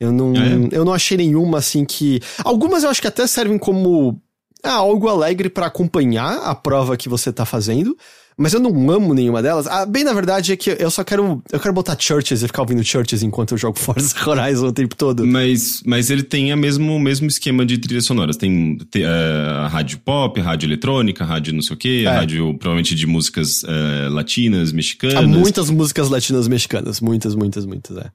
Eu 0.00 0.10
não, 0.10 0.32
ah, 0.32 0.74
é? 0.74 0.76
eu 0.76 0.84
não 0.84 0.92
achei 0.92 1.16
nenhuma 1.16 1.58
assim 1.58 1.84
que. 1.84 2.20
Algumas 2.44 2.82
eu 2.82 2.90
acho 2.90 3.00
que 3.00 3.06
até 3.06 3.24
servem 3.28 3.56
como 3.56 4.20
ah, 4.64 4.72
algo 4.72 5.06
alegre 5.06 5.48
para 5.48 5.66
acompanhar 5.66 6.38
a 6.38 6.56
prova 6.56 6.96
que 6.96 7.08
você 7.08 7.32
tá 7.32 7.46
fazendo. 7.46 7.96
Mas 8.38 8.52
eu 8.52 8.60
não 8.60 8.90
amo 8.90 9.14
nenhuma 9.14 9.42
delas. 9.42 9.66
Ah, 9.66 9.86
bem, 9.86 10.04
na 10.04 10.12
verdade, 10.12 10.52
é 10.52 10.56
que 10.56 10.76
eu 10.78 10.90
só 10.90 11.02
quero. 11.02 11.42
Eu 11.50 11.58
quero 11.58 11.72
botar 11.72 11.96
Churches 11.98 12.42
e 12.42 12.46
ficar 12.46 12.62
ouvindo 12.62 12.84
Churches 12.84 13.22
enquanto 13.22 13.52
eu 13.52 13.58
jogo 13.58 13.78
Forza 13.80 14.14
Horizon 14.28 14.66
o 14.66 14.72
tempo 14.72 14.94
todo. 14.94 15.26
Mas, 15.26 15.82
mas 15.86 16.10
ele 16.10 16.22
tem 16.22 16.52
o 16.52 16.56
mesmo, 16.56 16.98
mesmo 17.00 17.26
esquema 17.28 17.64
de 17.64 17.78
trilhas 17.78 18.04
sonoras. 18.04 18.36
Tem, 18.36 18.76
tem 18.90 19.04
uh, 19.04 19.68
rádio 19.68 19.98
pop, 20.00 20.38
rádio 20.38 20.66
eletrônica, 20.66 21.24
rádio 21.24 21.54
não 21.54 21.62
sei 21.62 21.74
o 21.74 21.78
quê, 21.78 22.04
é. 22.04 22.10
rádio 22.10 22.52
provavelmente 22.58 22.94
de 22.94 23.06
músicas 23.06 23.62
uh, 23.62 24.10
latinas, 24.10 24.70
mexicanas. 24.70 25.16
Há 25.16 25.22
muitas 25.22 25.70
músicas 25.70 26.10
latinas 26.10 26.46
mexicanas. 26.46 27.00
Muitas, 27.00 27.34
muitas, 27.34 27.64
muitas, 27.64 27.96
é. 27.96 28.10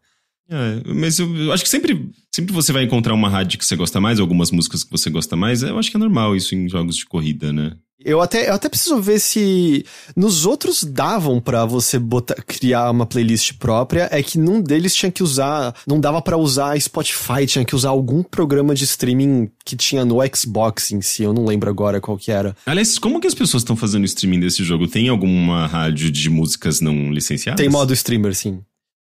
É, 0.52 0.84
mas 0.94 1.18
eu, 1.18 1.34
eu, 1.38 1.54
acho 1.54 1.64
que 1.64 1.70
sempre, 1.70 2.10
sempre 2.30 2.54
você 2.54 2.74
vai 2.74 2.84
encontrar 2.84 3.14
uma 3.14 3.30
rádio 3.30 3.58
que 3.58 3.66
você 3.66 3.76
gosta 3.76 4.02
mais, 4.02 4.20
algumas 4.20 4.52
músicas 4.52 4.84
que 4.84 4.92
você 4.92 5.10
gosta 5.10 5.36
mais. 5.36 5.64
Eu 5.64 5.80
acho 5.80 5.90
que 5.90 5.96
é 5.96 6.00
normal 6.00 6.36
isso 6.36 6.54
em 6.54 6.68
jogos 6.68 6.98
de 6.98 7.06
corrida, 7.06 7.54
né? 7.54 7.72
Eu 8.04 8.22
até, 8.22 8.50
eu 8.50 8.54
até 8.54 8.68
preciso 8.68 9.02
ver 9.02 9.20
se 9.20 9.86
nos 10.16 10.46
outros 10.46 10.84
davam 10.84 11.40
para 11.40 11.66
você 11.66 12.00
botar, 12.00 12.36
criar 12.44 12.90
uma 12.90 13.06
playlist 13.06 13.54
própria. 13.58 14.10
É 14.12 14.24
que 14.24 14.38
num 14.38 14.62
deles 14.62 14.96
tinha 14.96 15.12
que 15.12 15.24
usar, 15.24 15.76
não 15.88 16.00
dava 16.00 16.22
para 16.22 16.38
usar 16.38 16.80
Spotify, 16.80 17.46
tinha 17.46 17.66
que 17.66 17.76
usar 17.76 17.90
algum 17.90 18.24
programa 18.24 18.74
de 18.74 18.84
streaming 18.86 19.50
que 19.64 19.76
tinha 19.76 20.04
no 20.04 20.18
Xbox 20.36 20.92
em 20.92 21.02
si. 21.02 21.24
Eu 21.24 21.34
não 21.34 21.46
lembro 21.46 21.70
agora 21.70 22.02
qual 22.02 22.18
que 22.18 22.32
era. 22.32 22.56
Aliás, 22.66 22.98
como 22.98 23.20
que 23.20 23.28
as 23.28 23.36
pessoas 23.36 23.62
estão 23.62 23.76
fazendo 23.76 24.06
streaming 24.06 24.40
desse 24.40 24.64
jogo? 24.64 24.88
Tem 24.88 25.10
alguma 25.10 25.68
rádio 25.68 26.12
de 26.12 26.30
músicas 26.30 26.82
não 26.82 27.12
licenciadas? 27.12 27.62
Tem 27.62 27.70
modo 27.70 27.94
streamer, 27.94 28.34
sim. 28.36 28.62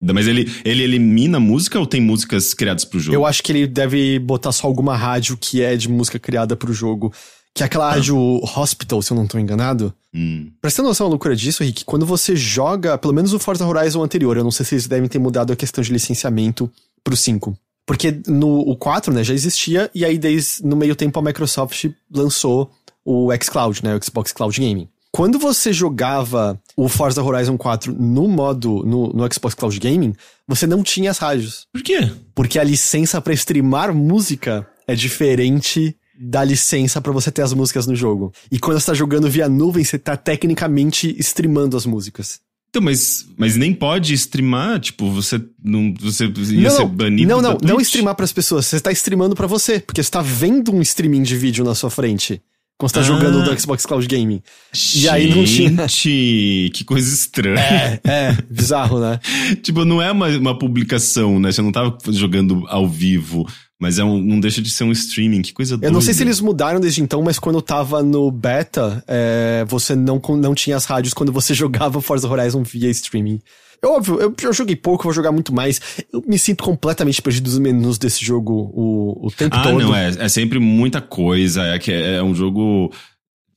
Mas 0.00 0.28
ele, 0.28 0.50
ele 0.64 0.84
elimina 0.84 1.40
música 1.40 1.78
ou 1.78 1.86
tem 1.86 2.00
músicas 2.00 2.54
criadas 2.54 2.84
pro 2.84 3.00
jogo? 3.00 3.16
Eu 3.16 3.26
acho 3.26 3.42
que 3.42 3.50
ele 3.50 3.66
deve 3.66 4.18
botar 4.20 4.52
só 4.52 4.66
alguma 4.68 4.96
rádio 4.96 5.36
que 5.36 5.60
é 5.60 5.76
de 5.76 5.88
música 5.88 6.20
criada 6.20 6.54
pro 6.54 6.72
jogo. 6.72 7.12
Que 7.58 7.64
é 7.64 7.66
aquela 7.66 7.88
ah. 7.88 7.94
rádio 7.94 8.16
Hospital, 8.56 9.02
se 9.02 9.10
eu 9.10 9.16
não 9.16 9.26
tô 9.26 9.36
enganado. 9.36 9.92
Hum. 10.14 10.48
Pra 10.60 10.70
você 10.70 10.76
ter 10.76 10.82
noção 10.82 11.06
da 11.06 11.10
loucura 11.10 11.34
disso, 11.34 11.64
Rick, 11.64 11.84
quando 11.84 12.06
você 12.06 12.36
joga, 12.36 12.96
pelo 12.96 13.12
menos 13.12 13.32
o 13.32 13.38
Forza 13.40 13.66
Horizon 13.66 14.00
anterior, 14.00 14.36
eu 14.36 14.44
não 14.44 14.52
sei 14.52 14.64
se 14.64 14.76
eles 14.76 14.86
devem 14.86 15.08
ter 15.08 15.18
mudado 15.18 15.52
a 15.52 15.56
questão 15.56 15.82
de 15.82 15.92
licenciamento 15.92 16.70
pro 17.02 17.16
5. 17.16 17.58
Porque 17.84 18.22
no 18.28 18.60
o 18.60 18.76
4, 18.76 19.12
né, 19.12 19.24
já 19.24 19.34
existia, 19.34 19.90
e 19.92 20.04
aí 20.04 20.16
desde, 20.18 20.64
no 20.64 20.76
meio 20.76 20.94
tempo 20.94 21.18
a 21.18 21.22
Microsoft 21.22 21.86
lançou 22.14 22.70
o 23.04 23.28
xCloud, 23.42 23.82
né, 23.82 23.96
o 23.96 24.04
Xbox 24.04 24.30
Cloud 24.30 24.56
Gaming. 24.60 24.88
Quando 25.10 25.36
você 25.36 25.72
jogava 25.72 26.60
o 26.76 26.88
Forza 26.88 27.24
Horizon 27.24 27.58
4 27.58 27.92
no 27.92 28.28
modo, 28.28 28.84
no, 28.86 29.08
no 29.08 29.34
Xbox 29.34 29.54
Cloud 29.54 29.80
Gaming, 29.80 30.14
você 30.46 30.64
não 30.64 30.84
tinha 30.84 31.10
as 31.10 31.18
rádios. 31.18 31.66
Por 31.72 31.82
quê? 31.82 32.08
Porque 32.36 32.56
a 32.56 32.62
licença 32.62 33.20
para 33.20 33.32
streamar 33.32 33.92
música 33.92 34.64
é 34.86 34.94
diferente 34.94 35.96
da 36.18 36.42
licença 36.42 37.00
para 37.00 37.12
você 37.12 37.30
ter 37.30 37.42
as 37.42 37.52
músicas 37.52 37.86
no 37.86 37.94
jogo. 37.94 38.32
E 38.50 38.58
quando 38.58 38.80
você 38.80 38.86
tá 38.86 38.94
jogando 38.94 39.30
via 39.30 39.48
nuvem, 39.48 39.84
você 39.84 39.98
tá 39.98 40.16
tecnicamente 40.16 41.14
streamando 41.18 41.76
as 41.76 41.86
músicas. 41.86 42.40
Então, 42.70 42.82
mas, 42.82 43.26
mas 43.36 43.56
nem 43.56 43.72
pode 43.72 44.12
streamar, 44.12 44.78
tipo, 44.78 45.10
você 45.10 45.40
não 45.62 45.94
você 45.98 46.24
ia 46.24 46.68
não, 46.68 46.70
ser 46.70 46.86
banido 46.86 47.28
Não, 47.28 47.40
não, 47.40 47.58
não 47.62 47.80
streamar 47.80 48.14
para 48.14 48.24
as 48.24 48.32
pessoas, 48.32 48.66
você 48.66 48.78
tá 48.78 48.92
streamando 48.92 49.34
para 49.34 49.46
você, 49.46 49.80
porque 49.80 50.02
você 50.02 50.10
tá 50.10 50.20
vendo 50.20 50.74
um 50.74 50.82
streaming 50.82 51.22
de 51.22 51.34
vídeo 51.34 51.64
na 51.64 51.74
sua 51.74 51.88
frente. 51.88 52.42
Quando 52.78 52.90
você 52.90 52.94
tá 52.94 53.00
ah. 53.00 53.04
jogando 53.04 53.42
do 53.42 53.60
Xbox 53.60 53.84
Cloud 53.84 54.06
Gaming. 54.06 54.40
Gente, 54.72 55.04
e 55.04 55.08
aí 55.08 55.34
não 55.34 55.44
tinha. 55.44 55.86
que 56.70 56.84
coisa 56.84 57.12
estranha. 57.12 57.58
É, 57.58 58.00
é, 58.04 58.38
bizarro, 58.48 59.00
né? 59.00 59.18
tipo, 59.62 59.84
não 59.84 60.00
é 60.00 60.12
uma, 60.12 60.28
uma 60.28 60.56
publicação, 60.56 61.40
né? 61.40 61.50
Você 61.50 61.60
não 61.60 61.72
tava 61.72 61.98
jogando 62.10 62.64
ao 62.68 62.88
vivo. 62.88 63.48
Mas 63.80 63.98
é 63.98 64.04
um, 64.04 64.20
não 64.20 64.40
deixa 64.40 64.60
de 64.60 64.70
ser 64.70 64.84
um 64.84 64.90
streaming, 64.90 65.42
que 65.42 65.52
coisa 65.52 65.76
doida. 65.76 65.86
Eu 65.86 65.92
não 65.92 66.00
sei 66.00 66.12
se 66.12 66.22
eles 66.22 66.40
mudaram 66.40 66.80
desde 66.80 67.00
então, 67.00 67.22
mas 67.22 67.38
quando 67.38 67.56
eu 67.56 67.62
tava 67.62 68.02
no 68.02 68.30
beta, 68.30 69.04
é, 69.06 69.64
você 69.68 69.94
não, 69.94 70.20
não 70.36 70.54
tinha 70.54 70.76
as 70.76 70.84
rádios 70.84 71.14
quando 71.14 71.30
você 71.30 71.54
jogava 71.54 72.00
Forza 72.00 72.28
Horizon 72.28 72.62
via 72.64 72.90
streaming. 72.90 73.40
É 73.80 73.86
óbvio, 73.86 74.20
eu, 74.20 74.34
eu 74.42 74.52
joguei 74.52 74.74
pouco, 74.74 75.04
vou 75.04 75.12
jogar 75.12 75.30
muito 75.30 75.54
mais. 75.54 75.80
Eu 76.12 76.22
me 76.26 76.36
sinto 76.36 76.64
completamente 76.64 77.22
perdido 77.22 77.48
nos 77.48 77.58
menus 77.60 77.98
desse 77.98 78.24
jogo 78.24 78.72
o, 78.74 79.26
o 79.26 79.30
tempo 79.30 79.54
ah, 79.54 79.62
todo. 79.62 79.80
Ah, 79.80 79.84
não, 79.84 79.94
é, 79.94 80.08
é 80.18 80.28
sempre 80.28 80.58
muita 80.58 81.00
coisa. 81.00 81.62
É 81.62 81.78
que 81.78 81.92
é, 81.92 82.16
é 82.16 82.22
um 82.22 82.34
jogo. 82.34 82.92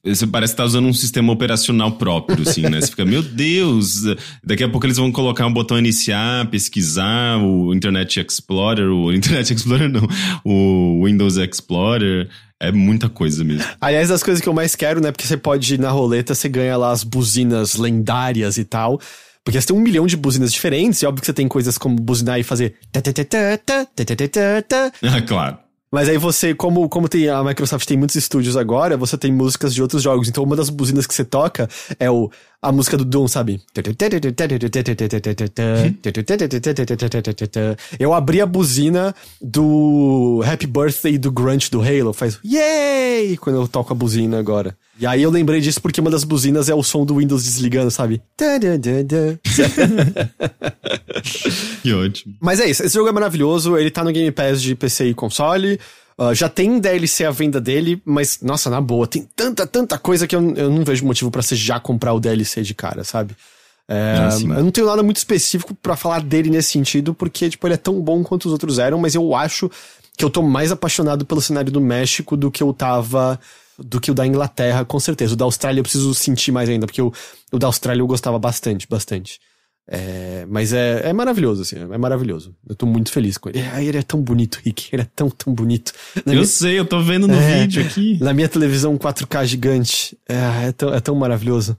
Você 0.03 0.25
parece 0.25 0.53
estar 0.53 0.63
tá 0.63 0.67
usando 0.67 0.87
um 0.87 0.93
sistema 0.93 1.31
operacional 1.31 1.91
próprio, 1.91 2.41
assim, 2.47 2.61
né? 2.61 2.81
Você 2.81 2.87
fica, 2.87 3.05
meu 3.05 3.21
Deus, 3.21 4.03
daqui 4.43 4.63
a 4.63 4.69
pouco 4.69 4.87
eles 4.87 4.97
vão 4.97 5.11
colocar 5.11 5.45
um 5.45 5.53
botão 5.53 5.77
iniciar, 5.77 6.49
pesquisar, 6.49 7.37
o 7.37 7.73
Internet 7.73 8.19
Explorer, 8.19 8.89
o 8.89 9.13
Internet 9.13 9.53
Explorer 9.53 9.89
não, 9.89 10.07
o 10.43 11.05
Windows 11.05 11.37
Explorer. 11.37 12.29
É 12.59 12.71
muita 12.71 13.09
coisa 13.09 13.43
mesmo. 13.43 13.65
Aliás, 13.81 14.09
das 14.09 14.21
coisas 14.21 14.41
que 14.41 14.47
eu 14.47 14.53
mais 14.53 14.75
quero, 14.75 15.01
né? 15.01 15.11
Porque 15.11 15.25
você 15.25 15.35
pode 15.35 15.73
ir 15.73 15.79
na 15.79 15.89
roleta, 15.89 16.35
você 16.35 16.47
ganha 16.47 16.77
lá 16.77 16.91
as 16.91 17.03
buzinas 17.03 17.75
lendárias 17.75 18.57
e 18.59 18.63
tal. 18.63 18.99
Porque 19.43 19.59
você 19.59 19.67
tem 19.67 19.75
um 19.75 19.79
milhão 19.79 20.05
de 20.05 20.15
buzinas 20.15 20.53
diferentes, 20.53 21.01
e 21.01 21.05
óbvio 21.07 21.21
que 21.21 21.25
você 21.25 21.33
tem 21.33 21.47
coisas 21.47 21.77
como 21.77 21.95
buzinar 21.95 22.39
e 22.39 22.43
fazer. 22.43 22.75
Ah, 25.01 25.21
claro. 25.21 25.57
Mas 25.91 26.07
aí 26.07 26.17
você, 26.17 26.55
como, 26.55 26.87
como 26.87 27.09
tem, 27.09 27.27
a 27.27 27.43
Microsoft 27.43 27.85
tem 27.85 27.97
muitos 27.97 28.15
estúdios 28.15 28.55
agora, 28.55 28.95
você 28.95 29.17
tem 29.17 29.31
músicas 29.31 29.73
de 29.73 29.81
outros 29.81 30.01
jogos. 30.01 30.29
Então 30.29 30.43
uma 30.43 30.55
das 30.55 30.69
buzinas 30.69 31.05
que 31.05 31.13
você 31.13 31.25
toca 31.25 31.67
é 31.99 32.09
o, 32.09 32.31
a 32.61 32.71
música 32.71 32.95
do 32.95 33.03
Doom, 33.03 33.27
sabe? 33.27 33.59
Eu 37.99 38.13
abri 38.13 38.39
a 38.39 38.45
buzina 38.45 39.15
do 39.41 40.43
Happy 40.45 40.67
Birthday 40.67 41.17
do 41.17 41.31
Grunge 41.31 41.71
do 41.71 41.81
Halo, 41.81 42.13
faz 42.13 42.37
Yay! 42.45 43.35
Quando 43.37 43.55
eu 43.55 43.67
toco 43.67 43.93
a 43.93 43.95
buzina 43.95 44.37
agora. 44.37 44.77
E 44.99 45.07
aí 45.07 45.23
eu 45.23 45.31
lembrei 45.31 45.59
disso 45.59 45.81
porque 45.81 45.99
uma 45.99 46.11
das 46.11 46.23
buzinas 46.23 46.69
é 46.69 46.75
o 46.75 46.83
som 46.83 47.03
do 47.03 47.15
Windows 47.15 47.43
desligando, 47.43 47.89
sabe? 47.89 48.21
que 51.81 51.93
ótimo. 51.93 52.35
Mas 52.39 52.59
é 52.59 52.69
isso, 52.69 52.83
esse 52.83 52.93
jogo 52.93 53.09
é 53.09 53.11
maravilhoso, 53.11 53.75
ele 53.75 53.89
tá 53.89 54.03
no 54.03 54.11
Game 54.11 54.31
Pass 54.31 54.61
de 54.61 54.75
PC 54.75 55.07
e 55.07 55.13
console. 55.15 55.79
Uh, 56.21 56.35
já 56.35 56.47
tem 56.47 56.79
DLC 56.79 57.25
à 57.25 57.31
venda 57.31 57.59
dele, 57.59 57.99
mas, 58.05 58.41
nossa, 58.43 58.69
na 58.69 58.79
boa, 58.79 59.07
tem 59.07 59.27
tanta, 59.35 59.65
tanta 59.65 59.97
coisa 59.97 60.27
que 60.27 60.35
eu, 60.35 60.53
eu 60.55 60.69
não 60.69 60.83
vejo 60.83 61.03
motivo 61.03 61.31
para 61.31 61.41
você 61.41 61.55
já 61.55 61.79
comprar 61.79 62.13
o 62.13 62.19
DLC 62.19 62.61
de 62.61 62.75
cara, 62.75 63.03
sabe? 63.03 63.35
É, 63.87 64.17
ah, 64.19 64.37
eu 64.39 64.63
não 64.63 64.69
tenho 64.69 64.85
nada 64.85 65.01
muito 65.01 65.17
específico 65.17 65.73
para 65.73 65.95
falar 65.95 66.21
dele 66.21 66.51
nesse 66.51 66.69
sentido, 66.69 67.15
porque, 67.15 67.49
tipo, 67.49 67.65
ele 67.65 67.73
é 67.73 67.77
tão 67.77 67.99
bom 67.99 68.23
quanto 68.23 68.45
os 68.45 68.51
outros 68.51 68.77
eram, 68.77 68.99
mas 68.99 69.15
eu 69.15 69.33
acho 69.33 69.67
que 70.15 70.23
eu 70.23 70.29
tô 70.29 70.43
mais 70.43 70.71
apaixonado 70.71 71.25
pelo 71.25 71.41
cenário 71.41 71.71
do 71.71 71.81
México 71.81 72.37
do 72.37 72.51
que 72.51 72.61
eu 72.61 72.71
tava 72.71 73.39
do 73.79 73.99
que 73.99 74.11
o 74.11 74.13
da 74.13 74.27
Inglaterra, 74.27 74.85
com 74.85 74.99
certeza. 74.99 75.33
O 75.33 75.35
da 75.35 75.45
Austrália 75.45 75.79
eu 75.79 75.83
preciso 75.83 76.13
sentir 76.13 76.51
mais 76.51 76.69
ainda, 76.69 76.85
porque 76.85 77.01
o, 77.01 77.11
o 77.51 77.57
da 77.57 77.65
Austrália 77.65 78.01
eu 78.01 78.07
gostava 78.07 78.37
bastante, 78.37 78.87
bastante. 78.87 79.39
É, 79.87 80.45
mas 80.47 80.71
é, 80.71 81.09
é 81.09 81.13
maravilhoso, 81.13 81.63
assim, 81.63 81.75
é 81.77 81.97
maravilhoso. 81.97 82.55
Eu 82.67 82.75
tô 82.75 82.85
muito 82.85 83.11
feliz 83.11 83.37
com 83.37 83.49
ele. 83.49 83.59
É, 83.59 83.83
ele 83.83 83.97
é 83.97 84.01
tão 84.01 84.21
bonito, 84.21 84.59
Rick. 84.63 84.89
Ele 84.93 85.01
é 85.01 85.07
tão, 85.15 85.29
tão 85.29 85.53
bonito. 85.53 85.91
Na 86.25 86.31
eu 86.31 86.37
minha... 86.37 86.45
sei, 86.45 86.79
eu 86.79 86.85
tô 86.85 87.01
vendo 87.01 87.27
no 87.27 87.35
é, 87.35 87.61
vídeo 87.61 87.83
aqui. 87.83 88.17
Na 88.21 88.33
minha 88.33 88.47
televisão 88.47 88.97
4K 88.97 89.45
gigante. 89.45 90.17
É, 90.29 90.67
é, 90.67 90.71
tão, 90.71 90.93
é 90.93 90.99
tão 90.99 91.15
maravilhoso. 91.15 91.77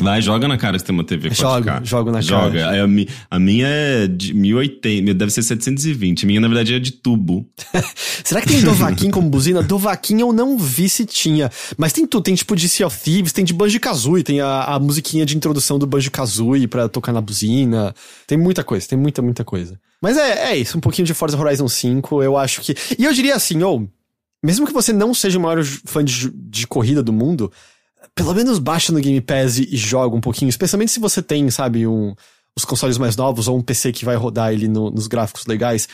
Vai, 0.00 0.22
joga 0.22 0.46
na 0.46 0.56
cara 0.56 0.78
que 0.78 0.84
tem 0.84 0.94
uma 0.94 1.04
TV 1.04 1.30
4K. 1.30 1.34
Joga, 1.34 1.80
jogo 1.84 2.10
na 2.10 2.20
joga. 2.20 2.58
cara. 2.60 2.76
Joga. 2.78 3.06
A, 3.30 3.38
minha 3.38 3.66
é 3.66 4.06
de 4.06 4.34
1080, 4.34 5.14
deve 5.14 5.32
ser 5.32 5.42
720. 5.42 6.24
A 6.24 6.26
minha, 6.26 6.40
na 6.40 6.48
verdade, 6.48 6.74
é 6.74 6.78
de 6.78 6.92
tubo. 6.92 7.46
Será 8.24 8.40
que 8.40 8.48
tem 8.48 8.62
Dovaquin 8.62 9.10
como 9.10 9.28
buzina? 9.28 9.62
Dovaquin 9.62 10.20
eu 10.20 10.32
não 10.32 10.58
vi 10.58 10.88
se 10.88 11.04
tinha. 11.04 11.50
Mas 11.76 11.92
tem 11.92 12.06
tudo. 12.06 12.22
Tem 12.22 12.34
tipo 12.34 12.54
de 12.54 12.68
Sea 12.68 12.86
of 12.86 12.98
Thieves, 12.98 13.32
tem 13.32 13.44
de 13.44 13.54
Banjo-Kazooie, 13.54 14.22
tem 14.22 14.40
a, 14.40 14.64
a 14.64 14.78
musiquinha 14.78 15.24
de 15.24 15.36
introdução 15.36 15.78
do 15.78 15.86
Banjo-Kazooie 15.86 16.66
pra 16.66 16.88
tocar 16.88 17.12
na 17.12 17.20
buzina. 17.20 17.94
Tem 18.26 18.36
muita 18.36 18.62
coisa, 18.62 18.86
tem 18.86 18.98
muita, 18.98 19.22
muita 19.22 19.44
coisa. 19.44 19.78
Mas 20.00 20.16
é, 20.16 20.52
é 20.52 20.56
isso, 20.56 20.78
um 20.78 20.80
pouquinho 20.80 21.06
de 21.06 21.14
Forza 21.14 21.36
Horizon 21.36 21.66
5, 21.66 22.22
eu 22.22 22.36
acho 22.36 22.60
que... 22.60 22.74
E 22.98 23.04
eu 23.04 23.12
diria 23.12 23.34
assim, 23.34 23.62
ou... 23.62 23.82
Oh, 23.82 23.98
mesmo 24.44 24.66
que 24.66 24.72
você 24.72 24.92
não 24.92 25.12
seja 25.12 25.38
o 25.38 25.42
maior 25.42 25.64
fã 25.64 26.04
de, 26.04 26.30
de 26.32 26.66
corrida 26.66 27.02
do 27.02 27.12
mundo 27.12 27.50
pelo 28.18 28.34
menos 28.34 28.58
baixa 28.58 28.92
no 28.92 28.98
Game 28.98 29.20
Pass 29.20 29.58
e, 29.58 29.76
joga 29.76 30.16
um 30.16 30.20
pouquinho, 30.20 30.48
especialmente 30.48 30.90
se 30.90 30.98
você 30.98 31.22
tem, 31.22 31.48
sabe, 31.50 31.86
um, 31.86 32.16
os 32.56 32.64
consoles 32.64 32.98
mais 32.98 33.16
novos 33.16 33.46
ou 33.46 33.56
um 33.56 33.62
PC 33.62 33.92
que 33.92 34.04
vai 34.04 34.16
rodar 34.16 34.52
ele 34.52 34.66
no, 34.66 34.90
nos 34.90 35.06
gráficos 35.06 35.46
legais. 35.46 35.88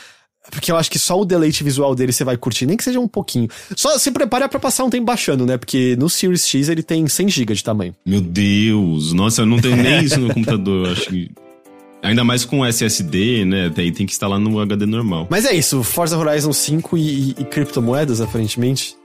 Porque 0.49 0.71
eu 0.71 0.75
acho 0.75 0.89
que 0.89 0.97
só 0.97 1.19
o 1.19 1.25
deleite 1.25 1.63
visual 1.63 1.93
dele 1.93 2.11
você 2.11 2.23
vai 2.23 2.35
curtir, 2.35 2.65
nem 2.65 2.75
que 2.75 2.83
seja 2.83 2.99
um 2.99 3.07
pouquinho. 3.07 3.47
Só 3.75 3.97
se 3.99 4.11
prepara 4.11 4.49
para 4.49 4.59
passar 4.59 4.83
um 4.83 4.89
tempo 4.89 5.05
baixando, 5.05 5.45
né? 5.45 5.55
Porque 5.55 5.95
no 5.97 6.09
Series 6.09 6.47
X 6.47 6.67
ele 6.67 6.81
tem 6.81 7.07
100 7.07 7.29
GB 7.29 7.53
de 7.53 7.63
tamanho. 7.63 7.95
Meu 8.03 8.21
Deus, 8.21 9.13
nossa, 9.13 9.43
eu 9.43 9.45
não 9.45 9.59
tenho 9.59 9.75
nem 9.75 10.03
isso 10.03 10.19
no 10.19 10.33
computador, 10.33 10.87
eu 10.87 10.91
acho 10.93 11.07
que. 11.07 11.31
Ainda 12.01 12.23
mais 12.23 12.45
com 12.45 12.65
SSD, 12.65 13.45
né? 13.45 13.69
Daí 13.69 13.91
tem 13.91 14.05
que 14.05 14.13
instalar 14.13 14.39
no 14.39 14.59
HD 14.59 14.85
normal. 14.85 15.27
Mas 15.29 15.45
é 15.45 15.55
isso, 15.55 15.83
Forza 15.83 16.17
Horizon 16.17 16.53
5 16.53 16.97
e, 16.97 17.01
e, 17.01 17.29
e 17.39 17.45
criptomoedas, 17.45 18.21
aparentemente. 18.21 18.95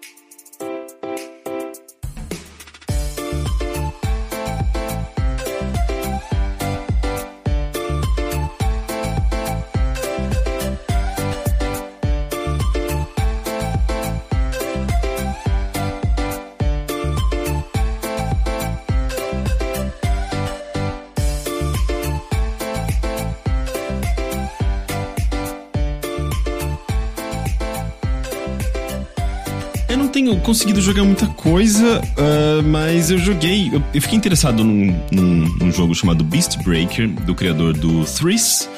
Conseguido 30.51 30.81
jogar 30.81 31.05
muita 31.05 31.29
coisa, 31.29 32.01
uh, 32.01 32.63
mas 32.65 33.09
eu 33.09 33.19
joguei. 33.19 33.69
Eu, 33.73 33.81
eu 33.95 34.03
fiquei 34.03 34.19
interessado 34.19 34.65
num, 34.65 35.01
num, 35.13 35.49
num, 35.61 35.71
jogo 35.71 35.95
chamado 35.95 36.25
Beast 36.25 36.61
Breaker, 36.65 37.09
do 37.25 37.37
criador 37.37 37.73
do 37.73 38.05
Threes. 38.05 38.69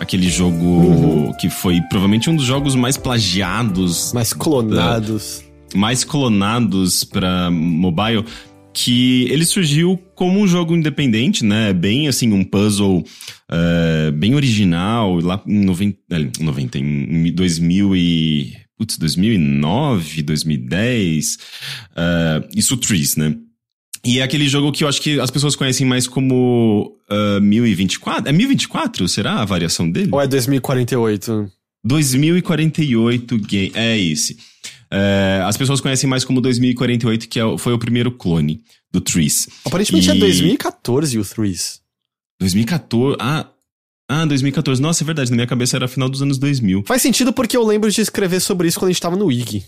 Aquele 0.00 0.28
jogo 0.28 0.64
uhum. 0.64 1.32
que 1.34 1.48
foi 1.48 1.80
provavelmente 1.82 2.28
um 2.28 2.34
dos 2.34 2.44
jogos 2.44 2.74
mais 2.74 2.96
plagiados. 2.96 4.12
Mais 4.12 4.32
clonados. 4.32 5.44
Da, 5.72 5.78
mais 5.78 6.02
clonados 6.02 7.04
para 7.04 7.48
mobile 7.48 8.24
que 8.72 9.28
ele 9.30 9.44
surgiu 9.44 10.00
como 10.16 10.40
um 10.40 10.48
jogo 10.48 10.74
independente, 10.74 11.44
né? 11.44 11.72
Bem 11.72 12.08
assim, 12.08 12.32
um 12.32 12.42
puzzle 12.42 13.04
uh, 13.48 14.12
bem 14.14 14.34
original, 14.34 15.20
lá 15.20 15.40
em 15.46 15.64
90, 15.64 15.96
90 16.40 16.78
em 16.78 17.32
2000 17.32 17.94
e... 17.94 18.59
Putz, 18.80 18.96
2009, 18.96 20.22
2010, 20.22 21.34
uh, 21.34 22.48
isso 22.56 22.78
Trees, 22.78 23.14
né? 23.14 23.36
E 24.02 24.20
é 24.20 24.22
aquele 24.22 24.48
jogo 24.48 24.72
que 24.72 24.84
eu 24.84 24.88
acho 24.88 25.02
que 25.02 25.20
as 25.20 25.30
pessoas 25.30 25.54
conhecem 25.54 25.86
mais 25.86 26.08
como 26.08 26.96
uh, 27.10 27.42
1024. 27.42 28.26
É 28.26 28.32
1024? 28.32 29.06
Será 29.06 29.42
a 29.42 29.44
variação 29.44 29.90
dele? 29.90 30.08
Ou 30.10 30.18
é 30.18 30.26
2048? 30.26 31.52
2048 31.84 33.38
game. 33.40 33.72
É 33.74 33.98
esse. 33.98 34.38
É, 34.90 35.42
as 35.44 35.58
pessoas 35.58 35.82
conhecem 35.82 36.08
mais 36.08 36.24
como 36.24 36.40
2048, 36.40 37.28
que 37.28 37.38
é, 37.38 37.58
foi 37.58 37.74
o 37.74 37.78
primeiro 37.78 38.10
clone 38.10 38.62
do 38.90 39.02
Trees. 39.02 39.46
Aparentemente 39.62 40.08
é 40.08 40.14
e... 40.14 40.16
é 40.16 40.20
2014 40.20 41.18
o 41.18 41.24
Trees. 41.26 41.82
2014? 42.40 43.18
Ah, 43.20 43.46
ah, 44.10 44.24
2014. 44.26 44.82
Nossa, 44.82 45.04
é 45.04 45.06
verdade. 45.06 45.30
Na 45.30 45.36
minha 45.36 45.46
cabeça 45.46 45.76
era 45.76 45.86
final 45.86 46.08
dos 46.08 46.20
anos 46.20 46.36
2000. 46.36 46.82
Faz 46.84 47.00
sentido 47.00 47.32
porque 47.32 47.56
eu 47.56 47.64
lembro 47.64 47.88
de 47.90 48.00
escrever 48.00 48.40
sobre 48.40 48.66
isso 48.66 48.78
quando 48.78 48.88
a 48.88 48.92
gente 48.92 49.00
tava 49.00 49.14
no 49.14 49.26
Wiki. 49.26 49.62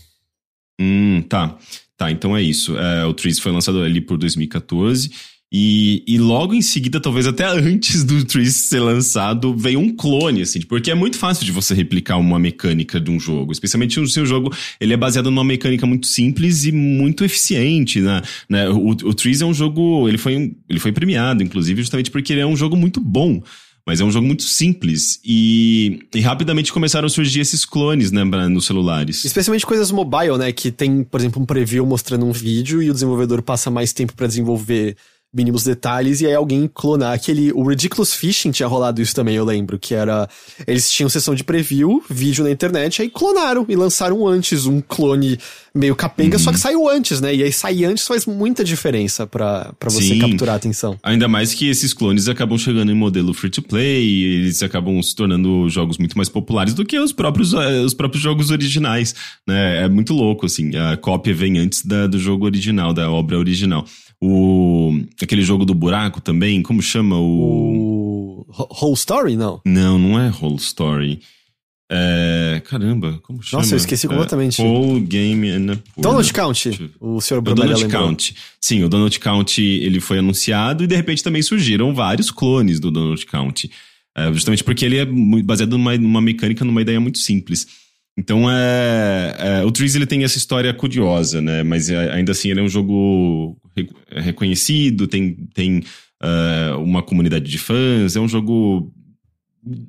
Hum, 0.79 1.21
tá. 1.29 1.57
Tá, 1.97 2.11
então 2.11 2.35
é 2.35 2.41
isso. 2.41 2.77
É, 2.77 3.05
o 3.05 3.13
Trees 3.13 3.39
foi 3.39 3.53
lançado 3.53 3.81
ali 3.81 4.01
por 4.01 4.17
2014. 4.17 5.11
E, 5.55 6.03
e 6.07 6.17
logo 6.17 6.55
em 6.55 6.61
seguida, 6.61 6.99
talvez 6.99 7.25
até 7.25 7.45
antes 7.45 8.03
do 8.03 8.25
Trees 8.25 8.55
ser 8.55 8.79
lançado, 8.79 9.55
veio 9.55 9.79
um 9.79 9.95
clone, 9.95 10.41
assim, 10.41 10.59
porque 10.61 10.89
é 10.89 10.95
muito 10.95 11.15
fácil 11.15 11.45
de 11.45 11.51
você 11.51 11.75
replicar 11.75 12.17
uma 12.17 12.39
mecânica 12.39 12.99
de 12.99 13.11
um 13.11 13.19
jogo, 13.19 13.51
especialmente 13.51 13.99
o 13.99 14.07
seu 14.07 14.25
jogo, 14.25 14.51
ele 14.81 14.93
é 14.93 14.97
baseado 14.97 15.29
numa 15.29 15.43
mecânica 15.43 15.85
muito 15.85 16.07
simples 16.07 16.65
e 16.65 16.71
muito 16.71 17.23
eficiente, 17.23 18.01
né? 18.01 18.21
né? 18.49 18.67
O, 18.67 18.89
o 18.89 19.13
Trees 19.13 19.41
é 19.41 19.45
um 19.45 19.53
jogo, 19.53 20.09
ele 20.09 20.17
foi, 20.17 20.55
ele 20.67 20.79
foi 20.79 20.91
premiado, 20.91 21.43
inclusive, 21.43 21.81
justamente 21.81 22.09
porque 22.09 22.33
ele 22.33 22.41
é 22.41 22.47
um 22.47 22.57
jogo 22.57 22.75
muito 22.75 22.99
bom. 22.99 23.39
Mas 23.85 23.99
é 23.99 24.03
um 24.05 24.11
jogo 24.11 24.25
muito 24.25 24.43
simples 24.43 25.19
e, 25.25 26.05
e 26.15 26.21
rapidamente 26.21 26.71
começaram 26.71 27.05
a 27.05 27.09
surgir 27.09 27.41
esses 27.41 27.65
clones, 27.65 28.11
né, 28.11 28.23
nos 28.23 28.65
celulares. 28.65 29.25
Especialmente 29.25 29.65
coisas 29.65 29.91
mobile, 29.91 30.37
né, 30.37 30.51
que 30.53 30.71
tem, 30.71 31.03
por 31.03 31.19
exemplo, 31.19 31.41
um 31.41 31.45
preview 31.45 31.85
mostrando 31.85 32.25
um 32.25 32.31
vídeo 32.31 32.81
e 32.81 32.89
o 32.89 32.93
desenvolvedor 32.93 33.41
passa 33.41 33.69
mais 33.69 33.91
tempo 33.91 34.13
para 34.13 34.27
desenvolver 34.27 34.95
mínimos 35.33 35.63
detalhes 35.63 36.21
e 36.21 36.27
aí 36.27 36.33
alguém 36.33 36.69
clonar 36.71 37.13
aquele. 37.13 37.51
O 37.53 37.67
Ridiculous 37.67 38.13
Fishing 38.13 38.51
tinha 38.51 38.67
rolado 38.67 39.01
isso 39.01 39.15
também, 39.15 39.35
eu 39.35 39.45
lembro, 39.45 39.79
que 39.79 39.95
era. 39.95 40.29
Eles 40.67 40.91
tinham 40.91 41.09
sessão 41.09 41.33
de 41.33 41.43
preview, 41.43 42.03
vídeo 42.09 42.43
na 42.43 42.51
internet, 42.51 43.01
aí 43.01 43.09
clonaram 43.09 43.65
e 43.67 43.75
lançaram 43.75 44.27
antes 44.27 44.65
um 44.65 44.79
clone 44.81 45.39
meio 45.75 45.95
capenga, 45.95 46.37
uhum. 46.37 46.43
só 46.43 46.51
que 46.51 46.59
saiu 46.59 46.87
antes, 46.87 47.19
né? 47.19 47.33
E 47.33 47.41
aí 47.41 47.51
sair 47.51 47.85
antes 47.85 48.05
faz 48.05 48.27
muita 48.27 48.63
diferença 48.63 49.25
para 49.25 49.73
você 49.85 50.03
Sim. 50.03 50.19
capturar 50.19 50.53
a 50.53 50.57
atenção. 50.57 50.99
Ainda 51.01 51.27
mais 51.27 51.53
que 51.53 51.67
esses 51.67 51.93
clones 51.93 52.27
acabam 52.27 52.57
chegando 52.57 52.91
em 52.91 52.95
modelo 52.95 53.33
free 53.33 53.49
to 53.49 53.61
play, 53.61 54.05
e 54.05 54.23
eles 54.35 54.61
acabam 54.61 55.01
se 55.01 55.15
tornando 55.15 55.67
jogos 55.69 55.97
muito 55.97 56.15
mais 56.15 56.29
populares 56.29 56.75
do 56.75 56.85
que 56.85 56.99
os 56.99 57.11
próprios, 57.11 57.53
eh, 57.53 57.81
os 57.81 57.95
próprios 57.95 58.21
jogos 58.21 58.51
originais, 58.51 59.15
né? 59.47 59.85
É 59.85 59.89
muito 59.89 60.13
louco, 60.13 60.45
assim. 60.45 60.75
A 60.75 60.95
cópia 60.95 61.33
vem 61.33 61.57
antes 61.57 61.83
da, 61.83 62.05
do 62.05 62.19
jogo 62.19 62.45
original, 62.45 62.93
da 62.93 63.09
obra 63.09 63.39
original. 63.39 63.85
O. 64.21 64.72
aquele 65.21 65.41
jogo 65.41 65.65
do 65.65 65.73
buraco 65.73 66.21
também, 66.21 66.61
como 66.61 66.81
chama 66.81 67.17
o. 67.17 68.45
O. 68.49 68.75
Whole 68.81 68.93
Story, 68.93 69.35
não? 69.35 69.61
Não, 69.65 69.97
não 69.97 70.19
é 70.19 70.29
Whole 70.29 70.57
Story. 70.57 71.19
É, 71.91 72.61
caramba, 72.65 73.19
como 73.21 73.43
chama? 73.43 73.61
Nossa, 73.61 73.75
eu 73.75 73.77
esqueci 73.77 74.07
completamente. 74.07 74.61
É, 74.61 74.65
Whole 74.65 74.99
Game 75.01 75.49
and 75.49 75.79
Donald 75.97 76.33
Count, 76.33 76.91
o 76.99 77.21
senhor 77.21 77.39
O 77.39 77.53
Donald 77.53 77.87
Count. 77.87 78.35
Sim, 78.59 78.83
o 78.83 78.89
Donald 78.89 79.19
Count, 79.19 79.61
ele 79.61 79.99
foi 79.99 80.17
anunciado 80.17 80.83
e 80.83 80.87
de 80.87 80.95
repente 80.95 81.21
também 81.21 81.41
surgiram 81.41 81.93
vários 81.93 82.31
clones 82.31 82.79
do 82.79 82.89
Donald 82.89 83.23
Count. 83.27 83.69
É, 84.15 84.31
justamente 84.31 84.63
porque 84.63 84.85
ele 84.85 84.97
é 84.97 85.05
baseado 85.43 85.71
numa, 85.71 85.95
numa 85.97 86.21
mecânica, 86.21 86.65
numa 86.65 86.81
ideia 86.81 86.99
muito 86.99 87.19
simples. 87.19 87.67
Então, 88.17 88.49
é, 88.49 89.35
é, 89.39 89.65
o 89.65 89.71
Trees 89.71 89.95
ele 89.95 90.05
tem 90.05 90.23
essa 90.23 90.37
história 90.37 90.73
curiosa, 90.73 91.41
né? 91.41 91.63
Mas 91.63 91.89
é, 91.89 92.11
ainda 92.11 92.31
assim 92.31 92.49
ele 92.49 92.59
é 92.59 92.63
um 92.63 92.69
jogo 92.69 93.57
reconhecido, 94.09 95.07
tem, 95.07 95.35
tem 95.53 95.83
uh, 96.21 96.77
uma 96.79 97.01
comunidade 97.01 97.49
de 97.49 97.57
fãs, 97.57 98.15
é 98.15 98.19
um 98.19 98.27
jogo 98.27 98.91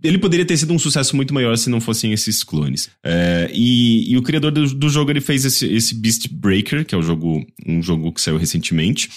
ele 0.03 0.19
poderia 0.19 0.47
ter 0.47 0.57
sido 0.57 0.73
um 0.73 0.79
sucesso 0.79 1.17
muito 1.17 1.35
maior 1.35 1.57
se 1.57 1.69
não 1.69 1.81
fossem 1.81 2.13
esses 2.13 2.45
clones. 2.45 2.91
É, 3.05 3.51
e, 3.53 4.13
e, 4.13 4.17
o 4.17 4.23
criador 4.23 4.53
do, 4.53 4.73
do, 4.73 4.89
jogo 4.89 5.11
ele 5.11 5.21
fez 5.21 5.45
esse, 5.45 5.67
esse, 5.67 5.95
Beast 5.95 6.29
Breaker, 6.31 6.85
que 6.85 6.95
é 6.95 6.99
o 6.99 7.03
jogo, 7.03 7.45
um 7.67 7.83
jogo 7.83 8.13
que 8.13 8.21
saiu 8.21 8.37
recentemente, 8.37 9.11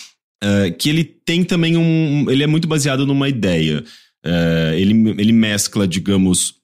é, 0.44 0.72
que 0.72 0.90
ele 0.90 1.04
tem 1.04 1.44
também 1.44 1.78
um. 1.78 2.30
Ele 2.30 2.44
é 2.44 2.48
muito 2.48 2.68
baseado 2.68 3.06
numa 3.06 3.30
ideia. 3.30 3.84
É, 4.26 4.76
ele, 4.80 4.94
ele 5.20 5.32
mescla, 5.32 5.88
digamos, 5.88 6.56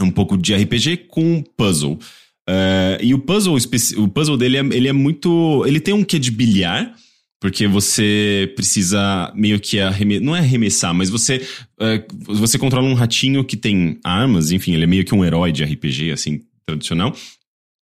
um 0.00 0.10
pouco 0.10 0.38
de 0.38 0.54
RPG 0.54 1.08
com 1.08 1.42
puzzle. 1.56 1.98
E 3.02 3.12
o 3.12 3.18
puzzle, 3.18 3.58
o 3.98 4.08
puzzle 4.08 4.38
dele 4.38 4.56
é, 4.56 4.60
ele 4.60 4.88
é 4.88 4.92
muito. 4.92 5.64
Ele 5.66 5.80
tem 5.80 5.92
um 5.92 6.02
quê 6.02 6.18
de 6.18 6.30
bilhar, 6.30 6.94
porque 7.40 7.66
você 7.68 8.52
precisa 8.56 9.32
meio 9.34 9.60
que 9.60 9.80
arremessar. 9.80 10.24
Não 10.24 10.34
é 10.34 10.40
arremessar, 10.40 10.94
mas 10.94 11.08
você. 11.08 11.46
Uh, 11.80 12.34
você 12.34 12.58
controla 12.58 12.88
um 12.88 12.94
ratinho 12.94 13.44
que 13.44 13.56
tem 13.56 13.98
armas, 14.02 14.50
enfim, 14.50 14.74
ele 14.74 14.84
é 14.84 14.86
meio 14.86 15.04
que 15.04 15.14
um 15.14 15.24
herói 15.24 15.52
de 15.52 15.62
RPG, 15.64 16.10
assim, 16.10 16.40
tradicional. 16.66 17.14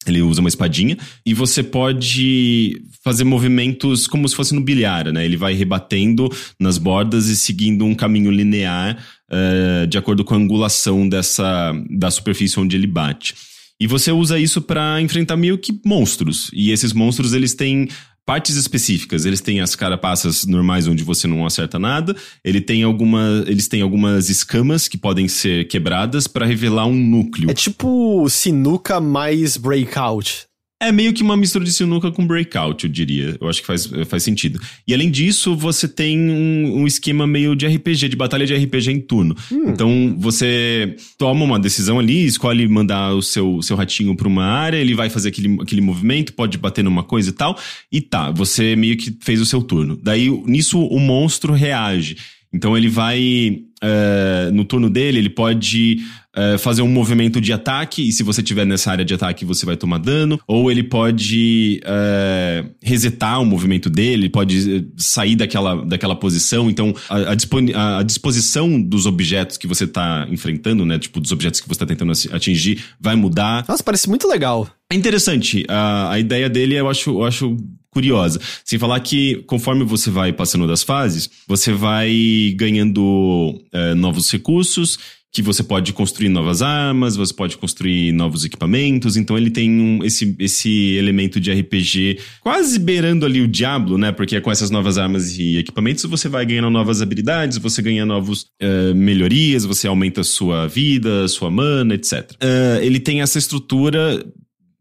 Ele 0.08 0.22
usa 0.22 0.42
uma 0.42 0.50
espadinha 0.50 0.98
e 1.24 1.32
você 1.32 1.62
pode 1.62 2.82
fazer 3.04 3.24
movimentos 3.24 4.08
como 4.08 4.28
se 4.28 4.36
fosse 4.36 4.54
no 4.54 4.62
bilhar, 4.62 5.12
né? 5.12 5.24
Ele 5.24 5.38
vai 5.38 5.54
rebatendo 5.54 6.28
nas 6.60 6.80
bordas 6.80 7.28
e 7.28 7.38
seguindo 7.38 7.86
um 7.86 7.94
caminho 7.94 8.32
linear 8.32 8.98
uh, 9.32 9.86
de 9.86 10.00
acordo 10.00 10.24
com 10.24 10.34
a 10.34 10.38
angulação 10.38 11.08
dessa 11.08 11.72
da 11.88 12.10
superfície 12.10 12.60
onde 12.60 12.76
ele 12.76 12.88
bate. 12.88 13.36
E 13.80 13.88
você 13.88 14.12
usa 14.12 14.40
isso 14.40 14.62
para 14.62 15.02
enfrentar 15.02 15.36
meio 15.36 15.58
que 15.58 15.80
monstros. 15.84 16.52
E 16.54 16.72
esses 16.72 16.94
monstros 16.94 17.34
eles 17.34 17.56
têm 17.56 17.88
partes 18.26 18.56
específicas. 18.56 19.26
Eles 19.26 19.42
têm 19.42 19.62
as 19.62 19.76
carapaças 19.76 20.46
normais 20.46 20.88
onde 20.88 21.04
você 21.04 21.28
não 21.28 21.46
acerta 21.46 21.80
nada. 21.80 22.16
Ele 22.44 22.62
tem 22.62 22.84
alguma, 22.84 23.44
eles 23.48 23.68
têm 23.68 23.82
algumas 23.82 24.30
escamas 24.30 24.88
que 24.88 24.98
podem 24.98 25.28
ser 25.28 25.68
quebradas 25.68 26.28
para 26.28 26.46
revelar 26.46 26.86
um 26.86 26.96
núcleo. 26.96 27.50
É 27.50 27.54
tipo 27.54 28.28
sinuca 28.30 29.00
mais 29.00 29.58
breakout. 29.58 30.51
É 30.82 30.92
meio 30.92 31.14
que 31.14 31.22
uma 31.22 31.38
mistura 31.38 31.64
de 31.64 31.72
sinuca 31.72 32.12
com 32.12 32.26
breakout, 32.26 32.84
eu 32.84 32.92
diria. 32.92 33.38
Eu 33.40 33.48
acho 33.48 33.62
que 33.62 33.68
faz, 33.68 33.88
faz 34.08 34.24
sentido. 34.24 34.60
E 34.88 34.96
além 34.96 35.12
disso, 35.12 35.56
você 35.56 35.88
tem 35.88 36.18
um, 36.18 36.82
um 36.82 36.88
esquema 36.88 37.28
meio 37.28 37.56
de 37.56 37.68
RPG, 37.68 38.10
de 38.10 38.16
batalha 38.16 38.48
de 38.48 38.56
RPG 38.56 38.90
em 38.90 39.00
turno. 39.00 39.36
Hum. 39.52 39.66
Então, 39.68 40.16
você 40.18 40.96
toma 41.20 41.46
uma 41.46 41.60
decisão 41.60 42.00
ali, 42.00 42.26
escolhe 42.26 42.68
mandar 42.68 43.14
o 43.14 43.22
seu, 43.22 43.62
seu 43.62 43.78
ratinho 43.78 44.16
pra 44.16 44.28
uma 44.28 44.44
área, 44.44 44.78
ele 44.78 44.96
vai 44.96 45.08
fazer 45.08 45.30
aquele, 45.30 45.56
aquele 45.62 45.82
movimento, 45.82 46.34
pode 46.34 46.58
bater 46.58 46.84
numa 46.84 47.04
coisa 47.04 47.30
e 47.30 47.34
tal. 47.34 47.56
E 47.92 48.02
tá, 48.02 48.32
você 48.32 48.76
meio 48.76 48.98
que 48.98 49.16
fez 49.22 49.40
o 49.40 49.46
seu 49.46 49.62
turno. 49.62 50.00
Daí, 50.02 50.32
nisso, 50.48 50.84
o 50.84 51.00
monstro 51.00 51.54
reage. 51.54 52.18
Então, 52.54 52.78
ele 52.78 52.90
vai. 52.90 53.64
Uh, 53.84 54.52
no 54.54 54.64
turno 54.64 54.92
dele, 54.92 55.18
ele 55.18 55.30
pode 55.30 56.02
uh, 56.38 56.60
fazer 56.60 56.84
um 56.84 56.88
movimento 56.88 57.42
de 57.42 57.52
ataque, 57.52 58.08
e 58.08 58.12
se 58.12 58.22
você 58.22 58.42
estiver 58.42 58.64
nessa 58.64 58.92
área 58.92 59.04
de 59.04 59.12
ataque, 59.12 59.44
você 59.44 59.66
vai 59.66 59.76
tomar 59.76 59.98
dano. 59.98 60.40
Ou 60.48 60.70
ele 60.70 60.84
pode 60.84 61.82
uh, 61.84 62.70
resetar 62.84 63.42
o 63.42 63.46
movimento 63.46 63.90
dele, 63.90 64.30
pode 64.30 64.86
sair 64.98 65.36
daquela, 65.36 65.84
daquela 65.84 66.16
posição. 66.16 66.70
Então, 66.70 66.94
a, 67.10 67.34
a, 67.34 68.00
a 68.00 68.04
disposição 68.04 68.80
dos 68.80 69.08
objetos 69.08 69.58
que 69.58 69.66
você 69.66 69.86
está 69.86 70.28
enfrentando, 70.30 70.86
né? 70.86 71.00
Tipo, 71.00 71.20
dos 71.20 71.32
objetos 71.32 71.60
que 71.60 71.68
você 71.68 71.74
está 71.74 71.86
tentando 71.86 72.14
atingir, 72.32 72.84
vai 73.00 73.16
mudar. 73.16 73.66
Nossa, 73.68 73.82
parece 73.82 74.08
muito 74.08 74.28
legal. 74.28 74.70
É 74.92 74.96
interessante. 74.96 75.66
A, 75.68 76.12
a 76.12 76.20
ideia 76.20 76.48
dele 76.48 76.76
eu 76.76 76.88
acho, 76.88 77.10
eu 77.10 77.24
acho 77.24 77.58
curiosa. 77.92 78.40
Sem 78.66 78.80
falar 78.80 79.00
que, 79.02 79.44
conforme 79.48 79.84
você 79.84 80.10
vai 80.10 80.34
passando 80.34 80.66
das 80.66 80.82
fases, 80.82 81.30
você 81.48 81.74
vai 81.74 82.54
ganhando 82.58 83.62
é, 83.72 83.94
novos 83.94 84.32
recursos 84.32 84.98
que 85.32 85.42
você 85.42 85.64
pode 85.64 85.94
construir 85.94 86.28
novas 86.28 86.62
armas, 86.62 87.16
você 87.16 87.34
pode 87.34 87.58
construir 87.58 88.12
novos 88.12 88.44
equipamentos, 88.44 89.16
então 89.16 89.38
ele 89.38 89.50
tem 89.50 89.72
um, 89.72 90.04
esse, 90.04 90.36
esse 90.38 90.96
elemento 90.96 91.40
de 91.40 91.52
RPG 91.52 92.20
quase 92.42 92.78
beirando 92.78 93.26
ali 93.26 93.40
o 93.40 93.48
Diablo, 93.48 93.98
né? 93.98 94.12
Porque 94.12 94.42
com 94.42 94.52
essas 94.52 94.70
novas 94.70 94.98
armas 94.98 95.38
e 95.38 95.58
equipamentos 95.58 96.04
você 96.04 96.28
vai 96.28 96.46
ganhando 96.46 96.70
novas 96.70 97.02
habilidades, 97.02 97.58
você 97.58 97.82
ganha 97.82 98.06
novas 98.06 98.42
uh, 98.42 98.94
melhorias, 98.94 99.64
você 99.64 99.88
aumenta 99.88 100.20
a 100.20 100.26
sua 100.26 100.68
vida, 100.68 101.26
sua 101.30 101.50
mana, 101.50 101.96
etc. 101.96 102.30
Uh, 102.34 102.82
ele 102.82 103.00
tem 103.00 103.22
essa 103.22 103.40
estrutura 103.40 104.22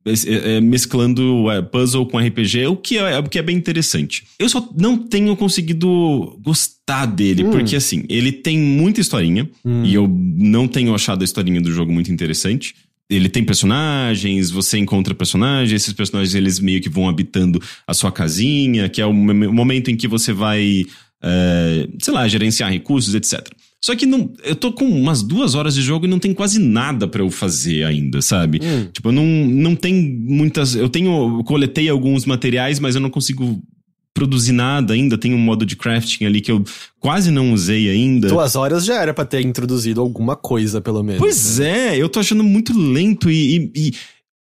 é, 0.04 0.56
é, 0.56 0.60
mesclando 0.60 1.50
é, 1.50 1.60
puzzle 1.60 2.06
com 2.06 2.18
RPG, 2.18 2.66
o 2.66 2.76
que 2.76 2.96
é, 2.96 3.18
o 3.18 3.24
que 3.24 3.38
é 3.38 3.42
bem 3.42 3.56
interessante. 3.56 4.24
Eu 4.38 4.48
só 4.48 4.66
não 4.76 4.96
tenho 4.96 5.36
conseguido 5.36 6.38
gostar 6.42 7.04
dele, 7.04 7.44
hum. 7.44 7.50
porque 7.50 7.76
assim, 7.76 8.04
ele 8.08 8.32
tem 8.32 8.58
muita 8.58 9.00
historinha, 9.00 9.48
hum. 9.64 9.84
e 9.84 9.92
eu 9.94 10.08
não 10.08 10.66
tenho 10.66 10.94
achado 10.94 11.20
a 11.20 11.24
historinha 11.24 11.60
do 11.60 11.70
jogo 11.70 11.92
muito 11.92 12.10
interessante. 12.10 12.74
Ele 13.10 13.28
tem 13.28 13.44
personagens, 13.44 14.50
você 14.50 14.78
encontra 14.78 15.14
personagens, 15.14 15.82
esses 15.82 15.92
personagens 15.92 16.34
eles 16.34 16.60
meio 16.60 16.80
que 16.80 16.88
vão 16.88 17.08
habitando 17.08 17.60
a 17.86 17.92
sua 17.92 18.10
casinha, 18.10 18.88
que 18.88 19.02
é 19.02 19.06
o 19.06 19.12
momento 19.12 19.90
em 19.90 19.96
que 19.96 20.06
você 20.06 20.32
vai, 20.32 20.86
é, 21.22 21.88
sei 22.00 22.14
lá, 22.14 22.26
gerenciar 22.28 22.70
recursos, 22.70 23.14
etc. 23.14 23.46
Só 23.82 23.96
que 23.96 24.04
não, 24.04 24.30
eu 24.44 24.54
tô 24.54 24.72
com 24.72 24.84
umas 24.84 25.22
duas 25.22 25.54
horas 25.54 25.74
de 25.74 25.80
jogo 25.80 26.04
e 26.04 26.08
não 26.08 26.18
tem 26.18 26.34
quase 26.34 26.58
nada 26.58 27.08
para 27.08 27.22
eu 27.22 27.30
fazer 27.30 27.84
ainda, 27.84 28.20
sabe? 28.20 28.60
Hum. 28.62 28.88
Tipo, 28.92 29.10
não, 29.10 29.24
não 29.24 29.74
tem 29.74 29.94
muitas. 29.94 30.74
Eu 30.74 30.88
tenho. 30.88 31.38
Eu 31.38 31.44
coletei 31.44 31.88
alguns 31.88 32.26
materiais, 32.26 32.78
mas 32.78 32.94
eu 32.94 33.00
não 33.00 33.08
consigo 33.08 33.62
produzir 34.12 34.52
nada 34.52 34.92
ainda. 34.92 35.16
Tem 35.16 35.32
um 35.32 35.38
modo 35.38 35.64
de 35.64 35.76
crafting 35.76 36.26
ali 36.26 36.42
que 36.42 36.52
eu 36.52 36.62
quase 36.98 37.30
não 37.30 37.54
usei 37.54 37.88
ainda. 37.88 38.28
Duas 38.28 38.54
horas 38.54 38.84
já 38.84 39.00
era 39.00 39.14
para 39.14 39.24
ter 39.24 39.40
introduzido 39.40 40.02
alguma 40.02 40.36
coisa, 40.36 40.80
pelo 40.82 41.02
menos. 41.02 41.18
Pois 41.18 41.58
né? 41.58 41.96
é, 41.96 42.02
eu 42.02 42.08
tô 42.08 42.20
achando 42.20 42.44
muito 42.44 42.78
lento 42.78 43.30
e, 43.30 43.72
e, 43.74 43.94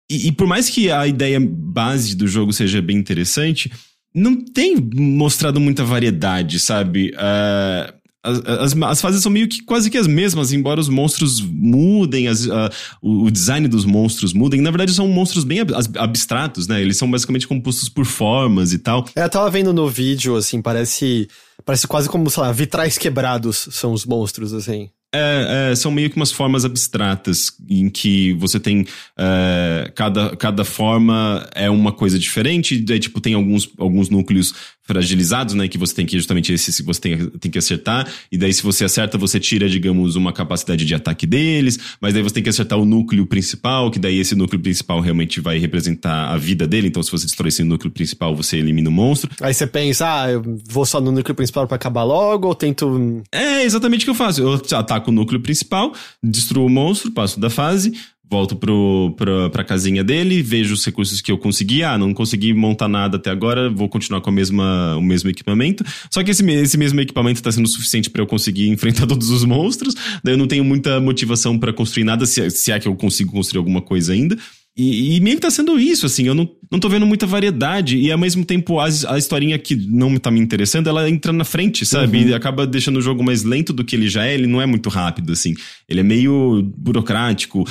e, 0.08 0.28
e, 0.28 0.32
por 0.32 0.46
mais 0.46 0.70
que 0.70 0.88
a 0.88 1.04
ideia 1.04 1.40
base 1.40 2.14
do 2.14 2.28
jogo 2.28 2.52
seja 2.52 2.80
bem 2.80 2.96
interessante, 2.96 3.72
não 4.14 4.36
tem 4.36 4.76
mostrado 4.94 5.58
muita 5.58 5.84
variedade, 5.84 6.60
sabe? 6.60 7.10
Uh, 7.10 7.95
as, 8.26 8.74
as, 8.82 9.00
fases 9.00 9.22
são 9.22 9.30
meio 9.30 9.48
que 9.48 9.62
quase 9.62 9.88
que 9.88 9.96
as 9.96 10.06
mesmas, 10.06 10.52
embora 10.52 10.80
os 10.80 10.88
monstros 10.88 11.40
mudem, 11.40 12.26
as, 12.26 12.46
uh, 12.46 12.70
o, 13.00 13.30
design 13.30 13.68
dos 13.68 13.84
monstros 13.84 14.32
mudem. 14.32 14.60
Na 14.60 14.70
verdade, 14.70 14.92
são 14.92 15.06
monstros 15.06 15.44
bem 15.44 15.60
ab 15.60 15.72
abstratos, 15.96 16.66
né? 16.66 16.82
Eles 16.82 16.98
são 16.98 17.10
basicamente 17.10 17.46
compostos 17.46 17.88
por 17.88 18.04
formas 18.04 18.72
e 18.72 18.78
tal. 18.78 19.06
É, 19.14 19.24
eu 19.24 19.30
tava 19.30 19.48
vendo 19.50 19.72
no 19.72 19.88
vídeo, 19.88 20.36
assim, 20.36 20.60
parece. 20.60 21.28
Parece 21.64 21.86
quase 21.86 22.08
como, 22.08 22.30
sei 22.30 22.42
lá, 22.42 22.52
vitrais 22.52 22.98
quebrados 22.98 23.68
são 23.72 23.92
os 23.92 24.04
monstros, 24.04 24.52
assim. 24.52 24.88
É, 25.16 25.70
é, 25.72 25.74
são 25.74 25.90
meio 25.90 26.10
que 26.10 26.16
umas 26.16 26.30
formas 26.30 26.64
abstratas 26.64 27.52
em 27.68 27.88
que 27.88 28.34
você 28.34 28.60
tem 28.60 28.86
é, 29.16 29.90
cada, 29.94 30.36
cada 30.36 30.64
forma 30.64 31.48
é 31.55 31.70
uma 31.70 31.93
coisa 31.93 32.18
diferente. 32.18 32.78
Daí, 32.78 32.98
tipo, 32.98 33.20
tem 33.20 33.34
alguns, 33.34 33.70
alguns 33.78 34.10
núcleos 34.10 34.55
fragilizados, 34.86 35.55
né? 35.55 35.66
Que 35.66 35.76
você 35.76 35.94
tem 35.94 36.06
que 36.06 36.16
justamente 36.16 36.52
esse 36.52 36.82
você 36.82 37.01
tem, 37.01 37.26
tem 37.30 37.51
que 37.51 37.59
acertar. 37.59 38.06
E 38.30 38.38
daí, 38.38 38.52
se 38.52 38.62
você 38.62 38.84
acerta, 38.84 39.18
você 39.18 39.40
tira, 39.40 39.68
digamos, 39.68 40.14
uma 40.14 40.32
capacidade 40.32 40.84
de 40.84 40.94
ataque 40.94 41.26
deles. 41.26 41.78
Mas 42.01 42.14
daí 42.14 42.22
você 42.22 42.34
tem 42.34 42.43
que 42.43 42.48
acertar 42.48 42.78
o 42.78 42.84
núcleo 42.84 43.26
principal, 43.26 43.90
que 43.90 43.98
daí 43.98 44.18
esse 44.18 44.34
núcleo 44.34 44.60
principal 44.60 45.01
realmente 45.01 45.40
vai 45.40 45.59
representar 45.59 46.28
a 46.28 46.36
vida 46.36 46.66
dele. 46.66 46.88
Então, 46.88 47.02
se 47.02 47.10
você 47.10 47.26
destrói 47.26 47.48
esse 47.48 47.64
núcleo 47.64 47.90
principal, 47.90 48.34
você 48.34 48.59
elimina 48.59 48.88
o 48.88 48.93
monstro. 48.93 49.30
Aí 49.40 49.52
você 49.52 49.66
pensa, 49.66 50.22
ah, 50.22 50.30
eu 50.30 50.43
vou 50.68 50.86
só 50.86 51.01
no 51.01 51.10
núcleo 51.10 51.34
principal 51.34 51.66
para 51.66 51.76
acabar 51.76 52.05
logo, 52.05 52.47
ou 52.47 52.55
tento. 52.55 53.22
É 53.32 53.64
exatamente 53.64 54.02
o 54.02 54.05
que 54.05 54.10
eu 54.10 54.14
faço. 54.14 54.40
Eu 54.43 54.78
ataco 54.78 55.05
o 55.10 55.14
núcleo 55.14 55.40
principal, 55.40 55.92
destruo 56.22 56.66
o 56.66 56.70
monstro, 56.70 57.10
passo 57.12 57.38
da 57.40 57.50
fase, 57.50 57.92
volto 58.28 58.56
pro, 58.56 59.14
pro, 59.16 59.50
pra 59.50 59.64
casinha 59.64 60.02
dele, 60.02 60.42
vejo 60.42 60.74
os 60.74 60.84
recursos 60.84 61.20
que 61.20 61.30
eu 61.30 61.38
consegui. 61.38 61.82
Ah, 61.82 61.96
não 61.96 62.12
consegui 62.12 62.52
montar 62.52 62.88
nada 62.88 63.16
até 63.16 63.30
agora, 63.30 63.70
vou 63.70 63.88
continuar 63.88 64.20
com 64.20 64.30
a 64.30 64.32
mesma, 64.32 64.96
o 64.96 65.02
mesmo 65.02 65.30
equipamento. 65.30 65.84
Só 66.10 66.22
que 66.22 66.30
esse, 66.30 66.44
esse 66.50 66.76
mesmo 66.76 67.00
equipamento 67.00 67.42
tá 67.42 67.50
sendo 67.52 67.68
suficiente 67.68 68.10
para 68.10 68.22
eu 68.22 68.26
conseguir 68.26 68.68
enfrentar 68.68 69.06
todos 69.08 69.30
os 69.30 69.44
monstros. 69.44 69.94
Daí 70.22 70.34
eu 70.34 70.38
não 70.38 70.46
tenho 70.46 70.64
muita 70.64 71.00
motivação 71.00 71.58
para 71.58 71.72
construir 71.72 72.04
nada, 72.04 72.26
se, 72.26 72.50
se 72.50 72.72
é 72.72 72.78
que 72.78 72.88
eu 72.88 72.96
consigo 72.96 73.32
construir 73.32 73.58
alguma 73.58 73.80
coisa 73.80 74.12
ainda. 74.12 74.36
E, 74.76 75.16
e, 75.16 75.20
meio 75.20 75.36
que 75.36 75.42
tá 75.42 75.50
sendo 75.50 75.80
isso, 75.80 76.04
assim, 76.04 76.26
eu 76.26 76.34
não, 76.34 76.46
não 76.70 76.78
tô 76.78 76.86
vendo 76.86 77.06
muita 77.06 77.26
variedade. 77.26 77.96
E 77.96 78.12
ao 78.12 78.18
mesmo 78.18 78.44
tempo, 78.44 78.78
a, 78.78 78.84
a 79.08 79.16
historinha 79.16 79.58
que 79.58 79.74
não 79.74 80.18
tá 80.18 80.30
me 80.30 80.38
interessando, 80.38 80.86
ela 80.86 81.08
entra 81.08 81.32
na 81.32 81.44
frente, 81.44 81.86
sabe? 81.86 82.18
Uhum. 82.18 82.28
E 82.28 82.34
acaba 82.34 82.66
deixando 82.66 82.98
o 82.98 83.02
jogo 83.02 83.24
mais 83.24 83.42
lento 83.42 83.72
do 83.72 83.82
que 83.82 83.96
ele 83.96 84.06
já 84.06 84.26
é. 84.26 84.34
Ele 84.34 84.46
não 84.46 84.60
é 84.60 84.66
muito 84.66 84.90
rápido, 84.90 85.32
assim. 85.32 85.54
Ele 85.88 86.00
é 86.00 86.02
meio 86.02 86.62
burocrático. 86.76 87.64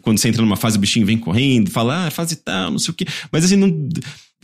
Quando 0.00 0.18
você 0.18 0.28
entra 0.28 0.40
numa 0.40 0.56
fase, 0.56 0.78
o 0.78 0.80
bichinho 0.80 1.04
vem 1.04 1.18
correndo, 1.18 1.68
fala, 1.68 2.06
ah, 2.06 2.10
fase 2.12 2.36
tal, 2.36 2.70
não 2.70 2.78
sei 2.78 2.92
o 2.92 2.94
quê. 2.94 3.06
Mas 3.32 3.44
assim, 3.44 3.56
não. 3.56 3.88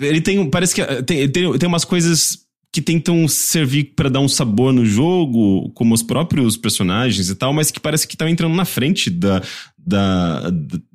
Ele 0.00 0.20
tem. 0.20 0.50
Parece 0.50 0.74
que 0.74 0.84
tem, 1.04 1.28
tem, 1.28 1.56
tem 1.56 1.68
umas 1.68 1.84
coisas 1.84 2.38
que 2.72 2.80
tentam 2.80 3.28
servir 3.28 3.92
para 3.94 4.08
dar 4.08 4.20
um 4.20 4.28
sabor 4.28 4.72
no 4.72 4.86
jogo, 4.86 5.70
como 5.74 5.94
os 5.94 6.02
próprios 6.02 6.56
personagens 6.56 7.28
e 7.28 7.34
tal, 7.34 7.52
mas 7.52 7.70
que 7.70 7.78
parece 7.78 8.08
que 8.08 8.14
estão 8.14 8.26
entrando 8.26 8.54
na 8.54 8.64
frente 8.64 9.10
da, 9.10 9.42
da, 9.76 10.50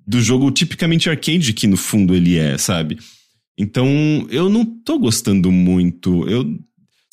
do 0.06 0.20
jogo 0.20 0.49
tipicamente 0.49 1.10
arcade 1.10 1.54
que 1.54 1.68
no 1.68 1.78
fundo 1.78 2.16
ele 2.16 2.36
é, 2.36 2.58
sabe? 2.58 2.98
Então, 3.56 3.88
eu 4.30 4.49
não 4.49 4.66
tô 4.66 4.98
gostando 4.98 5.52
muito. 5.52 6.28
Eu 6.28 6.58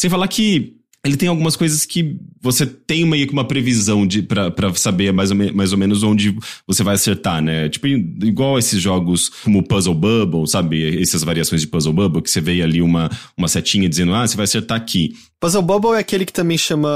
sem 0.00 0.10
falar 0.10 0.28
que 0.28 0.74
ele 1.04 1.16
tem 1.16 1.28
algumas 1.28 1.54
coisas 1.54 1.84
que 1.84 2.16
você 2.40 2.64
tem 2.64 3.04
meio 3.04 3.26
que 3.26 3.32
uma 3.32 3.46
previsão 3.46 4.06
de 4.06 4.22
para 4.22 4.74
saber 4.74 5.12
mais 5.12 5.30
ou, 5.30 5.36
me, 5.36 5.52
mais 5.52 5.70
ou 5.70 5.78
menos 5.78 6.02
onde 6.02 6.34
você 6.66 6.82
vai 6.82 6.94
acertar, 6.94 7.42
né? 7.42 7.68
Tipo, 7.68 7.86
igual 7.86 8.58
esses 8.58 8.80
jogos 8.80 9.28
como 9.28 9.62
Puzzle 9.62 9.94
Bubble, 9.94 10.48
sabe? 10.48 11.00
Essas 11.00 11.22
variações 11.22 11.60
de 11.60 11.66
Puzzle 11.66 11.92
Bubble, 11.92 12.22
que 12.22 12.30
você 12.30 12.40
vê 12.40 12.62
ali 12.62 12.80
uma, 12.80 13.10
uma 13.36 13.48
setinha 13.48 13.88
dizendo, 13.88 14.14
ah, 14.14 14.26
você 14.26 14.34
vai 14.34 14.44
acertar 14.44 14.78
aqui. 14.78 15.14
Puzzle 15.38 15.62
Bubble 15.62 15.92
é 15.92 15.98
aquele 15.98 16.24
que 16.24 16.32
também 16.32 16.56
chama 16.56 16.88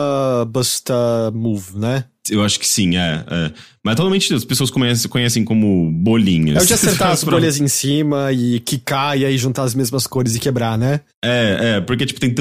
Busta 0.51 1.31
Move, 1.35 1.79
né? 1.79 2.05
Eu 2.31 2.43
acho 2.43 2.59
que 2.59 2.67
sim, 2.67 2.97
é. 2.97 3.25
é. 3.27 3.53
Mas 3.85 3.97
totalmente 3.97 4.33
as 4.35 4.45
pessoas 4.45 4.71
conhecem, 4.71 5.11
conhecem 5.11 5.45
como 5.45 5.91
bolinhas. 5.91 6.59
É 6.59 6.63
o 6.63 6.67
de 6.67 6.75
acertar 6.75 7.11
as 7.11 7.25
bolhas 7.25 7.61
em 7.61 7.69
cima 7.69 8.33
e 8.33 8.61
quicar 8.61 9.19
e 9.19 9.25
aí 9.25 9.39
juntar 9.39 9.63
as 9.63 9.75
mesmas 9.75 10.07
cores 10.07 10.35
e 10.35 10.41
quebrar, 10.41 10.77
né? 10.77 11.01
É, 11.25 11.77
é, 11.77 11.81
porque 11.81 12.05
tipo, 12.05 12.21
tem 12.21 12.35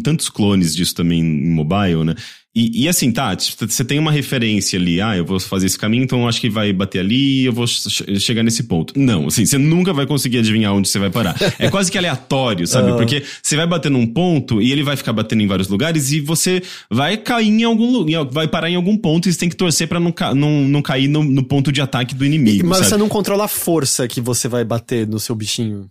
tantos 0.00 0.28
clones 0.28 0.74
disso 0.74 0.94
também 0.94 1.20
em 1.20 1.50
mobile, 1.50 2.04
né? 2.04 2.14
E, 2.56 2.84
e, 2.84 2.88
assim, 2.88 3.10
tá, 3.10 3.36
você 3.36 3.84
tem 3.84 3.98
uma 3.98 4.12
referência 4.12 4.78
ali, 4.78 5.00
ah, 5.00 5.16
eu 5.16 5.24
vou 5.24 5.40
fazer 5.40 5.66
esse 5.66 5.76
caminho, 5.76 6.04
então 6.04 6.20
eu 6.20 6.28
acho 6.28 6.40
que 6.40 6.48
vai 6.48 6.72
bater 6.72 7.00
ali 7.00 7.44
eu 7.44 7.52
vou 7.52 7.66
chegar 7.66 8.44
nesse 8.44 8.62
ponto. 8.62 8.94
Não, 8.96 9.26
assim, 9.26 9.44
você 9.44 9.58
nunca 9.58 9.92
vai 9.92 10.06
conseguir 10.06 10.38
adivinhar 10.38 10.72
onde 10.72 10.88
você 10.88 10.98
vai 10.98 11.10
parar. 11.10 11.34
É 11.58 11.70
quase 11.70 11.90
que 11.90 11.96
aleatório, 11.96 12.66
sabe? 12.66 12.90
Uhum. 12.90 12.96
Porque 12.96 13.22
você 13.42 13.56
vai 13.56 13.66
bater 13.66 13.90
num 13.90 14.06
ponto 14.06 14.60
e 14.60 14.70
ele 14.70 14.82
vai 14.82 14.96
ficar 14.96 15.12
batendo 15.12 15.42
em 15.42 15.46
vários 15.46 15.68
lugares 15.68 16.12
e 16.12 16.20
você 16.20 16.62
vai 16.90 17.16
cair 17.16 17.48
em 17.48 17.64
algum 17.64 17.90
lugar, 17.90 18.24
vai 18.24 18.46
parar 18.46 18.70
em 18.70 18.74
algum 18.74 18.96
ponto 18.96 19.28
e 19.28 19.32
você 19.32 19.38
tem 19.38 19.48
que 19.48 19.56
torcer 19.56 19.88
pra 19.88 19.98
não, 19.98 20.12
não, 20.34 20.68
não 20.68 20.82
cair 20.82 21.08
no, 21.08 21.22
no, 21.22 21.42
ponto 21.44 21.72
de 21.72 21.80
ataque 21.80 22.14
do 22.14 22.24
inimigo. 22.24 22.66
Mas 22.66 22.78
sabe? 22.78 22.90
você 22.90 22.96
não 22.96 23.08
controla 23.08 23.44
a 23.44 23.48
força 23.48 24.06
que 24.06 24.20
você 24.20 24.48
vai 24.48 24.64
bater 24.64 25.06
no 25.06 25.18
seu 25.18 25.34
bichinho. 25.34 25.88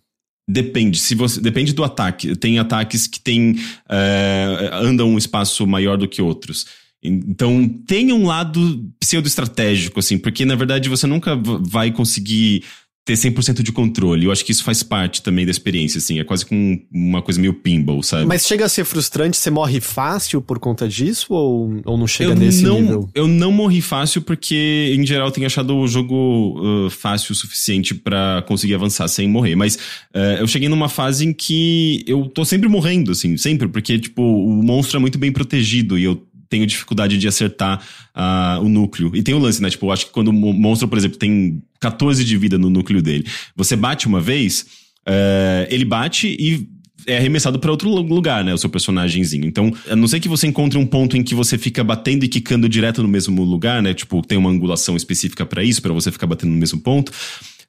Depende, 0.48 1.00
se 1.00 1.16
você 1.16 1.40
depende 1.40 1.74
do 1.74 1.84
ataque. 1.84 2.36
Tem 2.36 2.60
ataques 2.60 3.08
que 3.08 3.20
tem 3.20 3.56
é, 3.90 4.70
andam 4.74 5.10
um 5.10 5.18
espaço 5.18 5.66
maior 5.66 5.98
do 5.98 6.08
que 6.08 6.22
outros. 6.22 6.66
Então 7.02 7.68
tem 7.86 8.14
um 8.14 8.26
lado 8.26 8.90
pseudo-estratégico, 9.00 10.00
assim, 10.00 10.18
porque 10.18 10.46
na 10.46 10.56
verdade 10.56 10.88
você 10.88 11.06
nunca 11.06 11.36
vai 11.36 11.92
conseguir 11.92 12.64
ter 13.06 13.16
100% 13.16 13.62
de 13.62 13.72
controle. 13.72 14.26
Eu 14.26 14.32
acho 14.32 14.46
que 14.46 14.52
isso 14.52 14.64
faz 14.64 14.82
parte 14.82 15.22
também 15.22 15.44
da 15.46 15.52
experiência, 15.52 15.98
assim. 15.98 16.20
É 16.20 16.24
quase 16.24 16.46
como 16.46 16.80
uma 16.92 17.22
coisa 17.22 17.40
meio 17.40 17.54
pinball, 17.54 18.02
sabe? 18.02 18.26
Mas 18.26 18.46
chega 18.46 18.66
a 18.66 18.70
ser 18.70 18.86
frustrante? 18.86 19.36
Você 19.36 19.50
morre 19.50 19.82
fácil 19.82 20.42
por 20.42 20.58
conta 20.58 20.88
disso? 20.88 21.34
Ou, 21.34 21.82
ou 21.84 21.98
não 21.98 22.08
chega 22.08 22.32
eu 22.32 22.36
nesse 22.36 22.64
não, 22.64 22.82
nível? 22.82 23.10
Eu 23.14 23.28
não 23.28 23.52
morri 23.52 23.82
fácil 23.82 24.22
porque, 24.22 24.96
em 24.98 25.06
geral, 25.06 25.32
tenho 25.32 25.46
achado 25.46 25.76
o 25.76 25.88
jogo 25.88 26.86
uh, 26.86 26.90
fácil 26.90 27.34
o 27.34 27.36
suficiente 27.36 27.94
para 27.94 28.42
conseguir 28.48 28.76
avançar 28.76 29.08
sem 29.10 29.28
morrer. 29.28 29.56
Mas 29.56 29.76
uh, 29.76 30.40
eu 30.40 30.48
cheguei 30.48 30.70
numa 30.70 30.88
fase 30.88 31.26
em 31.26 31.34
que 31.34 32.06
eu 32.08 32.26
tô 32.30 32.46
sempre 32.46 32.70
morrendo, 32.70 33.12
assim. 33.12 33.36
Sempre. 33.36 33.68
Porque, 33.68 34.00
tipo, 34.00 34.22
o 34.22 34.64
monstro 34.64 34.98
é 34.98 35.00
muito 35.02 35.18
bem 35.18 35.32
protegido 35.32 35.98
e 35.98 36.06
eu 36.06 36.26
tenho 36.54 36.68
dificuldade 36.68 37.18
de 37.18 37.28
acertar 37.28 37.84
uh, 38.16 38.64
o 38.64 38.70
núcleo. 38.70 39.12
E 39.16 39.24
tem 39.24 39.34
o 39.34 39.40
lance, 39.40 39.60
né? 39.60 39.72
Tipo, 39.72 39.88
eu 39.88 39.92
acho 39.92 40.06
que 40.06 40.12
quando 40.12 40.28
o 40.28 40.34
monstro, 40.34 40.88
por 40.88 41.00
exemplo, 41.00 41.18
tem 41.18 41.64
14 41.80 42.24
de 42.24 42.38
vida 42.38 42.60
no 42.60 42.70
núcleo 42.70 43.02
dele, 43.02 43.26
você 43.56 43.76
bate 43.76 44.06
uma 44.06 44.22
vez, 44.22 44.68
uh, 45.08 45.66
ele 45.68 45.84
bate 45.84 46.28
e 46.28 46.70
é 47.08 47.18
arremessado 47.18 47.60
para 47.60 47.72
outro 47.72 47.90
lugar, 47.90 48.44
né? 48.44 48.54
O 48.54 48.58
seu 48.58 48.70
personagemzinho. 48.70 49.46
Então, 49.46 49.74
a 49.90 49.96
não 49.96 50.08
ser 50.08 50.20
que 50.20 50.30
você 50.30 50.46
encontre 50.46 50.78
um 50.78 50.86
ponto 50.86 51.18
em 51.18 51.24
que 51.24 51.34
você 51.34 51.58
fica 51.58 51.84
batendo 51.84 52.24
e 52.24 52.28
quicando 52.28 52.70
direto 52.70 53.02
no 53.02 53.10
mesmo 53.10 53.44
lugar, 53.44 53.82
né? 53.82 53.94
Tipo, 53.96 54.22
tem 54.22 54.38
uma 54.38 54.52
angulação 54.52 54.96
específica 54.96 55.46
para 55.46 55.64
isso, 55.64 55.82
para 55.82 55.92
você 55.92 56.12
ficar 56.12 56.28
batendo 56.28 56.52
no 56.52 56.58
mesmo 56.58 56.80
ponto. 56.80 57.12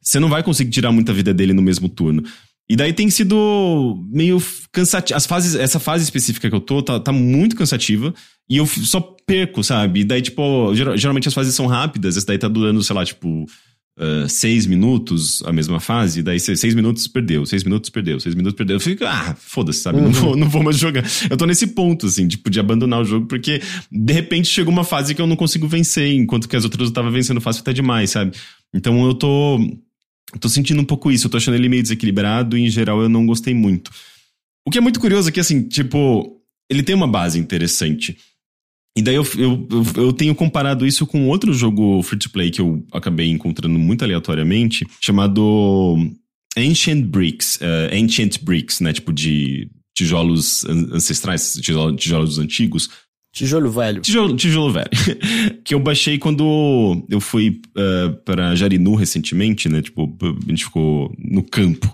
Você 0.01 0.21
não 0.21 0.29
vai 0.29 0.43
conseguir 0.43 0.71
tirar 0.71 0.93
muita 0.93 1.13
vida 1.15 1.33
dele 1.33 1.55
no 1.55 1.63
mesmo 1.63 1.89
turno. 1.89 2.23
E 2.69 2.77
daí 2.77 2.93
tem 2.93 3.11
sido 3.11 4.03
meio 4.11 4.43
cansativo. 4.73 5.17
As 5.17 5.27
fases, 5.27 5.55
essa 5.55 5.79
fase 5.79 6.05
específica 6.05 6.49
que 6.49 6.57
eu 6.57 6.61
tô 6.61 6.83
tá, 6.83 6.99
tá 6.99 7.13
muito 7.13 7.57
cansativa. 7.57 8.15
E 8.49 8.57
eu 8.57 8.67
só 8.67 9.01
perco, 9.27 9.63
sabe? 9.63 10.01
E 10.01 10.05
daí, 10.05 10.23
tipo, 10.23 10.75
geralmente 10.75 11.29
as 11.29 11.35
fases 11.35 11.55
são 11.55 11.67
rápidas. 11.67 12.17
Essa 12.17 12.27
daí 12.27 12.39
tá 12.39 12.49
durando, 12.49 12.83
sei 12.83 12.97
lá, 12.97 13.05
tipo, 13.05 13.47
uh, 13.99 14.29
seis 14.29 14.67
minutos 14.67 15.43
a 15.45 15.53
mesma 15.53 15.79
fase. 15.79 16.23
Daí 16.23 16.41
seis 16.41 16.75
minutos 16.75 17.07
perdeu, 17.07 17.45
seis 17.45 17.65
minutos 17.65 17.91
perdeu, 17.91 18.19
seis 18.19 18.35
minutos 18.35 18.57
perdeu. 18.57 18.77
Eu 18.77 18.81
fico, 18.81 19.05
ah, 19.05 19.37
foda-se, 19.39 19.81
sabe? 19.81 19.99
Uhum. 19.99 20.05
Não, 20.05 20.13
vou, 20.13 20.37
não 20.37 20.49
vou 20.49 20.63
mais 20.63 20.79
jogar. 20.79 21.05
Eu 21.29 21.37
tô 21.37 21.47
nesse 21.47 21.67
ponto, 21.69 22.07
assim, 22.07 22.27
tipo, 22.27 22.51
de 22.51 22.61
abandonar 22.61 23.01
o 23.01 23.05
jogo, 23.05 23.27
porque 23.27 23.61
de 23.91 24.13
repente 24.13 24.49
chegou 24.49 24.73
uma 24.73 24.85
fase 24.85 25.15
que 25.15 25.21
eu 25.21 25.27
não 25.27 25.37
consigo 25.37 25.69
vencer, 25.69 26.13
enquanto 26.15 26.49
que 26.49 26.57
as 26.57 26.65
outras 26.65 26.89
eu 26.89 26.95
tava 26.95 27.11
vencendo 27.11 27.41
fácil 27.41 27.61
até 27.61 27.73
demais, 27.73 28.11
sabe? 28.11 28.33
Então 28.75 29.05
eu 29.07 29.15
tô 29.15 29.59
tô 30.41 30.49
sentindo 30.49 30.81
um 30.81 30.85
pouco 30.85 31.11
isso, 31.11 31.27
eu 31.27 31.31
tô 31.31 31.37
achando 31.37 31.55
ele 31.55 31.69
meio 31.69 31.83
desequilibrado 31.83 32.57
e 32.57 32.63
em 32.63 32.71
geral 32.71 33.01
eu 33.03 33.09
não 33.09 33.27
gostei 33.27 33.55
muito. 33.55 33.91
O 34.67 34.71
que 34.71 34.79
é 34.79 34.81
muito 34.81 34.99
curioso 34.99 35.29
é 35.29 35.33
que, 35.33 35.41
assim, 35.41 35.69
tipo, 35.69 36.41
ele 36.71 36.83
tem 36.83 36.95
uma 36.95 37.07
base 37.07 37.39
interessante. 37.39 38.17
E 38.97 39.03
daí 39.03 39.17
eu, 39.17 39.27
eu, 39.37 39.69
eu, 39.97 40.13
tenho 40.13 40.35
comparado 40.35 40.87
isso 40.87 41.07
com 41.07 41.29
outro 41.29 41.53
jogo 41.53 42.03
free-to-play 42.03 42.51
que 42.51 42.61
eu 42.61 42.87
acabei 42.93 43.29
encontrando 43.29 43.79
muito 43.79 44.05
aleatoriamente, 44.05 44.87
chamado 45.01 45.97
Ancient 46.57 47.05
Bricks. 47.05 47.57
Uh, 47.57 47.93
Ancient 47.93 48.43
Bricks, 48.43 48.81
né? 48.81 48.93
Tipo 48.93 49.13
de 49.13 49.69
tijolos 49.97 50.65
ancestrais, 50.65 51.59
tijolos 51.97 52.39
antigos. 52.39 52.89
Tijolo 53.35 53.69
velho. 53.69 54.01
Tijolo, 54.01 54.37
tijolo 54.37 54.73
velho. 54.73 54.89
que 55.65 55.75
eu 55.75 55.81
baixei 55.81 56.19
quando 56.19 57.05
eu 57.11 57.21
fui 57.21 57.61
uh, 57.77 58.15
para 58.25 58.55
Jarinu 58.55 58.95
recentemente, 58.95 59.69
né? 59.69 59.83
Tipo, 59.83 60.17
a 60.23 60.51
gente 60.51 60.65
ficou 60.65 61.13
no 61.19 61.43
campo 61.43 61.93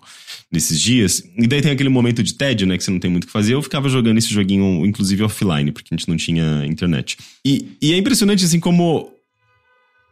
nesses 0.53 0.79
dias. 0.79 1.23
E 1.39 1.47
daí 1.47 1.63
tem 1.63 1.73
aquele 1.73 1.89
momento 1.89 2.23
de 2.23 2.35
tédio, 2.35 2.67
né? 2.67 2.77
Que 2.77 2.85
você 2.85 2.91
não 2.91 3.01
tem 3.01 3.11
muito 3.11 3.25
o 3.25 3.27
que 3.27 3.33
fazer. 3.33 3.55
Eu 3.55 3.63
ficava 3.63 3.89
jogando 3.89 4.19
esse 4.19 4.29
joguinho, 4.29 4.85
inclusive 4.85 5.23
offline, 5.23 5.73
porque 5.73 5.89
a 5.91 5.97
gente 5.97 6.07
não 6.11 6.17
tinha 6.19 6.67
internet. 6.67 7.17
E, 7.43 7.69
e 7.81 7.95
é 7.95 7.97
impressionante, 7.97 8.45
assim, 8.45 8.61
como 8.61 9.11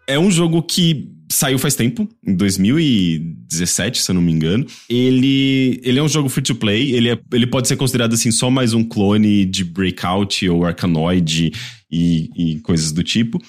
é 0.07 0.19
um 0.19 0.31
jogo 0.31 0.63
que 0.63 1.13
saiu 1.31 1.59
faz 1.59 1.75
tempo, 1.75 2.09
em 2.27 2.35
2017, 2.35 4.03
se 4.03 4.11
eu 4.11 4.15
não 4.15 4.23
me 4.23 4.33
engano. 4.33 4.67
Ele, 4.89 5.81
ele 5.83 5.99
é 5.99 6.03
um 6.03 6.09
jogo 6.09 6.29
free 6.29 6.43
to 6.43 6.55
play, 6.55 6.93
ele, 6.93 7.11
é, 7.11 7.19
ele 7.33 7.47
pode 7.47 7.69
ser 7.69 7.77
considerado 7.77 8.15
assim 8.15 8.31
só 8.31 8.51
mais 8.51 8.75
um 8.75 8.85
clone 8.85 9.45
de 9.45 9.65
Breakout 9.65 10.49
ou 10.49 10.65
Arkanoid 10.65 11.53
e, 11.91 12.31
e 12.37 12.61
coisas 12.61 12.93
do 12.93 13.03
tipo. 13.03 13.41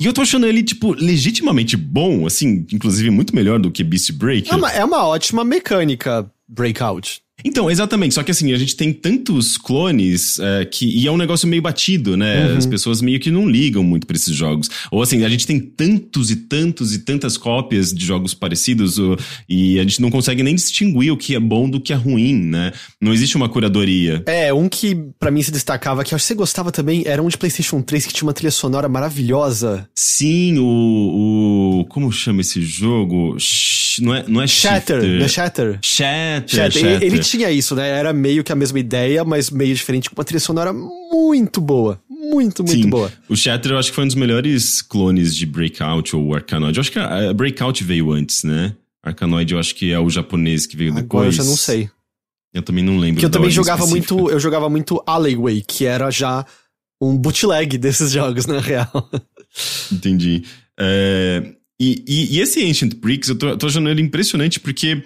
E 0.00 0.06
eu 0.06 0.12
tô 0.12 0.22
achando 0.22 0.46
ele, 0.46 0.62
tipo, 0.62 0.92
legitimamente 0.94 1.76
bom, 1.76 2.26
assim, 2.26 2.66
inclusive 2.72 3.08
muito 3.10 3.34
melhor 3.34 3.60
do 3.60 3.70
que 3.70 3.84
Beast 3.84 4.12
Breaker. 4.12 4.52
É 4.52 4.56
uma, 4.56 4.70
é 4.72 4.84
uma 4.84 5.06
ótima 5.06 5.44
mecânica, 5.44 6.28
Breakout. 6.48 7.22
Então, 7.44 7.70
exatamente. 7.70 8.14
Só 8.14 8.22
que 8.22 8.30
assim, 8.30 8.52
a 8.52 8.58
gente 8.58 8.76
tem 8.76 8.92
tantos 8.92 9.56
clones 9.56 10.38
é, 10.38 10.64
que. 10.64 10.86
E 10.86 11.06
é 11.06 11.10
um 11.10 11.16
negócio 11.16 11.48
meio 11.48 11.62
batido, 11.62 12.16
né? 12.16 12.46
Uhum. 12.46 12.58
As 12.58 12.66
pessoas 12.66 13.00
meio 13.00 13.20
que 13.20 13.30
não 13.30 13.48
ligam 13.48 13.82
muito 13.82 14.06
pra 14.06 14.16
esses 14.16 14.34
jogos. 14.34 14.68
Ou 14.90 15.02
assim, 15.02 15.24
a 15.24 15.28
gente 15.28 15.46
tem 15.46 15.58
tantos 15.58 16.30
e 16.30 16.36
tantos 16.36 16.94
e 16.94 17.00
tantas 17.00 17.36
cópias 17.36 17.92
de 17.92 18.04
jogos 18.04 18.34
parecidos 18.34 18.98
ou, 18.98 19.16
e 19.48 19.78
a 19.78 19.82
gente 19.82 20.00
não 20.00 20.10
consegue 20.10 20.42
nem 20.42 20.54
distinguir 20.54 21.12
o 21.12 21.16
que 21.16 21.34
é 21.34 21.40
bom 21.40 21.68
do 21.68 21.80
que 21.80 21.92
é 21.92 21.96
ruim, 21.96 22.34
né? 22.34 22.72
Não 23.00 23.12
existe 23.12 23.36
uma 23.36 23.48
curadoria. 23.48 24.22
É, 24.26 24.52
um 24.52 24.68
que 24.68 24.94
para 25.18 25.30
mim 25.30 25.42
se 25.42 25.50
destacava, 25.50 26.04
que 26.04 26.14
eu 26.14 26.16
acho 26.16 26.24
que 26.24 26.28
você 26.28 26.34
gostava 26.34 26.70
também, 26.70 27.02
era 27.06 27.22
um 27.22 27.28
de 27.28 27.38
PlayStation 27.38 27.82
3 27.82 28.06
que 28.06 28.12
tinha 28.12 28.26
uma 28.26 28.32
trilha 28.32 28.50
sonora 28.50 28.88
maravilhosa. 28.88 29.88
Sim, 29.94 30.58
o. 30.58 31.80
o 31.80 31.84
como 31.86 32.10
chama 32.12 32.40
esse 32.40 32.60
jogo? 32.60 33.36
Não 34.00 34.14
é, 34.14 34.24
não 34.26 34.42
é 34.42 34.46
Shatter. 34.46 35.00
Shifter. 35.00 35.18
Não 35.18 35.24
é 35.24 35.28
Shatter? 35.28 35.78
Shatter. 35.82 36.48
Shatter. 36.48 36.72
Shatter. 36.72 37.02
Ele, 37.02 37.06
ele 37.06 37.18
tinha 37.32 37.50
isso, 37.50 37.74
né? 37.74 37.88
Era 37.88 38.12
meio 38.12 38.44
que 38.44 38.52
a 38.52 38.54
mesma 38.54 38.78
ideia, 38.78 39.24
mas 39.24 39.50
meio 39.50 39.74
diferente, 39.74 40.10
com 40.10 40.16
uma 40.16 40.24
trilha 40.24 40.40
sonora 40.40 40.72
muito 40.72 41.60
boa. 41.60 42.00
Muito, 42.08 42.62
muito 42.62 42.82
Sim. 42.82 42.90
boa. 42.90 43.10
O 43.28 43.34
Shatter 43.34 43.72
eu 43.72 43.78
acho 43.78 43.90
que 43.90 43.94
foi 43.94 44.04
um 44.04 44.06
dos 44.06 44.16
melhores 44.16 44.82
clones 44.82 45.34
de 45.34 45.46
Breakout 45.46 46.14
ou 46.14 46.34
Arkanoid. 46.34 46.76
Eu 46.76 46.80
acho 46.80 46.92
que 46.92 46.98
a 46.98 47.32
Breakout 47.32 47.82
veio 47.82 48.12
antes, 48.12 48.44
né? 48.44 48.76
Arkanoid 49.02 49.52
eu 49.52 49.58
acho 49.58 49.74
que 49.74 49.90
é 49.92 49.98
o 49.98 50.08
japonês 50.08 50.66
que 50.66 50.76
veio 50.76 50.90
Agora 50.90 51.02
depois. 51.02 51.38
eu 51.38 51.44
já 51.44 51.50
não 51.50 51.56
sei. 51.56 51.90
Eu 52.54 52.62
também 52.62 52.84
não 52.84 52.98
lembro. 52.98 53.18
Que 53.18 53.26
eu 53.26 53.30
também 53.30 53.50
jogava 53.50 53.84
específica. 53.84 54.14
muito, 54.14 54.30
eu 54.30 54.38
jogava 54.38 54.68
muito 54.68 55.02
Alleyway, 55.06 55.62
que 55.66 55.86
era 55.86 56.10
já 56.10 56.44
um 57.00 57.16
bootleg 57.16 57.76
desses 57.78 58.12
jogos, 58.12 58.46
na 58.46 58.60
real. 58.60 59.10
Entendi. 59.90 60.44
É, 60.78 61.54
e, 61.80 62.04
e, 62.06 62.36
e, 62.36 62.40
esse 62.40 62.62
Ancient 62.64 62.94
Bricks, 62.94 63.30
eu 63.30 63.36
tô, 63.36 63.56
tô 63.56 63.66
achando 63.66 63.88
ele 63.88 64.02
impressionante 64.02 64.60
porque 64.60 65.02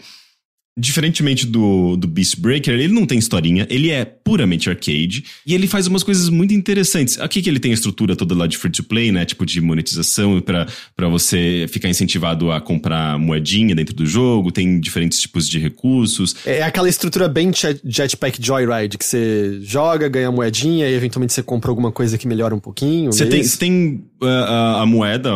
Diferentemente 0.78 1.46
do, 1.46 1.96
do 1.96 2.06
Beast 2.06 2.38
Breaker, 2.38 2.74
ele 2.74 2.92
não 2.92 3.06
tem 3.06 3.18
historinha, 3.18 3.66
ele 3.70 3.90
é 3.90 4.04
puramente 4.04 4.68
arcade 4.68 5.24
e 5.46 5.54
ele 5.54 5.66
faz 5.66 5.86
umas 5.86 6.02
coisas 6.02 6.28
muito 6.28 6.52
interessantes. 6.52 7.18
Aqui 7.18 7.40
que 7.40 7.48
ele 7.48 7.58
tem 7.58 7.70
a 7.70 7.74
estrutura 7.74 8.14
toda 8.14 8.34
lá 8.34 8.46
de 8.46 8.58
free 8.58 8.70
to 8.70 8.84
play, 8.84 9.10
né? 9.10 9.24
Tipo 9.24 9.46
de 9.46 9.58
monetização 9.60 10.38
para 10.42 11.08
você 11.08 11.64
ficar 11.70 11.88
incentivado 11.88 12.50
a 12.50 12.60
comprar 12.60 13.18
moedinha 13.18 13.74
dentro 13.74 13.94
do 13.94 14.04
jogo, 14.04 14.52
tem 14.52 14.78
diferentes 14.78 15.18
tipos 15.18 15.48
de 15.48 15.58
recursos. 15.58 16.36
É 16.44 16.62
aquela 16.62 16.90
estrutura 16.90 17.26
bem 17.26 17.50
Jetpack 17.82 18.38
Joyride, 18.44 18.98
que 18.98 19.04
você 19.04 19.58
joga, 19.62 20.08
ganha 20.08 20.30
moedinha 20.30 20.86
e 20.88 20.92
eventualmente 20.92 21.32
você 21.32 21.42
compra 21.42 21.70
alguma 21.70 21.90
coisa 21.90 22.18
que 22.18 22.28
melhora 22.28 22.54
um 22.54 22.60
pouquinho. 22.60 23.12
Você 23.12 23.24
tem, 23.24 23.42
você 23.42 23.56
tem 23.56 24.04
uh, 24.22 24.26
a, 24.26 24.82
a 24.82 24.86
moeda, 24.86 25.30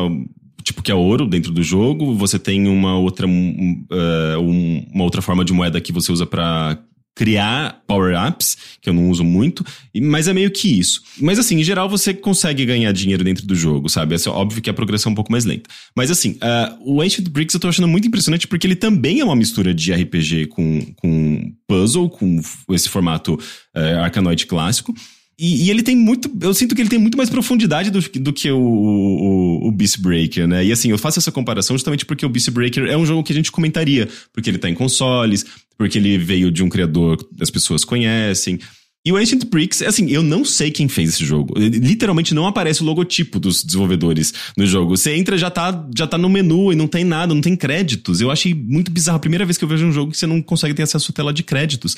tipo 0.62 0.82
que 0.82 0.90
é 0.90 0.94
ouro 0.94 1.26
dentro 1.26 1.52
do 1.52 1.62
jogo. 1.62 2.14
Você 2.14 2.38
tem 2.38 2.66
uma 2.68 2.98
outra, 2.98 3.26
um, 3.26 3.84
uh, 3.90 4.86
uma 4.92 5.04
outra 5.04 5.22
forma 5.22 5.44
de 5.44 5.52
moeda 5.52 5.80
que 5.80 5.92
você 5.92 6.12
usa 6.12 6.26
para 6.26 6.78
criar 7.14 7.82
power-ups, 7.86 8.56
que 8.80 8.88
eu 8.88 8.94
não 8.94 9.10
uso 9.10 9.22
muito, 9.22 9.64
mas 10.00 10.26
é 10.26 10.32
meio 10.32 10.50
que 10.50 10.78
isso. 10.78 11.02
Mas 11.20 11.38
assim, 11.38 11.60
em 11.60 11.62
geral 11.62 11.88
você 11.88 12.14
consegue 12.14 12.64
ganhar 12.64 12.92
dinheiro 12.92 13.22
dentro 13.22 13.46
do 13.46 13.54
jogo, 13.54 13.88
sabe? 13.90 14.14
É 14.14 14.28
óbvio 14.30 14.62
que 14.62 14.70
a 14.70 14.74
progressão 14.74 15.10
é 15.10 15.12
um 15.12 15.16
pouco 15.16 15.30
mais 15.30 15.44
lenta. 15.44 15.68
Mas 15.94 16.10
assim, 16.10 16.38
uh, 16.42 16.78
o 16.80 17.02
Ancient 17.02 17.28
Bricks 17.28 17.52
eu 17.52 17.60
tô 17.60 17.68
achando 17.68 17.88
muito 17.88 18.08
impressionante 18.08 18.46
porque 18.46 18.66
ele 18.66 18.76
também 18.76 19.20
é 19.20 19.24
uma 19.24 19.36
mistura 19.36 19.74
de 19.74 19.92
RPG 19.92 20.46
com, 20.46 20.80
com 20.96 21.52
puzzle, 21.68 22.08
com 22.08 22.40
esse 22.70 22.88
formato 22.88 23.34
uh, 23.34 24.46
clássico. 24.46 24.94
E, 25.40 25.64
e, 25.64 25.70
ele 25.70 25.82
tem 25.82 25.96
muito. 25.96 26.30
Eu 26.42 26.52
sinto 26.52 26.74
que 26.74 26.82
ele 26.82 26.90
tem 26.90 26.98
muito 26.98 27.16
mais 27.16 27.30
profundidade 27.30 27.90
do, 27.90 27.98
do 27.98 28.30
que 28.30 28.50
o, 28.50 28.60
o, 28.60 29.68
o 29.68 29.72
Beast 29.72 29.98
Breaker, 29.98 30.46
né? 30.46 30.62
E 30.62 30.70
assim, 30.70 30.90
eu 30.90 30.98
faço 30.98 31.18
essa 31.18 31.32
comparação 31.32 31.74
justamente 31.74 32.04
porque 32.04 32.26
o 32.26 32.28
Beast 32.28 32.50
Breaker 32.50 32.84
é 32.84 32.94
um 32.94 33.06
jogo 33.06 33.22
que 33.22 33.32
a 33.32 33.34
gente 33.34 33.50
comentaria. 33.50 34.06
Porque 34.34 34.50
ele 34.50 34.58
tá 34.58 34.68
em 34.68 34.74
consoles, 34.74 35.46
porque 35.78 35.96
ele 35.96 36.18
veio 36.18 36.50
de 36.50 36.62
um 36.62 36.68
criador 36.68 37.16
que 37.16 37.42
as 37.42 37.50
pessoas 37.50 37.86
conhecem. 37.86 38.60
E 39.05 39.10
o 39.10 39.16
Ancient 39.16 39.47
Bricks, 39.47 39.81
assim, 39.81 40.10
eu 40.10 40.22
não 40.22 40.44
sei 40.44 40.70
quem 40.70 40.86
fez 40.86 41.10
esse 41.10 41.24
jogo. 41.24 41.55
Literalmente 41.59 42.35
não 42.35 42.47
aparece 42.47 42.82
o 42.82 42.85
logotipo 42.85 43.40
dos 43.40 43.64
desenvolvedores 43.64 44.32
no 44.55 44.66
jogo. 44.66 44.94
Você 44.94 45.14
entra 45.14 45.39
já 45.39 45.51
tá 45.51 45.89
já 45.97 46.06
tá 46.06 46.18
no 46.18 46.28
menu 46.28 46.70
e 46.70 46.77
não 46.77 46.86
tem 46.86 47.02
nada, 47.02 47.32
não 47.32 47.40
tem 47.40 47.56
créditos. 47.56 48.20
Eu 48.20 48.31
achei 48.31 48.52
muito 48.52 48.90
bizarro. 48.90 49.16
A 49.16 49.20
primeira 49.20 49.47
vez 49.47 49.56
que 49.56 49.64
eu 49.64 49.68
vejo 49.68 49.86
um 49.86 49.93
jogo 49.93 50.12
que 50.12 50.18
você 50.18 50.27
não 50.27 50.43
consegue 50.43 50.74
ter 50.74 50.82
acesso 50.82 51.10
à 51.10 51.14
tela 51.14 51.32
de 51.32 51.43
créditos. 51.43 51.97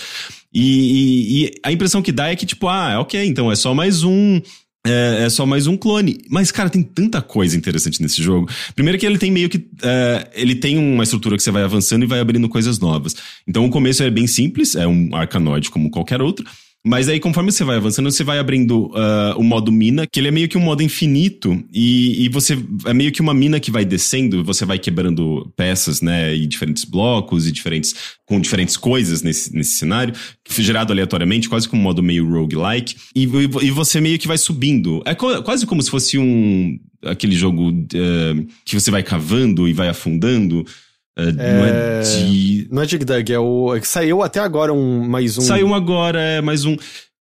E, 0.55 0.63
e, 0.63 1.45
e 1.45 1.53
a 1.65 1.73
impressão 1.73 2.01
que 2.01 2.13
dá 2.13 2.29
é 2.29 2.37
que, 2.37 2.47
tipo, 2.47 2.69
ah, 2.69 3.01
ok, 3.01 3.25
então 3.27 3.51
é 3.51 3.57
só 3.57 3.75
mais 3.75 4.05
um 4.05 4.41
é, 4.87 5.25
é, 5.25 5.31
só 5.31 5.47
mais 5.47 5.67
um 5.67 5.77
clone. 5.77 6.19
Mas, 6.29 6.51
cara, 6.51 6.69
tem 6.69 6.83
tanta 6.83 7.23
coisa 7.23 7.57
interessante 7.57 8.03
nesse 8.03 8.23
jogo. 8.23 8.49
Primeiro 8.75 8.99
que 8.99 9.07
ele 9.07 9.19
tem 9.19 9.31
meio 9.31 9.49
que. 9.49 9.67
É, 9.83 10.29
ele 10.35 10.55
tem 10.55 10.79
uma 10.79 11.05
estrutura 11.05 11.37
que 11.37 11.43
você 11.43 11.51
vai 11.51 11.63
avançando 11.63 12.05
e 12.05 12.07
vai 12.07 12.21
abrindo 12.21 12.49
coisas 12.49 12.79
novas. 12.79 13.17
Então 13.47 13.65
o 13.65 13.71
começo 13.71 14.03
é 14.05 14.11
bem 14.11 14.27
simples, 14.27 14.75
é 14.77 14.87
um 14.87 15.15
arcanoide 15.15 15.71
como 15.71 15.91
qualquer 15.91 16.21
outro. 16.21 16.45
Mas 16.85 17.09
aí, 17.09 17.21
conforme 17.21 17.53
você 17.53 17.63
vai 17.63 17.77
avançando, 17.77 18.11
você 18.11 18.25
vai 18.25 18.41
abrindo 18.41 18.87
uh, 18.87 19.39
o 19.39 19.45
modo 19.45 19.71
mina, 19.71 20.05
que 20.05 20.19
ele 20.19 20.27
é 20.27 20.33
meio 20.33 20.49
que 20.49 20.59
um 20.59 20.63
modo 20.63 20.83
infinito, 20.83 21.63
e, 21.73 22.25
e 22.25 22.29
você 22.29 22.59
é 22.87 22.93
meio 22.93 23.13
que 23.13 23.21
uma 23.21 23.33
mina 23.33 23.61
que 23.61 23.71
vai 23.71 23.85
descendo, 23.85 24.43
você 24.43 24.65
vai 24.65 24.81
quebrando 24.81 25.49
peças, 25.57 26.03
né, 26.03 26.35
e 26.35 26.45
diferentes 26.45 26.85
blocos, 26.85 27.47
e 27.47 27.53
diferentes, 27.53 27.95
com 28.27 28.41
diferentes 28.41 28.77
coisas 28.77 29.23
nesse, 29.23 29.55
nesse 29.55 29.73
cenário, 29.73 30.13
gerado 30.49 30.93
aleatoriamente, 30.93 31.49
quase 31.49 31.69
como 31.69 31.81
um 31.81 31.85
modo 31.85 32.03
meio 32.03 32.29
roguelike, 32.29 32.97
e, 33.15 33.27
e, 33.27 33.67
e 33.67 33.71
você 33.71 34.01
meio 34.01 34.19
que 34.19 34.27
vai 34.27 34.39
subindo. 34.39 35.03
É 35.07 35.15
quase 35.15 35.65
como 35.65 35.81
se 35.83 35.91
fosse 35.91 36.19
um. 36.19 36.81
aquele 37.05 37.37
jogo 37.37 37.71
uh, 37.71 38.47
que 38.65 38.75
você 38.75 38.91
vai 38.91 39.05
cavando 39.05 39.69
e 39.69 39.73
vai 39.73 39.89
afundando. 39.89 40.67
Uh, 41.19 41.23
é... 41.39 41.53
Não 41.53 41.65
é 41.65 42.01
de. 42.01 42.69
Não 42.71 42.83
é 42.83 42.87
Dig 42.87 43.05
Dug, 43.05 43.33
é 43.33 43.39
o. 43.39 43.75
É 43.75 43.81
que 43.81 43.89
saiu 43.89 44.23
até 44.23 44.41
agora 44.41 44.73
um 44.73 45.07
mais 45.07 45.37
um. 45.37 45.43
Saiu 45.43 45.75
agora, 45.75 46.21
é 46.21 46.41
mais 46.41 46.65
um. 46.65 46.77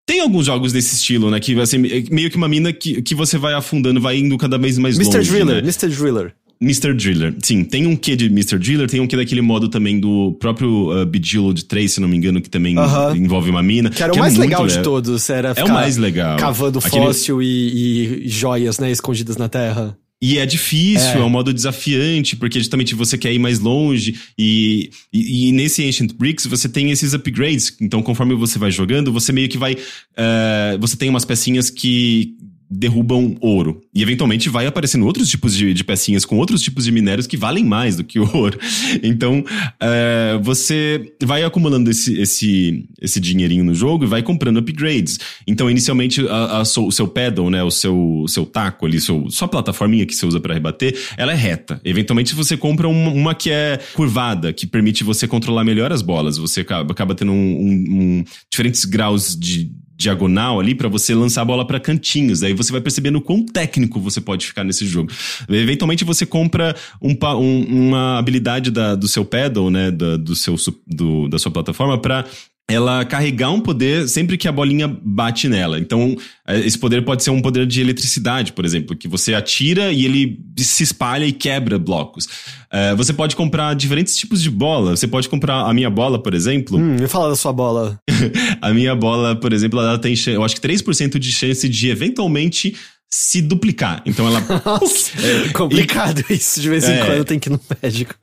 Tem 0.06 0.20
alguns 0.22 0.46
jogos 0.46 0.74
desse 0.74 0.96
estilo, 0.96 1.30
né? 1.30 1.40
Que 1.40 1.60
assim, 1.60 1.78
meio 1.78 2.30
que 2.30 2.38
uma 2.38 2.48
mina 2.48 2.74
que, 2.74 3.02
que 3.02 3.16
você 3.16 3.38
vai 3.38 3.54
afundando, 3.54 4.02
vai 4.02 4.18
indo 4.18 4.38
cada 4.38 4.58
vez 4.58 4.78
mais 4.78 4.98
Mr. 4.98 5.18
longe. 5.18 5.30
Driller, 5.30 5.56
né? 5.56 5.62
Mr. 5.62 5.88
Driller. 5.88 6.34
Mr. 6.62 6.94
Driller. 6.94 7.36
Sim, 7.42 7.64
tem 7.64 7.88
um 7.88 7.96
quê 7.96 8.16
de 8.16 8.28
Mr. 8.28 8.60
Driller, 8.60 8.88
tem 8.88 9.00
um 9.00 9.08
quê 9.08 9.18
daquele 9.18 9.42
modo 9.42 9.68
também 9.68 10.00
do 10.00 10.34
próprio 10.40 10.92
uh, 10.92 11.06
Bejeweled 11.08 11.66
3, 11.66 11.92
se 11.92 12.00
não 12.00 12.08
me 12.08 12.16
engano, 12.16 12.40
que 12.40 12.50
também 12.50 12.78
uh 12.78 12.82
-huh. 12.82 13.18
envolve 13.18 13.50
uma 13.50 13.64
mina. 13.64 13.90
Que 13.90 14.04
era 14.04 14.14
o 14.14 14.18
mais 14.18 14.36
é 14.36 14.40
legal 14.40 14.68
de 14.68 14.84
todos, 14.84 15.28
era 15.30 15.54
É 15.56 15.64
o 15.64 15.70
mais 15.70 15.98
legal. 15.98 16.38
Cavando 16.38 16.78
Aquele... 16.78 17.06
fóssil 17.06 17.42
e, 17.42 18.26
e 18.26 18.28
joias, 18.28 18.78
né, 18.78 18.92
escondidas 18.92 19.38
na 19.38 19.50
terra. 19.50 19.98
E 20.22 20.38
é 20.38 20.46
difícil, 20.46 21.18
é. 21.18 21.18
é. 21.18 21.24
um 21.24 21.30
modo 21.30 21.52
desafiante, 21.52 22.36
porque 22.36 22.60
justamente 22.60 22.94
você 22.94 23.18
quer 23.18 23.34
ir 23.34 23.40
mais 23.40 23.60
longe. 23.60 24.20
E, 24.38 24.92
e, 25.12 25.50
e, 25.50 25.52
nesse 25.52 25.84
Ancient 25.84 26.14
Bricks 26.14 26.46
você 26.46 26.70
tem 26.70 26.92
esses 26.92 27.14
upgrades. 27.14 27.76
Então, 27.82 28.04
conforme 28.04 28.36
você 28.36 28.60
vai 28.60 28.70
jogando, 28.70 29.12
você 29.12 29.34
meio 29.34 29.50
que 29.50 29.58
vai. 29.58 29.74
Uh, 29.74 30.78
você 30.80 30.96
tem 30.96 31.10
umas 31.10 31.26
pecinhas 31.26 31.72
que 31.72 32.36
derrubam 32.72 33.36
ouro. 33.42 33.82
E 33.94 34.02
eventualmente 34.02 34.48
vai 34.48 34.66
aparecendo 34.66 35.06
outros 35.06 35.28
tipos 35.28 35.54
de, 35.54 35.74
de 35.74 35.84
pecinhas 35.84 36.24
com 36.24 36.38
outros 36.38 36.62
tipos 36.62 36.86
de 36.86 36.92
minérios 36.92 37.28
que 37.28 37.36
valem 37.36 37.66
mais 37.66 37.98
do 37.98 38.04
que 38.04 38.18
o 38.18 38.36
ouro. 38.36 38.58
Então, 39.04 39.44
é, 39.80 40.40
você 40.42 41.14
vai 41.24 41.44
acumulando 41.44 41.90
esse, 41.90 42.20
esse, 42.20 42.86
esse 43.02 43.20
dinheirinho 43.20 43.64
no 43.64 43.74
jogo 43.74 44.04
e 44.04 44.08
vai 44.08 44.22
comprando 44.22 44.58
upgrades. 44.58 45.20
Então, 45.46 45.70
inicialmente, 45.70 46.26
a, 46.28 46.60
a, 46.60 46.62
o 46.62 46.92
seu 46.92 47.08
pedal, 47.08 47.50
né, 47.50 47.64
o 47.64 47.72
seu, 47.72 48.26
seu 48.28 48.46
taco 48.46 48.86
ali, 48.86 49.02
seu, 49.02 49.30
sua 49.30 49.48
plataforminha 49.48 50.06
que 50.06 50.14
você 50.14 50.26
usa 50.26 50.40
para 50.40 50.54
rebater, 50.54 50.98
ela 51.18 51.32
é 51.32 51.36
reta. 51.36 51.82
Eventualmente, 51.84 52.36
você 52.36 52.56
compra 52.56 52.88
uma, 52.88 53.12
uma, 53.12 53.36
que 53.36 53.50
é 53.50 53.80
curvada, 53.94 54.54
que 54.54 54.68
permite 54.68 55.04
você 55.04 55.28
controlar 55.28 55.64
melhor 55.64 55.92
as 55.92 56.02
bolas. 56.02 56.38
Você 56.38 56.62
acaba, 56.62 56.92
acaba 56.92 57.16
tendo 57.16 57.32
um, 57.32 57.36
um, 57.36 57.86
um 57.90 58.24
diferentes 58.50 58.86
graus 58.86 59.36
de 59.36 59.72
diagonal 60.02 60.60
ali 60.60 60.74
para 60.74 60.90
você 60.90 61.14
lançar 61.14 61.42
a 61.42 61.46
bola 61.46 61.66
para 61.66 61.80
cantinhos. 61.80 62.44
Aí 62.44 62.54
você 62.54 62.72
vai 62.72 62.82
percebendo 62.82 63.22
quão 63.22 63.46
técnico 63.46 64.00
você 64.00 64.20
pode 64.20 64.46
ficar 64.46 64.64
nesse 64.64 64.86
jogo. 64.86 65.12
Eventualmente 65.48 66.04
você 66.04 66.26
compra 66.26 66.76
um, 67.02 67.16
um, 67.38 67.88
uma 67.88 68.18
habilidade 68.18 68.72
da, 68.72 68.96
do 68.96 69.08
seu 69.08 69.24
pedal, 69.24 69.70
né, 69.70 69.92
da, 69.92 70.18
do 70.18 70.36
seu, 70.36 70.56
do, 70.88 71.28
da 71.28 71.38
sua 71.38 71.52
plataforma 71.52 71.98
para 71.98 72.26
ela 72.70 73.04
carregar 73.04 73.52
um 73.52 73.60
poder 73.60 74.08
sempre 74.08 74.38
que 74.38 74.48
a 74.48 74.52
bolinha 74.52 74.88
bate 74.88 75.48
nela. 75.48 75.80
Então, 75.80 76.16
é, 76.48 76.60
esse 76.60 76.78
poder 76.78 77.04
pode 77.04 77.24
ser 77.24 77.30
um 77.30 77.42
poder 77.42 77.66
de 77.66 77.82
eletricidade, 77.82 78.54
por 78.54 78.66
exemplo, 78.66 78.96
que 78.96 79.08
você 79.08 79.34
atira 79.34 79.92
e 79.92 80.06
ele 80.06 80.40
se 80.58 80.84
espalha 80.84 81.26
e 81.26 81.32
quebra 81.32 81.78
blocos. 81.78 82.28
É, 82.72 82.96
você 82.96 83.12
pode 83.12 83.36
comprar 83.36 83.74
diferentes 83.76 84.16
tipos 84.16 84.42
de 84.42 84.50
bola. 84.50 84.96
Você 84.96 85.08
pode 85.08 85.28
comprar 85.28 85.66
a 85.66 85.74
minha 85.74 85.90
bola, 85.90 86.22
por 86.22 86.34
exemplo. 86.34 86.78
Hum, 86.78 86.96
me 87.00 87.08
fala 87.08 87.30
da 87.30 87.36
sua 87.36 87.52
bola. 87.52 88.00
a 88.62 88.74
minha 88.74 88.96
bola, 88.96 89.36
por 89.36 89.52
exemplo, 89.52 89.80
ela 89.80 89.98
tem, 89.98 90.16
eu 90.28 90.44
acho 90.44 90.56
que 90.56 90.62
3% 90.62 91.20
de 91.20 91.32
chance 91.32 91.68
de 91.68 91.90
eventualmente 91.90 92.76
se 93.14 93.42
duplicar. 93.42 94.02
Então 94.06 94.26
ela. 94.26 94.40
Nossa, 94.66 95.12
é 95.22 95.50
complicado 95.50 96.24
e, 96.30 96.34
isso. 96.34 96.62
De 96.62 96.70
vez 96.70 96.88
em 96.88 96.94
é, 96.94 97.06
quando 97.06 97.26
tem 97.26 97.38
que 97.38 97.50
ir 97.50 97.52
no 97.52 97.60
médico. 97.84 98.16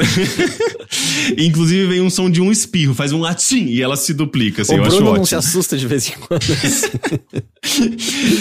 Inclusive 1.36 1.86
vem 1.86 2.01
um 2.01 2.09
som 2.09 2.31
de 2.31 2.40
um 2.40 2.51
espirro, 2.51 2.94
faz 2.94 3.12
um 3.12 3.20
latim 3.20 3.66
e 3.66 3.82
ela 3.82 3.97
se 3.97 4.15
duplica. 4.15 4.62
Assim, 4.62 4.74
o 4.74 4.78
eu 4.78 4.82
Bruno 4.82 4.97
acho 4.97 5.05
não 5.05 5.10
ótimo. 5.12 5.27
se 5.27 5.35
assusta 5.35 5.77
de 5.77 5.86
vez 5.86 6.09
em 6.09 6.12
quando. 6.12 6.43
Assim. 6.43 7.97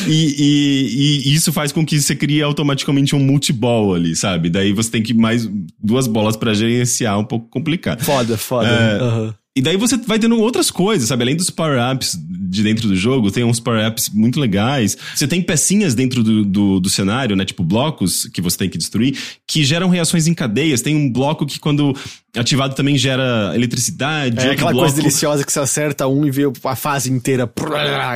e, 0.08 0.36
e, 0.38 1.30
e, 1.30 1.34
isso 1.34 1.52
faz 1.52 1.74
com 1.74 1.86
que 1.86 2.00
você 2.00 2.16
crie 2.16 2.42
automaticamente 2.42 3.14
um 3.14 3.20
multiball 3.20 3.94
ali, 3.94 4.16
sabe? 4.16 4.50
Daí 4.50 4.72
você 4.72 4.90
tem 4.90 5.04
que 5.04 5.14
mais 5.14 5.50
duas 5.84 6.08
bolas 6.08 6.38
para 6.38 6.54
gerenciar, 6.54 7.20
um 7.20 7.26
pouco 7.26 7.50
complicado. 7.50 8.02
Foda, 8.02 8.38
foda. 8.38 8.70
É, 8.70 9.04
uhum. 9.04 9.34
E 9.58 9.62
daí 9.62 9.76
você 9.76 9.98
vai 9.98 10.20
tendo 10.20 10.40
outras 10.40 10.70
coisas, 10.70 11.10
sabe? 11.10 11.24
Além 11.24 11.36
dos 11.36 11.50
power-ups 11.50 12.16
de 12.16 12.62
dentro 12.62 12.88
do 12.88 12.96
jogo, 12.96 13.32
tem 13.32 13.44
uns 13.44 13.60
power-ups 13.60 14.08
muito 14.08 14.40
legais. 14.40 14.96
Você 15.16 15.28
tem 15.28 15.42
pecinhas 15.42 15.96
dentro 15.96 16.24
do, 16.24 16.46
do, 16.46 16.80
do, 16.80 16.90
cenário, 16.92 17.36
né? 17.36 17.44
Tipo 17.44 17.64
blocos 17.64 18.28
que 18.32 18.40
você 18.40 18.56
tem 18.56 18.70
que 18.70 18.78
destruir, 18.78 19.18
que 19.48 19.64
geram 19.64 19.90
reações 19.90 20.28
em 20.28 20.34
cadeias. 20.36 20.84
Tem 20.84 20.96
um 20.96 21.12
bloco 21.12 21.44
que 21.44 21.60
quando 21.60 21.96
ativado 22.38 22.76
também 22.76 22.98
gera 22.98 23.52
eletricidade. 23.56 24.40
É 24.40 24.52
aquela 24.52 24.72
bloco... 24.72 24.88
coisa 24.88 24.96
deliciosa 25.02 25.44
que 25.44 25.52
você 25.52 25.60
acerta 25.60 26.08
um 26.08 26.26
e 26.26 26.32
vê 26.32 26.44
a 26.64 26.76
fase 26.76 27.12
inteira 27.12 27.50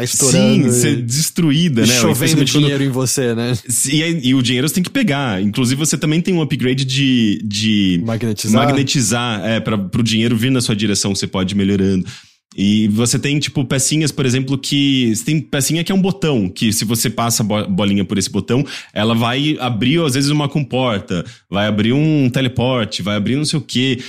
estourando. 0.02 0.64
Sim, 0.64 0.72
ser 0.72 1.02
destruída, 1.02 1.86
né? 1.86 1.94
Chovendo 1.94 2.46
dinheiro 2.46 2.78
quando... 2.78 2.88
em 2.88 2.90
você, 2.90 3.36
né? 3.36 3.58
E, 3.92 4.30
e, 4.30 4.36
o 4.36 4.42
dinheiro 4.42 4.68
você 4.68 4.76
tem 4.76 4.84
que 4.84 4.90
pegar. 4.90 5.42
Inclusive 5.42 5.80
você 5.80 5.98
também 5.98 6.22
tem 6.22 6.34
um 6.34 6.42
upgrade 6.42 6.86
de... 6.86 7.42
de 7.44 8.02
magnetizar. 8.06 8.66
Magnetizar, 8.66 9.46
é, 9.46 9.60
para 9.60 9.76
o 9.76 10.04
dinheiro 10.04 10.36
vir 10.36 10.52
na 10.52 10.62
sua 10.62 10.76
direção. 10.76 11.14
Você 11.16 11.28
pode 11.28 11.54
ir 11.54 11.58
melhorando. 11.58 12.06
E 12.56 12.88
você 12.90 13.18
tem, 13.18 13.40
tipo, 13.40 13.64
pecinhas, 13.64 14.12
por 14.12 14.26
exemplo, 14.26 14.58
que. 14.58 15.16
Você 15.16 15.24
tem 15.24 15.40
pecinha 15.40 15.84
que 15.84 15.92
é 15.92 15.96
um 15.96 16.02
botão, 16.02 16.50
que 16.50 16.74
se 16.74 16.84
você 16.84 17.10
passa 17.10 17.44
a 17.44 17.68
bolinha 17.68 18.04
por 18.04 18.18
esse 18.18 18.30
botão, 18.30 18.66
ela 18.94 19.16
vai 19.16 19.58
abrir, 19.60 20.02
às 20.02 20.16
vezes, 20.16 20.30
uma 20.30 20.50
comporta, 20.50 21.26
vai 21.50 21.68
abrir 21.68 21.94
um 21.94 22.30
teleporte, 22.30 23.02
vai 23.02 23.16
abrir 23.16 23.38
não 23.38 23.46
sei 23.46 23.60
o 23.60 23.62
quê. 23.62 24.00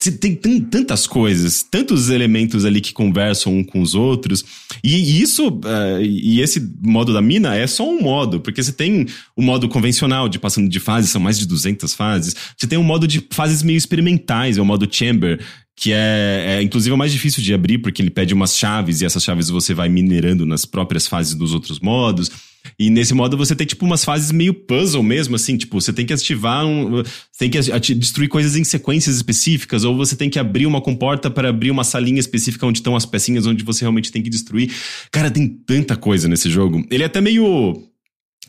Tem, 0.00 0.34
tem 0.34 0.60
tantas 0.62 1.06
coisas, 1.06 1.62
tantos 1.62 2.08
elementos 2.08 2.64
ali 2.64 2.80
que 2.80 2.90
conversam 2.90 3.58
um 3.58 3.62
com 3.62 3.82
os 3.82 3.94
outros. 3.94 4.42
E 4.82 5.20
isso, 5.20 5.48
uh, 5.48 6.00
e 6.00 6.40
esse 6.40 6.72
modo 6.80 7.12
da 7.12 7.20
mina 7.20 7.54
é 7.54 7.66
só 7.66 7.86
um 7.86 8.00
modo, 8.00 8.40
porque 8.40 8.62
você 8.62 8.72
tem 8.72 9.06
o 9.36 9.42
modo 9.42 9.68
convencional 9.68 10.26
de 10.26 10.38
passando 10.38 10.70
de 10.70 10.80
fases, 10.80 11.10
são 11.10 11.20
mais 11.20 11.38
de 11.38 11.46
200 11.46 11.92
fases. 11.92 12.34
Você 12.56 12.66
tem 12.66 12.78
um 12.78 12.82
modo 12.82 13.06
de 13.06 13.26
fases 13.30 13.62
meio 13.62 13.76
experimentais, 13.76 14.56
é 14.56 14.62
o 14.62 14.64
modo 14.64 14.88
chamber, 14.90 15.38
que 15.76 15.92
é, 15.92 16.44
é 16.46 16.62
inclusive 16.62 16.92
é 16.92 16.94
o 16.94 16.98
mais 16.98 17.12
difícil 17.12 17.42
de 17.42 17.52
abrir, 17.52 17.76
porque 17.78 18.00
ele 18.00 18.10
pede 18.10 18.32
umas 18.32 18.56
chaves 18.56 19.02
e 19.02 19.04
essas 19.04 19.22
chaves 19.22 19.50
você 19.50 19.74
vai 19.74 19.90
minerando 19.90 20.46
nas 20.46 20.64
próprias 20.64 21.06
fases 21.06 21.34
dos 21.34 21.52
outros 21.52 21.78
modos. 21.78 22.30
E 22.78 22.90
nesse 22.90 23.14
modo 23.14 23.36
você 23.36 23.54
tem, 23.54 23.66
tipo, 23.66 23.84
umas 23.84 24.04
fases 24.04 24.32
meio 24.32 24.54
puzzle 24.54 25.02
mesmo, 25.02 25.36
assim, 25.36 25.56
tipo, 25.56 25.80
você 25.80 25.92
tem 25.92 26.06
que 26.06 26.12
ativar 26.12 26.66
um. 26.66 27.02
tem 27.38 27.50
que 27.50 27.60
destruir 27.94 28.28
coisas 28.28 28.56
em 28.56 28.64
sequências 28.64 29.16
específicas, 29.16 29.84
ou 29.84 29.96
você 29.96 30.16
tem 30.16 30.30
que 30.30 30.38
abrir 30.38 30.66
uma 30.66 30.80
comporta 30.80 31.30
para 31.30 31.48
abrir 31.48 31.70
uma 31.70 31.84
salinha 31.84 32.20
específica 32.20 32.66
onde 32.66 32.78
estão 32.78 32.96
as 32.96 33.06
pecinhas 33.06 33.46
onde 33.46 33.64
você 33.64 33.80
realmente 33.82 34.12
tem 34.12 34.22
que 34.22 34.30
destruir. 34.30 34.72
Cara, 35.10 35.30
tem 35.30 35.48
tanta 35.48 35.96
coisa 35.96 36.28
nesse 36.28 36.50
jogo. 36.50 36.84
Ele 36.90 37.02
é 37.02 37.06
até 37.06 37.20
meio 37.20 37.82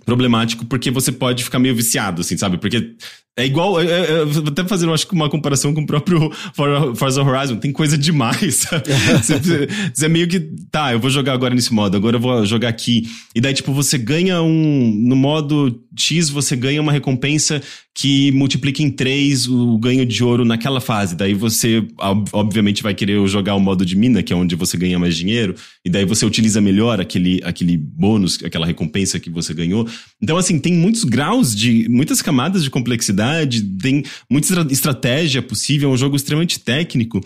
problemático 0.05 0.65
porque 0.65 0.89
você 0.89 1.11
pode 1.11 1.43
ficar 1.43 1.59
meio 1.59 1.75
viciado, 1.75 2.21
assim, 2.21 2.37
sabe? 2.37 2.57
Porque 2.57 2.95
é 3.37 3.45
igual, 3.45 3.79
é, 3.79 3.85
é, 3.85 3.89
é 3.89 4.23
até 4.47 4.65
fazendo, 4.65 4.93
acho 4.93 5.07
uma 5.13 5.29
comparação 5.29 5.73
com 5.73 5.81
o 5.81 5.85
próprio 5.85 6.31
Forza 6.95 7.23
Horizon, 7.23 7.55
tem 7.55 7.71
coisa 7.71 7.97
demais, 7.97 8.67
você, 9.23 9.67
você 9.93 10.05
é 10.05 10.09
meio 10.09 10.27
que, 10.27 10.39
tá, 10.69 10.91
eu 10.91 10.99
vou 10.99 11.09
jogar 11.09 11.33
agora 11.33 11.55
nesse 11.55 11.73
modo, 11.73 11.95
agora 11.95 12.17
eu 12.17 12.19
vou 12.19 12.45
jogar 12.45 12.67
aqui. 12.67 13.07
E 13.33 13.39
daí, 13.39 13.53
tipo, 13.53 13.71
você 13.73 13.97
ganha 13.97 14.41
um, 14.41 14.93
no 15.07 15.15
modo 15.15 15.81
X, 15.97 16.29
você 16.29 16.55
ganha 16.57 16.81
uma 16.81 16.91
recompensa 16.91 17.61
que 17.93 18.31
multiplica 18.31 18.81
em 18.81 18.89
3 18.89 19.47
o 19.47 19.77
ganho 19.77 20.05
de 20.05 20.23
ouro 20.23 20.45
naquela 20.45 20.79
fase. 20.79 21.15
Daí 21.15 21.33
você, 21.33 21.85
obviamente, 22.31 22.81
vai 22.81 22.93
querer 22.93 23.25
jogar 23.27 23.55
o 23.55 23.59
modo 23.59 23.85
de 23.85 23.95
mina, 23.95 24.23
que 24.23 24.31
é 24.31 24.35
onde 24.35 24.55
você 24.55 24.77
ganha 24.77 24.97
mais 24.97 25.15
dinheiro, 25.15 25.55
e 25.85 25.89
daí 25.89 26.05
você 26.05 26.25
utiliza 26.25 26.61
melhor 26.61 27.01
aquele, 27.01 27.41
aquele 27.43 27.77
bônus, 27.77 28.39
aquela 28.43 28.65
recompensa 28.65 29.19
que 29.19 29.29
você 29.29 29.53
ganhou. 29.53 29.87
Então, 30.21 30.37
assim, 30.37 30.57
tem 30.57 30.73
muitos 30.73 31.03
graus 31.03 31.55
de, 31.55 31.87
muitas 31.89 32.21
camadas 32.21 32.63
de 32.63 32.69
complexidade, 32.69 33.20
tem 33.81 34.03
muita 34.29 34.67
estratégia 34.71 35.41
possível, 35.41 35.89
é 35.89 35.93
um 35.93 35.97
jogo 35.97 36.15
extremamente 36.15 36.59
técnico. 36.59 37.21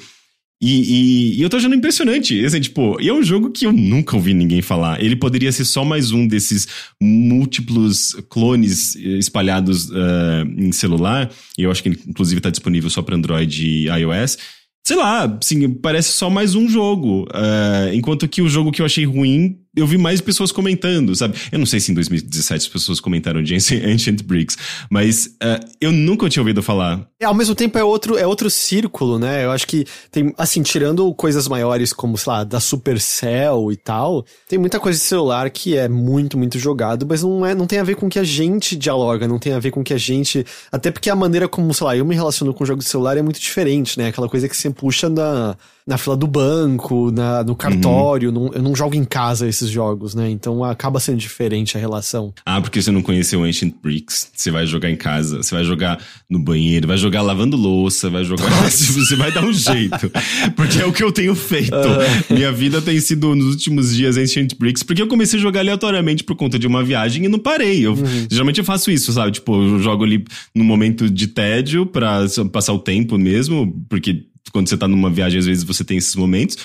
E, 0.62 0.72
e, 0.72 1.40
e, 1.40 1.42
eu 1.42 1.50
tô 1.50 1.58
achando 1.58 1.76
impressionante. 1.76 2.44
Assim, 2.44 2.62
tipo, 2.62 3.00
e 3.02 3.10
é 3.10 3.14
um 3.14 3.22
jogo 3.22 3.52
que 3.52 3.66
eu 3.66 3.74
nunca 3.74 4.16
ouvi 4.16 4.34
ninguém 4.34 4.62
falar. 4.62 5.04
Ele 5.04 5.16
poderia 5.16 5.52
ser 5.52 5.66
só 5.66 5.84
mais 5.84 6.12
um 6.12 6.26
desses 6.26 6.68
múltiplos 7.02 8.16
clones 8.30 8.96
eh, 8.96 9.18
espalhados 9.18 9.90
uh, 9.90 10.46
em 10.58 10.72
celular. 10.72 11.30
E 11.58 11.64
eu 11.64 11.72
acho 11.72 11.84
que 11.84 11.90
ele, 11.90 12.00
inclusive, 12.08 12.40
tá 12.40 12.50
disponível 12.50 12.90
só 12.90 13.02
para 13.02 13.16
Android 13.16 13.66
e 13.66 13.88
iOS 13.88 14.38
sei 14.86 14.96
lá, 14.96 15.40
assim, 15.42 15.68
parece 15.74 16.12
só 16.12 16.30
mais 16.30 16.54
um 16.54 16.70
jogo. 16.70 17.24
Uh, 17.24 17.92
enquanto 17.94 18.28
que 18.28 18.42
o 18.42 18.48
jogo 18.48 18.72
que 18.72 18.84
eu 18.84 18.86
achei 18.86 19.04
ruim, 19.04 19.58
eu 19.76 19.86
vi 19.86 19.98
mais 19.98 20.22
pessoas 20.22 20.52
comentando, 20.52 21.16
sabe? 21.16 21.38
Eu 21.52 21.60
não 21.60 21.66
sei 21.66 21.80
se 21.80 21.92
em 21.92 21.96
2017 21.96 22.68
as 22.68 22.68
pessoas 22.68 23.00
comentaram 23.00 23.44
de 23.44 23.56
Ancient 23.56 24.24
Bricks, 24.24 24.58
mas 24.90 25.26
uh, 25.44 25.66
eu 25.82 25.92
nunca 25.92 26.30
tinha 26.30 26.42
ouvido 26.42 26.64
falar. 26.64 27.08
É, 27.20 27.26
ao 27.26 27.34
mesmo 27.34 27.54
tempo 27.54 27.78
é 27.78 27.84
outro, 27.84 28.18
é 28.18 28.26
outro 28.26 28.50
círculo, 28.50 29.20
né? 29.20 29.46
Eu 29.46 29.52
acho 29.52 29.68
que 29.68 29.86
tem, 30.12 30.34
assim, 30.38 30.62
tirando 30.62 31.14
coisas 31.14 31.48
maiores 31.48 31.92
como, 31.92 32.18
sei 32.18 32.32
lá, 32.32 32.44
da 32.44 32.60
Supercell 32.60 33.72
e 33.72 33.76
tal, 33.76 34.26
tem 34.48 34.58
muita 34.58 34.80
coisa 34.80 34.98
de 34.98 35.04
celular 35.04 35.50
que 35.50 35.76
é 35.76 35.90
muito, 35.90 36.38
muito 36.38 36.58
jogado, 36.58 37.06
mas 37.08 37.24
não, 37.24 37.46
é, 37.46 37.54
não 37.54 37.68
tem 37.68 37.80
a 37.80 37.84
ver 37.84 37.96
com 37.96 38.08
o 38.08 38.10
que 38.10 38.20
a 38.20 38.24
gente 38.24 38.76
dialoga, 38.76 39.28
não 39.28 39.40
tem 39.40 39.54
a 39.54 39.60
ver 39.60 39.72
com 39.72 39.82
o 39.82 39.84
que 39.84 39.94
a 39.94 39.98
gente. 39.98 40.46
Até 40.72 40.92
porque 40.92 41.10
a 41.10 41.16
maneira 41.16 41.48
como, 41.48 41.74
sei 41.74 41.86
lá, 41.86 41.98
eu 41.98 42.06
me 42.06 42.16
relaciono 42.16 42.54
com 42.54 42.66
jogos 42.66 42.86
de 42.86 42.92
celular 42.92 43.18
é 43.18 43.22
muito 43.22 43.40
diferente, 43.40 43.98
né? 43.98 44.08
Aquela 44.08 44.30
coisa 44.30 44.48
que 44.48 44.56
você 44.56 44.70
puxa 44.70 45.10
na, 45.10 45.58
na 45.88 46.00
fila 46.00 46.18
do 46.18 46.26
banco, 46.26 47.12
na, 47.12 47.44
no 47.44 47.56
cartório. 47.56 48.30
Uhum. 48.30 48.46
Não, 48.46 48.54
eu 48.54 48.62
não 48.62 48.76
jogo 48.76 48.96
em 48.96 49.06
casa 49.06 49.48
esses 49.48 49.70
jogos, 49.70 50.16
né? 50.16 50.30
Então 50.30 50.64
acaba 50.64 51.00
sendo 51.00 51.18
diferente 51.18 51.78
a 51.78 51.80
relação. 51.80 52.34
Ah, 52.44 52.60
porque 52.60 52.82
você 52.82 52.90
não 52.90 53.04
conheceu 53.04 53.44
Ancient 53.44 53.76
Bricks. 53.84 54.32
Você 54.34 54.50
vai 54.50 54.66
jogar 54.66 54.90
em 54.90 54.96
casa, 54.96 55.38
você 55.38 55.54
vai 55.54 55.64
jogar 55.64 56.00
no 56.28 56.40
banheiro, 56.40 56.88
vai 56.88 56.98
jogar 56.98 57.22
lavando 57.22 57.56
louça, 57.56 58.10
vai 58.10 58.24
jogar. 58.24 58.46
você 58.70 59.16
vai 59.16 59.32
dar 59.32 59.46
um 59.46 59.54
jeito. 59.54 60.12
Porque 60.56 60.80
é 60.80 60.86
o 60.86 60.92
que 60.92 61.04
eu 61.04 61.12
tenho 61.12 61.36
feito. 61.36 61.76
Uhum. 61.76 62.36
Minha 62.36 62.52
vida 62.52 62.82
tem 62.82 63.00
sido 63.00 63.36
nos 63.36 63.54
últimos 63.54 63.96
dias 63.96 64.18
Ancient 64.18 64.56
Bricks, 64.58 64.82
porque 64.82 65.02
eu 65.02 65.08
comecei 65.08 65.38
a 65.40 65.42
jogar 65.42 65.60
aleatoriamente 65.60 66.24
por 66.24 66.36
conta 66.36 66.58
de 66.58 66.66
uma 66.66 66.84
viagem 66.84 67.26
e 67.26 67.28
não 67.28 67.38
parei. 67.38 67.86
Eu, 67.86 67.94
uhum. 67.94 68.28
Geralmente 68.30 68.58
eu 68.58 68.66
faço 68.66 68.90
isso, 68.90 69.14
sabe? 69.14 69.34
Tipo, 69.34 69.56
eu 69.56 69.80
jogo 69.80 70.04
ali 70.04 70.26
no 70.56 70.64
momento 70.64 71.08
de 71.08 71.28
tédio 71.28 71.86
pra 71.86 72.26
passar 72.52 72.74
o 72.74 72.80
tempo 72.80 73.20
mesmo, 73.20 73.72
porque 73.88 74.26
quando 74.52 74.70
você 74.70 74.78
tá 74.78 74.88
numa 74.88 75.10
viagem, 75.10 75.40
às 75.40 75.46
vezes 75.46 75.64
você 75.64 75.84
tem 75.84 75.98
esses 75.98 76.16
momentos. 76.16 76.58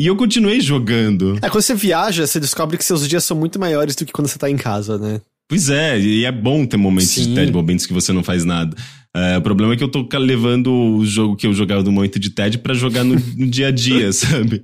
E 0.00 0.06
eu 0.06 0.14
continuei 0.14 0.60
jogando. 0.60 1.38
É, 1.42 1.50
quando 1.50 1.62
você 1.62 1.74
viaja, 1.74 2.26
você 2.26 2.38
descobre 2.38 2.78
que 2.78 2.84
seus 2.84 3.08
dias 3.08 3.24
são 3.24 3.36
muito 3.36 3.58
maiores 3.58 3.96
do 3.96 4.06
que 4.06 4.12
quando 4.12 4.28
você 4.28 4.38
tá 4.38 4.48
em 4.48 4.56
casa, 4.56 4.96
né? 4.96 5.20
Pois 5.48 5.70
é, 5.70 5.98
e 5.98 6.24
é 6.24 6.30
bom 6.30 6.66
ter 6.66 6.76
momentos 6.76 7.08
Sim. 7.08 7.30
de 7.30 7.34
TED, 7.34 7.50
momentos 7.50 7.86
que 7.86 7.92
você 7.92 8.12
não 8.12 8.22
faz 8.22 8.44
nada. 8.44 8.76
É, 9.16 9.38
o 9.38 9.42
problema 9.42 9.72
é 9.72 9.76
que 9.76 9.82
eu 9.82 9.88
tô 9.88 10.06
levando 10.18 10.70
o 10.70 11.06
jogo 11.06 11.34
que 11.34 11.46
eu 11.46 11.54
jogava 11.54 11.82
no 11.82 11.90
momento 11.90 12.18
de 12.18 12.30
TED 12.30 12.58
para 12.58 12.74
jogar 12.74 13.02
no, 13.02 13.14
no, 13.14 13.46
dia 13.46 13.68
a 13.68 13.70
dia, 13.70 14.12
sabe? 14.12 14.62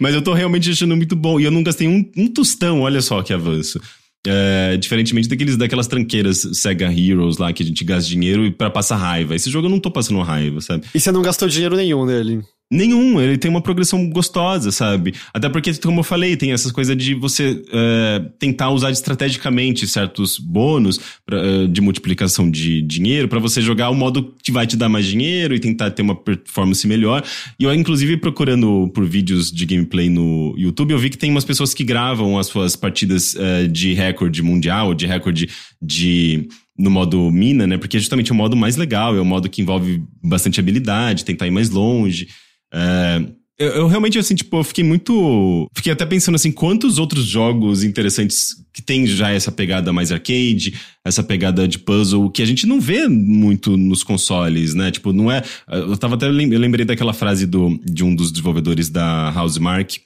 Mas 0.00 0.14
eu 0.14 0.22
tô 0.22 0.32
realmente 0.32 0.70
achando 0.70 0.96
muito 0.96 1.14
bom. 1.14 1.38
E 1.38 1.44
eu 1.44 1.50
não 1.50 1.62
gastei 1.62 1.86
um, 1.86 2.10
um 2.16 2.26
tostão, 2.26 2.80
olha 2.80 3.02
só 3.02 3.22
que 3.22 3.32
avanço. 3.32 3.78
É, 4.26 4.76
diferentemente 4.78 5.28
daqueles, 5.28 5.56
daquelas 5.56 5.86
tranqueiras 5.86 6.48
Sega 6.54 6.90
Heroes 6.90 7.36
lá 7.36 7.52
que 7.52 7.62
a 7.62 7.66
gente 7.66 7.84
gasta 7.84 8.08
dinheiro 8.08 8.50
para 8.52 8.70
passar 8.70 8.96
raiva. 8.96 9.34
Esse 9.34 9.50
jogo 9.50 9.66
eu 9.66 9.70
não 9.70 9.78
tô 9.78 9.90
passando 9.90 10.20
raiva, 10.22 10.60
sabe? 10.60 10.86
E 10.94 11.00
você 11.00 11.12
não 11.12 11.20
gastou 11.20 11.48
dinheiro 11.48 11.76
nenhum 11.76 12.06
nele? 12.06 12.42
Nenhum, 12.72 13.20
ele 13.20 13.36
tem 13.36 13.50
uma 13.50 13.60
progressão 13.60 14.08
gostosa, 14.08 14.72
sabe? 14.72 15.14
Até 15.34 15.50
porque, 15.50 15.72
como 15.74 16.00
eu 16.00 16.04
falei, 16.04 16.34
tem 16.34 16.50
essas 16.50 16.72
coisas 16.72 16.96
de 16.96 17.14
você 17.14 17.50
uh, 17.52 18.28
tentar 18.38 18.70
usar 18.70 18.90
estrategicamente 18.90 19.86
certos 19.86 20.38
bônus 20.38 20.98
pra, 21.26 21.40
uh, 21.40 21.68
de 21.68 21.80
multiplicação 21.82 22.50
de 22.50 22.80
dinheiro 22.80 23.28
para 23.28 23.38
você 23.38 23.60
jogar 23.60 23.90
o 23.90 23.94
modo 23.94 24.34
que 24.42 24.50
vai 24.50 24.66
te 24.66 24.78
dar 24.78 24.88
mais 24.88 25.04
dinheiro 25.04 25.54
e 25.54 25.60
tentar 25.60 25.90
ter 25.90 26.00
uma 26.00 26.16
performance 26.16 26.86
melhor. 26.88 27.22
E 27.60 27.64
eu, 27.64 27.74
inclusive, 27.74 28.16
procurando 28.16 28.90
por 28.94 29.04
vídeos 29.04 29.52
de 29.52 29.66
gameplay 29.66 30.08
no 30.08 30.54
YouTube, 30.56 30.92
eu 30.92 30.98
vi 30.98 31.10
que 31.10 31.18
tem 31.18 31.30
umas 31.30 31.44
pessoas 31.44 31.74
que 31.74 31.84
gravam 31.84 32.38
as 32.38 32.46
suas 32.46 32.74
partidas 32.74 33.34
uh, 33.34 33.68
de 33.68 33.92
recorde 33.92 34.42
mundial, 34.42 34.94
de 34.94 35.06
recorde 35.06 35.50
de 35.82 36.48
no 36.76 36.90
modo 36.90 37.30
mina, 37.30 37.66
né? 37.66 37.76
Porque 37.76 37.98
é 37.98 38.00
justamente 38.00 38.32
o 38.32 38.34
modo 38.34 38.56
mais 38.56 38.76
legal, 38.76 39.14
é 39.14 39.20
o 39.20 39.24
modo 39.24 39.48
que 39.48 39.62
envolve 39.62 40.02
bastante 40.22 40.58
habilidade, 40.58 41.24
tentar 41.24 41.46
ir 41.46 41.50
mais 41.50 41.70
longe. 41.70 42.26
É, 42.74 43.22
eu, 43.56 43.68
eu, 43.68 43.86
realmente, 43.86 44.18
assim, 44.18 44.34
tipo, 44.34 44.56
eu 44.56 44.64
fiquei 44.64 44.82
muito. 44.82 45.70
Fiquei 45.74 45.92
até 45.92 46.04
pensando 46.04 46.34
assim, 46.34 46.50
quantos 46.50 46.98
outros 46.98 47.24
jogos 47.24 47.84
interessantes 47.84 48.56
que 48.72 48.82
tem 48.82 49.06
já 49.06 49.30
essa 49.30 49.52
pegada 49.52 49.92
mais 49.92 50.10
arcade, 50.10 50.74
essa 51.04 51.22
pegada 51.22 51.68
de 51.68 51.78
puzzle, 51.78 52.30
que 52.30 52.42
a 52.42 52.46
gente 52.46 52.66
não 52.66 52.80
vê 52.80 53.06
muito 53.06 53.76
nos 53.76 54.02
consoles, 54.02 54.74
né? 54.74 54.90
Tipo, 54.90 55.12
não 55.12 55.30
é. 55.30 55.40
Eu 55.68 55.96
tava 55.96 56.16
até. 56.16 56.26
Lembrei 56.28 56.84
daquela 56.84 57.12
frase 57.12 57.46
do, 57.46 57.78
de 57.84 58.02
um 58.02 58.12
dos 58.12 58.32
desenvolvedores 58.32 58.90
da 58.90 59.32
Housemark, 59.36 60.00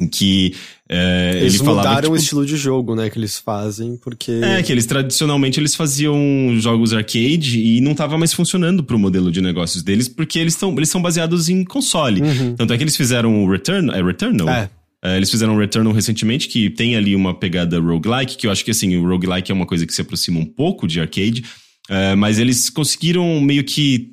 em 0.00 0.08
que 0.08 0.54
é, 0.88 1.36
eles 1.36 1.54
ele 1.54 1.64
falava, 1.64 1.88
mudaram 1.88 2.00
tipo, 2.02 2.12
o 2.14 2.16
estilo 2.16 2.46
de 2.46 2.56
jogo, 2.56 2.96
né, 2.96 3.10
que 3.10 3.18
eles 3.18 3.38
fazem, 3.38 3.96
porque... 3.96 4.32
É, 4.42 4.62
que 4.62 4.72
eles 4.72 4.86
tradicionalmente 4.86 5.60
eles 5.60 5.74
faziam 5.74 6.18
jogos 6.58 6.92
arcade 6.92 7.60
e 7.60 7.80
não 7.80 7.94
tava 7.94 8.16
mais 8.16 8.32
funcionando 8.32 8.82
pro 8.82 8.98
modelo 8.98 9.30
de 9.30 9.40
negócios 9.40 9.82
deles, 9.82 10.08
porque 10.08 10.38
eles, 10.38 10.56
tão, 10.56 10.72
eles 10.76 10.88
são 10.88 11.00
baseados 11.00 11.48
em 11.48 11.62
console. 11.62 12.22
Uhum. 12.22 12.56
Tanto 12.56 12.72
é 12.72 12.76
que 12.76 12.82
eles 12.82 12.96
fizeram 12.96 13.44
o 13.44 13.50
Return, 13.50 13.90
é 13.90 14.02
Returnal? 14.02 14.48
É. 14.48 14.70
É, 15.02 15.16
eles 15.16 15.30
fizeram 15.30 15.54
um 15.54 15.58
Returnal 15.58 15.92
recentemente 15.92 16.48
que 16.48 16.68
tem 16.68 16.96
ali 16.96 17.14
uma 17.14 17.32
pegada 17.32 17.78
roguelike, 17.78 18.36
que 18.36 18.46
eu 18.46 18.50
acho 18.50 18.64
que 18.64 18.70
assim, 18.70 18.96
o 18.96 19.06
roguelike 19.06 19.50
é 19.50 19.54
uma 19.54 19.66
coisa 19.66 19.86
que 19.86 19.94
se 19.94 20.00
aproxima 20.00 20.40
um 20.40 20.44
pouco 20.44 20.86
de 20.86 21.00
arcade, 21.00 21.44
é, 21.88 22.14
mas 22.14 22.38
eles 22.38 22.68
conseguiram 22.68 23.40
meio 23.40 23.64
que 23.64 24.10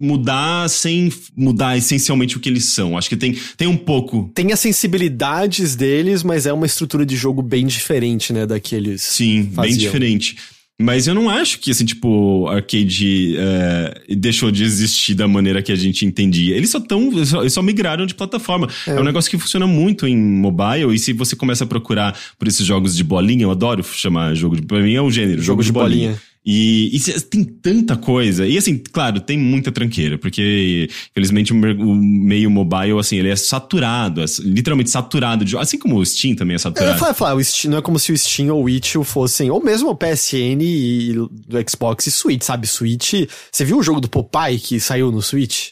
mudar 0.00 0.68
sem 0.70 1.12
mudar 1.36 1.76
essencialmente 1.76 2.36
o 2.36 2.40
que 2.40 2.48
eles 2.48 2.64
são. 2.64 2.96
Acho 2.96 3.08
que 3.08 3.16
tem, 3.16 3.36
tem 3.56 3.68
um 3.68 3.76
pouco. 3.76 4.30
Tem 4.34 4.50
as 4.52 4.60
sensibilidades 4.60 5.76
deles, 5.76 6.22
mas 6.22 6.46
é 6.46 6.52
uma 6.52 6.66
estrutura 6.66 7.04
de 7.04 7.14
jogo 7.14 7.42
bem 7.42 7.66
diferente, 7.66 8.32
né, 8.32 8.46
daqueles. 8.46 9.02
Sim, 9.02 9.50
faziam. 9.54 9.62
bem 9.62 9.76
diferente. 9.76 10.36
Mas 10.80 11.06
eu 11.06 11.14
não 11.14 11.28
acho 11.28 11.58
que, 11.58 11.70
assim, 11.70 11.84
tipo, 11.84 12.48
arcade 12.48 13.36
é, 13.36 14.14
deixou 14.16 14.50
de 14.50 14.64
existir 14.64 15.12
da 15.12 15.28
maneira 15.28 15.62
que 15.62 15.70
a 15.70 15.76
gente 15.76 16.06
entendia. 16.06 16.56
Eles 16.56 16.70
só 16.70 16.80
tão, 16.80 17.12
eles 17.12 17.52
só, 17.52 17.60
migraram 17.60 18.06
de 18.06 18.14
plataforma. 18.14 18.66
É. 18.86 18.92
é. 18.92 18.98
um 18.98 19.04
negócio 19.04 19.30
que 19.30 19.36
funciona 19.36 19.66
muito 19.66 20.06
em 20.06 20.16
mobile, 20.16 20.94
e 20.94 20.98
se 20.98 21.12
você 21.12 21.36
começa 21.36 21.64
a 21.64 21.66
procurar 21.66 22.18
por 22.38 22.48
esses 22.48 22.64
jogos 22.64 22.96
de 22.96 23.04
bolinha, 23.04 23.42
eu 23.42 23.50
adoro 23.50 23.84
chamar 23.84 24.34
jogo 24.34 24.56
de. 24.56 24.62
Pra 24.62 24.80
mim 24.80 24.94
é 24.94 25.02
o 25.02 25.10
gênero, 25.10 25.42
jogo, 25.42 25.62
jogo 25.62 25.62
de, 25.62 25.66
de 25.66 25.72
bolinha. 25.72 26.08
bolinha. 26.08 26.29
E, 26.44 26.96
e, 26.96 27.20
tem 27.20 27.44
tanta 27.44 27.96
coisa. 27.96 28.46
E 28.46 28.56
assim, 28.56 28.78
claro, 28.78 29.20
tem 29.20 29.38
muita 29.38 29.70
tranqueira, 29.70 30.16
porque 30.16 30.88
infelizmente 31.10 31.52
o, 31.52 31.56
o 31.56 31.94
meio 31.94 32.50
mobile, 32.50 32.98
assim, 32.98 33.16
ele 33.16 33.28
é 33.28 33.36
saturado, 33.36 34.22
é 34.22 34.24
literalmente 34.40 34.90
saturado 34.90 35.44
de 35.44 35.56
Assim 35.56 35.78
como 35.78 35.98
o 35.98 36.06
Steam 36.06 36.34
também 36.34 36.54
é 36.54 36.58
saturado. 36.58 37.04
É, 37.04 37.10
eu 37.10 37.14
falar, 37.14 37.34
o 37.34 37.44
Steam 37.44 37.72
não 37.72 37.78
é 37.78 37.82
como 37.82 37.98
se 37.98 38.12
o 38.12 38.16
Steam 38.16 38.54
ou 38.54 38.64
o 38.64 38.68
Itch 38.68 38.94
fossem, 39.04 39.50
ou 39.50 39.62
mesmo 39.62 39.90
o 39.90 39.96
PSN 39.96 40.62
e 40.62 41.12
do 41.12 41.70
Xbox 41.70 42.06
e 42.06 42.10
Switch, 42.10 42.42
sabe? 42.42 42.66
Switch. 42.66 43.12
Você 43.52 43.64
viu 43.64 43.78
o 43.78 43.82
jogo 43.82 44.00
do 44.00 44.08
Popeye 44.08 44.58
que 44.58 44.80
saiu 44.80 45.12
no 45.12 45.20
Switch? 45.20 45.70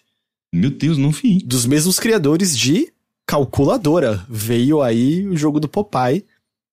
Meu 0.53 0.70
Deus, 0.70 0.99
não 0.99 1.11
vi. 1.11 1.39
Dos 1.45 1.65
mesmos 1.65 1.99
criadores 1.99 2.57
de 2.57 2.89
calculadora. 3.27 4.24
Veio 4.28 4.82
aí 4.82 5.27
o 5.27 5.36
jogo 5.36 5.61
do 5.61 5.69
Popeye. 5.69 6.24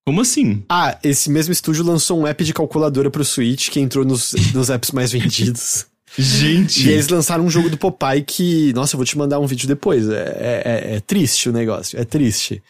Como 0.06 0.22
assim? 0.22 0.64
Ah, 0.70 1.00
esse 1.04 1.32
mesmo 1.32 1.52
estúdio 1.52 1.84
lançou 1.84 2.20
um 2.20 2.28
app 2.28 2.44
de 2.44 2.54
calculadora 2.54 3.10
pro 3.10 3.26
Switch 3.26 3.70
que 3.70 3.80
entrou 3.80 4.06
nos, 4.06 4.36
nos 4.54 4.70
apps 4.70 4.92
mais 4.92 5.12
vendidos. 5.12 5.88
Gente! 6.18 6.88
E 6.88 6.92
eles 6.92 7.10
lançaram 7.10 7.44
um 7.44 7.50
jogo 7.50 7.70
do 7.70 7.78
Popeye 7.78 8.22
que, 8.22 8.72
nossa, 8.74 8.96
eu 8.96 8.98
vou 9.00 9.06
te 9.06 9.18
mandar 9.18 9.40
um 9.40 9.48
vídeo 9.48 9.68
depois. 9.68 10.08
É, 10.08 10.62
é, 10.64 10.96
é 10.96 11.00
triste 11.00 11.50
o 11.50 11.52
negócio, 11.52 12.00
é 12.00 12.06
triste. 12.06 12.62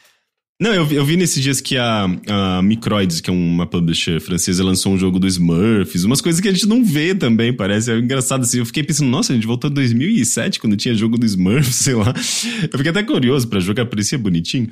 Não, 0.60 0.74
eu, 0.74 0.90
eu 0.90 1.04
vi 1.04 1.18
nesses 1.18 1.44
dias 1.44 1.60
que 1.60 1.78
a, 1.78 2.06
a 2.30 2.62
Microids, 2.62 3.20
que 3.20 3.30
é 3.30 3.34
uma 3.34 3.68
publisher 3.68 4.22
francesa, 4.22 4.64
lançou 4.64 4.94
um 4.94 4.98
jogo 4.98 5.20
do 5.20 5.28
Smurfs, 5.28 6.06
umas 6.06 6.22
coisas 6.22 6.40
que 6.40 6.48
a 6.48 6.52
gente 6.52 6.66
não 6.66 6.84
vê 6.84 7.14
também, 7.14 7.54
parece. 7.54 7.92
É 7.92 7.98
engraçado 7.98 8.44
assim. 8.44 8.60
Eu 8.60 8.66
fiquei 8.66 8.82
pensando, 8.82 9.10
nossa, 9.10 9.34
a 9.34 9.36
gente 9.36 9.46
voltou 9.46 9.70
em 9.70 9.74
2007, 9.74 10.62
quando 10.62 10.78
tinha 10.78 10.96
jogo 10.96 11.18
do 11.18 11.26
Smurfs, 11.26 11.76
sei 11.84 11.96
lá. 11.96 12.14
Eu 12.72 12.78
fiquei 12.78 12.92
até 12.92 13.04
curioso 13.04 13.50
para 13.50 13.60
jogar, 13.60 13.86
parecia 13.86 14.18
bonitinho. 14.18 14.70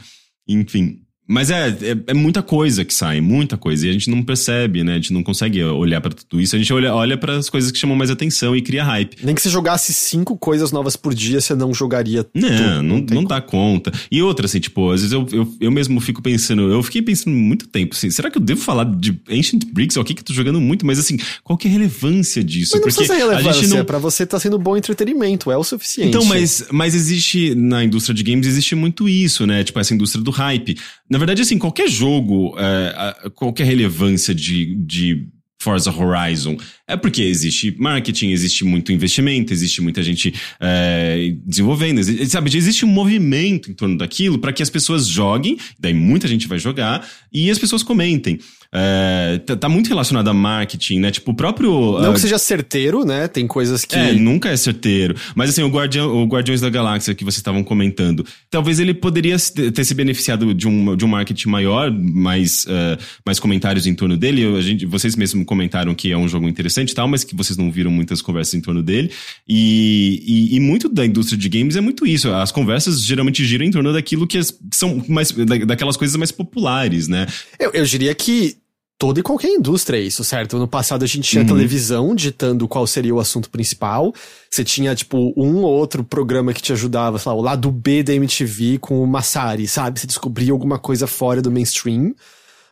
Enfim. 0.48 1.02
Mas 1.28 1.50
é, 1.50 1.70
é, 1.70 1.98
é, 2.08 2.14
muita 2.14 2.42
coisa 2.42 2.84
que 2.84 2.94
sai, 2.94 3.22
muita 3.22 3.58
coisa. 3.58 3.88
E 3.88 3.90
a 3.90 3.94
gente 3.94 4.10
não 4.10 4.22
percebe, 4.22 4.84
né? 4.84 4.94
A 4.94 4.96
gente 4.96 5.14
não 5.14 5.24
consegue 5.24 5.64
olhar 5.64 6.02
para 6.02 6.12
tudo 6.12 6.42
isso. 6.42 6.56
A 6.56 6.60
gente 6.60 6.72
olha, 6.74 6.94
olha 6.94 7.18
para 7.18 7.38
as 7.38 7.50
coisas 7.50 7.72
que 7.72 7.78
chamam 7.78 7.96
mais 7.96 8.10
atenção 8.10 8.56
e 8.56 8.62
cria 8.62 8.84
hype. 8.84 9.18
Nem 9.24 9.34
que 9.34 9.42
você 9.42 9.50
jogasse 9.50 9.94
cinco 9.94 10.38
coisas 10.38 10.72
novas 10.74 10.98
por 10.98 11.14
dia, 11.14 11.40
você 11.40 11.56
não 11.56 11.74
jogaria 11.74 12.26
não, 12.34 12.50
tudo. 12.50 12.62
Não, 12.62 12.84
não, 12.84 13.06
não 13.10 13.24
dá 13.24 13.40
conta. 13.40 13.92
E 14.12 14.22
outra, 14.22 14.46
assim, 14.46 14.60
tipo, 14.60 14.92
às 14.92 15.02
vezes 15.02 15.14
eu, 15.14 15.26
eu, 15.32 15.54
eu 15.62 15.72
mesmo 15.72 16.00
fico 16.02 16.22
pensando, 16.22 16.64
eu 16.64 16.84
fiquei 16.84 17.02
pensando 17.02 17.36
muito 17.36 17.68
tempo, 17.68 17.96
assim, 17.96 18.10
será 18.10 18.30
que 18.30 18.38
eu 18.38 18.42
devo 18.42 18.62
falar 18.62 18.84
de 18.84 19.20
Ancient 19.30 19.66
Bricks? 19.72 19.96
Ok, 19.96 20.14
que 20.14 20.22
eu 20.22 20.26
tô 20.26 20.34
jogando 20.34 20.60
muito, 20.60 20.86
mas 20.86 21.00
assim, 21.00 21.18
qual 21.44 21.58
que 21.58 21.68
é 21.68 21.70
a 21.70 21.74
relevância 21.74 22.44
disso? 22.44 22.72
Mas 22.74 22.82
não 22.82 22.82
Porque 22.82 22.96
precisa 22.96 23.14
ser 23.14 23.20
relevância, 23.20 23.78
não... 23.78 23.86
pra 23.86 23.98
você 23.98 24.26
tá 24.26 24.40
sendo 24.40 24.60
bom 24.60 24.76
entretenimento, 24.76 25.52
é 25.52 25.58
o 25.58 25.64
suficiente. 25.64 26.10
Então, 26.10 26.26
mas, 26.26 26.66
mas 26.72 26.94
existe, 26.94 27.56
na 27.56 27.84
indústria 27.84 28.14
de 28.14 28.24
games, 28.24 28.46
existe 28.46 28.76
muito 28.76 29.08
isso, 29.08 29.46
né? 29.46 29.64
Tipo, 29.64 29.80
essa 29.80 29.94
indústria 29.94 30.24
do 30.24 30.32
hype. 30.32 30.76
Na 31.14 31.20
verdade, 31.20 31.44
assim, 31.44 31.60
qualquer 31.60 31.88
jogo, 31.88 32.56
é, 32.58 33.30
qualquer 33.36 33.66
relevância 33.68 34.34
de, 34.34 34.74
de 34.74 35.28
Forza 35.62 35.92
Horizon 35.96 36.58
é 36.88 36.98
porque 36.98 37.22
existe 37.22 37.76
marketing, 37.78 38.32
existe 38.32 38.66
muito 38.66 38.92
investimento, 38.92 39.54
existe 39.54 39.80
muita 39.80 40.02
gente 40.02 40.34
é, 40.60 41.36
desenvolvendo, 41.46 42.04
sabe? 42.28 42.58
Existe 42.58 42.84
um 42.84 42.88
movimento 42.88 43.70
em 43.70 43.76
torno 43.76 43.96
daquilo 43.96 44.40
para 44.40 44.52
que 44.52 44.64
as 44.64 44.72
pessoas 44.72 45.08
joguem, 45.08 45.56
daí 45.80 45.94
muita 45.94 46.28
gente 46.28 46.48
vai 46.48 46.58
jogar 46.58 47.08
e 47.32 47.52
as 47.52 47.60
pessoas 47.60 47.84
comentem. 47.84 48.40
É, 48.76 49.40
tá, 49.46 49.56
tá, 49.56 49.70
muito 49.70 49.88
relacionado 49.88 50.28
a 50.28 50.34
marketing, 50.34 51.00
né? 51.00 51.12
Tipo, 51.12 51.30
o 51.32 51.36
próprio. 51.36 52.00
Não 52.00 52.10
uh, 52.10 52.14
que 52.14 52.20
seja 52.20 52.40
certeiro, 52.40 53.06
né? 53.06 53.28
Tem 53.28 53.46
coisas 53.46 53.86
que. 53.86 53.96
É, 53.96 54.14
nunca 54.14 54.50
é 54.50 54.58
certeiro. 54.58 55.16
Mas 55.36 55.52
assim, 55.52 55.62
o, 55.62 55.68
Guardião, 55.68 56.24
o 56.24 56.26
Guardiões 56.26 56.60
da 56.60 56.72
Galáxia 56.72 57.14
que 57.14 57.24
vocês 57.24 57.38
estavam 57.38 57.64
comentando, 57.64 58.26
talvez 58.50 58.80
ele 58.80 58.96
poderia 58.96 59.38
ter 59.38 59.84
se 59.84 59.94
beneficiado 59.94 60.56
de 60.56 60.68
um, 60.68 60.96
de 60.96 61.06
um 61.06 61.08
marketing 61.08 61.50
maior, 61.50 61.92
mais, 61.92 62.66
uh, 62.66 62.98
mais 63.24 63.40
comentários 63.40 63.86
em 63.86 63.94
torno 63.94 64.18
dele. 64.18 64.44
A 64.58 64.62
gente, 64.62 64.88
vocês 64.88 65.16
mesmos 65.16 65.46
comentaram 65.46 65.94
que 65.94 66.12
é 66.12 66.18
um 66.18 66.28
jogo 66.28 66.50
interessante 66.50 66.92
e 66.92 66.96
tal, 66.96 67.08
mas 67.08 67.24
que 67.24 67.36
vocês 67.36 67.56
não 67.56 67.70
viram 67.70 67.92
muitas 67.92 68.24
conversas 68.24 68.56
em 68.56 68.62
torno 68.62 68.82
dele. 68.82 69.12
E, 69.48 70.50
e, 70.52 70.56
e 70.56 70.60
muito 70.60 70.90
da 70.90 71.06
indústria 71.06 71.38
de 71.38 71.48
games 71.48 71.76
é 71.76 71.82
muito 71.82 72.08
isso. 72.08 72.34
As 72.34 72.52
conversas 72.52 73.04
geralmente 73.04 73.46
giram 73.46 73.66
em 73.66 73.72
torno 73.72 73.94
daquilo 73.94 74.26
que, 74.26 74.40
as, 74.40 74.50
que 74.50 74.76
são 74.76 75.04
mais. 75.08 75.32
daquelas 75.32 75.96
coisas 75.96 76.16
mais 76.16 76.32
populares, 76.32 77.08
né? 77.08 77.28
Eu, 77.60 77.70
eu 77.72 77.86
diria 77.86 78.16
que 78.16 78.63
toda 79.04 79.20
e 79.20 79.24
qualquer 79.24 79.50
indústria 79.50 79.98
é 79.98 80.00
isso, 80.00 80.24
certo? 80.24 80.58
No 80.58 80.66
passado 80.66 81.04
a 81.04 81.06
gente 81.06 81.30
tinha 81.30 81.42
uhum. 81.42 81.48
televisão 81.48 82.16
ditando 82.16 82.70
qual 82.70 82.88
seria 82.88 83.14
o 83.14 83.20
assunto 83.20 83.50
principal. 83.50 84.14
Você 84.50 84.64
tinha, 84.64 84.96
tipo, 84.96 85.34
um 85.36 85.58
ou 85.58 85.74
outro 85.74 86.06
programa 86.06 86.54
que 86.54 86.62
te 86.62 86.72
ajudava, 86.72 87.20
sei 87.20 87.30
lá, 87.30 87.38
o 87.38 87.42
lado 87.42 87.70
B 87.70 88.02
da 88.02 88.14
MTV 88.14 88.78
com 88.78 89.04
o 89.04 89.06
Massari, 89.06 89.68
sabe? 89.68 90.00
Você 90.00 90.08
descobria 90.08 90.54
alguma 90.54 90.80
coisa 90.80 91.06
fora 91.06 91.42
do 91.42 91.52
mainstream. 91.52 92.16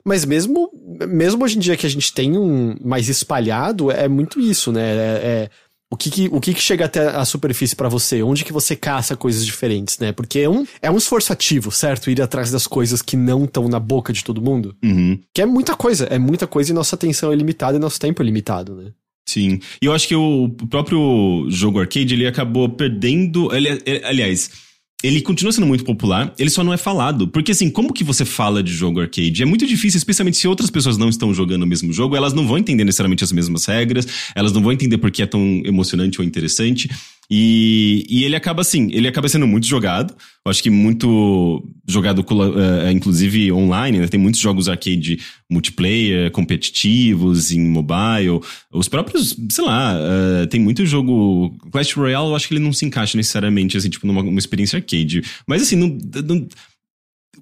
Mas 0.06 0.24
mesmo, 0.24 0.72
mesmo 1.06 1.44
hoje 1.44 1.58
em 1.58 1.60
dia 1.60 1.76
que 1.76 1.86
a 1.86 1.90
gente 1.90 2.14
tem 2.14 2.38
um 2.38 2.78
mais 2.82 3.10
espalhado, 3.10 3.92
é 3.92 4.08
muito 4.08 4.40
isso, 4.40 4.72
né? 4.72 4.90
É, 4.90 5.22
é 5.24 5.50
o 5.92 5.98
que, 5.98 6.10
que 6.10 6.30
o 6.32 6.40
que, 6.40 6.54
que, 6.54 6.62
chega 6.62 6.86
até 6.86 7.10
a 7.10 7.26
superfície 7.26 7.76
para 7.76 7.90
você? 7.90 8.24
Onde 8.24 8.46
que 8.46 8.54
você 8.54 8.78
caça 8.78 9.16
coisas 9.16 9.46
diferentes, 9.46 10.00
né? 10.00 10.14
Porque 10.14 10.40
é 10.40 10.50
um, 10.50 10.66
é 10.82 10.90
um 10.90 10.98
esforço 10.98 11.34
ativo, 11.34 11.70
certo? 11.70 12.10
Ir 12.10 12.22
atrás 12.22 12.50
das 12.50 12.66
coisas 12.66 13.02
que 13.02 13.18
não 13.18 13.44
estão 13.44 13.68
na 13.68 13.80
boca 13.80 14.14
de 14.14 14.24
todo 14.24 14.42
mundo. 14.42 14.74
Uhum. 14.82 15.20
Que 15.34 15.42
é 15.42 15.46
muita 15.46 15.76
coisa, 15.76 16.06
é 16.06 16.18
muita 16.18 16.48
coisa 16.48 16.72
e 16.72 16.74
nossa 16.74 16.96
atenção 16.96 17.34
é 17.34 17.36
limitada 17.36 17.78
e 17.78 17.80
nosso 17.80 18.00
tempo 18.00 18.22
é 18.22 18.26
limitado, 18.26 18.74
né? 18.74 18.92
Sim. 19.28 19.60
E 19.82 19.86
eu 19.86 19.94
acho 19.94 20.08
que 20.08 20.16
o 20.16 20.50
próprio 20.70 21.46
jogo 21.50 21.80
arcade, 21.80 22.14
ele 22.14 22.26
acabou 22.26 22.70
perdendo... 22.70 23.54
Ele, 23.54 23.82
ele, 23.86 24.06
aliás 24.06 24.71
ele 25.04 25.22
continua 25.22 25.52
sendo 25.52 25.68
muito 25.68 25.84
popular, 25.84 26.34
ele 26.38 26.50
só 26.50 26.64
não 26.64 26.74
é 26.74 26.78
falado. 26.78 27.28
Porque 27.28 27.52
assim, 27.52 27.70
como 27.70 27.94
que 27.94 28.04
você 28.04 28.26
fala 28.26 28.62
de 28.62 28.72
jogo 28.72 29.00
arcade? 29.00 29.42
É 29.42 29.46
muito 29.46 29.66
difícil, 29.66 29.98
especialmente 29.98 30.38
se 30.38 30.48
outras 30.48 30.70
pessoas 30.70 30.98
não 30.98 31.10
estão 31.10 31.34
jogando 31.34 31.64
o 31.64 31.68
mesmo 31.68 31.92
jogo, 31.92 32.16
elas 32.16 32.34
não 32.34 32.48
vão 32.48 32.58
entender 32.58 32.84
necessariamente 32.84 33.24
as 33.24 33.32
mesmas 33.32 33.66
regras, 33.66 34.08
elas 34.36 34.52
não 34.52 34.62
vão 34.62 34.72
entender 34.72 34.98
por 34.98 35.12
que 35.12 35.22
é 35.22 35.26
tão 35.26 35.62
emocionante 35.66 36.20
ou 36.20 36.26
interessante. 36.26 36.90
E, 37.34 38.06
e 38.10 38.26
ele 38.26 38.36
acaba 38.36 38.60
assim, 38.60 38.90
ele 38.92 39.08
acaba 39.08 39.30
sendo 39.30 39.48
muito 39.48 39.66
jogado. 39.66 40.14
Eu 40.46 40.50
acho 40.50 40.62
que 40.62 40.70
muito 40.70 41.66
jogado, 41.88 42.20
uh, 42.20 42.92
inclusive 42.92 43.54
online, 43.54 44.00
né? 44.00 44.08
Tem 44.10 44.20
muitos 44.20 44.42
jogos 44.42 44.68
arcade 44.68 45.18
multiplayer, 45.50 46.30
competitivos, 46.32 47.54
em 47.54 47.62
mobile. 47.62 48.42
Os 48.70 48.90
próprios, 48.90 49.34
sei 49.50 49.64
lá, 49.64 49.96
uh, 49.96 50.48
tem 50.48 50.60
muito 50.60 50.86
jogo. 50.86 51.58
Clash 51.72 51.94
Royale, 51.94 52.28
eu 52.28 52.36
acho 52.36 52.50
que 52.50 52.54
ele 52.54 52.64
não 52.64 52.74
se 52.74 52.84
encaixa 52.84 53.16
necessariamente, 53.16 53.78
assim, 53.78 53.90
tipo, 53.90 54.06
numa 54.06 54.38
experiência 54.38 54.76
arcade. 54.76 55.22
Mas 55.48 55.62
assim, 55.62 55.78
não, 55.78 55.98
não 56.26 56.48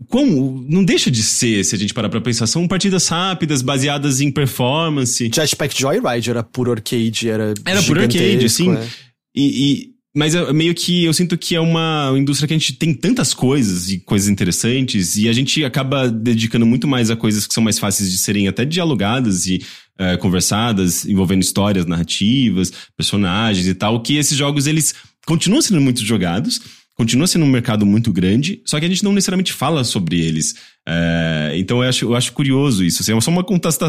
como 0.07 0.63
não 0.69 0.85
deixa 0.85 1.09
de 1.09 1.23
ser, 1.23 1.63
se 1.65 1.75
a 1.75 1.77
gente 1.77 1.95
parar 1.95 2.09
pra 2.09 2.21
pensar, 2.21 2.45
são 2.45 2.67
partidas 2.67 3.07
rápidas, 3.07 3.63
baseadas 3.63 4.21
em 4.21 4.31
performance. 4.31 5.31
Jetpack 5.33 5.75
Joyride 5.75 6.29
era 6.29 6.43
por 6.43 6.69
arcade, 6.69 7.27
era 7.27 7.55
Era 7.65 7.81
por 7.81 7.97
arcade, 7.97 8.47
sim. 8.49 8.71
É. 8.71 9.08
E, 9.35 9.43
e, 9.43 9.89
mas 10.15 10.33
é 10.35 10.51
meio 10.51 10.73
que 10.73 11.05
eu 11.05 11.13
sinto 11.13 11.37
que 11.37 11.55
é 11.55 11.59
uma 11.59 12.13
indústria 12.17 12.47
que 12.47 12.53
a 12.53 12.57
gente 12.57 12.73
tem 12.73 12.93
tantas 12.93 13.33
coisas 13.33 13.89
e 13.89 13.99
coisas 13.99 14.27
interessantes 14.27 15.15
e 15.17 15.29
a 15.29 15.33
gente 15.33 15.63
acaba 15.63 16.09
dedicando 16.09 16.65
muito 16.65 16.87
mais 16.87 17.11
a 17.11 17.15
coisas 17.15 17.45
que 17.45 17.53
são 17.53 17.63
mais 17.63 17.77
fáceis 17.77 18.11
de 18.11 18.17
serem 18.17 18.47
até 18.47 18.65
dialogadas 18.65 19.45
e 19.45 19.61
uh, 19.99 20.17
conversadas, 20.19 21.05
envolvendo 21.05 21.43
histórias, 21.43 21.85
narrativas, 21.85 22.71
personagens 22.97 23.67
e 23.67 23.75
tal, 23.75 24.01
que 24.01 24.17
esses 24.17 24.37
jogos 24.37 24.65
eles 24.65 24.95
continuam 25.25 25.61
sendo 25.61 25.79
muito 25.79 26.03
jogados, 26.03 26.59
continua 26.99 27.27
sendo 27.27 27.45
um 27.45 27.49
mercado 27.49 27.85
muito 27.85 28.11
grande, 28.11 28.61
só 28.65 28.77
que 28.77 28.85
a 28.85 28.89
gente 28.89 29.05
não 29.05 29.13
necessariamente 29.13 29.53
fala 29.53 29.85
sobre 29.85 30.19
eles. 30.19 30.55
É, 30.85 31.53
então 31.55 31.81
eu 31.81 31.87
acho, 31.87 32.05
eu 32.07 32.13
acho 32.13 32.33
curioso 32.33 32.83
isso. 32.83 33.01
Assim, 33.01 33.15
é 33.15 33.21
só 33.21 33.31
uma, 33.31 33.45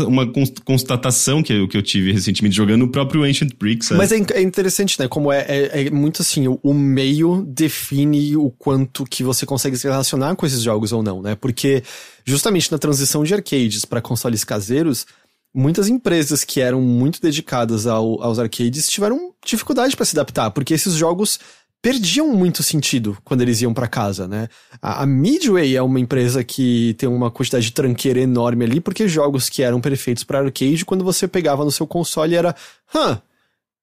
uma 0.07 0.32
constatação 0.65 1.43
que 1.43 1.53
eu, 1.53 1.66
que 1.66 1.77
eu 1.77 1.82
tive 1.82 2.12
recentemente 2.12 2.55
jogando 2.55 2.82
o 2.82 2.89
próprio 2.89 3.24
Ancient 3.24 3.51
Bricks. 3.59 3.89
Sabe? 3.89 3.99
Mas 3.99 4.12
é, 4.12 4.24
é, 4.35 4.43
interessante, 4.43 4.97
né? 5.01 5.09
Como 5.09 5.32
é, 5.32 5.41
é, 5.41 5.87
é, 5.87 5.91
muito 5.91 6.23
assim, 6.23 6.47
o, 6.47 6.61
o 6.62 6.73
meio 6.73 7.45
define 7.49 8.37
o 8.37 8.49
quanto 8.49 9.05
que 9.05 9.24
você 9.24 9.45
consegue 9.45 9.77
se 9.77 9.89
relacionar 9.89 10.37
com 10.37 10.47
esses 10.47 10.62
jogos 10.62 10.93
ou 10.93 11.03
não, 11.03 11.20
né? 11.20 11.35
Porque 11.35 11.82
justamente 12.24 12.70
na 12.70 12.78
transição 12.78 13.24
de 13.24 13.35
arcades 13.35 13.85
para 13.85 14.01
consoles 14.01 14.45
caseiros, 14.45 15.05
muitas 15.53 15.89
empresas 15.89 16.45
que 16.45 16.61
eram 16.61 16.81
muito 16.81 17.20
dedicadas 17.20 17.89
ao, 17.89 18.23
aos 18.23 18.39
arcades 18.39 18.89
tiveram 18.89 19.32
dificuldade 19.45 19.97
para 19.97 20.07
se 20.07 20.15
adaptar, 20.15 20.53
porque 20.53 20.74
esses 20.74 20.95
jogos 20.95 21.41
perdiam 21.82 22.28
muito 22.28 22.62
sentido 22.62 23.16
quando 23.24 23.40
eles 23.40 23.61
iam 23.62 23.73
para 23.73 23.89
casa, 23.89 24.28
né? 24.28 24.48
A, 24.82 25.07
Midway 25.07 25.77
é 25.77 25.82
uma 25.82 25.98
empresa 25.98 26.44
que 26.44 26.94
tem 26.98 27.09
uma 27.09 27.31
quantidade 27.31 27.66
de 27.66 27.73
tranqueira 27.73 28.20
enorme 28.20 28.65
ali, 28.65 28.81
porque 28.81 29.09
jogos 29.09 29.48
que 29.48 29.62
eram 29.62 29.81
perfeitos 29.81 30.23
para 30.23 30.40
arcade, 30.40 30.85
quando 30.85 31.05
você 31.05 31.27
pegava 31.27 31.65
no 31.65 31.70
seu 31.70 31.86
console 31.86 32.35
era, 32.35 32.55
hã, 32.94 33.20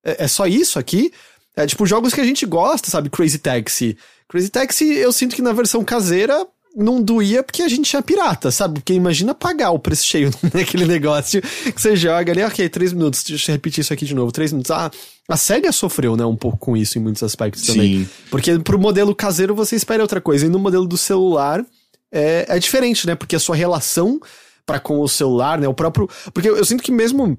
é, 0.04 0.26
é, 0.26 0.28
só 0.28 0.46
isso 0.46 0.78
aqui? 0.78 1.12
É 1.56 1.66
tipo 1.66 1.86
jogos 1.88 2.14
que 2.14 2.22
a 2.22 2.26
gente 2.26 2.46
gosta, 2.46 2.90
sabe? 2.90 3.10
Crazy 3.10 3.40
Taxi. 3.40 3.98
Crazy 4.28 4.50
Taxi, 4.50 4.96
eu 4.96 5.12
sinto 5.12 5.36
que 5.36 5.42
na 5.42 5.54
versão 5.54 5.84
caseira 5.84 6.46
não 6.78 7.02
doía 7.02 7.42
porque 7.42 7.64
a 7.64 7.68
gente 7.68 7.90
tinha 7.90 8.02
pirata, 8.04 8.52
sabe? 8.52 8.76
Porque 8.76 8.94
imagina 8.94 9.34
pagar 9.34 9.72
o 9.72 9.80
preço 9.80 10.06
cheio 10.06 10.30
naquele 10.54 10.86
negócio 10.86 11.42
que 11.42 11.82
você 11.82 11.96
joga 11.96 12.32
ali, 12.32 12.44
ok, 12.44 12.70
três 12.70 12.94
minutos, 12.94 13.24
deixa 13.24 13.52
eu 13.52 13.56
repetir 13.56 13.82
isso 13.82 13.92
aqui 13.92 14.06
de 14.06 14.14
novo, 14.14 14.32
três 14.32 14.52
minutos. 14.52 14.70
Ah, 14.70 14.92
a 15.28 15.36
SEGA 15.36 15.72
sofreu, 15.72 16.16
né, 16.16 16.24
um 16.24 16.36
pouco 16.36 16.58
com 16.58 16.78
isso 16.78 17.00
em 17.00 17.02
muitos 17.02 17.24
aspectos 17.24 17.64
Sim. 17.64 17.74
também. 17.74 18.10
Porque 18.30 18.60
pro 18.60 18.78
modelo 18.78 19.16
caseiro 19.16 19.56
você 19.56 19.76
espera 19.76 20.04
outra 20.04 20.22
coisa, 20.22 20.46
e 20.46 20.50
no 20.50 20.60
modelo 20.60 20.86
do 20.86 20.98
celular 20.98 21.66
é, 22.12 22.46
é 22.48 22.60
diferente, 22.60 23.08
né? 23.08 23.16
Porque 23.16 23.36
a 23.36 23.40
sua 23.40 23.56
relação 23.56 24.20
para 24.66 24.80
com 24.80 25.00
o 25.00 25.08
celular, 25.08 25.60
né, 25.60 25.68
o 25.68 25.74
próprio... 25.74 26.08
Porque 26.32 26.48
eu, 26.48 26.58
eu 26.58 26.66
sinto 26.66 26.84
que 26.84 26.92
mesmo 26.92 27.38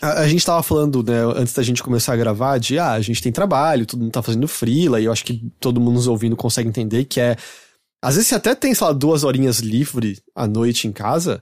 a, 0.00 0.20
a, 0.20 0.28
gente 0.28 0.46
tava 0.46 0.62
falando, 0.62 1.02
né, 1.02 1.22
antes 1.36 1.52
da 1.52 1.62
gente 1.62 1.82
começar 1.82 2.14
a 2.14 2.16
gravar, 2.16 2.58
de 2.58 2.78
ah, 2.78 2.92
a 2.92 3.00
gente 3.00 3.22
tem 3.22 3.30
trabalho, 3.30 3.84
todo 3.84 4.00
mundo 4.00 4.12
tá 4.12 4.22
fazendo 4.22 4.48
freela, 4.48 5.00
e 5.00 5.04
eu 5.04 5.12
acho 5.12 5.24
que 5.24 5.42
todo 5.60 5.80
mundo 5.80 5.94
nos 5.94 6.08
ouvindo 6.08 6.36
consegue 6.36 6.68
entender 6.68 7.04
que 7.04 7.20
é 7.20 7.36
às 8.02 8.16
vezes 8.16 8.28
você 8.28 8.34
até 8.34 8.54
tem, 8.54 8.74
sei 8.74 8.86
lá, 8.86 8.92
duas 8.92 9.22
horinhas 9.22 9.60
livre 9.60 10.18
à 10.34 10.46
noite 10.46 10.88
em 10.88 10.92
casa, 10.92 11.40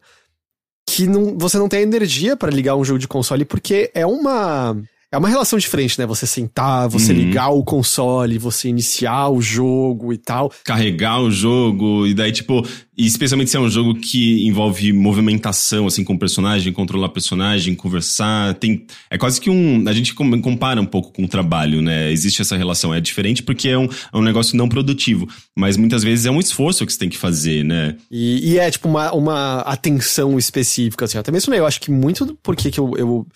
que 0.87 1.07
não, 1.07 1.39
você 1.39 1.57
não 1.57 1.69
tem 1.69 1.81
energia 1.81 2.37
para 2.37 2.51
ligar 2.51 2.77
um 2.77 2.85
jogo 2.85 2.99
de 2.99 3.09
console, 3.09 3.47
porque 3.47 3.91
é 3.95 4.05
uma. 4.05 4.77
É 5.13 5.19
uma 5.19 5.29
relação 5.29 5.59
diferente, 5.59 5.99
né? 5.99 6.07
Você 6.07 6.25
sentar, 6.25 6.89
você 6.89 7.13
uhum. 7.13 7.19
ligar 7.19 7.49
o 7.49 7.65
console, 7.65 8.39
você 8.39 8.69
iniciar 8.69 9.29
o 9.29 9.43
jogo 9.43 10.13
e 10.13 10.17
tal. 10.17 10.53
Carregar 10.65 11.21
o 11.21 11.33
jogo, 11.33 12.07
e 12.07 12.15
daí, 12.15 12.31
tipo, 12.31 12.65
especialmente 12.97 13.51
se 13.51 13.57
é 13.57 13.61
um 13.61 13.69
jogo 13.69 13.97
que 13.97 14.47
envolve 14.47 14.93
movimentação, 14.93 15.89
assim, 15.89 16.05
com 16.05 16.15
o 16.15 16.19
personagem, 16.19 16.73
controlar 16.73 17.09
personagem, 17.09 17.75
conversar. 17.75 18.55
Tem. 18.55 18.87
É 19.11 19.19
quase 19.19 19.41
que 19.41 19.51
um. 19.51 19.89
A 19.89 19.93
gente 19.93 20.15
compara 20.15 20.81
um 20.81 20.87
pouco 20.87 21.13
com 21.13 21.25
o 21.25 21.29
trabalho, 21.29 21.83
né? 21.83 22.13
Existe 22.13 22.41
essa 22.41 22.57
relação. 22.57 22.95
É 22.95 23.01
diferente 23.01 23.43
porque 23.43 23.69
é 23.69 23.77
um, 23.77 23.87
é 23.87 24.17
um 24.17 24.23
negócio 24.23 24.57
não 24.57 24.69
produtivo. 24.69 25.29
Mas 25.59 25.77
muitas 25.77 26.05
vezes 26.05 26.25
é 26.25 26.31
um 26.31 26.39
esforço 26.39 26.87
que 26.87 26.93
você 26.93 26.99
tem 27.01 27.09
que 27.09 27.19
fazer, 27.19 27.65
né? 27.65 27.97
E, 28.09 28.53
e 28.53 28.59
é, 28.61 28.71
tipo, 28.71 28.89
uma, 28.89 29.13
uma 29.13 29.61
atenção 29.63 30.39
específica, 30.39 31.05
assim. 31.05 31.19
Até 31.19 31.33
mesmo, 31.33 31.51
né? 31.51 31.59
Eu 31.59 31.67
acho 31.67 31.81
que 31.81 31.91
muito 31.91 32.39
porque 32.45 32.71
que 32.71 32.79
eu, 32.79 32.93
eu 32.97 33.27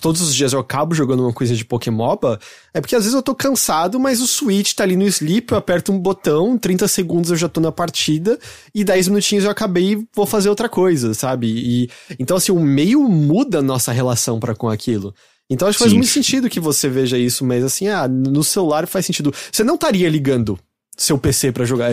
todos 0.00 0.20
os 0.20 0.34
dias 0.34 0.52
eu 0.52 0.60
acabo 0.60 0.94
jogando 0.94 1.20
uma 1.20 1.32
coisa 1.32 1.54
de 1.54 1.64
Pokémoba, 1.64 2.38
é 2.72 2.80
porque 2.80 2.96
às 2.96 3.02
vezes 3.04 3.14
eu 3.14 3.22
tô 3.22 3.34
cansado, 3.34 3.98
mas 3.98 4.20
o 4.20 4.26
Switch 4.26 4.74
tá 4.74 4.84
ali 4.84 4.96
no 4.96 5.04
sleep, 5.04 5.52
eu 5.52 5.58
aperto 5.58 5.92
um 5.92 5.98
botão, 5.98 6.58
30 6.58 6.86
segundos 6.88 7.30
eu 7.30 7.36
já 7.36 7.48
tô 7.48 7.60
na 7.60 7.72
partida, 7.72 8.38
e 8.74 8.84
10 8.84 9.08
minutinhos 9.08 9.44
eu 9.44 9.50
acabei 9.50 9.92
e 9.92 10.08
vou 10.14 10.26
fazer 10.26 10.48
outra 10.48 10.68
coisa, 10.68 11.14
sabe? 11.14 11.46
E, 11.48 11.90
então, 12.18 12.36
assim, 12.36 12.52
o 12.52 12.60
meio 12.60 13.02
muda 13.08 13.58
a 13.58 13.62
nossa 13.62 13.92
relação 13.92 14.38
para 14.38 14.54
com 14.54 14.68
aquilo. 14.68 15.14
Então 15.48 15.68
acho 15.68 15.76
que 15.76 15.84
faz 15.84 15.92
Sim. 15.92 15.98
muito 15.98 16.10
sentido 16.10 16.48
que 16.48 16.58
você 16.58 16.88
veja 16.88 17.18
isso, 17.18 17.44
mas 17.44 17.62
assim, 17.62 17.88
ah, 17.88 18.08
no 18.08 18.42
celular 18.42 18.86
faz 18.86 19.04
sentido. 19.06 19.32
Você 19.52 19.62
não 19.62 19.74
estaria 19.74 20.08
ligando 20.08 20.58
seu 20.96 21.18
PC 21.18 21.52
para 21.52 21.64
jogar 21.64 21.90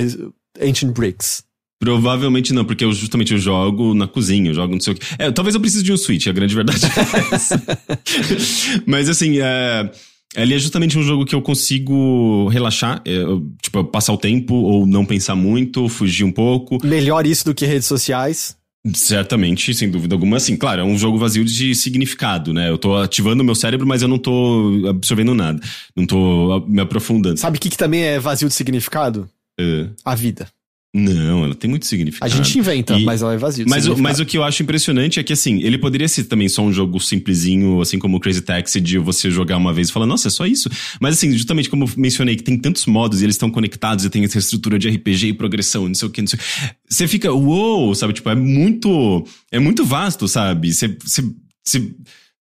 Ancient 0.60 0.94
Bricks. 0.94 1.44
Provavelmente 1.82 2.54
não, 2.54 2.64
porque 2.64 2.86
eu 2.86 2.94
justamente 2.94 3.34
eu 3.34 3.40
jogo 3.40 3.96
na 3.96 4.08
cozinha, 4.08 4.52
eu 4.52 4.54
jogo 4.54 4.74
não 4.74 4.80
sei 4.80 4.94
o 4.94 4.96
que. 4.96 5.02
É, 5.18 5.32
talvez 5.32 5.56
eu 5.56 5.60
precise 5.60 5.84
de 5.84 5.92
um 5.92 5.98
Switch, 5.98 6.28
a 6.28 6.32
grande 6.32 6.54
verdade 6.54 6.80
é 6.86 7.36
essa. 7.36 7.60
Mas 8.86 9.10
assim, 9.10 9.40
é, 9.40 9.90
ele 10.36 10.54
é 10.54 10.60
justamente 10.60 10.96
um 10.96 11.02
jogo 11.02 11.26
que 11.26 11.34
eu 11.34 11.42
consigo 11.42 12.48
relaxar, 12.50 13.02
é, 13.04 13.24
tipo, 13.64 13.84
passar 13.84 14.14
o 14.14 14.18
tempo 14.18 14.54
ou 14.54 14.86
não 14.86 15.04
pensar 15.04 15.34
muito, 15.34 15.90
fugir 15.90 16.24
um 16.24 16.32
pouco. 16.32 16.78
Melhor 16.86 17.26
isso 17.26 17.46
do 17.46 17.56
que 17.56 17.66
redes 17.66 17.88
sociais. 17.88 18.56
Certamente, 18.94 19.74
sem 19.74 19.90
dúvida 19.90 20.14
alguma. 20.14 20.38
Assim, 20.38 20.56
claro, 20.56 20.82
é 20.82 20.84
um 20.84 21.00
jogo 21.00 21.18
vazio 21.18 21.44
de 21.44 21.74
significado, 21.74 22.54
né? 22.54 22.70
Eu 22.70 22.78
tô 22.78 22.96
ativando 22.96 23.42
o 23.42 23.46
meu 23.46 23.56
cérebro, 23.56 23.88
mas 23.88 24.04
eu 24.04 24.08
não 24.08 24.20
tô 24.20 24.86
absorvendo 24.88 25.34
nada. 25.34 25.60
Não 25.96 26.06
tô 26.06 26.64
me 26.68 26.80
aprofundando. 26.80 27.40
Sabe 27.40 27.58
o 27.58 27.60
que, 27.60 27.72
que 27.72 27.78
também 27.78 28.04
é 28.04 28.20
vazio 28.20 28.48
de 28.48 28.54
significado? 28.54 29.28
Uh. 29.60 29.90
A 30.06 30.14
vida. 30.14 30.48
Não, 30.94 31.46
ela 31.46 31.56
tem 31.56 31.70
muito 31.70 31.86
significado. 31.86 32.30
A 32.30 32.36
gente 32.36 32.60
inventa, 32.60 33.00
e, 33.00 33.06
mas 33.06 33.22
ela 33.22 33.34
é 33.34 33.38
vazia. 33.38 33.64
Mas 33.66 33.88
o, 33.88 33.98
mas 33.98 34.20
o 34.20 34.26
que 34.26 34.38
eu 34.38 34.44
acho 34.44 34.62
impressionante 34.62 35.22
é 35.22 35.24
que, 35.24 35.32
assim, 35.32 35.62
ele 35.64 35.78
poderia 35.78 36.08
ser 36.08 36.26
também 36.26 36.50
só 36.50 36.62
um 36.62 36.74
jogo 36.74 37.00
simplesinho, 37.00 37.80
assim 37.80 37.98
como 37.98 38.18
o 38.18 38.20
Crazy 38.20 38.42
Taxi, 38.42 38.82
de 38.82 38.98
você 38.98 39.32
jogar 39.32 39.56
uma 39.56 39.72
vez 39.72 39.88
e 39.88 39.92
falar, 39.94 40.06
nossa, 40.06 40.28
é 40.28 40.32
só 40.32 40.46
isso. 40.46 40.70
Mas, 41.00 41.16
assim, 41.16 41.32
justamente 41.32 41.70
como 41.70 41.86
eu 41.86 41.90
mencionei, 41.96 42.36
que 42.36 42.44
tem 42.44 42.58
tantos 42.58 42.86
modos 42.88 43.22
e 43.22 43.26
eles 43.26 43.36
estão 43.36 43.50
conectados 43.50 44.04
e 44.04 44.10
tem 44.10 44.26
essa 44.26 44.38
estrutura 44.38 44.78
de 44.78 44.90
RPG 44.90 45.28
e 45.28 45.34
progressão, 45.34 45.88
não 45.88 45.96
sei 45.96 46.10
o 46.10 46.12
que, 46.12 46.22
não 46.22 46.28
sei 46.28 46.40
Você 46.90 47.08
fica, 47.08 47.32
uou, 47.32 47.86
wow, 47.86 47.96
sabe? 47.96 48.12
Tipo, 48.12 48.30
é 48.30 48.36
muito. 48.36 49.26
É 49.50 49.60
muito 49.60 49.86
vasto, 49.86 50.28
sabe? 50.28 50.74
Você. 50.74 50.90
você, 51.02 51.24
você 51.64 51.90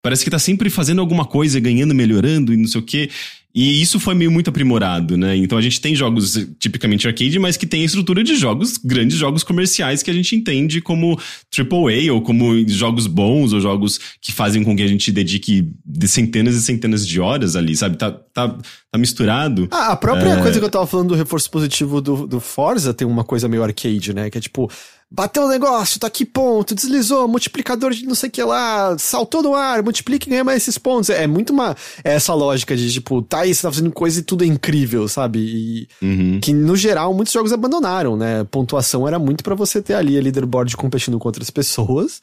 parece 0.01 0.25
que 0.25 0.29
tá 0.29 0.39
sempre 0.39 0.69
fazendo 0.69 0.99
alguma 0.99 1.23
coisa, 1.23 1.57
ganhando, 1.59 1.95
melhorando 1.95 2.53
e 2.53 2.57
não 2.57 2.67
sei 2.67 2.81
o 2.81 2.83
que. 2.83 3.09
E 3.53 3.81
isso 3.81 3.99
foi 3.99 4.13
meio 4.13 4.31
muito 4.31 4.49
aprimorado, 4.49 5.17
né? 5.17 5.35
Então 5.35 5.57
a 5.57 5.61
gente 5.61 5.81
tem 5.81 5.93
jogos 5.93 6.47
tipicamente 6.57 7.07
arcade, 7.07 7.37
mas 7.37 7.57
que 7.57 7.65
tem 7.65 7.81
a 7.81 7.85
estrutura 7.85 8.23
de 8.23 8.35
jogos, 8.35 8.77
grandes 8.77 9.17
jogos 9.17 9.43
comerciais 9.43 10.01
que 10.01 10.09
a 10.09 10.13
gente 10.13 10.35
entende 10.35 10.81
como 10.81 11.19
AAA, 11.55 12.13
ou 12.13 12.21
como 12.21 12.67
jogos 12.67 13.07
bons, 13.07 13.51
ou 13.51 13.59
jogos 13.59 13.99
que 14.21 14.31
fazem 14.31 14.63
com 14.63 14.75
que 14.75 14.83
a 14.83 14.87
gente 14.87 15.11
dedique 15.11 15.69
de 15.85 16.07
centenas 16.07 16.55
e 16.55 16.61
centenas 16.61 17.05
de 17.05 17.19
horas 17.19 17.55
ali, 17.55 17.75
sabe? 17.75 17.97
Tá, 17.97 18.11
tá, 18.11 18.57
tá 18.89 18.97
misturado. 18.97 19.67
Ah, 19.69 19.91
a 19.91 19.95
própria 19.97 20.29
é... 20.29 20.41
coisa 20.41 20.57
que 20.57 20.65
eu 20.65 20.69
tava 20.69 20.87
falando 20.87 21.09
do 21.09 21.15
reforço 21.15 21.51
positivo 21.51 21.99
do, 21.99 22.25
do 22.25 22.39
Forza 22.39 22.93
tem 22.93 23.07
uma 23.07 23.23
coisa 23.23 23.49
meio 23.49 23.63
arcade, 23.63 24.13
né? 24.13 24.29
Que 24.29 24.37
é 24.37 24.41
tipo, 24.41 24.71
Bateu 25.13 25.43
o 25.43 25.49
negócio, 25.49 25.99
tá 25.99 26.07
aqui 26.07 26.23
ponto, 26.23 26.73
deslizou, 26.73 27.27
multiplicador 27.27 27.91
de 27.91 28.05
não 28.05 28.15
sei 28.15 28.29
o 28.29 28.31
que 28.31 28.41
lá, 28.41 28.97
saltou 28.97 29.43
no 29.43 29.53
ar, 29.53 29.83
multiplica 29.83 30.25
e 30.25 30.29
ganha 30.29 30.43
mais 30.43 30.61
esses 30.61 30.77
pontos. 30.77 31.09
É 31.09 31.27
muito 31.27 31.51
uma. 31.51 31.75
É 32.01 32.13
essa 32.13 32.33
lógica 32.33 32.77
de, 32.77 32.89
tipo, 32.89 33.21
tá 33.21 33.41
aí, 33.41 33.53
você 33.53 33.61
tá 33.61 33.69
fazendo 33.69 33.91
coisa 33.91 34.21
e 34.21 34.23
tudo 34.23 34.45
é 34.45 34.47
incrível, 34.47 35.09
sabe? 35.09 35.39
E 35.39 35.87
uhum. 36.01 36.39
que, 36.39 36.53
no 36.53 36.77
geral, 36.77 37.13
muitos 37.13 37.33
jogos 37.33 37.51
abandonaram, 37.51 38.15
né? 38.15 38.45
Pontuação 38.45 39.05
era 39.05 39.19
muito 39.19 39.43
para 39.43 39.53
você 39.53 39.81
ter 39.81 39.95
ali 39.95 40.17
a 40.17 40.21
leaderboard 40.21 40.77
competindo 40.77 41.19
com 41.19 41.27
outras 41.27 41.49
pessoas. 41.49 42.21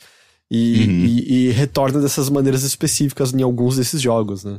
E, 0.51 0.87
uhum. 0.87 1.05
e, 1.05 1.33
e 1.33 1.51
retorna 1.51 2.01
dessas 2.01 2.31
maneiras 2.31 2.63
específicas 2.63 3.35
em 3.35 3.43
alguns 3.43 3.77
desses 3.77 4.01
jogos, 4.01 4.45
né? 4.45 4.57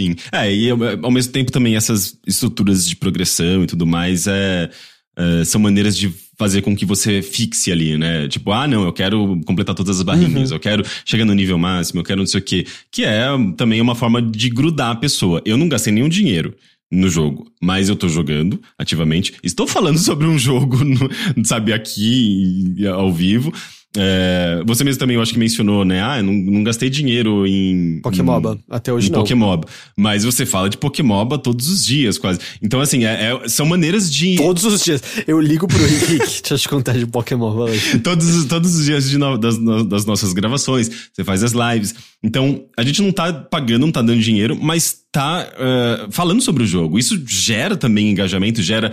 Sim. 0.00 0.16
É, 0.32 0.50
e 0.50 0.70
ao 0.70 1.10
mesmo 1.10 1.32
tempo 1.32 1.52
também 1.52 1.76
essas 1.76 2.16
estruturas 2.26 2.88
de 2.88 2.96
progressão 2.96 3.62
e 3.62 3.66
tudo 3.66 3.86
mais 3.86 4.26
é, 4.26 4.70
é 5.16 5.44
são 5.44 5.60
maneiras 5.60 5.96
de 5.96 6.12
fazer 6.38 6.62
com 6.62 6.74
que 6.74 6.84
você 6.84 7.22
fixe 7.22 7.70
ali, 7.70 7.96
né? 7.96 8.26
Tipo, 8.28 8.52
ah, 8.52 8.66
não, 8.66 8.84
eu 8.84 8.92
quero 8.92 9.40
completar 9.44 9.74
todas 9.74 9.98
as 9.98 10.02
barrinhas, 10.02 10.50
uhum. 10.50 10.56
eu 10.56 10.60
quero 10.60 10.84
chegar 11.04 11.24
no 11.24 11.34
nível 11.34 11.58
máximo, 11.58 12.00
eu 12.00 12.04
quero 12.04 12.20
não 12.20 12.26
sei 12.26 12.40
o 12.40 12.42
quê. 12.42 12.66
Que 12.90 13.04
é 13.04 13.26
também 13.56 13.80
uma 13.80 13.94
forma 13.94 14.20
de 14.20 14.48
grudar 14.48 14.90
a 14.90 14.96
pessoa. 14.96 15.42
Eu 15.44 15.56
não 15.56 15.68
gastei 15.68 15.92
nenhum 15.92 16.08
dinheiro 16.08 16.54
no 16.90 17.08
jogo, 17.08 17.50
mas 17.60 17.88
eu 17.88 17.96
tô 17.96 18.08
jogando 18.08 18.60
ativamente. 18.78 19.34
Estou 19.42 19.66
falando 19.66 19.98
sobre 20.00 20.26
um 20.26 20.38
jogo, 20.38 20.84
no, 20.84 21.08
sabe, 21.44 21.72
aqui 21.72 22.74
ao 22.86 23.12
vivo. 23.12 23.52
É, 23.96 24.62
você 24.64 24.84
mesmo 24.84 24.98
também, 24.98 25.16
eu 25.16 25.22
acho 25.22 25.32
que 25.32 25.38
mencionou, 25.38 25.84
né? 25.84 26.02
Ah, 26.02 26.22
não, 26.22 26.32
não 26.32 26.64
gastei 26.64 26.88
dinheiro 26.88 27.46
em. 27.46 28.00
Pokémoba. 28.02 28.54
Em, 28.54 28.74
Até 28.74 28.92
hoje 28.92 29.08
em 29.08 29.12
não. 29.12 29.20
Pokémoba. 29.20 29.68
Mas 29.96 30.24
você 30.24 30.46
fala 30.46 30.70
de 30.70 30.78
Pokémoba 30.78 31.36
todos 31.36 31.68
os 31.68 31.84
dias, 31.84 32.16
quase. 32.16 32.40
Então, 32.62 32.80
assim, 32.80 33.04
é, 33.04 33.32
é, 33.32 33.48
são 33.48 33.66
maneiras 33.66 34.10
de. 34.10 34.36
Todos 34.36 34.64
os 34.64 34.82
dias. 34.82 35.02
Eu 35.26 35.38
ligo 35.40 35.68
pro 35.68 35.84
Rick, 35.84 36.18
deixa 36.18 36.54
eu 36.54 36.58
te 36.58 36.68
contar 36.68 36.96
de 36.96 37.06
Pokémon. 37.06 37.66
todos, 38.02 38.44
todos 38.46 38.74
os 38.74 38.84
dias 38.86 39.12
no, 39.12 39.36
das, 39.36 39.58
das 39.86 40.06
nossas 40.06 40.32
gravações, 40.32 40.90
você 41.12 41.22
faz 41.22 41.42
as 41.42 41.52
lives. 41.52 41.94
Então, 42.22 42.64
a 42.76 42.82
gente 42.82 43.02
não 43.02 43.12
tá 43.12 43.32
pagando, 43.32 43.82
não 43.82 43.92
tá 43.92 44.00
dando 44.00 44.20
dinheiro, 44.20 44.56
mas 44.60 45.02
tá 45.12 45.46
uh, 45.52 46.10
falando 46.10 46.40
sobre 46.40 46.62
o 46.62 46.66
jogo. 46.66 46.98
Isso 46.98 47.22
gera 47.26 47.76
também 47.76 48.10
engajamento, 48.10 48.62
gera 48.62 48.92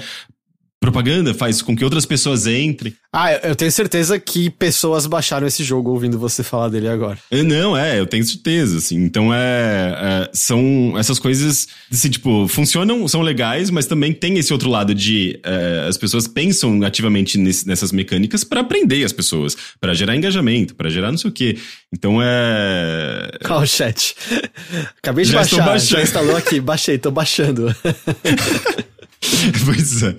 propaganda, 0.80 1.34
faz 1.34 1.62
com 1.62 1.76
que 1.76 1.84
outras 1.84 2.06
pessoas 2.06 2.48
entrem. 2.48 2.94
Ah, 3.12 3.34
eu 3.34 3.56
tenho 3.56 3.72
certeza 3.72 4.20
que 4.20 4.50
pessoas 4.50 5.06
baixaram 5.06 5.46
esse 5.46 5.64
jogo 5.64 5.92
ouvindo 5.92 6.18
você 6.18 6.44
falar 6.44 6.70
dele 6.70 6.88
agora. 6.88 7.18
Não, 7.32 7.76
é, 7.76 8.00
eu 8.00 8.06
tenho 8.06 8.24
certeza, 8.24 8.78
assim. 8.78 8.96
Então 9.04 9.34
é, 9.34 9.38
é, 9.38 10.30
são 10.32 10.94
essas 10.98 11.20
coisas, 11.20 11.68
assim, 11.92 12.10
tipo, 12.10 12.48
funcionam, 12.48 13.08
são 13.08 13.22
legais, 13.22 13.70
mas 13.70 13.88
também 13.88 14.14
tem 14.14 14.38
esse 14.38 14.54
outro 14.54 14.70
lado 14.70 14.96
de 14.96 15.40
é, 15.44 15.88
as 15.90 15.98
pessoas 15.98 16.28
pensam 16.28 16.82
ativamente 16.84 17.38
nesse, 17.38 17.68
nessas 17.68 17.92
mecânicas 17.92 18.44
para 18.44 18.62
aprender 18.62 19.04
as 19.04 19.12
pessoas, 19.12 19.58
para 19.82 19.94
gerar 19.94 20.16
engajamento, 20.16 20.76
para 20.76 20.90
gerar 20.90 21.12
não 21.12 21.18
sei 21.18 21.30
o 21.30 21.34
quê. 21.34 21.58
Então 21.92 22.20
é. 22.22 23.32
Qual 23.44 23.62
o 23.62 23.68
chat? 23.68 24.16
Acabei 25.02 25.26
de 25.26 25.32
Já 25.32 25.40
baixar, 25.40 25.80
já 25.80 26.02
instalou 26.02 26.36
aqui, 26.36 26.62
baixei, 26.62 26.98
tô 26.98 27.12
baixando. 27.12 27.76
pois 29.66 30.04
é. 30.04 30.16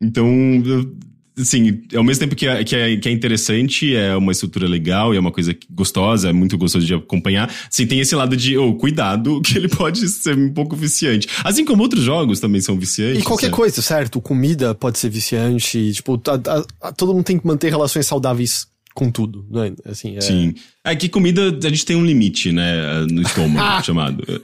Então, 0.00 0.26
assim, 1.40 1.82
ao 1.94 2.02
mesmo 2.02 2.20
tempo 2.20 2.34
que 2.34 2.46
é, 2.46 2.64
que, 2.64 2.76
é, 2.76 2.96
que 2.96 3.08
é 3.08 3.12
interessante, 3.12 3.94
é 3.94 4.16
uma 4.16 4.32
estrutura 4.32 4.66
legal 4.66 5.14
e 5.14 5.16
é 5.16 5.20
uma 5.20 5.30
coisa 5.30 5.56
gostosa, 5.70 6.30
é 6.30 6.32
muito 6.32 6.56
gostoso 6.58 6.84
de 6.84 6.94
acompanhar, 6.94 7.50
assim, 7.70 7.86
tem 7.86 8.00
esse 8.00 8.14
lado 8.14 8.36
de, 8.36 8.56
oh, 8.56 8.74
cuidado, 8.74 9.40
que 9.42 9.56
ele 9.56 9.68
pode 9.68 10.08
ser 10.08 10.36
um 10.36 10.52
pouco 10.52 10.76
viciante. 10.76 11.28
Assim 11.44 11.64
como 11.64 11.82
outros 11.82 12.02
jogos 12.02 12.40
também 12.40 12.60
são 12.60 12.78
viciantes. 12.78 13.22
E 13.22 13.24
qualquer 13.24 13.46
certo? 13.46 13.56
coisa, 13.56 13.82
certo? 13.82 14.20
Comida 14.20 14.74
pode 14.74 14.98
ser 14.98 15.10
viciante, 15.10 15.92
tipo, 15.92 16.20
a, 16.26 16.88
a, 16.88 16.92
todo 16.92 17.14
mundo 17.14 17.24
tem 17.24 17.38
que 17.38 17.46
manter 17.46 17.70
relações 17.70 18.06
saudáveis 18.06 18.66
com 18.98 19.12
tudo, 19.12 19.46
né? 19.48 19.72
Assim, 19.84 20.16
é... 20.16 20.20
Sim. 20.20 20.52
É 20.84 20.96
que 20.96 21.08
comida, 21.08 21.56
a 21.62 21.68
gente 21.68 21.86
tem 21.86 21.94
um 21.94 22.04
limite, 22.04 22.50
né? 22.50 23.06
No 23.08 23.22
estômago, 23.22 23.80
chamado. 23.86 24.24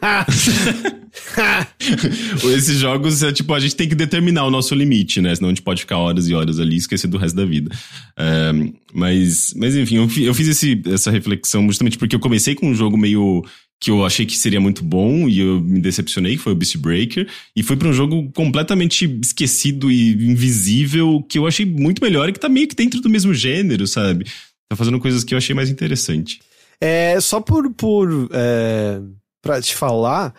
Esses 2.57 2.79
jogos, 2.79 3.25
é 3.25 3.33
tipo, 3.33 3.53
a 3.53 3.59
gente 3.59 3.75
tem 3.75 3.89
que 3.89 3.97
determinar 3.97 4.45
o 4.45 4.53
nosso 4.53 4.73
limite, 4.73 5.21
né? 5.21 5.35
Senão 5.35 5.49
a 5.49 5.53
gente 5.53 5.63
pode 5.63 5.81
ficar 5.81 5.99
horas 5.99 6.29
e 6.29 6.35
horas 6.35 6.61
ali 6.61 6.77
e 6.77 6.79
esquecer 6.79 7.09
do 7.09 7.19
resto 7.19 7.35
da 7.35 7.45
vida. 7.45 7.77
É, 8.17 8.53
mas, 8.93 9.53
mas 9.57 9.75
enfim, 9.75 9.97
eu, 9.97 10.09
eu 10.23 10.35
fiz 10.35 10.47
esse, 10.47 10.81
essa 10.87 11.11
reflexão 11.11 11.67
justamente 11.67 11.99
porque 11.99 12.15
eu 12.15 12.21
comecei 12.21 12.55
com 12.55 12.69
um 12.69 12.75
jogo 12.77 12.97
meio 12.97 13.45
que 13.85 13.91
eu 13.91 14.03
achei 14.03 14.25
que 14.25 14.39
seria 14.39 14.63
muito 14.63 14.83
bom 14.83 15.29
e 15.29 15.41
eu 15.41 15.61
me 15.61 15.79
decepcionei, 15.79 16.39
que 16.39 16.43
foi 16.43 16.55
o 16.55 16.57
Beast 16.57 16.79
Breaker, 16.79 17.29
e 17.55 17.63
foi 17.63 17.77
para 17.77 17.87
um 17.87 17.93
jogo 17.93 18.33
completamente 18.33 19.05
esquecido 19.23 19.91
e 19.91 20.13
invisível, 20.27 21.23
que 21.29 21.39
eu 21.39 21.47
achei 21.47 21.67
muito 21.67 22.03
melhor 22.03 22.27
e 22.27 22.33
que 22.33 22.41
tá 22.41 22.49
meio 22.49 22.67
que 22.67 22.75
dentro 22.75 23.03
do 23.03 23.11
mesmo 23.11 23.35
gênero, 23.35 23.87
sabe? 23.87 24.25
Tá 24.71 24.75
fazendo 24.75 24.99
coisas 24.99 25.23
que 25.23 25.35
eu 25.35 25.39
achei 25.39 25.55
mais 25.55 25.69
interessante. 25.69 26.41
É, 26.81 27.21
só 27.21 27.43
por, 27.43 27.71
por 27.75 28.31
é, 28.33 29.03
pra 29.43 29.61
te 29.61 29.75
falar, 29.75 30.35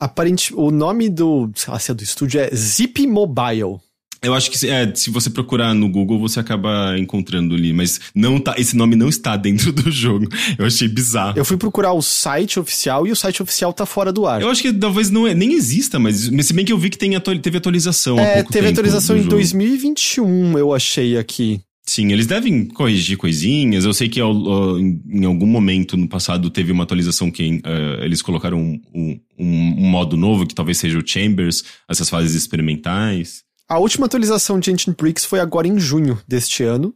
aparente, 0.00 0.54
o 0.54 0.70
nome 0.70 1.10
do, 1.10 1.50
sei 1.54 1.70
lá, 1.74 1.78
se 1.78 1.90
é 1.90 1.94
do 1.94 2.02
estúdio 2.02 2.40
é 2.40 2.48
Zip 2.54 3.06
Mobile. 3.06 3.76
Eu 4.22 4.34
acho 4.34 4.50
que 4.50 4.66
é, 4.66 4.92
se 4.94 5.10
você 5.10 5.30
procurar 5.30 5.74
no 5.74 5.88
Google, 5.88 6.18
você 6.18 6.40
acaba 6.40 6.98
encontrando 6.98 7.54
ali, 7.54 7.72
mas 7.72 8.00
não 8.14 8.38
tá, 8.38 8.54
esse 8.58 8.76
nome 8.76 8.96
não 8.96 9.08
está 9.08 9.36
dentro 9.36 9.72
do 9.72 9.90
jogo. 9.90 10.26
Eu 10.58 10.66
achei 10.66 10.88
bizarro. 10.88 11.38
Eu 11.38 11.44
fui 11.44 11.56
procurar 11.56 11.92
o 11.92 12.02
site 12.02 12.58
oficial 12.58 13.06
e 13.06 13.12
o 13.12 13.16
site 13.16 13.42
oficial 13.42 13.72
tá 13.72 13.86
fora 13.86 14.12
do 14.12 14.26
ar. 14.26 14.40
Eu 14.40 14.50
acho 14.50 14.62
que 14.62 14.72
talvez 14.72 15.10
não 15.10 15.26
é, 15.26 15.34
nem 15.34 15.52
exista, 15.52 15.98
mas 15.98 16.30
se 16.42 16.52
bem 16.52 16.64
que 16.64 16.72
eu 16.72 16.78
vi 16.78 16.90
que 16.90 16.98
tem 16.98 17.16
teve 17.42 17.58
atualização. 17.58 18.18
É, 18.18 18.42
teve 18.42 18.68
atualização 18.68 19.16
em 19.16 19.20
jogo. 19.20 19.30
2021, 19.30 20.58
eu 20.58 20.74
achei 20.74 21.16
aqui. 21.16 21.60
Sim, 21.88 22.12
eles 22.12 22.26
devem 22.26 22.64
corrigir 22.66 23.16
coisinhas. 23.16 23.84
Eu 23.84 23.94
sei 23.94 24.08
que 24.08 24.20
uh, 24.20 24.78
em 24.78 25.24
algum 25.24 25.46
momento 25.46 25.96
no 25.96 26.08
passado 26.08 26.50
teve 26.50 26.72
uma 26.72 26.82
atualização 26.82 27.30
que 27.30 27.60
uh, 27.64 28.02
eles 28.02 28.20
colocaram 28.20 28.58
um, 28.58 28.80
um, 28.92 29.20
um, 29.38 29.88
modo 29.88 30.16
novo, 30.16 30.46
que 30.46 30.54
talvez 30.54 30.78
seja 30.78 30.98
o 30.98 31.06
Chambers, 31.06 31.62
essas 31.88 32.10
fases 32.10 32.34
experimentais. 32.34 33.45
A 33.68 33.78
última 33.78 34.06
atualização 34.06 34.60
de 34.60 34.70
Ancient 34.70 34.96
Bricks 34.96 35.24
foi 35.24 35.40
agora 35.40 35.66
em 35.66 35.78
junho 35.78 36.20
deste 36.26 36.62
ano. 36.62 36.94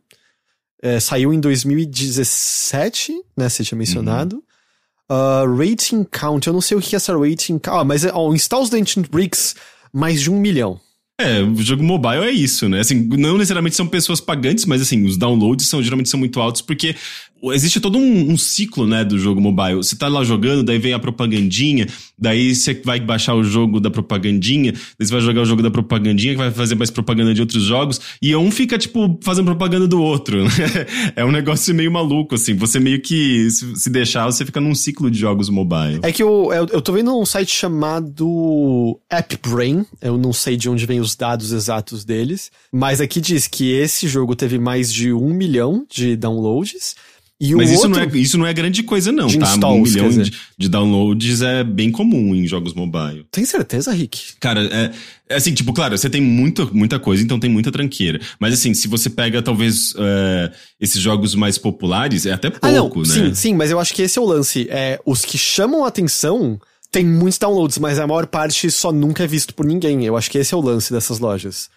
É, 0.82 0.98
saiu 1.00 1.32
em 1.32 1.40
2017, 1.40 3.12
né? 3.36 3.48
Você 3.48 3.64
tinha 3.64 3.76
mencionado. 3.76 4.36
Uhum. 4.36 4.42
Uh, 5.10 5.56
rating 5.56 6.04
Count, 6.04 6.46
eu 6.46 6.52
não 6.52 6.60
sei 6.60 6.76
o 6.76 6.80
que 6.80 6.94
é 6.94 6.98
essa 6.98 7.12
Rating 7.18 7.58
Count. 7.58 7.80
Ah, 7.80 7.84
mas 7.84 8.04
ó, 8.04 8.32
installs 8.32 8.70
da 8.70 8.78
Ancient 8.78 9.08
Bricks, 9.10 9.56
mais 9.92 10.20
de 10.20 10.30
um 10.30 10.38
milhão. 10.38 10.80
É, 11.20 11.42
o 11.42 11.56
jogo 11.56 11.82
mobile 11.82 12.22
é 12.22 12.30
isso, 12.30 12.66
né? 12.68 12.80
Assim, 12.80 12.94
não 12.94 13.36
necessariamente 13.36 13.76
são 13.76 13.86
pessoas 13.86 14.20
pagantes, 14.20 14.64
mas 14.64 14.80
assim, 14.80 15.04
os 15.04 15.18
downloads 15.18 15.68
são 15.68 15.82
geralmente 15.82 16.08
são 16.08 16.18
muito 16.18 16.40
altos 16.40 16.62
porque 16.62 16.96
existe 17.44 17.80
todo 17.80 17.98
um, 17.98 18.32
um, 18.32 18.36
ciclo, 18.36 18.86
né, 18.86 19.04
do 19.04 19.18
jogo 19.18 19.40
mobile. 19.40 19.76
Você 19.76 19.96
tá 19.96 20.08
lá 20.08 20.22
jogando, 20.24 20.62
daí 20.62 20.78
vem 20.78 20.92
a 20.92 20.98
propagandinha, 20.98 21.86
daí 22.18 22.54
você 22.54 22.74
vai 22.84 23.00
baixar 23.00 23.34
o 23.34 23.42
jogo 23.42 23.80
da 23.80 23.90
propagandinha, 23.90 24.72
daí 24.72 25.06
você 25.06 25.12
vai 25.12 25.20
jogar 25.20 25.42
o 25.42 25.44
jogo 25.44 25.62
da 25.62 25.70
propagandinha, 25.70 26.34
que 26.34 26.38
vai 26.38 26.50
fazer 26.50 26.74
mais 26.74 26.90
propaganda 26.90 27.32
de 27.32 27.40
outros 27.40 27.62
jogos, 27.62 28.00
e 28.20 28.34
um 28.36 28.50
fica, 28.50 28.76
tipo, 28.76 29.18
fazendo 29.22 29.46
propaganda 29.46 29.86
do 29.86 30.00
outro. 30.00 30.40
Né? 30.50 31.12
é 31.16 31.24
um 31.24 31.30
negócio 31.30 31.74
meio 31.74 31.90
maluco, 31.90 32.34
assim. 32.34 32.54
Você 32.54 32.80
meio 32.80 33.00
que, 33.00 33.48
se, 33.50 33.90
deixar, 33.90 34.26
você 34.26 34.44
fica 34.44 34.60
num 34.60 34.74
ciclo 34.74 35.10
de 35.10 35.18
jogos 35.18 35.48
mobile. 35.48 36.00
É 36.02 36.12
que 36.12 36.22
eu, 36.22 36.50
eu, 36.52 36.66
eu 36.66 36.82
tô 36.82 36.92
vendo 36.92 37.16
um 37.16 37.24
site 37.24 37.50
chamado 37.50 38.98
AppBrain, 39.08 39.84
eu 40.00 40.18
não 40.18 40.32
sei 40.32 40.56
de 40.56 40.68
onde 40.68 40.86
vem 40.86 41.00
os 41.00 41.14
dados 41.14 41.52
exatos 41.52 42.04
deles, 42.04 42.50
mas 42.72 43.00
aqui 43.00 43.20
diz 43.20 43.46
que 43.46 43.70
esse 43.72 44.08
jogo 44.08 44.34
teve 44.34 44.58
mais 44.58 44.92
de 44.92 45.12
um 45.12 45.32
milhão 45.32 45.86
de 45.90 46.16
downloads, 46.16 46.94
e 47.40 47.54
Mas 47.54 47.70
isso, 47.70 47.88
não 47.88 47.98
é, 47.98 48.06
isso 48.12 48.36
não 48.36 48.46
é 48.46 48.52
grande 48.52 48.82
coisa, 48.82 49.10
não, 49.10 49.26
tá? 49.26 49.34
Installs, 49.34 49.80
um 49.80 49.82
milhão 49.82 50.10
de, 50.10 50.30
de, 50.58 50.68
downloads 50.68 51.40
é 51.40 51.64
bem 51.64 51.90
comum 51.90 52.34
em 52.34 52.46
jogos 52.46 52.74
mobile. 52.74 53.24
Tem 53.30 53.46
certeza, 53.46 53.90
Rick? 53.92 54.34
Cara, 54.38 54.62
é, 54.62 54.90
é, 55.26 55.36
assim, 55.36 55.54
tipo, 55.54 55.72
claro, 55.72 55.96
você 55.96 56.10
tem 56.10 56.20
muita, 56.20 56.66
muita 56.66 56.98
coisa, 56.98 57.22
então 57.22 57.40
tem 57.40 57.48
muita 57.48 57.72
tranqueira. 57.72 58.20
Mas 58.38 58.52
assim, 58.52 58.74
se 58.74 58.86
você 58.86 59.08
pega 59.08 59.40
talvez 59.40 59.94
é, 59.96 60.52
esses 60.78 61.00
jogos 61.00 61.34
mais 61.34 61.56
populares, 61.56 62.26
é 62.26 62.32
até 62.32 62.50
pouco, 62.50 62.66
ah, 62.66 62.72
não, 62.72 62.90
né? 62.90 63.28
Sim, 63.28 63.34
sim, 63.34 63.54
mas 63.54 63.70
eu 63.70 63.80
acho 63.80 63.94
que 63.94 64.02
esse 64.02 64.18
é 64.18 64.22
o 64.22 64.26
lance. 64.26 64.68
É, 64.68 65.00
os 65.06 65.24
que 65.24 65.38
chamam 65.38 65.86
a 65.86 65.88
atenção 65.88 66.60
tem 66.92 67.06
muitos 67.06 67.38
downloads, 67.38 67.78
mas 67.78 67.98
a 67.98 68.06
maior 68.06 68.26
parte 68.26 68.70
só 68.70 68.92
nunca 68.92 69.24
é 69.24 69.26
visto 69.26 69.54
por 69.54 69.64
ninguém. 69.64 70.04
Eu 70.04 70.14
acho 70.14 70.30
que 70.30 70.36
esse 70.36 70.52
é 70.52 70.56
o 70.56 70.60
lance 70.60 70.92
dessas 70.92 71.18
lojas. 71.18 71.70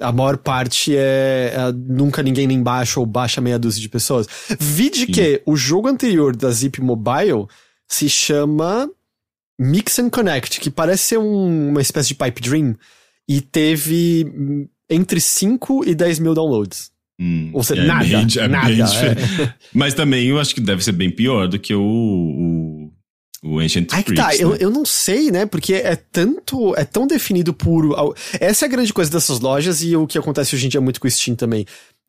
A 0.00 0.10
maior 0.10 0.36
parte 0.38 0.94
é, 0.96 1.52
é, 1.54 1.72
nunca 1.72 2.22
ninguém 2.22 2.46
nem 2.46 2.62
baixa 2.62 2.98
ou 2.98 3.06
baixa 3.06 3.40
meia 3.40 3.58
dúzia 3.58 3.80
de 3.80 3.88
pessoas. 3.88 4.26
Vide 4.58 5.06
que 5.06 5.40
o 5.46 5.56
jogo 5.56 5.88
anterior 5.88 6.34
da 6.34 6.50
Zip 6.50 6.80
Mobile 6.80 7.46
se 7.86 8.08
chama 8.08 8.90
Mix 9.58 9.98
and 9.98 10.10
Connect, 10.10 10.60
que 10.60 10.70
parece 10.70 11.04
ser 11.04 11.18
um, 11.18 11.68
uma 11.68 11.80
espécie 11.80 12.08
de 12.08 12.14
pipe 12.16 12.42
dream, 12.42 12.74
e 13.28 13.40
teve 13.40 14.68
entre 14.90 15.20
5 15.20 15.84
e 15.86 15.94
10 15.94 16.18
mil 16.18 16.34
downloads. 16.34 16.92
Hum, 17.18 17.50
Ou 17.52 17.62
seja, 17.62 17.82
é 17.82 17.86
nada, 17.86 18.04
bem, 18.04 18.26
é 18.38 18.48
nada. 18.48 18.72
É. 18.72 19.54
Mas 19.72 19.94
também 19.94 20.26
eu 20.26 20.38
acho 20.38 20.54
que 20.54 20.60
deve 20.60 20.82
ser 20.82 20.92
bem 20.92 21.10
pior 21.10 21.46
do 21.46 21.58
que 21.58 21.72
o, 21.72 21.80
o 21.80 22.63
o 23.44 23.58
Ancient 23.60 23.92
Aí 23.92 24.02
que 24.02 24.14
tá, 24.14 24.28
né? 24.28 24.36
eu, 24.38 24.56
eu 24.56 24.70
não 24.70 24.86
sei, 24.86 25.30
né? 25.30 25.44
Porque 25.44 25.74
é 25.74 25.94
tanto, 25.94 26.74
é 26.76 26.84
tão 26.84 27.06
definido 27.06 27.52
por. 27.52 28.16
Essa 28.40 28.64
é 28.64 28.66
a 28.66 28.70
grande 28.70 28.92
coisa 28.92 29.10
dessas 29.10 29.38
lojas 29.38 29.82
e 29.82 29.94
o 29.94 30.06
que 30.06 30.16
acontece 30.16 30.56
hoje 30.56 30.66
em 30.66 30.68
dia 30.70 30.80
muito 30.80 30.98
com 30.98 31.06
o 31.06 31.10
Steam 31.10 31.36
também. 31.36 31.66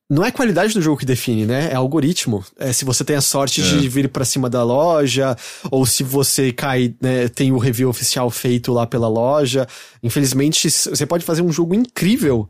Não 0.10 0.24
é 0.24 0.30
a 0.30 0.32
qualidade 0.32 0.74
do 0.74 0.82
jogo 0.82 0.98
que 0.98 1.06
define, 1.06 1.46
né? 1.46 1.72
É 1.72 1.76
algoritmo. 1.76 2.46
É 2.58 2.72
se 2.72 2.86
você 2.86 3.04
tem 3.04 3.16
a 3.16 3.22
sorte 3.22 3.62
é. 3.62 3.64
de 3.64 3.90
vir 3.90 4.08
para 4.08 4.24
cima 4.24 4.50
da 4.50 4.64
loja, 4.64 5.36
ou 5.70 5.86
se 5.86 6.04
você 6.04 6.54
cai, 6.54 6.94
né, 7.02 7.28
tem 7.28 7.52
o 7.52 7.58
review 7.58 7.90
oficial 7.90 8.30
feito 8.30 8.72
lá 8.72 8.86
pela 8.86 9.08
loja. 9.08 9.68
Infelizmente, 10.04 10.70
você 10.70 11.06
pode 11.06 11.26
fazer 11.26 11.42
um 11.42 11.52
jogo 11.52 11.74
incrível, 11.74 12.48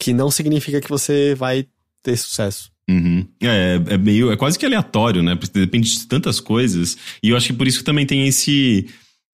que 0.00 0.14
não 0.14 0.30
significa 0.30 0.80
que 0.80 0.88
você 0.88 1.34
vai 1.34 1.66
ter 2.02 2.16
sucesso. 2.16 2.70
Uhum. 2.88 3.26
É, 3.42 3.80
é 3.86 3.98
meio. 3.98 4.32
É 4.32 4.36
quase 4.36 4.58
que 4.58 4.64
aleatório, 4.64 5.22
né? 5.22 5.36
Porque 5.36 5.58
depende 5.58 5.92
de 5.92 6.06
tantas 6.06 6.40
coisas. 6.40 6.96
E 7.22 7.28
eu 7.28 7.36
acho 7.36 7.48
que 7.48 7.52
por 7.52 7.66
isso 7.68 7.78
que 7.78 7.84
também 7.84 8.06
tem 8.06 8.26
esse. 8.26 8.86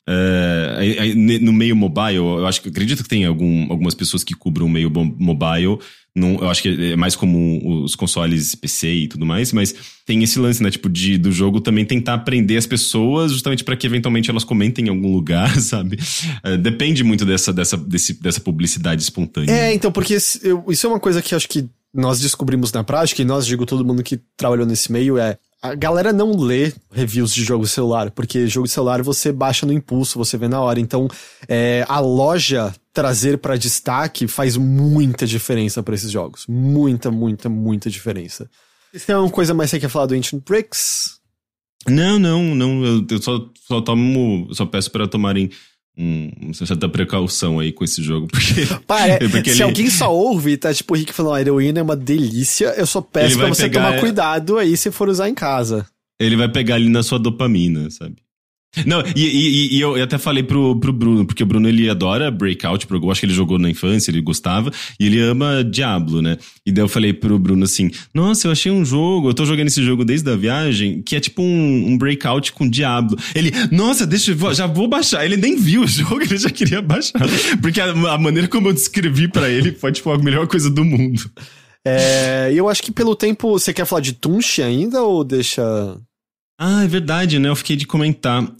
É, 0.06 1.14
no 1.14 1.52
meio 1.52 1.74
mobile, 1.74 2.16
eu 2.16 2.46
acho 2.46 2.60
que 2.60 2.68
acredito 2.68 3.02
que 3.02 3.08
tem 3.08 3.24
algum, 3.24 3.70
algumas 3.70 3.94
pessoas 3.94 4.22
que 4.22 4.34
cubram 4.34 4.66
o 4.66 4.68
meio 4.68 4.90
mobile. 4.90 5.78
Não, 6.16 6.36
eu 6.36 6.48
acho 6.48 6.62
que 6.62 6.92
é 6.92 6.96
mais 6.96 7.16
como 7.16 7.82
os 7.82 7.96
consoles 7.96 8.54
PC 8.54 8.92
e 8.92 9.08
tudo 9.08 9.26
mais, 9.26 9.52
mas 9.52 9.74
tem 10.06 10.22
esse 10.22 10.38
lance, 10.38 10.62
né? 10.62 10.70
Tipo, 10.70 10.88
de, 10.88 11.16
do 11.16 11.32
jogo 11.32 11.60
também 11.60 11.84
tentar 11.84 12.14
aprender 12.14 12.56
as 12.56 12.66
pessoas, 12.66 13.32
justamente 13.32 13.64
para 13.64 13.76
que 13.76 13.86
eventualmente 13.86 14.30
elas 14.30 14.44
comentem 14.44 14.86
em 14.86 14.88
algum 14.90 15.12
lugar, 15.12 15.58
sabe? 15.58 15.98
É, 16.42 16.56
depende 16.56 17.02
muito 17.02 17.24
dessa, 17.24 17.52
dessa, 17.52 17.76
desse, 17.76 18.20
dessa 18.20 18.40
publicidade 18.40 19.02
espontânea. 19.02 19.50
É, 19.50 19.74
então, 19.74 19.90
porque 19.90 20.14
isso 20.14 20.86
é 20.86 20.88
uma 20.88 21.00
coisa 21.00 21.22
que 21.22 21.34
acho 21.34 21.48
que 21.48 21.68
nós 21.94 22.20
descobrimos 22.20 22.72
na 22.72 22.82
prática, 22.82 23.22
e 23.22 23.24
nós, 23.24 23.46
digo, 23.46 23.64
todo 23.64 23.84
mundo 23.84 24.02
que 24.02 24.20
trabalhou 24.36 24.66
nesse 24.66 24.90
meio, 24.90 25.16
é 25.16 25.38
a 25.62 25.74
galera 25.74 26.12
não 26.12 26.36
lê 26.36 26.74
reviews 26.92 27.32
de 27.32 27.42
jogo 27.42 27.66
celular, 27.66 28.10
porque 28.10 28.46
jogo 28.46 28.68
celular 28.68 29.02
você 29.02 29.32
baixa 29.32 29.64
no 29.64 29.72
impulso, 29.72 30.18
você 30.18 30.36
vê 30.36 30.46
na 30.46 30.60
hora. 30.60 30.78
Então, 30.78 31.08
é, 31.48 31.86
a 31.88 32.00
loja 32.00 32.74
trazer 32.92 33.38
para 33.38 33.56
destaque 33.56 34.28
faz 34.28 34.58
muita 34.58 35.26
diferença 35.26 35.82
para 35.82 35.94
esses 35.94 36.10
jogos. 36.10 36.44
Muita, 36.46 37.10
muita, 37.10 37.48
muita 37.48 37.88
diferença. 37.88 38.50
Se 38.92 39.06
tem 39.06 39.14
alguma 39.14 39.32
coisa 39.32 39.54
mais 39.54 39.70
que 39.70 39.76
você 39.76 39.80
quer 39.80 39.88
falar 39.88 40.06
do 40.06 40.14
Ancient 40.14 40.44
Bricks? 40.44 41.18
Não, 41.88 42.18
não, 42.18 42.54
não. 42.54 42.84
Eu 42.84 43.22
só, 43.22 43.48
só 43.66 43.80
tomo. 43.80 44.48
Só 44.52 44.66
peço 44.66 44.90
para 44.90 45.08
tomarem 45.08 45.50
um, 45.96 46.30
uma 46.40 46.54
certa 46.54 46.88
precaução 46.88 47.58
aí 47.58 47.72
com 47.72 47.84
esse 47.84 48.02
jogo, 48.02 48.26
porque. 48.26 48.66
Para, 48.86 49.18
porque 49.30 49.50
se 49.50 49.56
ele... 49.56 49.62
alguém 49.62 49.90
só 49.90 50.12
ouve 50.12 50.52
e 50.52 50.56
tá 50.56 50.72
tipo 50.74 50.94
o 50.94 50.96
Rick 50.96 51.12
falando, 51.12 51.34
a 51.34 51.40
heroína 51.40 51.80
é 51.80 51.82
uma 51.82 51.96
delícia, 51.96 52.74
eu 52.76 52.86
só 52.86 53.00
peço 53.00 53.38
pra 53.38 53.48
você 53.48 53.62
pegar... 53.62 53.86
tomar 53.86 54.00
cuidado 54.00 54.58
aí 54.58 54.76
se 54.76 54.90
for 54.90 55.08
usar 55.08 55.28
em 55.28 55.34
casa. 55.34 55.86
Ele 56.18 56.36
vai 56.36 56.48
pegar 56.48 56.76
ali 56.76 56.88
na 56.88 57.02
sua 57.02 57.18
dopamina, 57.18 57.90
sabe? 57.90 58.16
Não, 58.86 59.02
e, 59.14 59.24
e, 59.24 59.76
e, 59.76 59.80
eu 59.80 60.02
até 60.02 60.18
falei 60.18 60.42
pro, 60.42 60.78
pro 60.78 60.92
Bruno, 60.92 61.24
porque 61.24 61.42
o 61.42 61.46
Bruno 61.46 61.68
ele 61.68 61.88
adora 61.88 62.30
Breakout, 62.30 62.86
eu 62.90 63.10
acho 63.10 63.20
que 63.20 63.26
ele 63.26 63.34
jogou 63.34 63.58
na 63.58 63.70
infância, 63.70 64.10
ele 64.10 64.20
gostava, 64.20 64.72
e 64.98 65.06
ele 65.06 65.20
ama 65.20 65.62
Diablo, 65.64 66.20
né? 66.20 66.36
E 66.66 66.72
daí 66.72 66.82
eu 66.82 66.88
falei 66.88 67.12
pro 67.12 67.38
Bruno 67.38 67.64
assim: 67.64 67.90
Nossa, 68.12 68.46
eu 68.46 68.52
achei 68.52 68.72
um 68.72 68.84
jogo, 68.84 69.28
eu 69.28 69.34
tô 69.34 69.44
jogando 69.44 69.68
esse 69.68 69.82
jogo 69.82 70.04
desde 70.04 70.30
a 70.30 70.36
viagem, 70.36 71.02
que 71.02 71.16
é 71.16 71.20
tipo 71.20 71.42
um, 71.42 71.92
um 71.92 71.98
Breakout 71.98 72.52
com 72.52 72.68
Diablo. 72.68 73.16
Ele, 73.34 73.52
nossa, 73.70 74.06
deixa 74.06 74.32
eu, 74.32 74.54
já 74.54 74.66
vou 74.66 74.88
baixar. 74.88 75.24
Ele 75.24 75.36
nem 75.36 75.56
viu 75.56 75.82
o 75.82 75.86
jogo, 75.88 76.22
ele 76.22 76.36
já 76.36 76.50
queria 76.50 76.82
baixar. 76.82 77.20
Porque 77.60 77.80
a, 77.80 77.90
a 77.90 78.18
maneira 78.18 78.48
como 78.48 78.68
eu 78.68 78.72
descrevi 78.72 79.28
para 79.28 79.48
ele 79.48 79.72
foi 79.72 79.92
tipo 79.92 80.10
a 80.10 80.18
melhor 80.18 80.46
coisa 80.46 80.70
do 80.70 80.84
mundo. 80.84 81.22
É, 81.86 82.50
eu 82.54 82.68
acho 82.68 82.82
que 82.82 82.90
pelo 82.90 83.14
tempo, 83.14 83.58
você 83.58 83.72
quer 83.72 83.84
falar 83.84 84.00
de 84.00 84.14
Tunchi 84.14 84.62
ainda 84.62 85.02
ou 85.02 85.22
deixa. 85.22 85.62
Ah, 86.58 86.84
é 86.84 86.88
verdade, 86.88 87.38
né? 87.38 87.48
Eu 87.48 87.56
fiquei 87.56 87.76
de 87.76 87.86
comentar. 87.86 88.50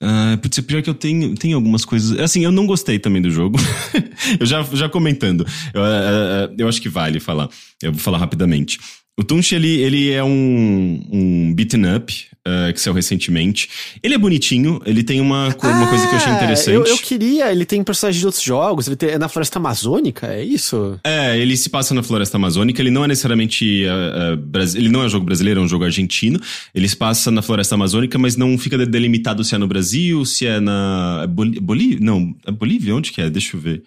Ah, 0.00 0.38
putz, 0.40 0.58
é 0.58 0.62
pior 0.62 0.82
que 0.82 0.90
eu 0.90 0.94
tenho, 0.94 1.34
tenho 1.34 1.56
algumas 1.56 1.84
coisas. 1.84 2.18
Assim, 2.18 2.44
eu 2.44 2.52
não 2.52 2.66
gostei 2.66 2.98
também 2.98 3.22
do 3.22 3.30
jogo. 3.30 3.58
eu 4.38 4.46
já, 4.46 4.62
já 4.62 4.88
comentando. 4.88 5.46
Eu, 5.72 5.82
uh, 5.82 6.54
eu 6.58 6.68
acho 6.68 6.80
que 6.80 6.88
vale 6.88 7.20
falar. 7.20 7.48
Eu 7.82 7.92
vou 7.92 8.00
falar 8.00 8.18
rapidamente. 8.18 8.78
O 9.16 9.22
Tunch, 9.22 9.54
ele, 9.54 9.80
ele 9.80 10.10
é 10.10 10.24
um, 10.24 11.06
um 11.12 11.54
beaten 11.54 11.82
up, 11.96 12.12
uh, 12.46 12.72
que 12.72 12.80
saiu 12.80 12.92
recentemente. 12.92 13.68
Ele 14.02 14.14
é 14.14 14.18
bonitinho, 14.18 14.80
ele 14.84 15.04
tem 15.04 15.20
uma, 15.20 15.48
ah, 15.50 15.68
uma 15.68 15.86
coisa 15.86 16.04
que 16.08 16.14
eu 16.14 16.16
achei 16.16 16.32
ah, 16.32 16.36
interessante. 16.36 16.74
Eu, 16.74 16.84
eu 16.84 16.98
queria, 16.98 17.52
ele 17.52 17.64
tem 17.64 17.84
personagens 17.84 18.18
de 18.18 18.26
outros 18.26 18.42
jogos, 18.42 18.88
ele 18.88 18.96
tem, 18.96 19.10
é 19.10 19.18
na 19.18 19.28
Floresta 19.28 19.60
Amazônica, 19.60 20.26
é 20.26 20.42
isso? 20.42 20.98
É, 21.04 21.38
ele 21.38 21.56
se 21.56 21.70
passa 21.70 21.94
na 21.94 22.02
Floresta 22.02 22.36
Amazônica, 22.38 22.82
ele 22.82 22.90
não 22.90 23.04
é 23.04 23.08
necessariamente. 23.08 23.84
Uh, 23.84 24.34
uh, 24.34 24.76
ele 24.76 24.88
não 24.88 25.02
é 25.02 25.06
um 25.06 25.08
jogo 25.08 25.24
brasileiro, 25.24 25.60
é 25.60 25.62
um 25.62 25.68
jogo 25.68 25.84
argentino. 25.84 26.40
Ele 26.74 26.88
se 26.88 26.96
passa 26.96 27.30
na 27.30 27.40
Floresta 27.40 27.76
Amazônica, 27.76 28.18
mas 28.18 28.36
não 28.36 28.58
fica 28.58 28.76
delimitado 28.84 29.44
se 29.44 29.54
é 29.54 29.58
no 29.58 29.68
Brasil, 29.68 30.24
se 30.24 30.44
é 30.44 30.58
na. 30.58 31.20
É 31.22 31.26
Bolívia? 31.28 31.98
Não, 32.00 32.34
é 32.44 32.50
Bolívia? 32.50 32.96
Onde 32.96 33.12
que 33.12 33.22
é? 33.22 33.30
Deixa 33.30 33.56
eu 33.56 33.60
ver. 33.60 33.84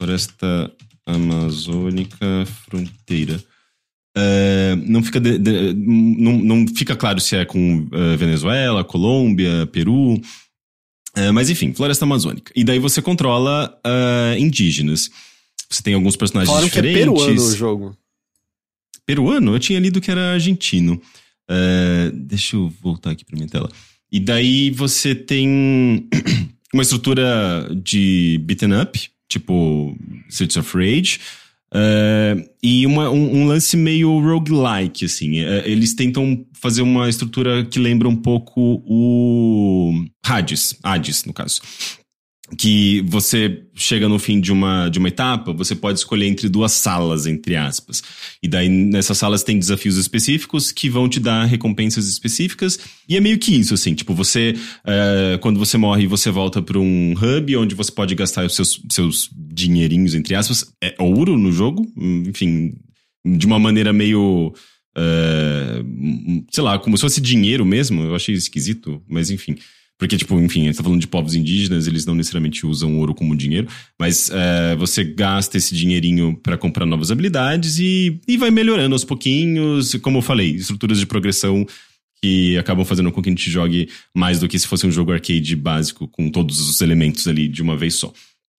Floresta 0.00 0.72
Amazônica 1.06 2.46
Fronteira. 2.64 3.38
Uh, 4.16 4.76
não, 4.86 5.02
fica 5.02 5.18
de, 5.18 5.38
de, 5.38 5.72
não, 5.74 6.38
não 6.38 6.66
fica 6.68 6.94
claro 6.94 7.18
se 7.18 7.34
é 7.34 7.44
com 7.44 7.78
uh, 7.78 8.16
Venezuela, 8.16 8.84
Colômbia, 8.84 9.66
Peru. 9.72 10.14
Uh, 10.14 11.32
mas 11.32 11.48
enfim, 11.50 11.72
Floresta 11.72 12.04
Amazônica. 12.04 12.52
E 12.54 12.62
daí 12.62 12.78
você 12.78 13.00
controla 13.00 13.78
indígenas. 14.38 15.10
Você 15.68 15.82
tem 15.82 15.94
alguns 15.94 16.16
personagens 16.16 16.48
Falaram 16.48 16.68
diferentes. 16.68 16.96
Que 16.96 17.02
é 17.02 17.06
peruano 17.06 17.42
o 17.42 17.56
jogo. 17.56 17.96
Peruano? 19.06 19.54
Eu 19.54 19.58
tinha 19.58 19.80
lido 19.80 20.00
que 20.00 20.10
era 20.10 20.32
argentino. 20.32 21.00
deixa 22.12 22.56
eu 22.56 22.72
voltar 22.82 23.10
aqui 23.10 23.24
pra 23.24 23.36
minha 23.36 23.48
tela. 23.48 23.70
E 24.10 24.20
daí 24.20 24.70
você 24.70 25.14
tem 25.14 26.06
uma 26.72 26.82
estrutura 26.82 27.68
de 27.82 28.38
beaten 28.44 28.78
up, 28.82 29.00
tipo 29.26 29.96
Streets 30.28 30.58
of 30.58 30.76
Rage. 30.76 31.18
Uh, 31.74 32.46
e 32.62 32.86
uma, 32.86 33.08
um, 33.08 33.36
um, 33.38 33.46
lance 33.46 33.76
meio 33.78 34.18
roguelike, 34.20 35.06
assim. 35.06 35.40
Uh, 35.40 35.62
eles 35.64 35.94
tentam 35.94 36.44
fazer 36.52 36.82
uma 36.82 37.08
estrutura 37.08 37.64
que 37.64 37.78
lembra 37.78 38.06
um 38.08 38.16
pouco 38.16 38.82
o 38.86 40.04
Hades, 40.22 40.78
Hades, 40.82 41.24
no 41.24 41.32
caso 41.32 41.62
que 42.56 43.02
você 43.06 43.62
chega 43.74 44.08
no 44.08 44.18
fim 44.18 44.40
de 44.40 44.52
uma, 44.52 44.88
de 44.88 44.98
uma 44.98 45.08
etapa, 45.08 45.52
você 45.52 45.74
pode 45.74 45.98
escolher 45.98 46.26
entre 46.26 46.48
duas 46.48 46.72
salas, 46.72 47.26
entre 47.26 47.56
aspas. 47.56 48.02
E 48.42 48.48
daí 48.48 48.68
nessas 48.68 49.16
salas 49.16 49.42
tem 49.42 49.58
desafios 49.58 49.96
específicos 49.96 50.70
que 50.70 50.88
vão 50.90 51.08
te 51.08 51.18
dar 51.18 51.44
recompensas 51.44 52.06
específicas. 52.08 52.78
E 53.08 53.16
é 53.16 53.20
meio 53.20 53.38
que 53.38 53.54
isso, 53.54 53.74
assim, 53.74 53.94
tipo, 53.94 54.14
você, 54.14 54.54
é, 54.84 55.38
quando 55.40 55.58
você 55.58 55.78
morre, 55.78 56.06
você 56.06 56.30
volta 56.30 56.60
para 56.60 56.78
um 56.78 57.14
hub 57.14 57.56
onde 57.56 57.74
você 57.74 57.90
pode 57.90 58.14
gastar 58.14 58.44
os 58.44 58.54
seus, 58.54 58.82
seus 58.90 59.30
dinheirinhos, 59.34 60.14
entre 60.14 60.34
aspas. 60.34 60.72
É 60.82 60.94
ouro 60.98 61.38
no 61.38 61.52
jogo, 61.52 61.90
enfim, 61.96 62.74
de 63.24 63.46
uma 63.46 63.58
maneira 63.58 63.92
meio. 63.92 64.52
Uh, 64.94 66.44
sei 66.50 66.62
lá, 66.62 66.78
como 66.78 66.98
se 66.98 67.00
fosse 67.00 67.18
dinheiro 67.18 67.64
mesmo. 67.64 68.02
Eu 68.02 68.14
achei 68.14 68.34
esquisito, 68.34 69.02
mas 69.08 69.30
enfim. 69.30 69.56
Porque, 70.02 70.16
tipo, 70.16 70.36
enfim, 70.40 70.62
a 70.62 70.64
gente 70.64 70.76
tá 70.78 70.82
falando 70.82 71.00
de 71.00 71.06
povos 71.06 71.36
indígenas, 71.36 71.86
eles 71.86 72.04
não 72.04 72.16
necessariamente 72.16 72.66
usam 72.66 72.98
ouro 72.98 73.14
como 73.14 73.36
dinheiro, 73.36 73.68
mas 73.96 74.28
é, 74.34 74.74
você 74.74 75.04
gasta 75.04 75.56
esse 75.56 75.76
dinheirinho 75.76 76.36
para 76.42 76.58
comprar 76.58 76.84
novas 76.84 77.12
habilidades 77.12 77.78
e, 77.78 78.20
e 78.26 78.36
vai 78.36 78.50
melhorando 78.50 78.96
aos 78.96 79.04
pouquinhos. 79.04 79.94
Como 80.02 80.18
eu 80.18 80.22
falei, 80.22 80.56
estruturas 80.56 80.98
de 80.98 81.06
progressão 81.06 81.64
que 82.20 82.58
acabam 82.58 82.84
fazendo 82.84 83.12
com 83.12 83.22
que 83.22 83.28
a 83.28 83.30
gente 83.30 83.48
jogue 83.48 83.88
mais 84.12 84.40
do 84.40 84.48
que 84.48 84.58
se 84.58 84.66
fosse 84.66 84.84
um 84.84 84.90
jogo 84.90 85.12
arcade 85.12 85.54
básico, 85.54 86.08
com 86.08 86.28
todos 86.28 86.58
os 86.58 86.80
elementos 86.80 87.28
ali 87.28 87.46
de 87.46 87.62
uma 87.62 87.76
vez 87.76 87.94
só. 87.94 88.12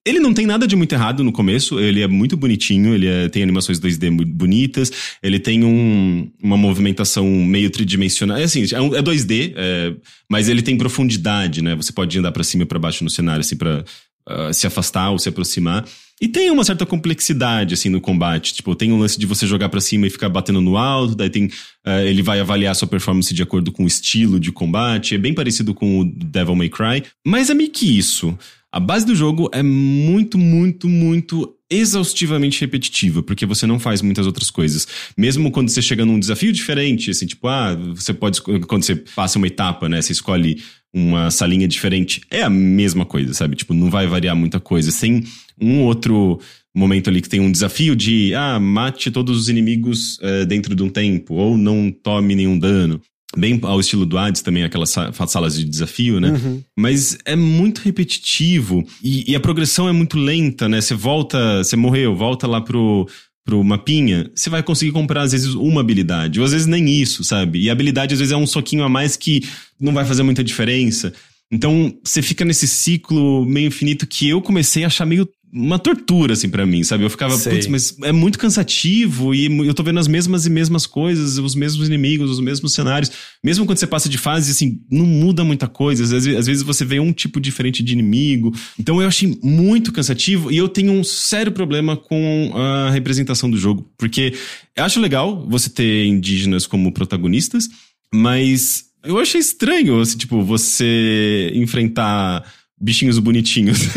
Ele 0.06 0.20
não 0.20 0.34
tem 0.34 0.46
nada 0.46 0.68
de 0.68 0.76
muito 0.76 0.92
errado 0.94 1.24
no 1.24 1.32
começo, 1.32 1.80
ele 1.80 2.02
é 2.02 2.08
muito 2.08 2.36
bonitinho, 2.36 2.94
ele 2.94 3.08
é, 3.08 3.30
tem 3.30 3.42
animações 3.42 3.80
2D 3.80 4.26
bonitas, 4.26 4.92
ele 5.24 5.40
tem 5.40 5.64
um, 5.64 6.30
uma 6.42 6.58
movimentação 6.58 7.26
meio 7.26 7.70
tridimensional. 7.70 8.38
É 8.38 8.44
assim, 8.44 8.66
é, 8.74 8.82
um, 8.82 8.94
é 8.94 9.02
2D, 9.02 9.54
é, 9.56 9.96
mas 10.30 10.50
ele 10.50 10.62
tem 10.62 10.78
profundidade, 10.78 11.62
né? 11.62 11.74
Você 11.76 11.94
pode 11.94 12.20
andar 12.20 12.34
para 12.34 12.44
cima 12.44 12.64
e 12.64 12.66
pra 12.66 12.78
baixo 12.78 13.04
no 13.04 13.10
cenário, 13.10 13.40
assim, 13.40 13.56
pra 13.56 13.86
uh, 14.30 14.54
se 14.54 14.68
afastar 14.68 15.12
ou 15.12 15.20
se 15.20 15.30
aproximar. 15.30 15.86
E 16.22 16.28
tem 16.28 16.52
uma 16.52 16.64
certa 16.64 16.86
complexidade, 16.86 17.74
assim, 17.74 17.90
no 17.90 18.00
combate. 18.00 18.54
Tipo, 18.54 18.76
tem 18.76 18.92
um 18.92 19.00
lance 19.00 19.20
de 19.20 19.26
você 19.26 19.48
jogar 19.48 19.70
para 19.70 19.82
cima 19.82 20.08
e 20.08 20.10
ficar 20.10 20.30
batendo 20.30 20.62
no 20.62 20.78
alto, 20.78 21.16
daí 21.16 21.30
tem. 21.30 21.46
Uh, 21.46 22.00
ele 22.06 22.22
vai 22.22 22.40
avaliar 22.40 22.76
sua 22.76 22.88
performance 22.88 23.34
de 23.34 23.42
acordo 23.42 23.72
com 23.72 23.84
o 23.84 23.88
estilo 23.88 24.40
de 24.40 24.52
combate. 24.52 25.16
É 25.16 25.18
bem 25.18 25.34
parecido 25.34 25.74
com 25.74 26.02
o 26.02 26.06
Devil 26.06 26.56
May 26.56 26.70
Cry. 26.70 27.04
Mas 27.26 27.50
é 27.50 27.54
meio 27.54 27.72
que 27.72 27.98
isso. 27.98 28.38
A 28.74 28.80
base 28.80 29.06
do 29.06 29.16
jogo 29.16 29.52
é 29.54 29.62
muito, 29.62 30.36
muito, 30.36 30.90
muito 30.90 31.56
exaustivamente 31.70 32.60
repetitiva, 32.60 33.22
porque 33.22 33.45
você 33.45 33.68
não 33.68 33.78
faz 33.78 34.02
muitas 34.02 34.26
outras 34.26 34.50
coisas. 34.50 34.88
Mesmo 35.16 35.52
quando 35.52 35.70
você 35.70 35.80
chega 35.80 36.04
num 36.04 36.20
desafio 36.20 36.52
diferente, 36.52 37.12
assim, 37.12 37.28
tipo, 37.28 37.48
ah, 37.48 37.76
você 37.76 38.16
pode. 38.16 38.41
Quando 38.41 38.82
você 38.82 38.95
passa 38.95 39.38
uma 39.38 39.45
etapa, 39.45 39.88
né? 39.88 40.02
Você 40.02 40.14
escolhe 40.14 40.64
uma 40.91 41.30
salinha 41.30 41.68
diferente. 41.68 42.24
É 42.32 42.41
a 42.41 42.50
mesma 42.50 43.06
coisa, 43.06 43.32
sabe? 43.36 43.56
Tipo, 43.56 43.76
não 43.76 43.91
vai 43.91 44.08
variar 44.08 44.36
muita 44.36 44.60
coisa. 44.60 44.90
Sem 44.90 45.24
um 45.62 45.82
outro 45.82 46.40
momento 46.76 47.12
ali 47.12 47.22
que 47.22 47.30
tem 47.30 47.40
um 47.40 47.52
desafio 47.52 47.95
de, 47.95 48.34
ah, 48.34 48.60
mate 48.60 49.12
todos 49.12 49.38
os 49.38 49.50
inimigos 49.50 50.18
uh, 50.18 50.48
dentro 50.48 50.74
de 50.74 50.82
um 50.82 50.90
tempo, 50.90 51.36
ou 51.36 51.56
não 51.56 51.91
tome 51.91 52.34
nenhum 52.34 52.58
dano 52.58 53.00
bem 53.38 53.60
ao 53.64 53.80
estilo 53.80 54.06
do 54.06 54.18
Hades 54.18 54.42
também, 54.42 54.64
aquelas 54.64 54.94
salas 55.28 55.56
de 55.58 55.64
desafio, 55.64 56.20
né? 56.20 56.32
Uhum. 56.32 56.62
Mas 56.78 57.18
é 57.26 57.36
muito 57.36 57.80
repetitivo 57.80 58.86
e, 59.04 59.32
e, 59.32 59.36
a 59.36 59.40
progressão 59.40 59.88
é 59.88 59.92
muito 59.92 60.18
lenta, 60.18 60.70
né? 60.70 60.80
Você 60.80 60.94
volta, 60.94 61.64
você 61.64 61.76
morreu, 61.76 62.16
volta 62.16 62.48
lá 62.48 62.62
pro, 62.62 63.08
pro 63.46 63.64
mapinha, 63.64 64.30
você 64.36 64.50
vai 64.50 64.64
conseguir 64.64 64.92
comprar 64.92 65.22
às 65.22 65.32
vezes 65.32 65.54
uma 65.54 65.82
habilidade, 65.82 66.40
ou 66.40 66.46
às 66.46 66.52
vezes 66.52 66.68
nem 66.68 66.90
isso, 66.90 67.24
sabe? 67.24 67.60
E 67.62 67.70
a 67.70 67.74
habilidade 67.74 68.14
às 68.14 68.20
vezes 68.20 68.32
é 68.32 68.38
um 68.38 68.48
soquinho 68.48 68.84
a 68.84 68.90
mais 68.90 69.18
que 69.18 69.44
não 69.80 69.94
vai 69.94 70.06
fazer 70.06 70.24
muita 70.24 70.44
diferença. 70.44 71.14
Então, 71.52 71.94
você 72.04 72.22
fica 72.22 72.44
nesse 72.44 72.68
ciclo 72.68 73.46
meio 73.46 73.68
infinito 73.68 74.08
que 74.08 74.28
eu 74.28 74.42
comecei 74.42 74.84
a 74.84 74.88
achar 74.88 75.06
meio 75.06 75.28
uma 75.54 75.78
tortura, 75.78 76.34
assim, 76.34 76.50
para 76.50 76.66
mim, 76.66 76.84
sabe? 76.84 77.04
Eu 77.04 77.10
ficava, 77.12 77.38
putz, 77.38 77.68
mas 77.68 77.96
é 78.02 78.12
muito 78.12 78.40
cansativo 78.40 79.36
e 79.36 79.46
eu 79.46 79.74
tô 79.76 79.84
vendo 79.84 80.00
as 80.00 80.08
mesmas 80.08 80.48
e 80.48 80.50
mesmas 80.50 80.88
coisas, 80.88 81.38
os 81.38 81.54
mesmos 81.54 81.88
inimigos, 81.88 82.32
os 82.32 82.40
mesmos 82.40 82.74
cenários. 82.74 83.12
Mesmo 83.44 83.64
quando 83.64 83.78
você 83.78 83.86
passa 83.86 84.10
de 84.10 84.18
fase, 84.18 84.50
assim, 84.50 84.82
não 84.90 85.06
muda 85.06 85.44
muita 85.44 85.68
coisa. 85.68 86.04
Às 86.04 86.10
vezes, 86.10 86.36
às 86.36 86.48
vezes 86.48 86.64
você 86.64 86.84
vê 86.84 87.00
um 87.00 87.14
tipo 87.14 87.40
diferente 87.40 87.84
de 87.84 87.94
inimigo. 87.94 88.52
Então 88.80 89.00
eu 89.00 89.08
achei 89.08 89.38
muito 89.44 89.92
cansativo 89.92 90.52
e 90.52 90.58
eu 90.58 90.68
tenho 90.68 90.92
um 90.92 91.04
sério 91.04 91.52
problema 91.52 91.96
com 91.96 92.52
a 92.56 92.90
representação 92.90 93.50
do 93.50 93.58
jogo. 93.58 93.88
Porque 93.96 94.34
eu 94.76 94.84
acho 94.84 95.00
legal 95.00 95.48
você 95.48 95.70
ter 95.70 96.08
indígenas 96.08 96.66
como 96.66 96.92
protagonistas, 96.92 97.70
mas 98.12 98.86
eu 99.06 99.20
achei 99.20 99.40
estranho, 99.40 100.00
assim, 100.00 100.18
tipo, 100.18 100.42
você 100.42 101.52
enfrentar 101.54 102.44
bichinhos 102.84 103.18
bonitinhos. 103.18 103.80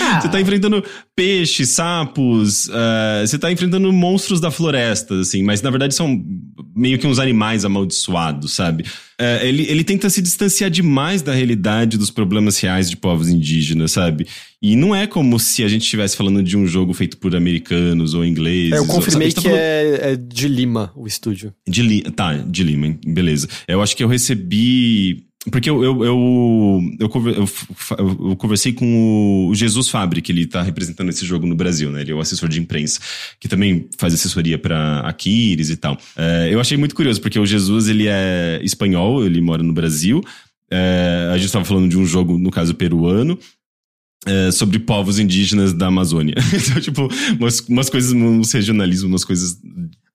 Ah. 0.00 0.20
Você 0.20 0.28
tá 0.28 0.40
enfrentando 0.40 0.84
peixes, 1.14 1.70
sapos, 1.70 2.66
uh, 2.68 3.26
você 3.26 3.38
tá 3.38 3.50
enfrentando 3.52 3.92
monstros 3.92 4.40
da 4.40 4.50
floresta, 4.50 5.20
assim, 5.20 5.42
mas 5.42 5.62
na 5.62 5.70
verdade 5.70 5.94
são 5.94 6.22
meio 6.74 6.98
que 6.98 7.06
uns 7.06 7.18
animais 7.18 7.64
amaldiçoados, 7.64 8.52
sabe? 8.52 8.82
Uh, 9.20 9.44
ele, 9.44 9.66
ele 9.68 9.84
tenta 9.84 10.10
se 10.10 10.20
distanciar 10.20 10.70
demais 10.70 11.22
da 11.22 11.32
realidade 11.32 11.96
dos 11.96 12.10
problemas 12.10 12.58
reais 12.58 12.90
de 12.90 12.96
povos 12.96 13.28
indígenas, 13.28 13.92
sabe? 13.92 14.26
E 14.60 14.74
não 14.74 14.94
é 14.94 15.06
como 15.06 15.38
se 15.38 15.62
a 15.62 15.68
gente 15.68 15.82
estivesse 15.82 16.16
falando 16.16 16.42
de 16.42 16.56
um 16.56 16.66
jogo 16.66 16.92
feito 16.92 17.16
por 17.18 17.34
americanos 17.36 18.14
ou 18.14 18.24
ingleses. 18.24 18.72
É, 18.72 18.78
eu 18.78 18.86
confirmei 18.86 19.30
tá 19.30 19.42
que 19.42 19.48
falando... 19.48 19.60
é, 19.60 20.12
é, 20.12 20.16
de 20.16 20.48
Lima 20.48 20.92
o 20.96 21.06
estúdio. 21.06 21.54
De 21.66 21.82
Li... 21.82 22.02
Tá, 22.02 22.34
de 22.34 22.64
Lima, 22.64 22.98
beleza. 23.06 23.48
Eu 23.68 23.82
acho 23.82 23.96
que 23.96 24.02
eu 24.02 24.08
recebi 24.08 25.26
porque 25.50 25.68
eu, 25.68 25.84
eu, 25.84 26.04
eu, 26.04 26.98
eu, 26.98 28.36
conversei 28.36 28.72
com 28.72 29.48
o 29.48 29.54
Jesus 29.54 29.88
Fabre, 29.88 30.22
que 30.22 30.32
ele 30.32 30.46
tá 30.46 30.62
representando 30.62 31.10
esse 31.10 31.26
jogo 31.26 31.46
no 31.46 31.54
Brasil, 31.54 31.90
né? 31.90 32.00
Ele 32.00 32.12
é 32.12 32.14
o 32.14 32.20
assessor 32.20 32.48
de 32.48 32.58
imprensa, 32.58 32.98
que 33.38 33.46
também 33.46 33.86
faz 33.98 34.14
assessoria 34.14 34.56
para 34.56 35.00
Aquiles 35.00 35.68
e 35.68 35.76
tal. 35.76 35.98
É, 36.16 36.48
eu 36.50 36.60
achei 36.60 36.78
muito 36.78 36.94
curioso, 36.94 37.20
porque 37.20 37.38
o 37.38 37.44
Jesus, 37.44 37.88
ele 37.88 38.06
é 38.08 38.58
espanhol, 38.62 39.24
ele 39.24 39.40
mora 39.40 39.62
no 39.62 39.72
Brasil. 39.72 40.22
É, 40.70 41.28
a 41.30 41.36
gente 41.36 41.46
estava 41.46 41.64
falando 41.64 41.88
de 41.90 41.98
um 41.98 42.06
jogo, 42.06 42.38
no 42.38 42.50
caso, 42.50 42.74
peruano. 42.74 43.38
É, 44.26 44.50
sobre 44.50 44.78
povos 44.78 45.18
indígenas 45.18 45.74
da 45.74 45.88
Amazônia. 45.88 46.34
então, 46.54 46.80
tipo, 46.80 47.08
umas, 47.38 47.60
umas 47.60 47.90
coisas, 47.90 48.10
uns 48.12 48.50
regionalismos, 48.52 49.10
umas 49.10 49.24
coisas 49.24 49.58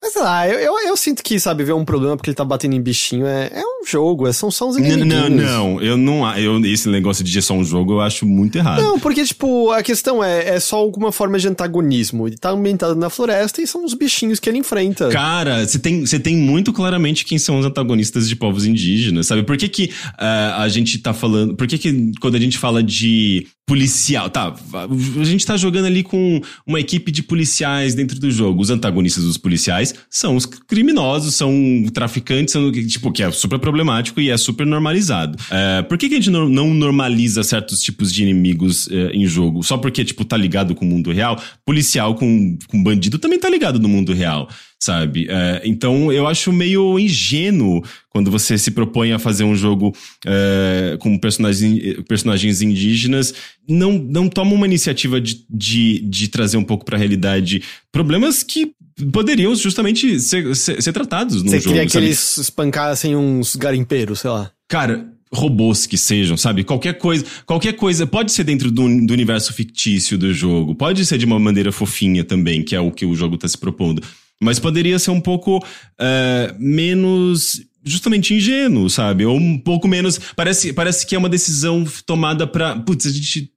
mas 0.02 0.14
sei 0.14 0.22
lá, 0.22 0.48
eu, 0.48 0.58
eu, 0.58 0.80
eu, 0.88 0.96
sinto 0.96 1.22
que, 1.22 1.38
sabe, 1.40 1.64
ver 1.64 1.74
um 1.74 1.84
problema 1.84 2.16
porque 2.16 2.30
ele 2.30 2.36
tá 2.36 2.46
batendo 2.46 2.74
em 2.74 2.82
bichinho 2.82 3.26
é, 3.26 3.52
é 3.54 3.62
um 3.62 3.86
jogo, 3.86 4.28
é, 4.28 4.34
são 4.34 4.50
só 4.50 4.70
uns 4.70 4.78
inimigos. 4.78 5.06
Não, 5.06 5.30
não, 5.30 5.82
eu 5.82 5.98
não. 5.98 6.38
Eu, 6.38 6.64
esse 6.66 6.88
negócio 6.88 7.24
de 7.24 7.32
ser 7.34 7.42
só 7.42 7.54
um 7.54 7.66
jogo 7.66 7.94
eu 7.94 8.02
acho 8.02 8.26
muito 8.26 8.58
errado. 8.58 8.82
Não, 8.82 8.98
porque, 8.98 9.26
tipo, 9.26 9.72
a 9.72 9.84
questão 9.84 10.24
é, 10.24 10.56
é 10.56 10.60
só 10.60 10.78
alguma 10.78 11.12
forma 11.12 11.38
de 11.38 11.50
antagonismo. 11.50 12.28
Ele 12.28 12.38
tá 12.38 12.52
ambientado 12.52 12.96
na 12.96 13.10
floresta 13.10 13.62
e 13.62 13.68
são 13.68 13.84
os 13.84 13.94
bichinhos 13.94 14.40
que 14.40 14.50
ele 14.50 14.58
enfrenta. 14.58 15.10
Cara, 15.10 15.68
você 15.68 15.78
tem, 15.78 16.06
você 16.06 16.20
tem 16.20 16.38
muito 16.38 16.72
claramente 16.72 17.26
quem 17.26 17.38
são 17.38 17.60
os 17.60 17.66
antagonistas 17.66 18.30
de 18.30 18.38
povos 18.38 18.66
indígenas, 18.66 19.28
sabe? 19.28 19.44
Por 19.44 19.58
que 19.58 19.68
que 19.68 19.86
uh, 19.86 20.56
a 20.60 20.70
gente 20.70 20.98
tá 21.00 21.14
falando. 21.14 21.56
Por 21.56 21.68
que 21.68 21.78
que 21.78 22.12
quando 22.22 22.36
a 22.36 22.40
gente 22.40 22.58
fala 22.58 22.82
de 22.82 23.48
policial. 23.70 24.32
Tá, 24.32 24.56
a 24.74 25.24
gente 25.24 25.46
tá 25.46 25.56
jogando 25.56 25.86
ali 25.86 26.02
com 26.02 26.42
uma 26.66 26.80
equipe 26.80 27.12
de 27.12 27.22
policiais 27.22 27.94
dentro 27.94 28.20
do 28.20 28.32
jogo. 28.32 28.64
Os 28.64 28.72
antagonistas 28.72 29.24
dos 29.24 29.38
policiais 29.38 29.94
são 30.10 30.36
os 30.36 30.48
criminosos, 30.48 31.36
são 31.36 31.54
traficantes, 31.94 32.52
são, 32.52 32.72
tipo, 32.72 33.12
que 33.12 33.22
é 33.22 33.30
super 33.30 33.60
problemático 33.60 34.20
e 34.20 34.32
é 34.32 34.38
super 34.38 34.66
normalizado. 34.66 35.38
É, 35.52 35.84
por 35.84 36.00
que, 36.00 36.10
que 36.10 36.16
a 36.16 36.18
gente 36.18 36.32
não 36.32 36.74
normaliza 36.74 37.44
certos 37.44 37.80
tipos 37.84 38.12
de 38.12 38.24
inimigos 38.24 38.90
é, 38.90 39.12
em 39.12 39.28
jogo? 39.28 39.62
Só 39.62 39.78
porque, 39.78 40.04
tipo, 40.04 40.26
tá 40.26 40.36
ligado 40.36 40.74
com 40.74 40.84
o 40.84 40.88
mundo 40.88 41.12
real? 41.12 41.40
Policial 41.64 42.16
com, 42.16 42.58
com 42.68 42.82
bandido 42.82 43.20
também 43.20 43.40
tá 43.40 43.50
ligado 43.50 43.80
no 43.80 43.88
mundo 43.88 44.14
real 44.14 44.50
sabe? 44.80 45.28
É, 45.30 45.62
então 45.66 46.12
eu 46.12 46.26
acho 46.26 46.54
meio 46.54 46.98
ingênuo 46.98 47.84
quando 48.10 48.32
você 48.32 48.58
se 48.58 48.72
propõe 48.72 49.12
a 49.12 49.20
fazer 49.20 49.44
um 49.44 49.56
jogo 49.56 49.94
é, 50.26 50.98
com 51.00 51.18
personagens, 51.18 52.02
personagens 52.08 52.62
indígenas, 52.62 53.34
não, 53.68 53.94
não 53.94 54.30
toma 54.30 54.54
uma 54.54 54.66
iniciativa 54.66 55.20
de, 55.20 55.46
de, 55.50 56.00
de 56.00 56.28
trazer 56.30 56.58
um 56.58 56.64
pouco 56.64 56.86
para 56.86 56.96
a 56.96 57.00
realidade 57.00 57.62
problemas 57.92 58.42
que 58.42 58.72
poderiam 59.12 59.54
justamente 59.56 60.20
ser, 60.20 60.56
ser, 60.56 60.82
ser 60.82 60.94
tratados 60.94 61.44
no 61.44 61.50
você 61.50 61.60
jogo. 61.60 61.76
Você 61.76 61.86
queria 61.86 61.90
que 61.90 61.98
eles 61.98 62.38
espancassem 62.38 63.16
uns 63.16 63.56
garimpeiros, 63.56 64.22
sei 64.22 64.30
lá. 64.30 64.52
Cara, 64.68 65.08
robôs 65.32 65.86
que 65.86 65.98
sejam, 65.98 66.36
sabe? 66.36 66.64
Qualquer 66.64 66.94
coisa, 66.94 67.26
qualquer 67.46 67.74
coisa 67.74 68.08
pode 68.08 68.32
ser 68.32 68.44
dentro 68.44 68.72
do, 68.72 69.06
do, 69.06 69.14
universo 69.14 69.54
fictício 69.54 70.18
do 70.18 70.34
jogo, 70.34 70.76
pode 70.76 71.06
ser 71.06 71.18
de 71.18 71.26
uma 71.26 71.40
maneira 71.40 71.72
fofinha 71.72 72.24
também, 72.24 72.64
que 72.64 72.76
é 72.76 72.80
o 72.80 72.92
que 72.92 73.06
o 73.06 73.16
jogo 73.16 73.36
está 73.36 73.48
se 73.48 73.58
propondo. 73.58 74.02
Mas 74.42 74.60
poderia 74.60 74.98
ser 74.98 75.12
um 75.12 75.20
pouco 75.20 75.58
uh, 75.58 76.56
menos 76.58 77.62
justamente 77.84 78.34
ingênuo, 78.34 78.90
sabe? 78.90 79.26
Ou 79.26 79.36
um 79.36 79.58
pouco 79.58 79.88
menos. 79.88 80.20
Parece, 80.36 80.72
parece 80.74 81.06
que 81.06 81.16
é 81.16 81.18
uma 81.18 81.30
decisão 81.30 81.86
tomada 82.06 82.48
pra. 82.48 82.78
Putz, 82.78 83.06
a 83.06 83.10
gente. 83.10 83.52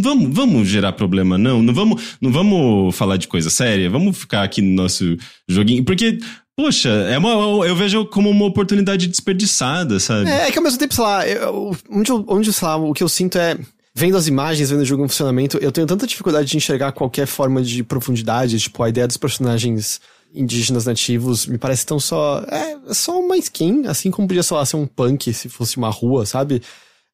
Vamos, 0.00 0.34
vamos 0.34 0.68
gerar 0.68 0.92
problema, 0.92 1.36
não. 1.36 1.62
Não 1.62 1.74
vamos, 1.74 2.02
não 2.20 2.32
vamos 2.32 2.94
falar 2.96 3.16
de 3.16 3.28
coisa 3.28 3.50
séria. 3.50 3.90
Vamos 3.90 4.16
ficar 4.16 4.42
aqui 4.42 4.62
no 4.62 4.74
nosso 4.74 5.16
joguinho. 5.48 5.84
Porque 5.84 6.18
Poxa, 6.58 6.88
é 6.88 7.16
uma, 7.16 7.64
eu 7.64 7.76
vejo 7.76 8.04
como 8.06 8.28
uma 8.28 8.44
oportunidade 8.44 9.06
desperdiçada, 9.06 10.00
sabe? 10.00 10.28
É, 10.28 10.48
é 10.48 10.50
que 10.50 10.58
ao 10.58 10.64
mesmo 10.64 10.76
tempo, 10.76 10.92
sei 10.92 11.04
lá, 11.04 11.28
eu, 11.28 11.76
onde, 11.88 12.10
onde, 12.10 12.52
sei 12.52 12.66
lá, 12.66 12.76
o 12.76 12.92
que 12.92 13.04
eu 13.04 13.08
sinto 13.08 13.38
é. 13.38 13.56
Vendo 13.94 14.16
as 14.16 14.26
imagens, 14.26 14.68
vendo 14.68 14.82
o 14.82 14.84
jogo 14.84 15.04
em 15.04 15.08
funcionamento, 15.08 15.56
eu 15.58 15.70
tenho 15.70 15.86
tanta 15.86 16.06
dificuldade 16.06 16.48
de 16.48 16.56
enxergar 16.56 16.90
qualquer 16.92 17.26
forma 17.26 17.62
de 17.62 17.84
profundidade, 17.84 18.58
tipo, 18.58 18.82
a 18.82 18.88
ideia 18.88 19.06
dos 19.06 19.16
personagens 19.16 20.00
indígenas 20.34 20.84
nativos 20.86 21.46
me 21.46 21.58
parece 21.58 21.84
tão 21.86 21.98
só. 21.98 22.44
É, 22.48 22.92
só 22.92 23.18
uma 23.18 23.36
skin, 23.36 23.86
assim 23.86 24.10
como 24.10 24.28
podia, 24.28 24.42
sei 24.42 24.56
lá, 24.56 24.64
ser 24.64 24.76
um 24.76 24.86
punk 24.86 25.32
se 25.32 25.48
fosse 25.48 25.76
uma 25.76 25.90
rua, 25.90 26.26
sabe? 26.26 26.62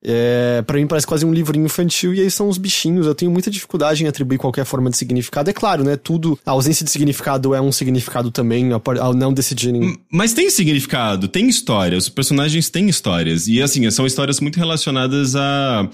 É, 0.07 0.63
para 0.67 0.77
mim 0.77 0.87
parece 0.87 1.07
quase 1.07 1.25
um 1.25 1.33
livrinho 1.33 1.65
infantil 1.65 2.13
e 2.13 2.21
aí 2.21 2.31
são 2.31 2.49
os 2.49 2.59
bichinhos. 2.59 3.07
Eu 3.07 3.15
tenho 3.15 3.31
muita 3.31 3.51
dificuldade 3.51 4.05
em 4.05 4.07
atribuir 4.07 4.37
qualquer 4.37 4.67
forma 4.67 4.91
de 4.91 4.99
significado. 4.99 5.49
É 5.49 5.53
claro, 5.53 5.83
né? 5.83 5.97
Tudo, 5.97 6.39
a 6.45 6.51
ausência 6.51 6.85
de 6.85 6.91
significado 6.91 7.55
é 7.55 7.61
um 7.61 7.73
significado 7.73 8.31
também, 8.31 8.71
ao 8.73 9.15
não 9.15 9.33
decidirem. 9.33 9.99
Mas 10.13 10.35
tem 10.35 10.51
significado, 10.51 11.27
tem 11.27 11.49
história. 11.49 11.97
Os 11.97 12.11
personagens 12.11 12.69
têm 12.69 12.89
histórias. 12.89 13.47
E 13.47 13.63
assim, 13.63 13.91
são 13.91 14.07
histórias 14.07 14.41
muito 14.41 14.59
relacionadas 14.59 15.35
a. 15.35 15.89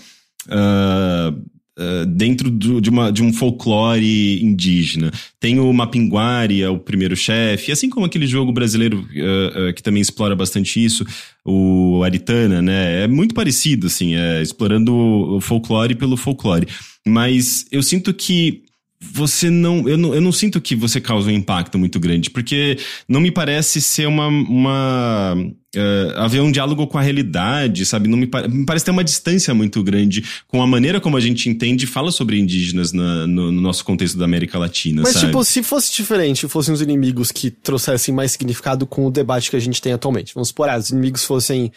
Uh 0.49 1.60
Uh, 1.81 2.05
dentro 2.05 2.51
do, 2.51 2.79
de, 2.79 2.91
uma, 2.91 3.11
de 3.11 3.23
um 3.23 3.33
folclore 3.33 4.45
indígena. 4.45 5.11
Tem 5.41 5.59
o 5.59 5.73
Mapinguari, 5.73 6.61
é 6.61 6.69
o 6.69 6.79
primeiro 6.79 7.17
chefe, 7.17 7.73
assim 7.73 7.89
como 7.89 8.05
aquele 8.05 8.27
jogo 8.27 8.53
brasileiro 8.53 8.99
uh, 8.99 9.71
uh, 9.71 9.73
que 9.73 9.83
também 9.83 10.03
explora 10.03 10.37
bastante 10.37 10.85
isso, 10.85 11.07
o 11.43 12.03
Aritana, 12.05 12.61
né? 12.61 13.05
É 13.05 13.09
muito 13.09 13.35
parecido, 13.35 13.87
assim, 13.87 14.15
é, 14.15 14.43
explorando 14.43 14.95
o 14.95 15.41
folclore 15.41 15.95
pelo 15.95 16.19
folclore. 16.19 16.67
Mas 17.07 17.65
eu 17.73 17.83
sinto 17.83 18.13
que 18.13 18.63
você 19.03 19.49
não 19.49 19.89
eu, 19.89 19.97
não. 19.97 20.15
eu 20.15 20.21
não 20.21 20.31
sinto 20.31 20.61
que 20.61 20.77
você 20.77 21.01
causa 21.01 21.29
um 21.29 21.33
impacto 21.33 21.79
muito 21.79 21.99
grande, 21.99 22.29
porque 22.29 22.79
não 23.09 23.19
me 23.19 23.31
parece 23.31 23.81
ser 23.81 24.07
uma. 24.07 24.27
uma 24.27 25.35
uh, 25.35 26.19
haver 26.19 26.43
um 26.43 26.53
diálogo 26.53 26.87
com 26.87 26.99
a 26.99 27.01
realidade, 27.01 27.87
sabe? 27.87 28.09
Não 28.09 28.19
me, 28.19 28.27
me, 28.27 28.67
parece 28.67 28.85
ter 28.85 28.91
uma 28.91 29.03
distância 29.03 29.55
muito 29.55 29.83
grande 29.83 30.23
com 30.47 30.63
a 30.63 30.67
maneira 30.67 31.01
como 31.01 31.17
a 31.17 31.21
gente 31.21 31.49
entende 31.49 31.85
e 31.85 31.89
fala 31.89 32.13
sobre 32.13 32.39
indígenas 32.39 32.93
na, 32.93 33.27
no, 33.27 33.51
no, 33.51 33.63
nosso 33.63 33.83
contexto 33.87 34.19
da 34.19 34.27
América 34.27 34.59
Latina. 34.59 35.01
Mas, 35.01 35.15
sabe? 35.15 35.27
tipo, 35.27 35.43
se 35.45 35.63
fosse 35.63 35.95
diferente, 35.95 36.47
fossem 36.47 36.75
os 36.75 36.83
inimigos 36.83 37.33
que 37.33 37.51
trouxessem 37.51 38.15
mais 38.15 38.33
significado 38.33 38.87
com 38.87 39.07
o 39.07 39.11
debate 39.11 39.49
que 39.49 39.57
a 39.57 39.61
gente 39.61 39.81
tem 39.81 39.95
atualmente. 39.95 40.35
Vamos 40.35 40.49
supor, 40.49 40.69
ah, 40.69 40.77
os 40.77 40.91
inimigos 40.91 41.25
fossem 41.25 41.73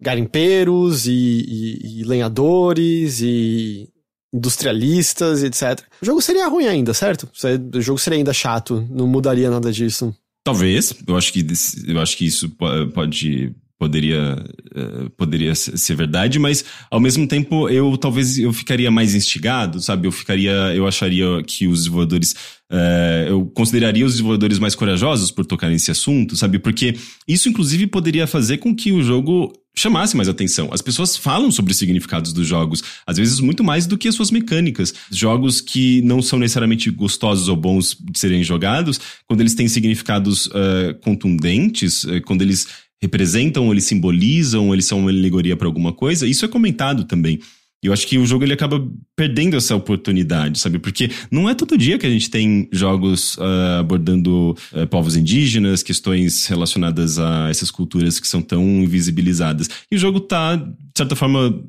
garimpeiros 0.00 1.06
e, 1.06 1.12
e, 1.12 2.00
e 2.00 2.04
lenhadores 2.04 3.20
e 3.20 3.88
industrialistas, 4.34 5.44
etc. 5.44 5.80
O 6.02 6.04
jogo 6.04 6.20
seria 6.20 6.48
ruim 6.48 6.66
ainda, 6.66 6.92
certo? 6.92 7.28
O 7.72 7.80
jogo 7.80 8.00
seria 8.00 8.18
ainda 8.18 8.32
chato, 8.32 8.86
não 8.90 9.06
mudaria 9.06 9.48
nada 9.48 9.72
disso. 9.72 10.14
Talvez, 10.42 10.92
eu 11.06 11.16
acho 11.16 11.32
que, 11.32 11.46
eu 11.86 12.00
acho 12.00 12.16
que 12.16 12.26
isso 12.26 12.50
pode 12.92 13.54
poderia 13.76 14.42
uh, 14.76 15.10
poderia 15.10 15.54
ser 15.54 15.94
verdade, 15.96 16.38
mas 16.38 16.64
ao 16.90 17.00
mesmo 17.00 17.26
tempo 17.26 17.68
eu 17.68 17.96
talvez 17.98 18.38
eu 18.38 18.52
ficaria 18.52 18.90
mais 18.90 19.14
instigado, 19.14 19.80
sabe? 19.80 20.06
Eu 20.06 20.12
ficaria, 20.12 20.52
eu 20.74 20.86
acharia 20.86 21.42
que 21.44 21.66
os 21.66 21.80
desenvolvedores, 21.80 22.32
uh, 22.70 23.28
eu 23.28 23.46
consideraria 23.46 24.06
os 24.06 24.12
desenvolvedores 24.12 24.58
mais 24.58 24.74
corajosos 24.74 25.30
por 25.30 25.44
tocar 25.44 25.68
nesse 25.68 25.90
assunto, 25.90 26.36
sabe? 26.36 26.58
Porque 26.58 26.94
isso 27.26 27.48
inclusive 27.48 27.86
poderia 27.86 28.26
fazer 28.26 28.58
com 28.58 28.74
que 28.74 28.92
o 28.92 29.02
jogo 29.02 29.52
chamasse 29.74 30.16
mais 30.16 30.28
atenção. 30.28 30.68
As 30.72 30.80
pessoas 30.80 31.16
falam 31.16 31.50
sobre 31.50 31.72
os 31.72 31.78
significados 31.78 32.32
dos 32.32 32.46
jogos, 32.46 32.82
às 33.06 33.16
vezes 33.16 33.40
muito 33.40 33.64
mais 33.64 33.86
do 33.86 33.98
que 33.98 34.08
as 34.08 34.14
suas 34.14 34.30
mecânicas. 34.30 34.94
Jogos 35.10 35.60
que 35.60 36.00
não 36.02 36.22
são 36.22 36.38
necessariamente 36.38 36.90
gostosos 36.90 37.48
ou 37.48 37.56
bons 37.56 37.96
de 38.00 38.18
serem 38.18 38.42
jogados, 38.42 39.00
quando 39.26 39.40
eles 39.40 39.54
têm 39.54 39.68
significados 39.68 40.46
uh, 40.46 40.94
contundentes, 41.02 42.04
uh, 42.04 42.20
quando 42.24 42.42
eles 42.42 42.68
representam, 43.02 43.70
eles 43.70 43.84
simbolizam, 43.84 44.72
eles 44.72 44.86
são 44.86 45.00
uma 45.00 45.10
alegoria 45.10 45.56
para 45.56 45.66
alguma 45.66 45.92
coisa, 45.92 46.26
isso 46.26 46.44
é 46.44 46.48
comentado 46.48 47.04
também. 47.04 47.40
E 47.84 47.86
eu 47.86 47.92
acho 47.92 48.06
que 48.06 48.16
o 48.16 48.24
jogo 48.24 48.44
ele 48.44 48.54
acaba 48.54 48.82
perdendo 49.14 49.58
essa 49.58 49.76
oportunidade, 49.76 50.58
sabe? 50.58 50.78
Porque 50.78 51.10
não 51.30 51.50
é 51.50 51.54
todo 51.54 51.76
dia 51.76 51.98
que 51.98 52.06
a 52.06 52.10
gente 52.10 52.30
tem 52.30 52.66
jogos 52.72 53.36
uh, 53.36 53.80
abordando 53.80 54.56
uh, 54.72 54.86
povos 54.86 55.16
indígenas, 55.16 55.82
questões 55.82 56.46
relacionadas 56.46 57.18
a 57.18 57.50
essas 57.50 57.70
culturas 57.70 58.18
que 58.18 58.26
são 58.26 58.40
tão 58.40 58.64
invisibilizadas. 58.82 59.68
E 59.92 59.96
o 59.96 59.98
jogo 59.98 60.18
tá, 60.18 60.56
de 60.56 60.72
certa 60.96 61.14
forma, 61.14 61.62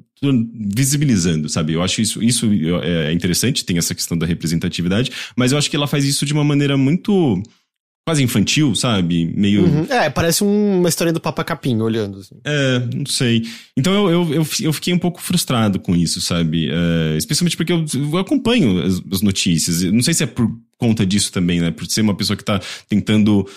visibilizando, 0.74 1.50
sabe? 1.50 1.74
Eu 1.74 1.84
acho 1.84 2.02
isso, 2.02 2.24
isso 2.24 2.50
é 2.82 3.12
interessante, 3.12 3.66
tem 3.66 3.78
essa 3.78 3.94
questão 3.94 4.18
da 4.18 4.26
representatividade, 4.26 5.12
mas 5.36 5.52
eu 5.52 5.58
acho 5.58 5.70
que 5.70 5.76
ela 5.76 5.86
faz 5.86 6.06
isso 6.06 6.26
de 6.26 6.32
uma 6.32 6.46
maneira 6.46 6.78
muito 6.78 7.44
quase 8.06 8.22
infantil, 8.22 8.76
sabe? 8.76 9.34
Meio. 9.36 9.66
Uhum. 9.66 9.86
É, 9.90 10.10
parece 10.12 10.44
uma 10.44 10.88
história 10.88 11.12
do 11.12 11.20
Papa 11.20 11.44
Capim 11.44 11.82
olhando. 11.82 12.20
Assim. 12.20 12.36
É, 12.44 12.80
não 12.94 13.06
sei. 13.08 13.44
Então 13.76 13.94
eu, 13.94 14.10
eu, 14.12 14.34
eu, 14.36 14.48
eu, 14.62 14.74
fiquei 14.74 14.94
um 14.94 15.00
pouco 15.00 15.20
frustrado 15.20 15.80
com 15.80 15.96
isso, 15.96 16.22
sabe? 16.22 16.70
É, 16.70 17.18
especialmente 17.18 17.58
porque 17.58 17.74
eu, 17.74 17.84
eu 17.96 18.18
acompanho 18.20 18.84
as, 18.84 19.02
as, 19.12 19.22
notícias. 19.22 19.82
Não 19.92 20.04
sei 20.04 20.14
se 20.14 20.24
é 20.24 20.28
por 20.28 20.48
conta 20.78 21.04
disso 21.04 21.32
também, 21.32 21.60
né? 21.60 21.72
Por 21.72 21.88
ser 21.88 22.02
uma 22.02 22.16
pessoa 22.16 22.38
que 22.38 22.44
tá 22.44 22.62
tentando 22.88 23.48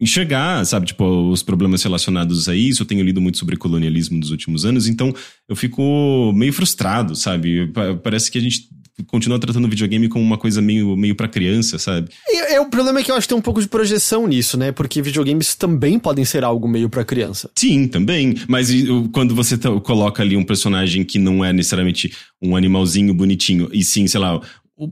enxergar, 0.00 0.64
sabe, 0.64 0.86
tipo, 0.86 1.04
os 1.28 1.42
problemas 1.42 1.82
relacionados 1.82 2.48
a 2.48 2.54
isso. 2.54 2.82
Eu 2.82 2.86
tenho 2.86 3.04
lido 3.04 3.20
muito 3.20 3.36
sobre 3.36 3.56
colonialismo 3.56 4.16
nos 4.16 4.30
últimos 4.30 4.64
anos, 4.64 4.86
então 4.86 5.14
eu 5.46 5.56
fico 5.56 6.32
meio 6.34 6.52
frustrado, 6.52 7.14
sabe? 7.14 7.70
Parece 8.02 8.30
que 8.30 8.38
a 8.38 8.40
gente 8.40 8.68
continua 9.06 9.38
tratando 9.38 9.64
o 9.66 9.68
videogame 9.68 10.08
como 10.08 10.24
uma 10.24 10.38
coisa 10.38 10.60
meio, 10.60 10.96
meio 10.96 11.14
para 11.14 11.28
criança, 11.28 11.78
sabe? 11.78 12.10
E, 12.28 12.54
e, 12.54 12.58
o 12.58 12.66
problema 12.66 13.00
é 13.00 13.02
que 13.02 13.10
eu 13.10 13.14
acho 13.14 13.26
que 13.26 13.34
tem 13.34 13.38
um 13.38 13.42
pouco 13.42 13.60
de 13.60 13.68
projeção 13.68 14.26
nisso, 14.26 14.56
né? 14.56 14.72
Porque 14.72 15.00
videogames 15.00 15.54
também 15.54 15.98
podem 15.98 16.24
ser 16.24 16.44
algo 16.44 16.68
meio 16.68 16.88
para 16.88 17.04
criança. 17.04 17.50
Sim, 17.56 17.88
também. 17.88 18.34
Mas 18.48 18.68
quando 19.12 19.34
você 19.34 19.56
coloca 19.82 20.22
ali 20.22 20.36
um 20.36 20.44
personagem 20.44 21.04
que 21.04 21.18
não 21.18 21.44
é 21.44 21.52
necessariamente 21.52 22.12
um 22.42 22.56
animalzinho 22.56 23.14
bonitinho, 23.14 23.68
e 23.72 23.82
sim, 23.82 24.06
sei 24.06 24.20
lá, 24.20 24.40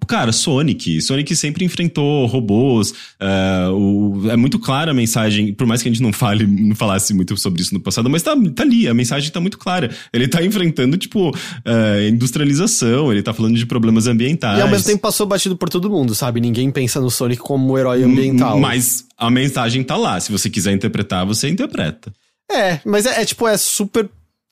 cara, 0.06 0.32
Sonic. 0.32 1.00
Sonic 1.00 1.34
sempre 1.36 1.64
enfrentou 1.64 2.26
robôs. 2.26 2.90
Uh, 2.90 3.72
o, 3.72 4.30
é 4.30 4.36
muito 4.36 4.58
clara 4.58 4.90
a 4.90 4.94
mensagem, 4.94 5.52
por 5.52 5.66
mais 5.66 5.82
que 5.82 5.88
a 5.88 5.92
gente 5.92 6.02
não 6.02 6.12
fale, 6.12 6.46
não 6.46 6.74
falasse 6.74 7.14
muito 7.14 7.36
sobre 7.36 7.62
isso 7.62 7.72
no 7.72 7.80
passado, 7.80 8.10
mas 8.10 8.22
tá, 8.22 8.34
tá 8.54 8.62
ali, 8.62 8.88
a 8.88 8.94
mensagem 8.94 9.30
tá 9.30 9.40
muito 9.40 9.58
clara. 9.58 9.90
Ele 10.12 10.26
tá 10.26 10.42
enfrentando, 10.42 10.96
tipo, 10.96 11.30
uh, 11.30 12.08
industrialização, 12.08 13.12
ele 13.12 13.22
tá 13.22 13.32
falando 13.32 13.56
de 13.56 13.66
problemas 13.66 14.06
ambientais. 14.06 14.58
E 14.58 14.62
ao 14.62 14.68
mesmo 14.68 14.86
tempo 14.86 15.00
passou 15.00 15.26
batido 15.26 15.56
por 15.56 15.68
todo 15.68 15.90
mundo, 15.90 16.14
sabe? 16.14 16.40
Ninguém 16.40 16.70
pensa 16.70 17.00
no 17.00 17.10
Sonic 17.10 17.40
como 17.40 17.72
um 17.72 17.78
herói 17.78 18.02
ambiental. 18.02 18.58
Mas 18.58 19.04
a 19.16 19.30
mensagem 19.30 19.82
tá 19.84 19.96
lá. 19.96 20.18
Se 20.18 20.32
você 20.32 20.50
quiser 20.50 20.72
interpretar, 20.72 21.24
você 21.24 21.48
interpreta. 21.48 22.12
É, 22.50 22.80
mas 22.84 23.06
é, 23.06 23.22
é 23.22 23.24
tipo, 23.24 23.46
é 23.46 23.56
super 23.56 24.08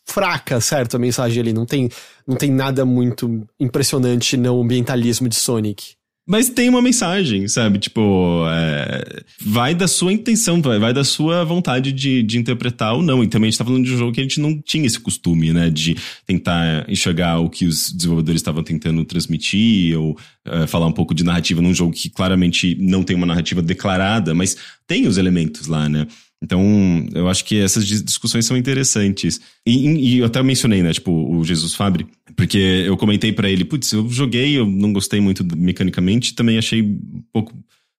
fraca, 0.07 0.61
certo? 0.61 0.97
A 0.97 0.99
mensagem 0.99 1.41
ali. 1.41 1.53
Não 1.53 1.67
tem, 1.67 1.89
não 2.27 2.37
tem 2.37 2.51
nada 2.51 2.85
muito 2.85 3.47
impressionante 3.59 4.37
no 4.37 4.61
ambientalismo 4.61 5.29
de 5.29 5.37
Sonic. 5.37 5.95
Mas 6.27 6.49
tem 6.49 6.71
uma 6.71 6.81
mensagem, 6.81 7.47
sabe? 7.49 7.79
Tipo, 7.79 8.47
é... 8.49 9.23
vai 9.45 9.75
da 9.75 9.87
sua 9.87 10.11
intenção, 10.11 10.63
vai, 10.63 10.79
vai 10.79 10.95
da 10.95 11.05
sua 11.05 11.45
vontade 11.45 11.93
de, 11.93 12.23
de 12.23 12.39
interpretar 12.39 12.95
ou 12.95 13.03
não. 13.03 13.23
E 13.23 13.29
também 13.29 13.49
a 13.49 13.51
gente 13.51 13.59
tá 13.59 13.65
falando 13.65 13.85
de 13.85 13.93
um 13.93 13.99
jogo 13.99 14.13
que 14.13 14.21
a 14.21 14.23
gente 14.23 14.41
não 14.41 14.59
tinha 14.59 14.87
esse 14.87 14.99
costume, 14.99 15.53
né? 15.53 15.69
De 15.69 15.95
tentar 16.27 16.89
enxergar 16.89 17.41
o 17.41 17.51
que 17.51 17.67
os 17.67 17.93
desenvolvedores 17.93 18.41
estavam 18.41 18.63
tentando 18.63 19.05
transmitir, 19.05 19.99
ou 19.99 20.19
é, 20.47 20.67
falar 20.67 20.87
um 20.87 20.93
pouco 20.93 21.15
de 21.15 21.23
narrativa 21.23 21.61
num 21.61 21.75
jogo 21.75 21.93
que 21.93 22.09
claramente 22.09 22.75
não 22.81 23.03
tem 23.03 23.15
uma 23.15 23.27
narrativa 23.27 23.61
declarada, 23.61 24.35
mas 24.35 24.57
tem 24.87 25.07
os 25.07 25.19
elementos 25.19 25.67
lá, 25.67 25.91
né? 25.91 26.07
Então, 26.43 27.07
eu 27.15 27.29
acho 27.29 27.45
que 27.45 27.59
essas 27.59 27.87
discussões 27.87 28.45
são 28.45 28.57
interessantes. 28.57 29.41
E, 29.67 29.89
e 29.89 30.19
eu 30.19 30.27
até 30.27 30.43
mencionei, 30.43 30.83
né, 30.83 30.93
tipo, 30.93 31.11
o 31.11 31.43
Jesus 31.45 31.75
Fabre, 31.75 32.07
porque 32.37 32.59
eu 32.59 32.97
comentei 32.97 33.33
para 33.33 33.51
ele, 33.51 33.65
putz, 33.65 33.93
eu 33.93 34.09
joguei, 34.11 34.59
eu 34.59 34.67
não 34.67 34.93
gostei 34.93 35.21
muito 35.21 35.45
mecanicamente, 35.57 36.35
também 36.35 36.59
achei 36.59 36.83
um 36.83 37.23
pouco 37.33 37.55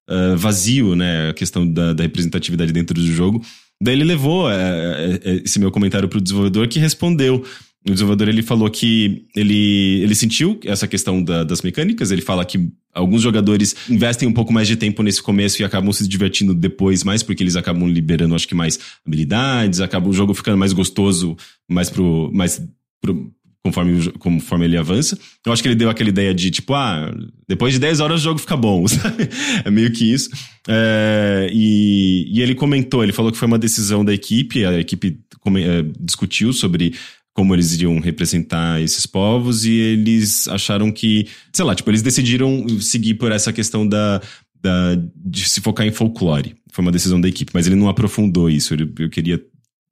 uh, 0.10 0.38
vazio, 0.38 0.96
né, 0.96 1.30
a 1.30 1.34
questão 1.34 1.68
da, 1.68 1.94
da, 1.94 2.04
representatividade 2.04 2.72
dentro 2.72 2.94
do 2.94 3.06
jogo. 3.12 3.44
Daí 3.82 3.96
ele 3.96 4.04
levou 4.04 4.48
uh, 4.48 5.42
esse 5.44 5.60
meu 5.60 5.72
comentário 5.72 6.08
pro 6.08 6.22
desenvolvedor 6.22 6.68
que 6.68 6.80
respondeu. 6.80 7.44
O 7.88 7.92
desenvolvedor 7.92 8.30
ele 8.30 8.42
falou 8.42 8.70
que 8.70 9.26
ele, 9.36 10.02
ele 10.02 10.16
sentiu 10.16 10.60
essa 10.66 10.88
questão 10.88 11.24
da, 11.24 11.44
das 11.44 11.62
mecânicas, 11.62 12.10
ele 12.10 12.22
fala 12.22 12.44
que 12.44 12.72
alguns 12.92 13.22
jogadores 13.22 13.76
investem 13.88 14.28
um 14.28 14.34
pouco 14.34 14.52
mais 14.52 14.68
de 14.68 14.76
tempo 14.76 15.04
nesse 15.04 15.22
começo 15.22 15.62
e 15.62 15.66
acabam 15.66 15.92
se 15.94 16.08
divertindo 16.08 16.56
depois 16.56 17.04
mais, 17.04 17.22
porque 17.22 17.44
eles 17.44 17.56
acabam 17.56 17.88
liberando, 17.88 18.34
acho 18.34 18.48
que, 18.48 18.56
mais 18.56 18.80
habilidades, 19.06 19.82
acaba 19.82 20.10
o 20.10 20.14
jogo 20.14 20.34
ficando 20.34 20.58
mais 20.58 20.74
gostoso, 20.74 21.38
mais 21.70 21.90
pro. 21.90 22.32
Mais 22.34 22.62
pro 23.02 23.32
conforme, 23.66 24.12
conforme 24.20 24.66
ele 24.66 24.78
avança. 24.78 25.18
Eu 25.44 25.52
acho 25.52 25.62
que 25.64 25.68
ele 25.68 25.76
deu 25.76 25.90
aquela 25.90 26.10
ideia 26.10 26.36
de, 26.36 26.52
tipo, 26.52 26.76
ah, 26.76 27.12
depois 27.48 27.74
de 27.74 27.80
10 27.80 28.00
horas 28.00 28.22
o 28.22 28.24
jogo 28.24 28.40
fica 28.40 28.56
bom, 28.56 28.86
sabe? 28.88 29.28
É 29.64 29.72
meio 29.72 29.92
que 29.92 30.14
isso. 30.14 30.30
É, 30.68 31.50
e, 31.52 32.28
e 32.32 32.42
ele 32.44 32.54
comentou, 32.54 33.02
ele 33.02 33.12
falou 33.12 33.32
que 33.32 33.38
foi 33.40 33.48
uma 33.48 33.58
decisão 33.58 34.06
da 34.06 34.14
equipe, 34.14 34.64
a 34.64 34.80
equipe 34.80 35.20
é, 35.58 35.84
discutiu 36.00 36.54
sobre 36.54 36.94
como 37.36 37.54
eles 37.54 37.74
iriam 37.74 38.00
representar 38.00 38.82
esses 38.82 39.06
povos 39.06 39.66
e 39.66 39.74
eles 39.74 40.48
acharam 40.48 40.90
que, 40.90 41.28
sei 41.52 41.66
lá, 41.66 41.76
tipo, 41.76 41.92
eles 41.92 42.02
decidiram 42.02 42.66
seguir 42.80 43.16
por 43.16 43.30
essa 43.30 43.52
questão 43.52 43.86
da, 43.86 44.22
da 44.64 44.96
de 45.14 45.48
se 45.48 45.60
focar 45.60 45.86
em 45.86 45.92
folclore. 45.92 46.56
Foi 46.72 46.82
uma 46.82 46.94
decisão 46.94 47.20
da 47.20 47.28
equipe, 47.28 47.52
mas 47.54 47.68
ele 47.68 47.76
não 47.76 47.90
aprofundou 47.90 48.50
isso. 48.50 48.74
Eu, 48.74 48.90
eu 49.00 49.10
queria 49.10 49.44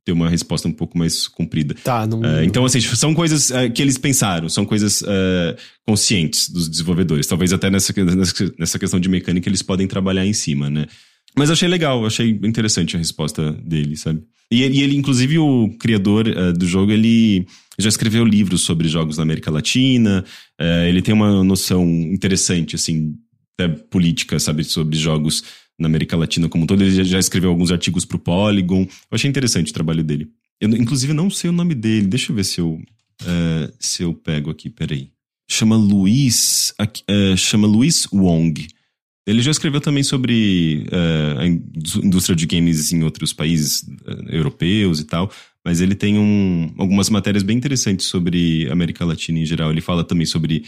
ter 0.05 0.13
uma 0.13 0.29
resposta 0.29 0.69
um 0.69 0.71
pouco 0.71 0.97
mais 0.97 1.27
comprida. 1.27 1.75
Tá, 1.83 2.07
não... 2.07 2.21
Uh, 2.21 2.43
então, 2.45 2.63
assim, 2.63 2.79
são 2.79 3.13
coisas 3.13 3.49
uh, 3.49 3.69
que 3.73 3.81
eles 3.81 3.97
pensaram, 3.97 4.47
são 4.47 4.65
coisas 4.65 5.01
uh, 5.01 5.55
conscientes 5.85 6.49
dos 6.49 6.69
desenvolvedores. 6.69 7.27
Talvez 7.27 7.51
até 7.51 7.69
nessa, 7.69 7.93
nessa 8.57 8.79
questão 8.79 9.01
de 9.01 9.09
mecânica 9.09 9.49
eles 9.49 9.61
podem 9.61 9.85
trabalhar 9.85 10.25
em 10.25 10.33
cima, 10.33 10.69
né? 10.69 10.87
Mas 11.37 11.49
achei 11.49 11.67
legal, 11.67 12.05
achei 12.05 12.29
interessante 12.29 12.95
a 12.95 12.99
resposta 12.99 13.51
dele, 13.51 13.97
sabe? 13.97 14.21
E, 14.51 14.61
e 14.61 14.81
ele, 14.81 14.95
inclusive, 14.95 15.37
o 15.39 15.69
criador 15.79 16.27
uh, 16.27 16.53
do 16.53 16.67
jogo, 16.67 16.91
ele 16.91 17.45
já 17.79 17.89
escreveu 17.89 18.23
livros 18.23 18.61
sobre 18.61 18.87
jogos 18.87 19.17
na 19.17 19.23
América 19.23 19.49
Latina. 19.51 20.23
Uh, 20.59 20.85
ele 20.87 21.01
tem 21.01 21.13
uma 21.13 21.43
noção 21.43 21.83
interessante, 21.85 22.75
assim, 22.75 23.15
até 23.53 23.67
política, 23.67 24.39
sabe, 24.39 24.63
sobre 24.63 24.97
jogos 24.97 25.43
na 25.79 25.87
América 25.87 26.15
Latina 26.15 26.47
como 26.47 26.63
um 26.63 26.67
todo. 26.67 26.83
Ele 26.83 27.03
já 27.03 27.19
escreveu 27.19 27.49
alguns 27.49 27.71
artigos 27.71 28.05
pro 28.05 28.19
Polygon. 28.19 28.83
Eu 28.83 29.15
achei 29.15 29.29
interessante 29.29 29.71
o 29.71 29.73
trabalho 29.73 30.03
dele. 30.03 30.29
Eu, 30.61 30.69
inclusive, 30.69 31.13
não 31.13 31.29
sei 31.29 31.49
o 31.49 31.53
nome 31.53 31.73
dele. 31.73 32.07
Deixa 32.07 32.31
eu 32.31 32.35
ver 32.35 32.45
se 32.45 32.61
eu, 32.61 32.79
uh, 33.21 33.73
se 33.79 34.03
eu 34.03 34.13
pego 34.13 34.49
aqui, 34.51 34.69
peraí. 34.69 35.09
Chama 35.49 35.75
Luiz, 35.75 36.73
chama 37.37 37.67
Luiz 37.67 38.07
Wong. 38.13 38.65
Ele 39.25 39.41
já 39.41 39.51
escreveu 39.51 39.79
também 39.79 40.03
sobre 40.03 40.85
uh, 40.91 41.39
a 41.39 41.47
indústria 42.05 42.35
de 42.35 42.45
games 42.45 42.91
em 42.91 43.03
outros 43.03 43.31
países 43.31 43.81
uh, 43.81 44.29
europeus 44.29 44.99
e 44.99 45.05
tal, 45.05 45.31
mas 45.63 45.79
ele 45.79 45.95
tem 45.95 46.17
um, 46.17 46.73
algumas 46.77 47.09
matérias 47.09 47.41
bem 47.41 47.55
interessantes 47.55 48.07
sobre 48.07 48.69
América 48.69 49.05
Latina 49.05 49.39
em 49.39 49.45
geral. 49.45 49.71
Ele 49.71 49.79
fala 49.79 50.03
também 50.03 50.25
sobre, 50.25 50.63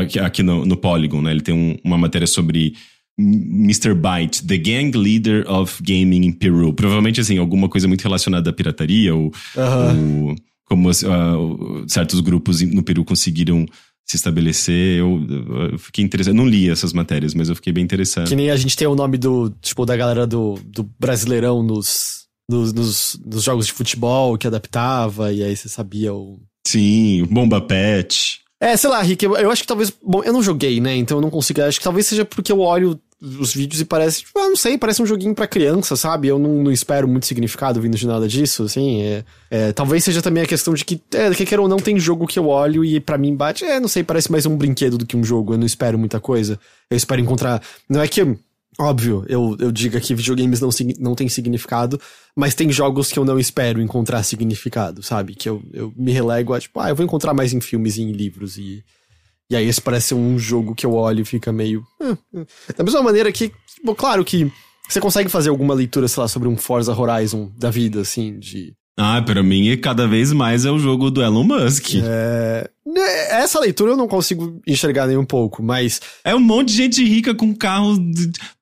aqui, 0.00 0.18
aqui 0.18 0.42
no, 0.42 0.66
no, 0.66 0.76
Polygon, 0.76 1.22
né? 1.22 1.30
Ele 1.30 1.42
tem 1.42 1.54
um, 1.54 1.76
uma 1.84 1.96
matéria 1.96 2.26
sobre 2.26 2.74
Mr. 3.16 3.94
Byte, 3.94 4.44
The 4.44 4.58
Gang 4.58 4.98
Leader 4.98 5.48
of 5.48 5.80
Gaming 5.80 6.26
in 6.26 6.32
Peru. 6.32 6.72
Provavelmente, 6.72 7.20
assim, 7.20 7.38
alguma 7.38 7.68
coisa 7.68 7.86
muito 7.86 8.02
relacionada 8.02 8.50
à 8.50 8.52
pirataria 8.52 9.14
ou, 9.14 9.32
ou 9.56 10.36
como 10.64 10.90
uh, 10.90 11.84
certos 11.86 12.18
grupos 12.20 12.60
no 12.62 12.82
Peru 12.82 13.04
conseguiram 13.04 13.64
se 14.06 14.16
estabelecer. 14.16 15.00
Eu, 15.00 15.20
eu 15.72 15.78
fiquei 15.78 16.04
interessado. 16.04 16.34
Não 16.34 16.46
li 16.46 16.70
essas 16.70 16.92
matérias, 16.92 17.34
mas 17.34 17.48
eu 17.48 17.56
fiquei 17.56 17.72
bem 17.72 17.84
interessado. 17.84 18.28
Que 18.28 18.36
nem 18.36 18.50
a 18.50 18.56
gente 18.56 18.76
tem 18.76 18.86
o 18.86 18.94
nome 18.94 19.18
do, 19.18 19.50
tipo, 19.60 19.84
da 19.84 19.96
galera 19.96 20.26
do, 20.26 20.58
do 20.64 20.88
Brasileirão 20.98 21.62
nos, 21.62 22.26
nos, 22.48 22.72
nos, 22.72 23.20
nos 23.24 23.42
jogos 23.42 23.66
de 23.66 23.72
futebol 23.72 24.38
que 24.38 24.46
adaptava, 24.46 25.32
e 25.32 25.42
aí 25.42 25.56
você 25.56 25.68
sabia 25.68 26.14
o. 26.14 26.38
Sim, 26.66 27.24
Bomba 27.30 27.60
Pet. 27.60 28.40
É, 28.60 28.76
sei 28.76 28.88
lá, 28.88 29.02
Rick, 29.02 29.24
eu, 29.24 29.36
eu, 29.36 29.50
acho 29.50 29.62
que 29.62 29.68
talvez. 29.68 29.92
Bom, 30.02 30.22
eu 30.22 30.32
não 30.32 30.42
joguei, 30.42 30.80
né? 30.80 30.96
Então 30.96 31.18
eu 31.18 31.22
não 31.22 31.30
consigo. 31.30 31.60
Acho 31.62 31.78
que 31.78 31.84
talvez 31.84 32.06
seja 32.06 32.24
porque 32.24 32.50
eu 32.50 32.60
olho 32.60 32.98
os 33.20 33.54
vídeos 33.54 33.80
e 33.80 33.84
parece, 33.84 34.20
tipo, 34.20 34.38
ah, 34.38 34.48
não 34.48 34.56
sei, 34.56 34.76
parece 34.76 35.02
um 35.02 35.06
joguinho 35.06 35.34
para 35.34 35.46
criança, 35.46 35.96
sabe? 35.96 36.28
Eu 36.28 36.38
não, 36.38 36.62
não, 36.62 36.70
espero 36.70 37.08
muito 37.08 37.26
significado 37.26 37.80
vindo 37.80 37.96
de 37.96 38.06
nada 38.06 38.28
disso, 38.28 38.64
assim. 38.64 39.02
É, 39.02 39.24
é, 39.50 39.72
talvez 39.72 40.04
seja 40.04 40.20
também 40.20 40.42
a 40.42 40.46
questão 40.46 40.74
de 40.74 40.84
que, 40.84 41.00
é, 41.14 41.30
que 41.30 41.46
quer 41.46 41.58
ou 41.58 41.68
não, 41.68 41.78
tem 41.78 41.98
jogo 41.98 42.26
que 42.26 42.38
eu 42.38 42.48
olho 42.48 42.84
e 42.84 43.00
para 43.00 43.16
mim 43.16 43.34
bate, 43.34 43.64
é, 43.64 43.80
não 43.80 43.88
sei, 43.88 44.04
parece 44.04 44.30
mais 44.30 44.44
um 44.44 44.56
brinquedo 44.56 44.98
do 44.98 45.06
que 45.06 45.16
um 45.16 45.24
jogo. 45.24 45.54
Eu 45.54 45.58
não 45.58 45.66
espero 45.66 45.98
muita 45.98 46.20
coisa. 46.20 46.60
Eu 46.90 46.96
espero 46.96 47.20
encontrar. 47.20 47.62
Não 47.88 48.02
é 48.02 48.08
que. 48.08 48.36
Óbvio, 48.78 49.24
eu, 49.26 49.56
eu 49.58 49.72
diga 49.72 49.98
que 49.98 50.14
videogames 50.14 50.60
não, 50.60 50.68
não 50.98 51.14
tem 51.14 51.30
significado, 51.30 51.98
mas 52.36 52.54
tem 52.54 52.70
jogos 52.70 53.10
que 53.10 53.18
eu 53.18 53.24
não 53.24 53.38
espero 53.38 53.80
encontrar 53.80 54.22
significado, 54.22 55.02
sabe? 55.02 55.34
Que 55.34 55.48
eu, 55.48 55.62
eu 55.72 55.90
me 55.96 56.12
relego 56.12 56.52
a, 56.52 56.60
tipo, 56.60 56.78
ah, 56.78 56.90
eu 56.90 56.94
vou 56.94 57.02
encontrar 57.02 57.32
mais 57.32 57.54
em 57.54 57.60
filmes 57.62 57.96
e 57.96 58.02
em 58.02 58.12
livros 58.12 58.58
e 58.58 58.84
e 59.50 59.56
aí 59.56 59.66
esse 59.66 59.80
parece 59.80 60.14
um 60.14 60.38
jogo 60.38 60.74
que 60.74 60.84
eu 60.84 60.94
olho 60.94 61.20
e 61.22 61.24
fica 61.24 61.52
meio. 61.52 61.84
Eh, 62.00 62.16
eh. 62.34 62.46
Da 62.76 62.84
mesma 62.84 63.02
maneira 63.02 63.30
que, 63.30 63.52
bom, 63.84 63.94
claro 63.94 64.24
que 64.24 64.50
você 64.88 65.00
consegue 65.00 65.28
fazer 65.28 65.50
alguma 65.50 65.74
leitura, 65.74 66.08
sei 66.08 66.20
lá, 66.20 66.28
sobre 66.28 66.48
um 66.48 66.56
Forza 66.56 66.92
Horizon 66.92 67.50
da 67.56 67.70
vida, 67.70 68.00
assim, 68.00 68.38
de. 68.38 68.74
Ah, 68.98 69.20
para 69.20 69.42
mim, 69.42 69.76
cada 69.76 70.08
vez 70.08 70.32
mais 70.32 70.64
é 70.64 70.70
o 70.70 70.78
jogo 70.78 71.10
do 71.10 71.22
Elon 71.22 71.44
Musk. 71.44 71.96
É... 72.02 72.70
Né, 72.86 73.42
essa 73.42 73.58
leitura 73.58 73.90
eu 73.90 73.96
não 73.96 74.06
consigo 74.06 74.60
enxergar 74.64 75.08
nem 75.08 75.16
um 75.16 75.24
pouco, 75.24 75.60
mas. 75.60 76.00
É 76.22 76.32
um 76.32 76.40
monte 76.40 76.68
de 76.68 76.76
gente 76.76 77.04
rica 77.04 77.34
com 77.34 77.52
carro 77.52 77.98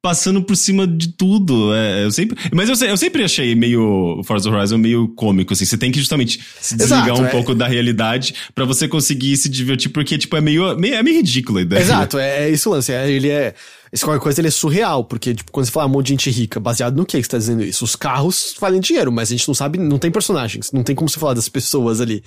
passando 0.00 0.42
por 0.42 0.56
cima 0.56 0.86
de 0.86 1.08
tudo. 1.08 1.74
É, 1.74 2.04
eu 2.04 2.10
sempre, 2.10 2.34
mas 2.50 2.70
eu, 2.70 2.88
eu, 2.88 2.96
sempre 2.96 3.22
achei 3.22 3.54
meio 3.54 4.22
Forza 4.24 4.48
Horizon 4.48 4.78
meio 4.78 5.08
cômico, 5.08 5.52
assim. 5.52 5.66
Você 5.66 5.76
tem 5.76 5.92
que 5.92 5.98
justamente 5.98 6.40
se 6.58 6.74
desligar 6.74 7.08
Exato, 7.08 7.20
um 7.20 7.26
é... 7.26 7.30
pouco 7.30 7.54
da 7.54 7.68
realidade 7.68 8.34
para 8.54 8.64
você 8.64 8.88
conseguir 8.88 9.36
se 9.36 9.46
divertir, 9.46 9.90
porque, 9.90 10.16
tipo, 10.16 10.34
é 10.38 10.40
meio, 10.40 10.74
meio, 10.78 10.94
é 10.94 11.02
meio 11.02 11.16
ridículo 11.16 11.58
a 11.58 11.62
ideia. 11.62 11.80
Exato, 11.80 12.18
é, 12.18 12.44
é 12.44 12.50
isso 12.50 12.70
o 12.70 12.72
lance. 12.72 12.92
É, 12.92 13.10
ele 13.10 13.28
é. 13.28 13.54
Esse 13.92 14.04
qualquer 14.04 14.22
coisa 14.22 14.40
ele 14.40 14.48
é 14.48 14.50
surreal, 14.50 15.04
porque, 15.04 15.34
tipo, 15.34 15.52
quando 15.52 15.66
você 15.66 15.70
fala 15.72 15.86
um 15.86 15.90
monte 15.90 16.06
de 16.06 16.12
gente 16.14 16.30
rica, 16.30 16.58
baseado 16.58 16.96
no 16.96 17.06
que 17.06 17.22
você 17.22 17.28
tá 17.28 17.38
dizendo 17.38 17.62
isso? 17.62 17.84
Os 17.84 17.94
carros 17.94 18.56
valem 18.58 18.80
dinheiro, 18.80 19.12
mas 19.12 19.28
a 19.28 19.36
gente 19.36 19.46
não 19.46 19.54
sabe, 19.54 19.78
não 19.78 19.98
tem 19.98 20.10
personagens, 20.10 20.72
não 20.72 20.82
tem 20.82 20.96
como 20.96 21.08
você 21.08 21.20
falar 21.20 21.34
das 21.34 21.48
pessoas 21.48 22.00
ali. 22.00 22.24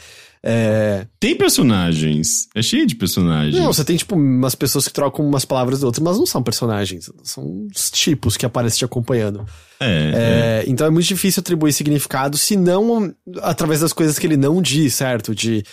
É... 0.49 1.05
Tem 1.19 1.35
personagens. 1.35 2.47
É 2.55 2.61
cheio 2.61 2.87
de 2.87 2.95
personagens. 2.95 3.53
Não, 3.53 3.67
você 3.67 3.83
tem, 3.83 3.97
tipo, 3.97 4.15
umas 4.15 4.55
pessoas 4.55 4.87
que 4.87 4.93
trocam 4.93 5.27
umas 5.27 5.43
palavras 5.43 5.79
de 5.79 5.85
outras, 5.85 6.01
mas 6.01 6.17
não 6.17 6.25
são 6.25 6.41
personagens. 6.41 7.11
São 7.21 7.67
os 7.75 7.91
tipos 7.91 8.37
que 8.37 8.45
aparecem 8.45 8.77
te 8.77 8.85
acompanhando. 8.85 9.45
É, 9.77 10.63
é, 10.63 10.63
Então 10.65 10.87
é 10.87 10.89
muito 10.89 11.05
difícil 11.05 11.41
atribuir 11.41 11.73
significado, 11.73 12.37
se 12.37 12.55
não 12.55 13.13
através 13.41 13.81
das 13.81 13.91
coisas 13.91 14.17
que 14.17 14.25
ele 14.25 14.37
não 14.37 14.61
diz, 14.61 14.93
certo? 14.93 15.35
De. 15.35 15.65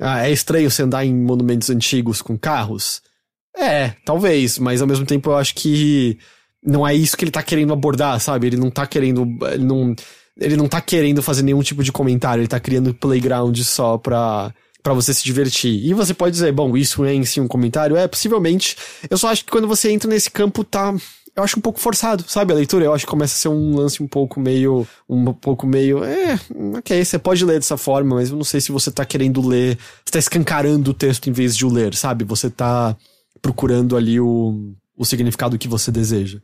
Ah, 0.00 0.26
é 0.26 0.32
estranho 0.32 0.68
você 0.68 0.82
andar 0.82 1.06
em 1.06 1.14
monumentos 1.14 1.70
antigos 1.70 2.20
com 2.20 2.36
carros. 2.36 3.00
É, 3.56 3.94
talvez, 4.04 4.58
mas 4.58 4.82
ao 4.82 4.88
mesmo 4.88 5.06
tempo 5.06 5.30
eu 5.30 5.36
acho 5.36 5.54
que 5.54 6.18
não 6.62 6.86
é 6.86 6.92
isso 6.92 7.16
que 7.16 7.24
ele 7.24 7.30
tá 7.30 7.44
querendo 7.44 7.72
abordar, 7.72 8.18
sabe? 8.20 8.48
Ele 8.48 8.56
não 8.56 8.72
tá 8.72 8.88
querendo. 8.88 9.24
Ele 9.52 9.64
não, 9.64 9.94
ele 10.38 10.56
não 10.56 10.68
tá 10.68 10.80
querendo 10.80 11.22
fazer 11.22 11.42
nenhum 11.42 11.62
tipo 11.62 11.82
de 11.82 11.90
comentário, 11.90 12.42
ele 12.42 12.48
tá 12.48 12.60
criando 12.60 12.94
playground 12.94 13.58
só 13.60 13.96
pra, 13.96 14.52
pra 14.82 14.92
você 14.92 15.12
se 15.14 15.24
divertir. 15.24 15.84
E 15.84 15.94
você 15.94 16.12
pode 16.12 16.32
dizer, 16.32 16.52
bom, 16.52 16.76
isso 16.76 17.04
é 17.04 17.14
em 17.14 17.24
si 17.24 17.40
um 17.40 17.48
comentário? 17.48 17.96
É, 17.96 18.06
possivelmente. 18.06 18.76
Eu 19.08 19.16
só 19.16 19.28
acho 19.28 19.44
que 19.44 19.50
quando 19.50 19.66
você 19.66 19.90
entra 19.90 20.08
nesse 20.08 20.30
campo, 20.30 20.62
tá. 20.62 20.94
Eu 21.34 21.42
acho 21.42 21.58
um 21.58 21.60
pouco 21.60 21.78
forçado, 21.78 22.24
sabe? 22.26 22.52
A 22.52 22.56
leitura, 22.56 22.84
eu 22.86 22.94
acho 22.94 23.04
que 23.04 23.10
começa 23.10 23.34
a 23.34 23.38
ser 23.38 23.48
um 23.48 23.76
lance 23.76 24.02
um 24.02 24.06
pouco 24.06 24.40
meio. 24.40 24.86
Um 25.08 25.32
pouco 25.32 25.66
meio. 25.66 26.02
É, 26.04 26.38
ok, 26.78 27.04
você 27.04 27.18
pode 27.18 27.44
ler 27.44 27.54
dessa 27.54 27.76
forma, 27.76 28.16
mas 28.16 28.30
eu 28.30 28.36
não 28.36 28.44
sei 28.44 28.60
se 28.60 28.72
você 28.72 28.90
tá 28.90 29.04
querendo 29.04 29.46
ler. 29.46 29.78
Você 30.04 30.12
tá 30.12 30.18
escancarando 30.18 30.92
o 30.92 30.94
texto 30.94 31.28
em 31.28 31.32
vez 31.32 31.56
de 31.56 31.66
o 31.66 31.70
ler, 31.70 31.94
sabe? 31.94 32.24
Você 32.24 32.48
tá 32.48 32.96
procurando 33.42 33.96
ali 33.96 34.18
o, 34.18 34.72
o 34.96 35.04
significado 35.04 35.58
que 35.58 35.68
você 35.68 35.90
deseja. 35.90 36.40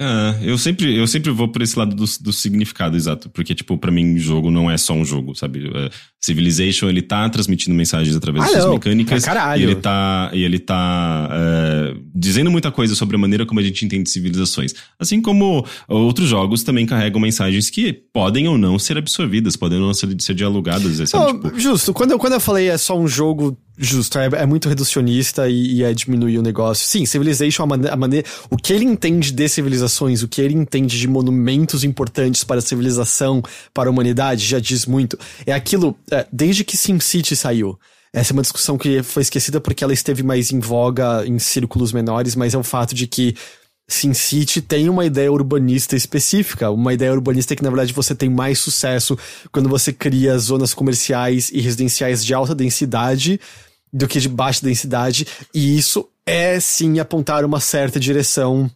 É, 0.00 0.38
eu 0.42 0.56
sempre, 0.56 0.96
eu 0.96 1.08
sempre 1.08 1.30
vou 1.32 1.48
por 1.48 1.60
esse 1.60 1.76
lado 1.76 1.94
do, 1.94 2.04
do 2.20 2.32
significado, 2.32 2.96
exato. 2.96 3.28
Porque, 3.30 3.52
tipo, 3.52 3.76
para 3.76 3.90
mim, 3.90 4.16
jogo 4.16 4.48
não 4.48 4.70
é 4.70 4.78
só 4.78 4.92
um 4.92 5.04
jogo, 5.04 5.34
sabe? 5.34 5.68
É, 5.74 5.90
Civilization, 6.20 6.88
ele 6.88 7.02
tá 7.02 7.28
transmitindo 7.28 7.74
mensagens 7.74 8.14
através 8.14 8.44
ah, 8.44 8.48
de 8.48 8.52
suas 8.54 8.70
mecânicas. 8.72 9.24
caralho. 9.24 9.60
E 9.60 9.64
ele 9.64 9.74
tá, 9.74 10.30
e 10.32 10.44
ele 10.44 10.58
tá 10.58 11.28
é, 11.32 11.96
dizendo 12.14 12.50
muita 12.50 12.70
coisa 12.70 12.94
sobre 12.94 13.16
a 13.16 13.18
maneira 13.18 13.44
como 13.44 13.58
a 13.58 13.62
gente 13.62 13.84
entende 13.84 14.08
civilizações. 14.08 14.72
Assim 14.98 15.20
como 15.20 15.66
outros 15.88 16.28
jogos 16.28 16.62
também 16.62 16.86
carregam 16.86 17.20
mensagens 17.20 17.68
que 17.68 17.92
podem 17.92 18.46
ou 18.46 18.56
não 18.56 18.78
ser 18.78 18.98
absorvidas, 18.98 19.56
podem 19.56 19.78
ou 19.80 19.86
não 19.86 19.94
ser, 19.94 20.08
ser 20.20 20.34
dialogadas. 20.34 21.08
Sabe? 21.08 21.24
Oh, 21.24 21.34
tipo... 21.34 21.58
Justo, 21.58 21.92
quando 21.92 22.12
eu, 22.12 22.18
quando 22.18 22.34
eu 22.34 22.40
falei 22.40 22.68
é 22.68 22.78
só 22.78 22.98
um 22.98 23.08
jogo 23.08 23.56
Justo, 23.80 24.18
é, 24.18 24.26
é, 24.26 24.44
muito 24.44 24.68
reducionista 24.68 25.48
e, 25.48 25.76
e, 25.76 25.84
é 25.84 25.94
diminuir 25.94 26.36
o 26.36 26.42
negócio. 26.42 26.84
Sim, 26.84 27.06
Civilization, 27.06 27.62
a, 27.62 27.66
maneira, 27.66 27.94
a 27.94 27.96
maneira. 27.96 28.26
O 28.50 28.56
que 28.56 28.72
ele 28.72 28.84
entende 28.84 29.30
de 29.30 29.48
civilizações, 29.48 30.20
o 30.20 30.26
que 30.26 30.40
ele 30.40 30.54
entende 30.54 30.98
de 30.98 31.06
monumentos 31.06 31.84
importantes 31.84 32.42
para 32.42 32.58
a 32.58 32.62
civilização, 32.62 33.40
para 33.72 33.88
a 33.88 33.92
humanidade, 33.92 34.44
já 34.44 34.58
diz 34.58 34.84
muito. 34.84 35.16
É 35.46 35.52
aquilo. 35.52 35.96
É, 36.10 36.26
desde 36.32 36.64
que 36.64 36.76
SimCity 36.76 37.36
saiu. 37.36 37.78
Essa 38.12 38.32
é 38.32 38.34
uma 38.34 38.42
discussão 38.42 38.76
que 38.76 39.00
foi 39.02 39.22
esquecida 39.22 39.60
porque 39.60 39.84
ela 39.84 39.92
esteve 39.92 40.24
mais 40.24 40.50
em 40.50 40.58
voga 40.58 41.24
em 41.24 41.38
círculos 41.38 41.92
menores, 41.92 42.34
mas 42.34 42.54
é 42.54 42.58
o 42.58 42.64
fato 42.64 42.94
de 42.94 43.06
que 43.06 43.36
SimCity 43.86 44.60
tem 44.60 44.88
uma 44.88 45.04
ideia 45.04 45.30
urbanista 45.30 45.94
específica, 45.94 46.70
uma 46.70 46.92
ideia 46.92 47.12
urbanista 47.12 47.54
que 47.54 47.62
na 47.62 47.70
verdade 47.70 47.92
você 47.92 48.14
tem 48.14 48.28
mais 48.28 48.58
sucesso 48.58 49.16
quando 49.52 49.68
você 49.68 49.92
cria 49.92 50.36
zonas 50.38 50.74
comerciais 50.74 51.50
e 51.50 51.60
residenciais 51.60 52.24
de 52.24 52.34
alta 52.34 52.54
densidade 52.54 53.38
do 53.92 54.06
que 54.06 54.20
de 54.20 54.28
baixa 54.28 54.64
densidade, 54.64 55.26
e 55.54 55.78
isso 55.78 56.08
é 56.26 56.60
sim 56.60 56.98
apontar 56.98 57.44
uma 57.44 57.60
certa 57.60 57.98
direção 57.98 58.70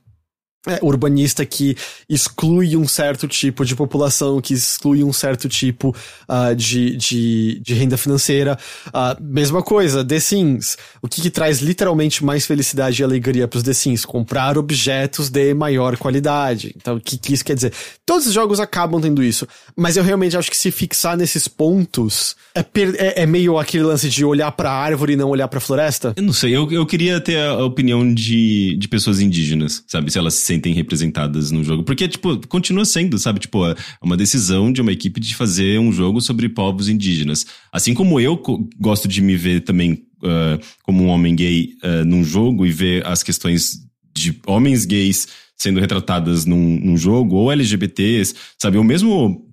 é, 0.66 0.78
urbanista 0.80 1.44
que 1.44 1.76
exclui 2.08 2.76
um 2.76 2.86
certo 2.86 3.26
tipo 3.26 3.64
de 3.64 3.74
população, 3.74 4.40
que 4.40 4.54
exclui 4.54 5.02
um 5.02 5.12
certo 5.12 5.48
tipo 5.48 5.94
uh, 6.28 6.54
de, 6.54 6.96
de, 6.96 7.60
de, 7.60 7.74
renda 7.74 7.96
financeira. 7.96 8.56
Uh, 8.88 9.20
mesma 9.20 9.60
coisa, 9.62 10.04
The 10.04 10.20
Sims. 10.20 10.76
O 11.00 11.08
que, 11.08 11.20
que 11.20 11.30
traz 11.30 11.60
literalmente 11.60 12.24
mais 12.24 12.46
felicidade 12.46 13.02
e 13.02 13.04
alegria 13.04 13.48
para 13.48 13.56
os 13.56 13.64
The 13.64 13.72
Sims? 13.72 14.04
Comprar 14.04 14.56
objetos 14.56 15.28
de 15.28 15.52
maior 15.52 15.96
qualidade. 15.96 16.72
Então, 16.76 16.96
o 16.96 17.00
que, 17.00 17.18
que 17.18 17.32
isso 17.32 17.44
quer 17.44 17.54
dizer? 17.54 17.72
Todos 18.06 18.26
os 18.28 18.32
jogos 18.32 18.60
acabam 18.60 19.00
tendo 19.00 19.22
isso, 19.22 19.48
mas 19.76 19.96
eu 19.96 20.04
realmente 20.04 20.36
acho 20.36 20.50
que 20.50 20.56
se 20.56 20.70
fixar 20.70 21.16
nesses 21.16 21.48
pontos 21.48 22.36
é, 22.54 22.60
é, 22.60 23.22
é 23.22 23.26
meio 23.26 23.58
aquele 23.58 23.82
lance 23.82 24.08
de 24.08 24.24
olhar 24.24 24.52
para 24.52 24.70
a 24.70 24.74
árvore 24.74 25.14
e 25.14 25.16
não 25.16 25.28
olhar 25.28 25.48
para 25.48 25.58
a 25.58 25.60
floresta. 25.60 26.12
Eu 26.16 26.22
não 26.22 26.32
sei, 26.32 26.54
eu, 26.54 26.70
eu 26.70 26.86
queria 26.86 27.20
ter 27.20 27.38
a 27.38 27.64
opinião 27.64 28.12
de, 28.14 28.76
de 28.76 28.88
pessoas 28.88 29.20
indígenas, 29.20 29.82
sabe? 29.88 30.10
Se 30.12 30.18
elas 30.18 30.34
sentem 30.52 30.74
representadas 30.74 31.50
no 31.50 31.64
jogo. 31.64 31.82
Porque, 31.82 32.06
tipo, 32.06 32.46
continua 32.46 32.84
sendo, 32.84 33.18
sabe? 33.18 33.40
Tipo, 33.40 33.66
é 33.66 33.74
uma 34.02 34.16
decisão 34.16 34.72
de 34.72 34.80
uma 34.80 34.92
equipe 34.92 35.18
de 35.18 35.34
fazer 35.34 35.78
um 35.78 35.90
jogo 35.90 36.20
sobre 36.20 36.48
povos 36.48 36.88
indígenas. 36.88 37.46
Assim 37.72 37.94
como 37.94 38.20
eu 38.20 38.40
gosto 38.78 39.08
de 39.08 39.22
me 39.22 39.34
ver 39.36 39.62
também 39.62 39.92
uh, 40.22 40.62
como 40.82 41.04
um 41.04 41.08
homem 41.08 41.34
gay 41.34 41.70
uh, 41.82 42.04
num 42.04 42.22
jogo 42.22 42.66
e 42.66 42.70
ver 42.70 43.06
as 43.06 43.22
questões 43.22 43.80
de 44.14 44.38
homens 44.46 44.84
gays 44.84 45.26
sendo 45.56 45.80
retratadas 45.80 46.44
num, 46.44 46.78
num 46.80 46.96
jogo, 46.96 47.36
ou 47.36 47.52
LGBTs, 47.52 48.34
sabe? 48.58 48.76
Eu 48.76 48.84
mesmo 48.84 49.48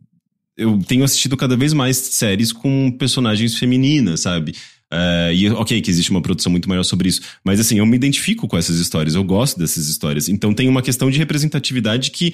eu 0.57 0.77
tenho 0.79 1.05
assistido 1.05 1.37
cada 1.37 1.55
vez 1.55 1.71
mais 1.71 1.95
séries 1.95 2.51
com 2.51 2.91
personagens 2.91 3.57
femininas, 3.57 4.21
sabe? 4.21 4.53
Uh, 4.91 5.31
e 5.33 5.49
ok, 5.49 5.81
que 5.81 5.91
existe 5.91 6.09
uma 6.09 6.21
produção 6.21 6.51
muito 6.51 6.67
maior 6.67 6.83
sobre 6.83 7.09
isso. 7.09 7.21
Mas 7.43 7.59
assim, 7.59 7.77
eu 7.77 7.85
me 7.85 7.95
identifico 7.95 8.47
com 8.47 8.57
essas 8.57 8.77
histórias, 8.77 9.15
eu 9.15 9.23
gosto 9.23 9.59
dessas 9.59 9.87
histórias. 9.87 10.27
Então 10.27 10.53
tem 10.53 10.67
uma 10.67 10.81
questão 10.81 11.09
de 11.11 11.17
representatividade 11.17 12.11
que 12.11 12.33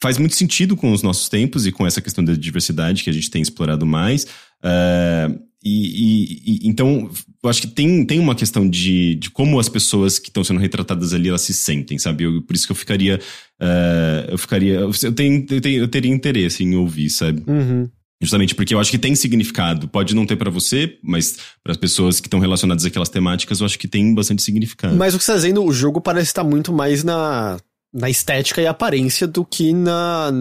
faz 0.00 0.18
muito 0.18 0.36
sentido 0.36 0.76
com 0.76 0.92
os 0.92 1.02
nossos 1.02 1.28
tempos 1.28 1.66
e 1.66 1.72
com 1.72 1.86
essa 1.86 2.00
questão 2.00 2.24
da 2.24 2.34
diversidade 2.34 3.02
que 3.02 3.10
a 3.10 3.12
gente 3.12 3.30
tem 3.30 3.42
explorado 3.42 3.84
mais. 3.84 4.24
Uh, 4.62 5.46
e, 5.68 6.42
e, 6.46 6.68
então, 6.68 7.10
eu 7.42 7.50
acho 7.50 7.62
que 7.62 7.66
tem, 7.66 8.04
tem 8.04 8.20
uma 8.20 8.36
questão 8.36 8.68
de, 8.68 9.16
de 9.16 9.30
como 9.30 9.58
as 9.58 9.68
pessoas 9.68 10.16
que 10.18 10.28
estão 10.28 10.44
sendo 10.44 10.60
retratadas 10.60 11.12
ali 11.12 11.28
elas 11.28 11.40
se 11.40 11.52
sentem, 11.52 11.98
sabe? 11.98 12.22
Eu, 12.22 12.40
por 12.42 12.54
isso 12.54 12.66
que 12.66 12.72
eu 12.72 12.76
ficaria. 12.76 13.18
Uh, 13.60 14.30
eu 14.30 14.38
ficaria. 14.38 14.74
Eu, 14.74 14.92
tenho, 15.12 15.44
eu, 15.50 15.60
tenho, 15.60 15.78
eu 15.82 15.88
teria 15.88 16.12
interesse 16.12 16.62
em 16.62 16.76
ouvir, 16.76 17.10
sabe? 17.10 17.42
Uhum. 17.48 17.88
Justamente 18.20 18.54
porque 18.54 18.74
eu 18.74 18.80
acho 18.80 18.90
que 18.90 18.98
tem 18.98 19.14
significado. 19.14 19.88
Pode 19.88 20.14
não 20.14 20.24
ter 20.24 20.36
para 20.36 20.50
você, 20.50 20.98
mas 21.02 21.36
para 21.62 21.72
as 21.72 21.76
pessoas 21.76 22.18
que 22.18 22.26
estão 22.26 22.40
relacionadas 22.40 22.84
àquelas 22.84 23.10
temáticas, 23.10 23.60
eu 23.60 23.66
acho 23.66 23.78
que 23.78 23.86
tem 23.86 24.14
bastante 24.14 24.42
significado. 24.42 24.96
Mas 24.96 25.14
o 25.14 25.18
que 25.18 25.24
você 25.24 25.32
está 25.32 25.42
dizendo, 25.42 25.62
o 25.62 25.72
jogo 25.72 26.00
parece 26.00 26.28
estar 26.28 26.44
muito 26.44 26.72
mais 26.72 27.04
na, 27.04 27.58
na 27.92 28.08
estética 28.08 28.62
e 28.62 28.66
aparência 28.66 29.26
do 29.26 29.44
que 29.44 29.72
na 29.72 30.32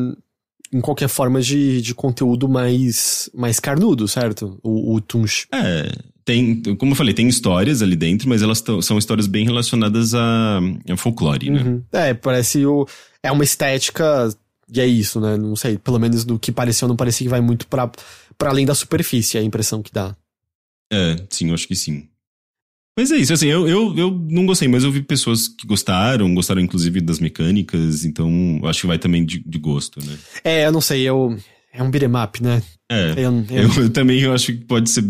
em 0.73 0.81
qualquer 0.81 1.07
forma 1.07 1.41
de, 1.41 1.81
de 1.81 1.93
conteúdo 1.93 2.49
mais, 2.49 3.29
mais 3.33 3.59
carnudo, 3.59 4.07
certo? 4.07 4.59
O, 4.61 4.95
o 4.95 5.01
Tunch. 5.01 5.47
É, 5.53 5.89
tem, 6.25 6.61
como 6.75 6.91
eu 6.91 6.95
falei, 6.95 7.13
tem 7.13 7.27
histórias 7.27 7.81
ali 7.81 7.95
dentro, 7.95 8.27
mas 8.27 8.41
elas 8.41 8.63
são 8.81 8.97
histórias 8.97 9.27
bem 9.27 9.45
relacionadas 9.45 10.13
a, 10.13 10.59
a 10.89 10.97
folclore, 10.97 11.49
né? 11.49 11.61
uhum. 11.61 11.83
né? 11.93 12.09
É, 12.09 12.13
parece 12.13 12.65
o. 12.65 12.85
É 13.21 13.31
uma 13.31 13.43
estética 13.43 14.29
e 14.73 14.81
é 14.81 14.85
isso, 14.87 15.19
né? 15.19 15.37
Não 15.37 15.55
sei, 15.55 15.77
pelo 15.77 15.99
menos 15.99 16.25
do 16.25 16.39
que 16.39 16.51
pareceu, 16.51 16.87
não 16.87 16.95
parecia 16.95 17.25
que 17.25 17.29
vai 17.29 17.41
muito 17.41 17.67
para 17.67 17.91
além 18.41 18.65
da 18.65 18.75
superfície, 18.75 19.37
é 19.37 19.41
a 19.41 19.43
impressão 19.43 19.81
que 19.81 19.91
dá. 19.91 20.15
É, 20.91 21.15
sim, 21.29 21.49
eu 21.49 21.53
acho 21.53 21.67
que 21.67 21.75
sim. 21.75 22.07
Mas 22.97 23.11
é 23.11 23.17
isso, 23.17 23.33
assim, 23.33 23.47
eu, 23.47 23.67
eu, 23.67 23.95
eu 23.97 24.11
não 24.11 24.45
gostei, 24.45 24.69
mas 24.69 24.83
eu 24.83 24.91
vi 24.91 25.01
pessoas 25.01 25.49
que 25.49 25.67
gostaram, 25.67 26.33
gostaram 26.33 26.61
inclusive 26.61 27.01
das 27.01 27.19
mecânicas, 27.19 28.05
então 28.05 28.31
acho 28.63 28.81
que 28.81 28.87
vai 28.87 28.97
também 28.97 29.25
de, 29.25 29.39
de 29.39 29.59
gosto, 29.59 29.99
né? 30.05 30.17
É, 30.43 30.65
eu 30.65 30.71
não 30.71 30.79
sei, 30.79 31.01
eu, 31.01 31.37
é 31.73 31.83
um 31.83 31.91
beat'em 31.91 32.15
up, 32.15 32.41
né? 32.41 32.63
É, 32.89 33.11
eu, 33.17 33.45
eu, 33.49 33.83
eu, 33.83 33.89
também 33.89 34.21
eu 34.21 34.33
acho 34.33 34.47
que 34.47 34.63
pode 34.63 34.89
ser 34.89 35.03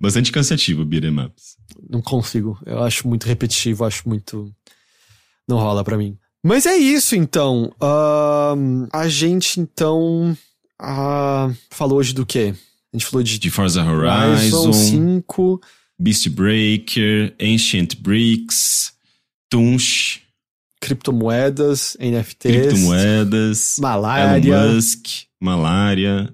bastante 0.00 0.32
cansativo 0.32 0.84
beat'em 0.84 1.20
ups. 1.20 1.56
Não 1.90 2.00
consigo, 2.00 2.58
eu 2.64 2.82
acho 2.82 3.06
muito 3.06 3.26
repetitivo, 3.26 3.84
acho 3.84 4.08
muito... 4.08 4.50
Não 5.46 5.58
rola 5.58 5.84
para 5.84 5.98
mim. 5.98 6.16
Mas 6.46 6.64
é 6.64 6.76
isso, 6.76 7.16
então. 7.16 7.74
Uh, 7.82 8.86
a 8.92 9.08
gente, 9.08 9.58
então. 9.58 10.38
Uh, 10.80 11.52
falou 11.70 11.98
hoje 11.98 12.12
do 12.12 12.24
quê? 12.24 12.54
A 12.92 12.96
gente 12.96 13.04
falou 13.04 13.24
de. 13.24 13.36
De 13.36 13.50
Forza 13.50 13.82
Horizon. 13.82 14.72
5. 14.72 15.60
Beast 15.98 16.28
Breaker. 16.28 17.34
Ancient 17.42 17.96
Bricks. 17.96 18.92
Tunch. 19.50 20.22
Criptomoedas, 20.80 21.96
NFTs. 21.98 22.52
Criptomoedas. 22.52 23.76
Malária. 23.80 24.48
Elon 24.48 24.74
Musk. 24.74 25.04
Malária. 25.40 26.32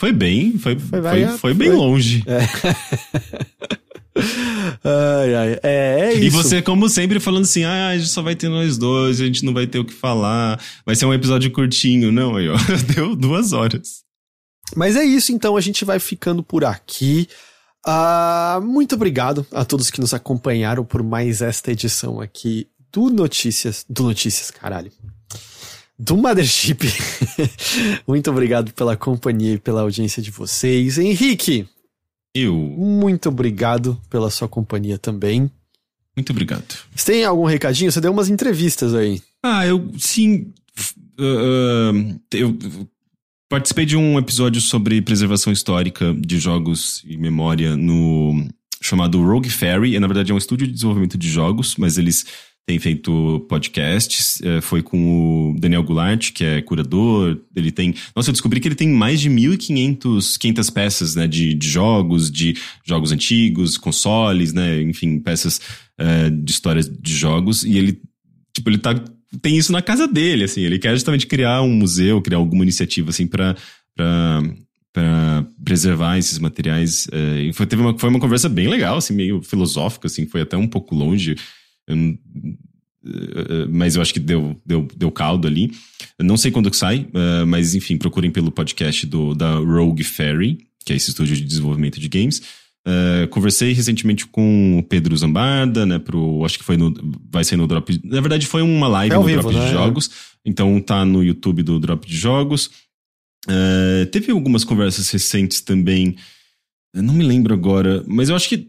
Foi 0.00 0.12
bem, 0.12 0.56
foi, 0.56 0.78
foi, 0.78 1.02
foi, 1.02 1.38
foi 1.38 1.54
bem 1.54 1.70
longe. 1.70 2.22
É. 2.26 3.78
Ai, 4.14 5.34
ai. 5.34 5.58
É, 5.62 6.00
é 6.00 6.14
isso. 6.14 6.24
E 6.24 6.30
você, 6.30 6.62
como 6.62 6.88
sempre, 6.88 7.18
falando 7.18 7.44
assim: 7.44 7.64
ah, 7.64 7.88
a 7.88 7.98
gente 7.98 8.10
só 8.10 8.22
vai 8.22 8.34
ter 8.34 8.48
nós 8.48 8.76
dois, 8.76 9.20
a 9.20 9.24
gente 9.24 9.44
não 9.44 9.54
vai 9.54 9.66
ter 9.66 9.78
o 9.78 9.84
que 9.84 9.92
falar, 9.92 10.60
vai 10.84 10.94
ser 10.94 11.06
um 11.06 11.14
episódio 11.14 11.50
curtinho. 11.50 12.12
Não, 12.12 12.36
aí, 12.36 12.48
ó, 12.48 12.56
deu 12.94 13.16
duas 13.16 13.52
horas. 13.52 14.02
Mas 14.76 14.96
é 14.96 15.04
isso, 15.04 15.32
então 15.32 15.56
a 15.56 15.60
gente 15.60 15.84
vai 15.84 15.98
ficando 15.98 16.42
por 16.42 16.64
aqui. 16.64 17.28
Uh, 17.86 18.62
muito 18.62 18.94
obrigado 18.94 19.44
a 19.52 19.64
todos 19.64 19.90
que 19.90 20.00
nos 20.00 20.14
acompanharam 20.14 20.84
por 20.84 21.02
mais 21.02 21.42
esta 21.42 21.72
edição 21.72 22.20
aqui 22.20 22.68
do 22.92 23.10
Notícias. 23.10 23.84
Do 23.88 24.04
Notícias, 24.04 24.50
caralho. 24.50 24.92
Do 25.98 26.16
Mothership. 26.16 26.80
muito 28.06 28.30
obrigado 28.30 28.72
pela 28.72 28.96
companhia 28.96 29.54
e 29.54 29.58
pela 29.58 29.82
audiência 29.82 30.22
de 30.22 30.30
vocês. 30.30 30.98
Henrique. 30.98 31.68
Eu. 32.34 32.54
Muito 32.56 33.28
obrigado 33.28 34.00
pela 34.08 34.30
sua 34.30 34.48
companhia 34.48 34.98
também. 34.98 35.50
Muito 36.16 36.30
obrigado. 36.30 36.78
Você 36.94 37.12
tem 37.12 37.24
algum 37.24 37.44
recadinho? 37.44 37.90
Você 37.90 38.00
deu 38.00 38.12
umas 38.12 38.28
entrevistas 38.28 38.94
aí. 38.94 39.20
Ah, 39.42 39.66
eu 39.66 39.90
sim. 39.98 40.52
Uh, 41.18 42.18
eu 42.32 42.56
Participei 43.52 43.84
de 43.84 43.98
um 43.98 44.18
episódio 44.18 44.62
sobre 44.62 45.02
preservação 45.02 45.52
histórica 45.52 46.14
de 46.14 46.38
jogos 46.38 47.02
e 47.06 47.18
memória 47.18 47.76
no 47.76 48.48
chamado 48.80 49.22
Rogue 49.22 49.50
Fairy. 49.50 49.94
E, 49.94 50.00
na 50.00 50.06
verdade, 50.06 50.32
é 50.32 50.34
um 50.34 50.38
estúdio 50.38 50.66
de 50.66 50.72
desenvolvimento 50.72 51.18
de 51.18 51.28
jogos, 51.28 51.76
mas 51.76 51.98
eles 51.98 52.24
têm 52.66 52.78
feito 52.78 53.44
podcasts. 53.48 54.40
É, 54.42 54.60
foi 54.60 54.82
com 54.82 55.50
o 55.50 55.60
Daniel 55.60 55.82
Goulart, 55.82 56.32
que 56.32 56.44
é 56.44 56.62
curador. 56.62 57.38
Ele 57.54 57.70
tem. 57.70 57.94
Nossa, 58.14 58.30
eu 58.30 58.32
descobri 58.32 58.60
que 58.60 58.68
ele 58.68 58.74
tem 58.74 58.88
mais 58.88 59.20
de 59.20 59.28
1.500 59.28 60.38
500 60.38 60.70
peças 60.70 61.14
né, 61.14 61.26
de, 61.26 61.54
de 61.54 61.68
jogos, 61.68 62.30
de 62.30 62.56
jogos 62.84 63.12
antigos, 63.12 63.76
consoles, 63.76 64.52
né? 64.52 64.80
Enfim, 64.82 65.18
peças 65.18 65.60
é, 65.98 66.30
de 66.30 66.50
histórias 66.50 66.88
de 66.88 67.14
jogos. 67.14 67.64
E 67.64 67.76
ele, 67.76 68.00
tipo, 68.54 68.70
ele 68.70 68.78
tá 68.78 68.94
tem 69.40 69.56
isso 69.56 69.72
na 69.72 69.80
casa 69.80 70.06
dele, 70.06 70.44
assim. 70.44 70.60
Ele 70.60 70.78
quer 70.78 70.92
justamente 70.92 71.26
criar 71.26 71.62
um 71.62 71.72
museu, 71.72 72.20
criar 72.20 72.38
alguma 72.38 72.64
iniciativa, 72.64 73.10
assim, 73.10 73.26
para 73.26 73.56
para 74.94 75.46
preservar 75.64 76.18
esses 76.18 76.38
materiais. 76.38 77.08
É, 77.10 77.50
foi, 77.54 77.66
teve 77.66 77.80
uma, 77.80 77.98
foi 77.98 78.10
uma 78.10 78.20
conversa 78.20 78.48
bem 78.48 78.68
legal, 78.68 78.98
assim, 78.98 79.14
meio 79.14 79.42
filosófica, 79.42 80.06
assim, 80.06 80.26
foi 80.26 80.42
até 80.42 80.56
um 80.56 80.68
pouco 80.68 80.94
longe. 80.94 81.34
Eu, 81.86 81.96
é, 83.04 83.66
mas 83.68 83.96
eu 83.96 84.02
acho 84.02 84.12
que 84.12 84.20
deu, 84.20 84.56
deu, 84.64 84.86
deu 84.96 85.10
caldo 85.10 85.48
ali. 85.48 85.72
Eu 86.18 86.24
não 86.24 86.36
sei 86.36 86.50
quando 86.50 86.70
que 86.70 86.76
sai, 86.76 87.08
uh, 87.12 87.46
mas 87.46 87.74
enfim, 87.74 87.96
procurem 87.96 88.30
pelo 88.30 88.52
podcast 88.52 89.06
do, 89.06 89.34
da 89.34 89.56
Rogue 89.56 90.04
Fairy, 90.04 90.58
que 90.84 90.92
é 90.92 90.96
esse 90.96 91.10
estúdio 91.10 91.36
de 91.36 91.44
desenvolvimento 91.44 91.98
de 91.98 92.08
games. 92.08 92.40
Uh, 92.86 93.28
conversei 93.28 93.72
recentemente 93.72 94.26
com 94.26 94.78
o 94.78 94.82
Pedro 94.82 95.16
Zambarda, 95.16 95.86
né, 95.86 95.98
pro, 96.00 96.44
acho 96.44 96.58
que 96.58 96.64
foi 96.64 96.76
no, 96.76 96.92
vai 97.30 97.44
ser 97.44 97.56
no 97.56 97.68
Drop, 97.68 98.00
na 98.02 98.20
verdade 98.20 98.44
foi 98.44 98.60
uma 98.60 98.88
live 98.88 99.14
é 99.14 99.18
no 99.18 99.24
vivo, 99.24 99.42
Drop 99.42 99.54
né? 99.54 99.66
de 99.66 99.72
Jogos, 99.72 100.10
então 100.44 100.80
tá 100.80 101.04
no 101.04 101.22
YouTube 101.22 101.62
do 101.62 101.78
Drop 101.78 102.04
de 102.04 102.16
Jogos. 102.16 102.70
Uh, 103.46 104.06
teve 104.10 104.32
algumas 104.32 104.64
conversas 104.64 105.08
recentes 105.10 105.60
também, 105.60 106.16
eu 106.92 107.04
não 107.04 107.14
me 107.14 107.24
lembro 107.24 107.54
agora, 107.54 108.04
mas 108.08 108.28
eu 108.28 108.34
acho 108.34 108.48
que 108.48 108.68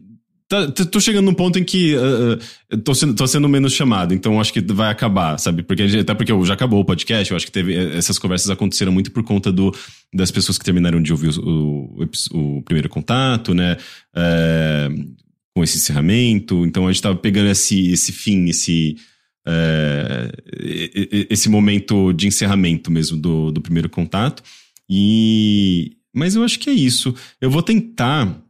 tô 0.91 0.99
chegando 0.99 1.26
num 1.26 1.34
ponto 1.34 1.57
em 1.57 1.64
que 1.64 1.95
uh, 1.95 2.78
tô, 2.80 2.94
sendo, 2.94 3.15
tô 3.15 3.26
sendo 3.26 3.49
menos 3.49 3.74
chamado, 3.74 4.14
então 4.14 4.40
acho 4.40 4.53
que 4.53 4.61
vai 4.61 4.91
acabar, 4.91 5.38
sabe? 5.40 5.64
Porque, 5.64 5.84
até 5.84 6.14
porque 6.14 6.32
já 6.45 6.53
acabou 6.53 6.80
o 6.80 6.86
podcast, 6.86 7.32
eu 7.32 7.38
acho 7.38 7.45
que 7.45 7.52
teve. 7.52 7.76
Eh, 7.76 7.98
essas 7.98 8.20
conversas 8.20 8.49
aconteceram 8.49 8.91
muito 8.91 9.11
por 9.11 9.24
conta 9.24 9.52
do, 9.52 9.74
das 10.14 10.32
pessoas 10.32 10.57
que 10.57 10.64
terminaram 10.64 11.02
de 11.02 11.11
ouvir 11.11 11.38
o, 11.40 12.06
o, 12.32 12.57
o 12.57 12.61
primeiro 12.64 12.90
contato, 12.90 13.53
né? 13.53 13.78
É, 14.15 14.90
com 15.56 15.64
esse 15.64 15.78
encerramento. 15.78 16.65
Então 16.65 16.88
a 16.88 16.91
gente 16.91 17.02
tava 17.02 17.15
pegando 17.15 17.49
esse, 17.49 17.91
esse 17.91 18.11
fim, 18.11 18.49
esse. 18.49 18.98
É, 19.45 20.32
esse 21.30 21.49
momento 21.49 22.14
de 22.14 22.28
encerramento 22.28 22.90
mesmo 22.90 23.18
do, 23.18 23.52
do 23.52 23.61
primeiro 23.61 23.90
contato. 23.90 24.44
E. 24.90 25.98
Mas 26.14 26.36
eu 26.36 26.44
acho 26.44 26.60
que 26.60 26.70
é 26.70 26.74
isso. 26.74 27.14
Eu 27.41 27.49
vou 27.49 27.64
tentar 27.64 28.43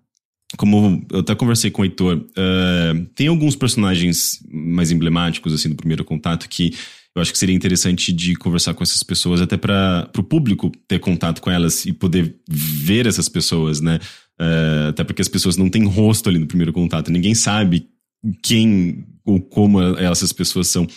como 0.58 1.06
eu 1.12 1.20
até 1.20 1.36
conversei 1.36 1.72
com 1.72 1.82
o 1.82 1.86
Heitor, 1.86 2.18
uh, 2.18 3.06
tem 3.16 3.28
alguns 3.28 3.56
personagens 3.56 4.40
mais 4.52 4.92
emblemáticos, 4.92 5.54
assim, 5.54 5.70
do 5.70 5.76
primeiro 5.76 6.04
contato 6.04 6.48
que 6.48 6.74
eu 7.16 7.22
acho 7.22 7.32
que 7.32 7.38
seria 7.38 7.56
interessante 7.56 8.12
de 8.12 8.36
conversar 8.36 8.74
com 8.74 8.84
essas 8.84 9.04
pessoas, 9.04 9.40
até 9.40 9.56
para 9.56 10.10
o 10.18 10.24
público 10.24 10.72
ter 10.88 11.00
contato 11.00 11.42
com 11.42 11.52
elas 11.52 11.86
e 11.86 11.94
poder 11.94 12.36
ver 12.50 13.06
essas 13.06 13.30
pessoas, 13.30 13.82
né? 13.82 14.00
Uh, 14.40 14.90
até 14.90 15.04
porque 15.04 15.22
as 15.22 15.28
pessoas 15.28 15.56
não 15.56 15.70
têm 15.70 15.86
rosto 15.86 16.28
ali 16.28 16.40
no 16.40 16.48
primeiro 16.48 16.74
contato, 16.74 17.12
ninguém 17.12 17.36
sabe 17.36 17.88
quem 18.42 19.06
ou 19.26 19.40
como 19.40 19.82
essas 19.98 20.34
pessoas 20.34 20.68
são. 20.68 20.88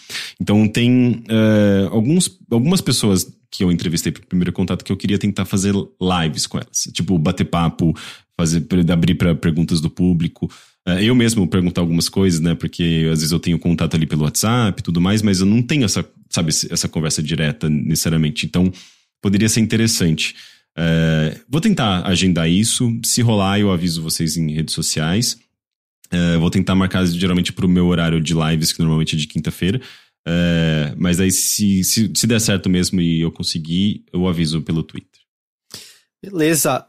Então, 0.40 0.66
tem 0.66 1.22
uh, 1.30 1.88
alguns, 1.92 2.30
algumas 2.50 2.80
pessoas 2.80 3.30
que 3.50 3.62
eu 3.62 3.70
entrevistei 3.70 4.10
para 4.10 4.22
o 4.22 4.26
primeiro 4.26 4.52
contato 4.52 4.84
que 4.84 4.90
eu 4.90 4.96
queria 4.96 5.18
tentar 5.18 5.44
fazer 5.44 5.72
lives 5.74 6.46
com 6.46 6.58
elas. 6.58 6.88
Tipo, 6.92 7.18
bater 7.18 7.44
papo, 7.44 7.94
fazer 8.38 8.66
abrir 8.90 9.14
para 9.14 9.34
perguntas 9.34 9.80
do 9.80 9.88
público. 9.88 10.50
É, 10.86 11.02
eu 11.02 11.14
mesmo 11.14 11.48
perguntar 11.48 11.80
algumas 11.80 12.08
coisas, 12.08 12.38
né? 12.38 12.54
Porque 12.54 13.08
às 13.10 13.18
vezes 13.20 13.32
eu 13.32 13.40
tenho 13.40 13.58
contato 13.58 13.94
ali 13.94 14.06
pelo 14.06 14.22
WhatsApp 14.22 14.78
e 14.78 14.82
tudo 14.82 15.00
mais, 15.00 15.22
mas 15.22 15.40
eu 15.40 15.46
não 15.46 15.62
tenho 15.62 15.84
essa, 15.84 16.08
sabe, 16.30 16.50
essa 16.70 16.88
conversa 16.88 17.22
direta 17.22 17.68
necessariamente. 17.68 18.46
Então, 18.46 18.70
poderia 19.20 19.48
ser 19.48 19.60
interessante. 19.60 20.36
É, 20.78 21.40
vou 21.48 21.60
tentar 21.60 22.06
agendar 22.06 22.48
isso. 22.48 22.92
Se 23.04 23.22
rolar, 23.22 23.58
eu 23.58 23.72
aviso 23.72 24.02
vocês 24.02 24.36
em 24.36 24.52
redes 24.52 24.74
sociais. 24.74 25.38
É, 26.10 26.36
vou 26.36 26.50
tentar 26.50 26.74
marcar 26.74 27.04
geralmente 27.06 27.52
para 27.52 27.66
o 27.66 27.68
meu 27.68 27.86
horário 27.86 28.20
de 28.20 28.34
lives, 28.34 28.72
que 28.72 28.78
normalmente 28.80 29.16
é 29.16 29.18
de 29.18 29.26
quinta-feira. 29.26 29.80
É, 30.28 30.94
mas 30.96 31.18
aí, 31.20 31.30
se, 31.30 31.82
se, 31.84 32.12
se 32.14 32.26
der 32.26 32.40
certo 32.40 32.68
mesmo 32.68 33.00
e 33.00 33.20
eu 33.20 33.32
conseguir, 33.32 34.04
eu 34.12 34.28
aviso 34.28 34.60
pelo 34.62 34.82
Twitter. 34.82 35.20
Beleza. 36.22 36.86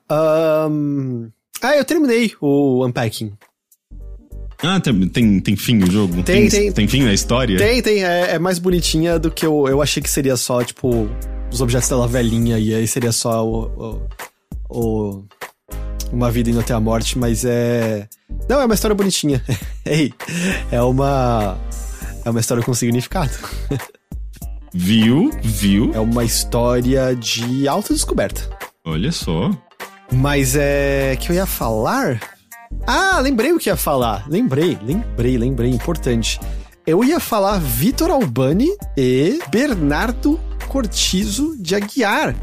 Um... 0.70 1.30
Ah, 1.62 1.76
eu 1.76 1.86
terminei 1.86 2.34
o 2.42 2.86
Unpacking. 2.86 3.34
Ah, 4.64 4.80
tem, 4.80 5.08
tem, 5.10 5.40
tem 5.40 5.56
fim 5.56 5.84
o 5.84 5.92
jogo? 5.92 6.24
Tem, 6.24 6.48
tem. 6.48 6.50
Tem, 6.50 6.72
tem 6.72 6.88
fim 6.88 7.04
na 7.04 7.14
história? 7.14 7.58
Tem, 7.58 7.82
tem. 7.82 8.04
É, 8.04 8.36
é, 8.36 8.40
mais 8.40 8.58
bonitinha 8.58 9.20
do 9.20 9.30
que 9.30 9.46
eu, 9.46 9.68
eu 9.68 9.82
achei 9.82 10.02
que 10.02 10.10
seria 10.10 10.36
só, 10.36 10.64
tipo, 10.64 11.08
os 11.52 11.62
objetos 11.62 11.88
dela 11.90 12.08
velhinha 12.08 12.58
e 12.58 12.74
aí 12.74 12.88
seria 12.88 13.12
só 13.12 13.46
o, 13.46 14.02
o, 14.70 14.70
o 14.70 15.26
uma 16.12 16.32
vida 16.32 16.50
indo 16.50 16.60
até 16.60 16.74
a 16.74 16.80
morte, 16.80 17.18
mas 17.18 17.46
é. 17.46 18.08
Não, 18.50 18.62
é 18.62 18.66
uma 18.66 18.74
história 18.74 18.96
bonitinha. 18.96 19.44
Ei, 19.86 20.14
é 20.72 20.82
uma. 20.82 21.58
É 22.26 22.30
uma 22.30 22.40
história 22.40 22.64
com 22.64 22.74
significado. 22.74 23.32
Viu? 24.74 25.32
Viu? 25.42 25.92
É 25.94 26.00
uma 26.00 26.24
história 26.24 27.16
de 27.16 27.68
autodescoberta. 27.68 28.50
Olha 28.84 29.12
só. 29.12 29.52
Mas 30.12 30.56
é. 30.56 31.18
que 31.20 31.32
eu 31.32 31.36
ia 31.36 31.46
falar? 31.46 32.22
Ah, 32.86 33.20
lembrei 33.20 33.52
o 33.52 33.60
que 33.60 33.70
ia 33.70 33.76
falar. 33.76 34.26
Lembrei, 34.30 34.78
lembrei, 34.82 35.38
lembrei. 35.38 35.72
Importante. 35.72 36.40
Eu 36.86 37.04
ia 37.04 37.20
falar 37.20 37.60
Vitor 37.60 38.10
Albani 38.10 38.70
e 38.96 39.40
Bernardo 39.50 40.40
Cortizo 40.70 41.56
de 41.60 41.76
Aguiar, 41.76 42.36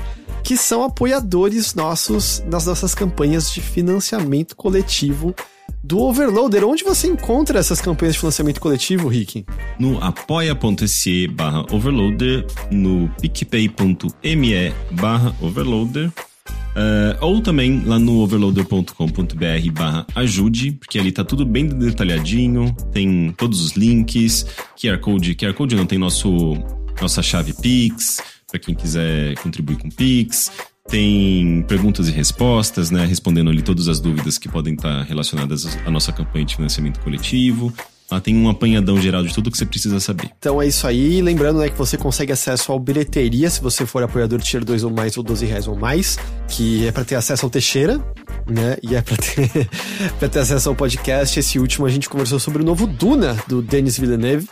que 0.42 0.56
são 0.56 0.82
apoiadores 0.84 1.74
nossos 1.74 2.42
nas 2.46 2.66
nossas 2.66 2.94
campanhas 2.94 3.50
de 3.50 3.60
financiamento 3.60 4.54
coletivo 4.54 5.34
do 5.82 5.98
Overloader. 6.00 6.64
Onde 6.64 6.84
você 6.84 7.06
encontra 7.06 7.58
essas 7.58 7.80
campanhas 7.80 8.14
de 8.14 8.20
financiamento 8.20 8.60
coletivo, 8.60 9.08
Rick? 9.08 9.46
No 9.78 10.02
apoia.se 10.02 11.26
barra 11.28 11.64
overloader, 11.72 12.46
no 12.70 13.08
picpay.me 13.20 14.72
barra 14.90 15.34
overloader 15.40 16.12
Uh, 16.50 17.16
ou 17.20 17.40
também 17.40 17.82
lá 17.84 17.98
no 18.00 18.18
overloader.com.br 18.18 19.72
barra 19.72 20.06
ajude, 20.14 20.72
porque 20.72 20.98
ali 20.98 21.12
tá 21.12 21.24
tudo 21.24 21.46
bem 21.46 21.68
detalhadinho, 21.68 22.74
tem 22.92 23.32
todos 23.36 23.60
os 23.60 23.72
links, 23.72 24.44
QR 24.76 24.98
Code, 24.98 25.36
QR 25.36 25.54
Code 25.54 25.76
não, 25.76 25.86
tem 25.86 25.98
nosso, 25.98 26.56
nossa 27.00 27.22
chave 27.22 27.52
Pix, 27.52 28.20
para 28.50 28.58
quem 28.58 28.74
quiser 28.74 29.36
contribuir 29.36 29.78
com 29.78 29.88
Pix, 29.88 30.50
tem 30.88 31.62
perguntas 31.68 32.08
e 32.08 32.10
respostas, 32.10 32.90
né, 32.90 33.06
respondendo 33.06 33.50
ali 33.50 33.62
todas 33.62 33.86
as 33.86 34.00
dúvidas 34.00 34.36
que 34.36 34.48
podem 34.48 34.74
estar 34.74 35.02
relacionadas 35.04 35.78
à 35.86 35.90
nossa 35.90 36.12
campanha 36.12 36.44
de 36.44 36.56
financiamento 36.56 36.98
coletivo. 37.00 37.72
Ela 38.10 38.20
tem 38.20 38.36
um 38.36 38.48
apanhadão 38.48 39.00
geral 39.00 39.22
de 39.22 39.32
tudo 39.32 39.50
que 39.50 39.56
você 39.56 39.64
precisa 39.64 39.98
saber. 39.98 40.30
Então 40.38 40.60
é 40.60 40.66
isso 40.66 40.86
aí. 40.86 41.22
Lembrando 41.22 41.58
né, 41.58 41.68
que 41.68 41.76
você 41.76 41.96
consegue 41.96 42.32
acesso 42.32 42.70
ao 42.70 42.78
bilheteria 42.78 43.48
se 43.48 43.60
você 43.60 43.86
for 43.86 44.02
apoiador 44.02 44.38
de 44.38 44.44
Tier 44.44 44.64
2 44.64 44.84
ou 44.84 44.90
mais 44.90 45.16
ou 45.16 45.22
12 45.22 45.46
reais 45.46 45.66
ou 45.66 45.74
mais, 45.74 46.18
que 46.48 46.86
é 46.86 46.92
para 46.92 47.04
ter 47.04 47.14
acesso 47.14 47.46
ao 47.46 47.50
Teixeira, 47.50 47.98
né? 48.46 48.76
E 48.82 48.94
é 48.94 49.00
para 49.00 49.16
ter, 49.16 49.68
pra 50.18 50.28
ter 50.28 50.38
acesso 50.40 50.68
ao 50.68 50.74
podcast. 50.74 51.38
Esse 51.38 51.58
último 51.58 51.86
a 51.86 51.90
gente 51.90 52.08
conversou 52.08 52.38
sobre 52.38 52.62
o 52.62 52.64
novo 52.64 52.86
Duna, 52.86 53.36
do 53.48 53.62
Denis 53.62 53.98
Villeneuve. 53.98 54.48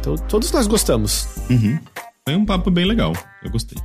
Então 0.00 0.16
todos 0.16 0.52
nós 0.52 0.66
gostamos. 0.66 1.26
Uhum. 1.50 1.78
Foi 2.24 2.36
um 2.36 2.44
papo 2.44 2.70
bem 2.70 2.84
legal. 2.84 3.12
Eu 3.42 3.50
gostei. 3.50 3.78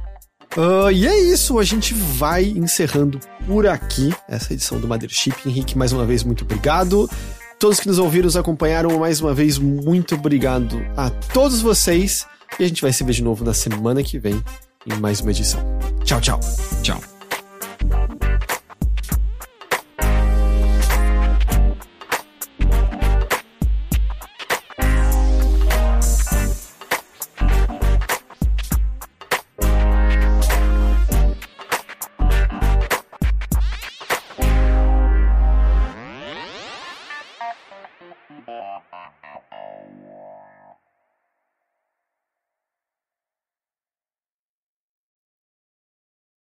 Uh, 0.55 0.89
e 0.91 1.05
é 1.05 1.19
isso, 1.19 1.59
a 1.59 1.63
gente 1.63 1.93
vai 1.93 2.45
encerrando 2.45 3.19
por 3.45 3.67
aqui 3.67 4.13
essa 4.27 4.53
edição 4.53 4.79
do 4.79 4.87
Mothership. 4.87 5.35
Henrique, 5.45 5.77
mais 5.77 5.91
uma 5.91 6.05
vez, 6.05 6.23
muito 6.23 6.43
obrigado. 6.43 7.09
Todos 7.59 7.79
que 7.79 7.87
nos 7.87 7.99
ouviram, 7.99 8.25
nos 8.25 8.37
acompanharam 8.37 8.97
mais 8.99 9.21
uma 9.21 9.33
vez, 9.33 9.57
muito 9.57 10.15
obrigado 10.15 10.79
a 10.95 11.09
todos 11.09 11.61
vocês. 11.61 12.25
E 12.59 12.63
a 12.63 12.67
gente 12.67 12.81
vai 12.81 12.93
se 12.93 13.03
ver 13.03 13.13
de 13.13 13.23
novo 13.23 13.43
na 13.43 13.53
semana 13.53 14.01
que 14.01 14.17
vem 14.17 14.41
em 14.85 14.99
mais 14.99 15.19
uma 15.19 15.31
edição. 15.31 15.59
Tchau, 16.03 16.21
tchau. 16.21 16.39
Tchau. 16.81 17.16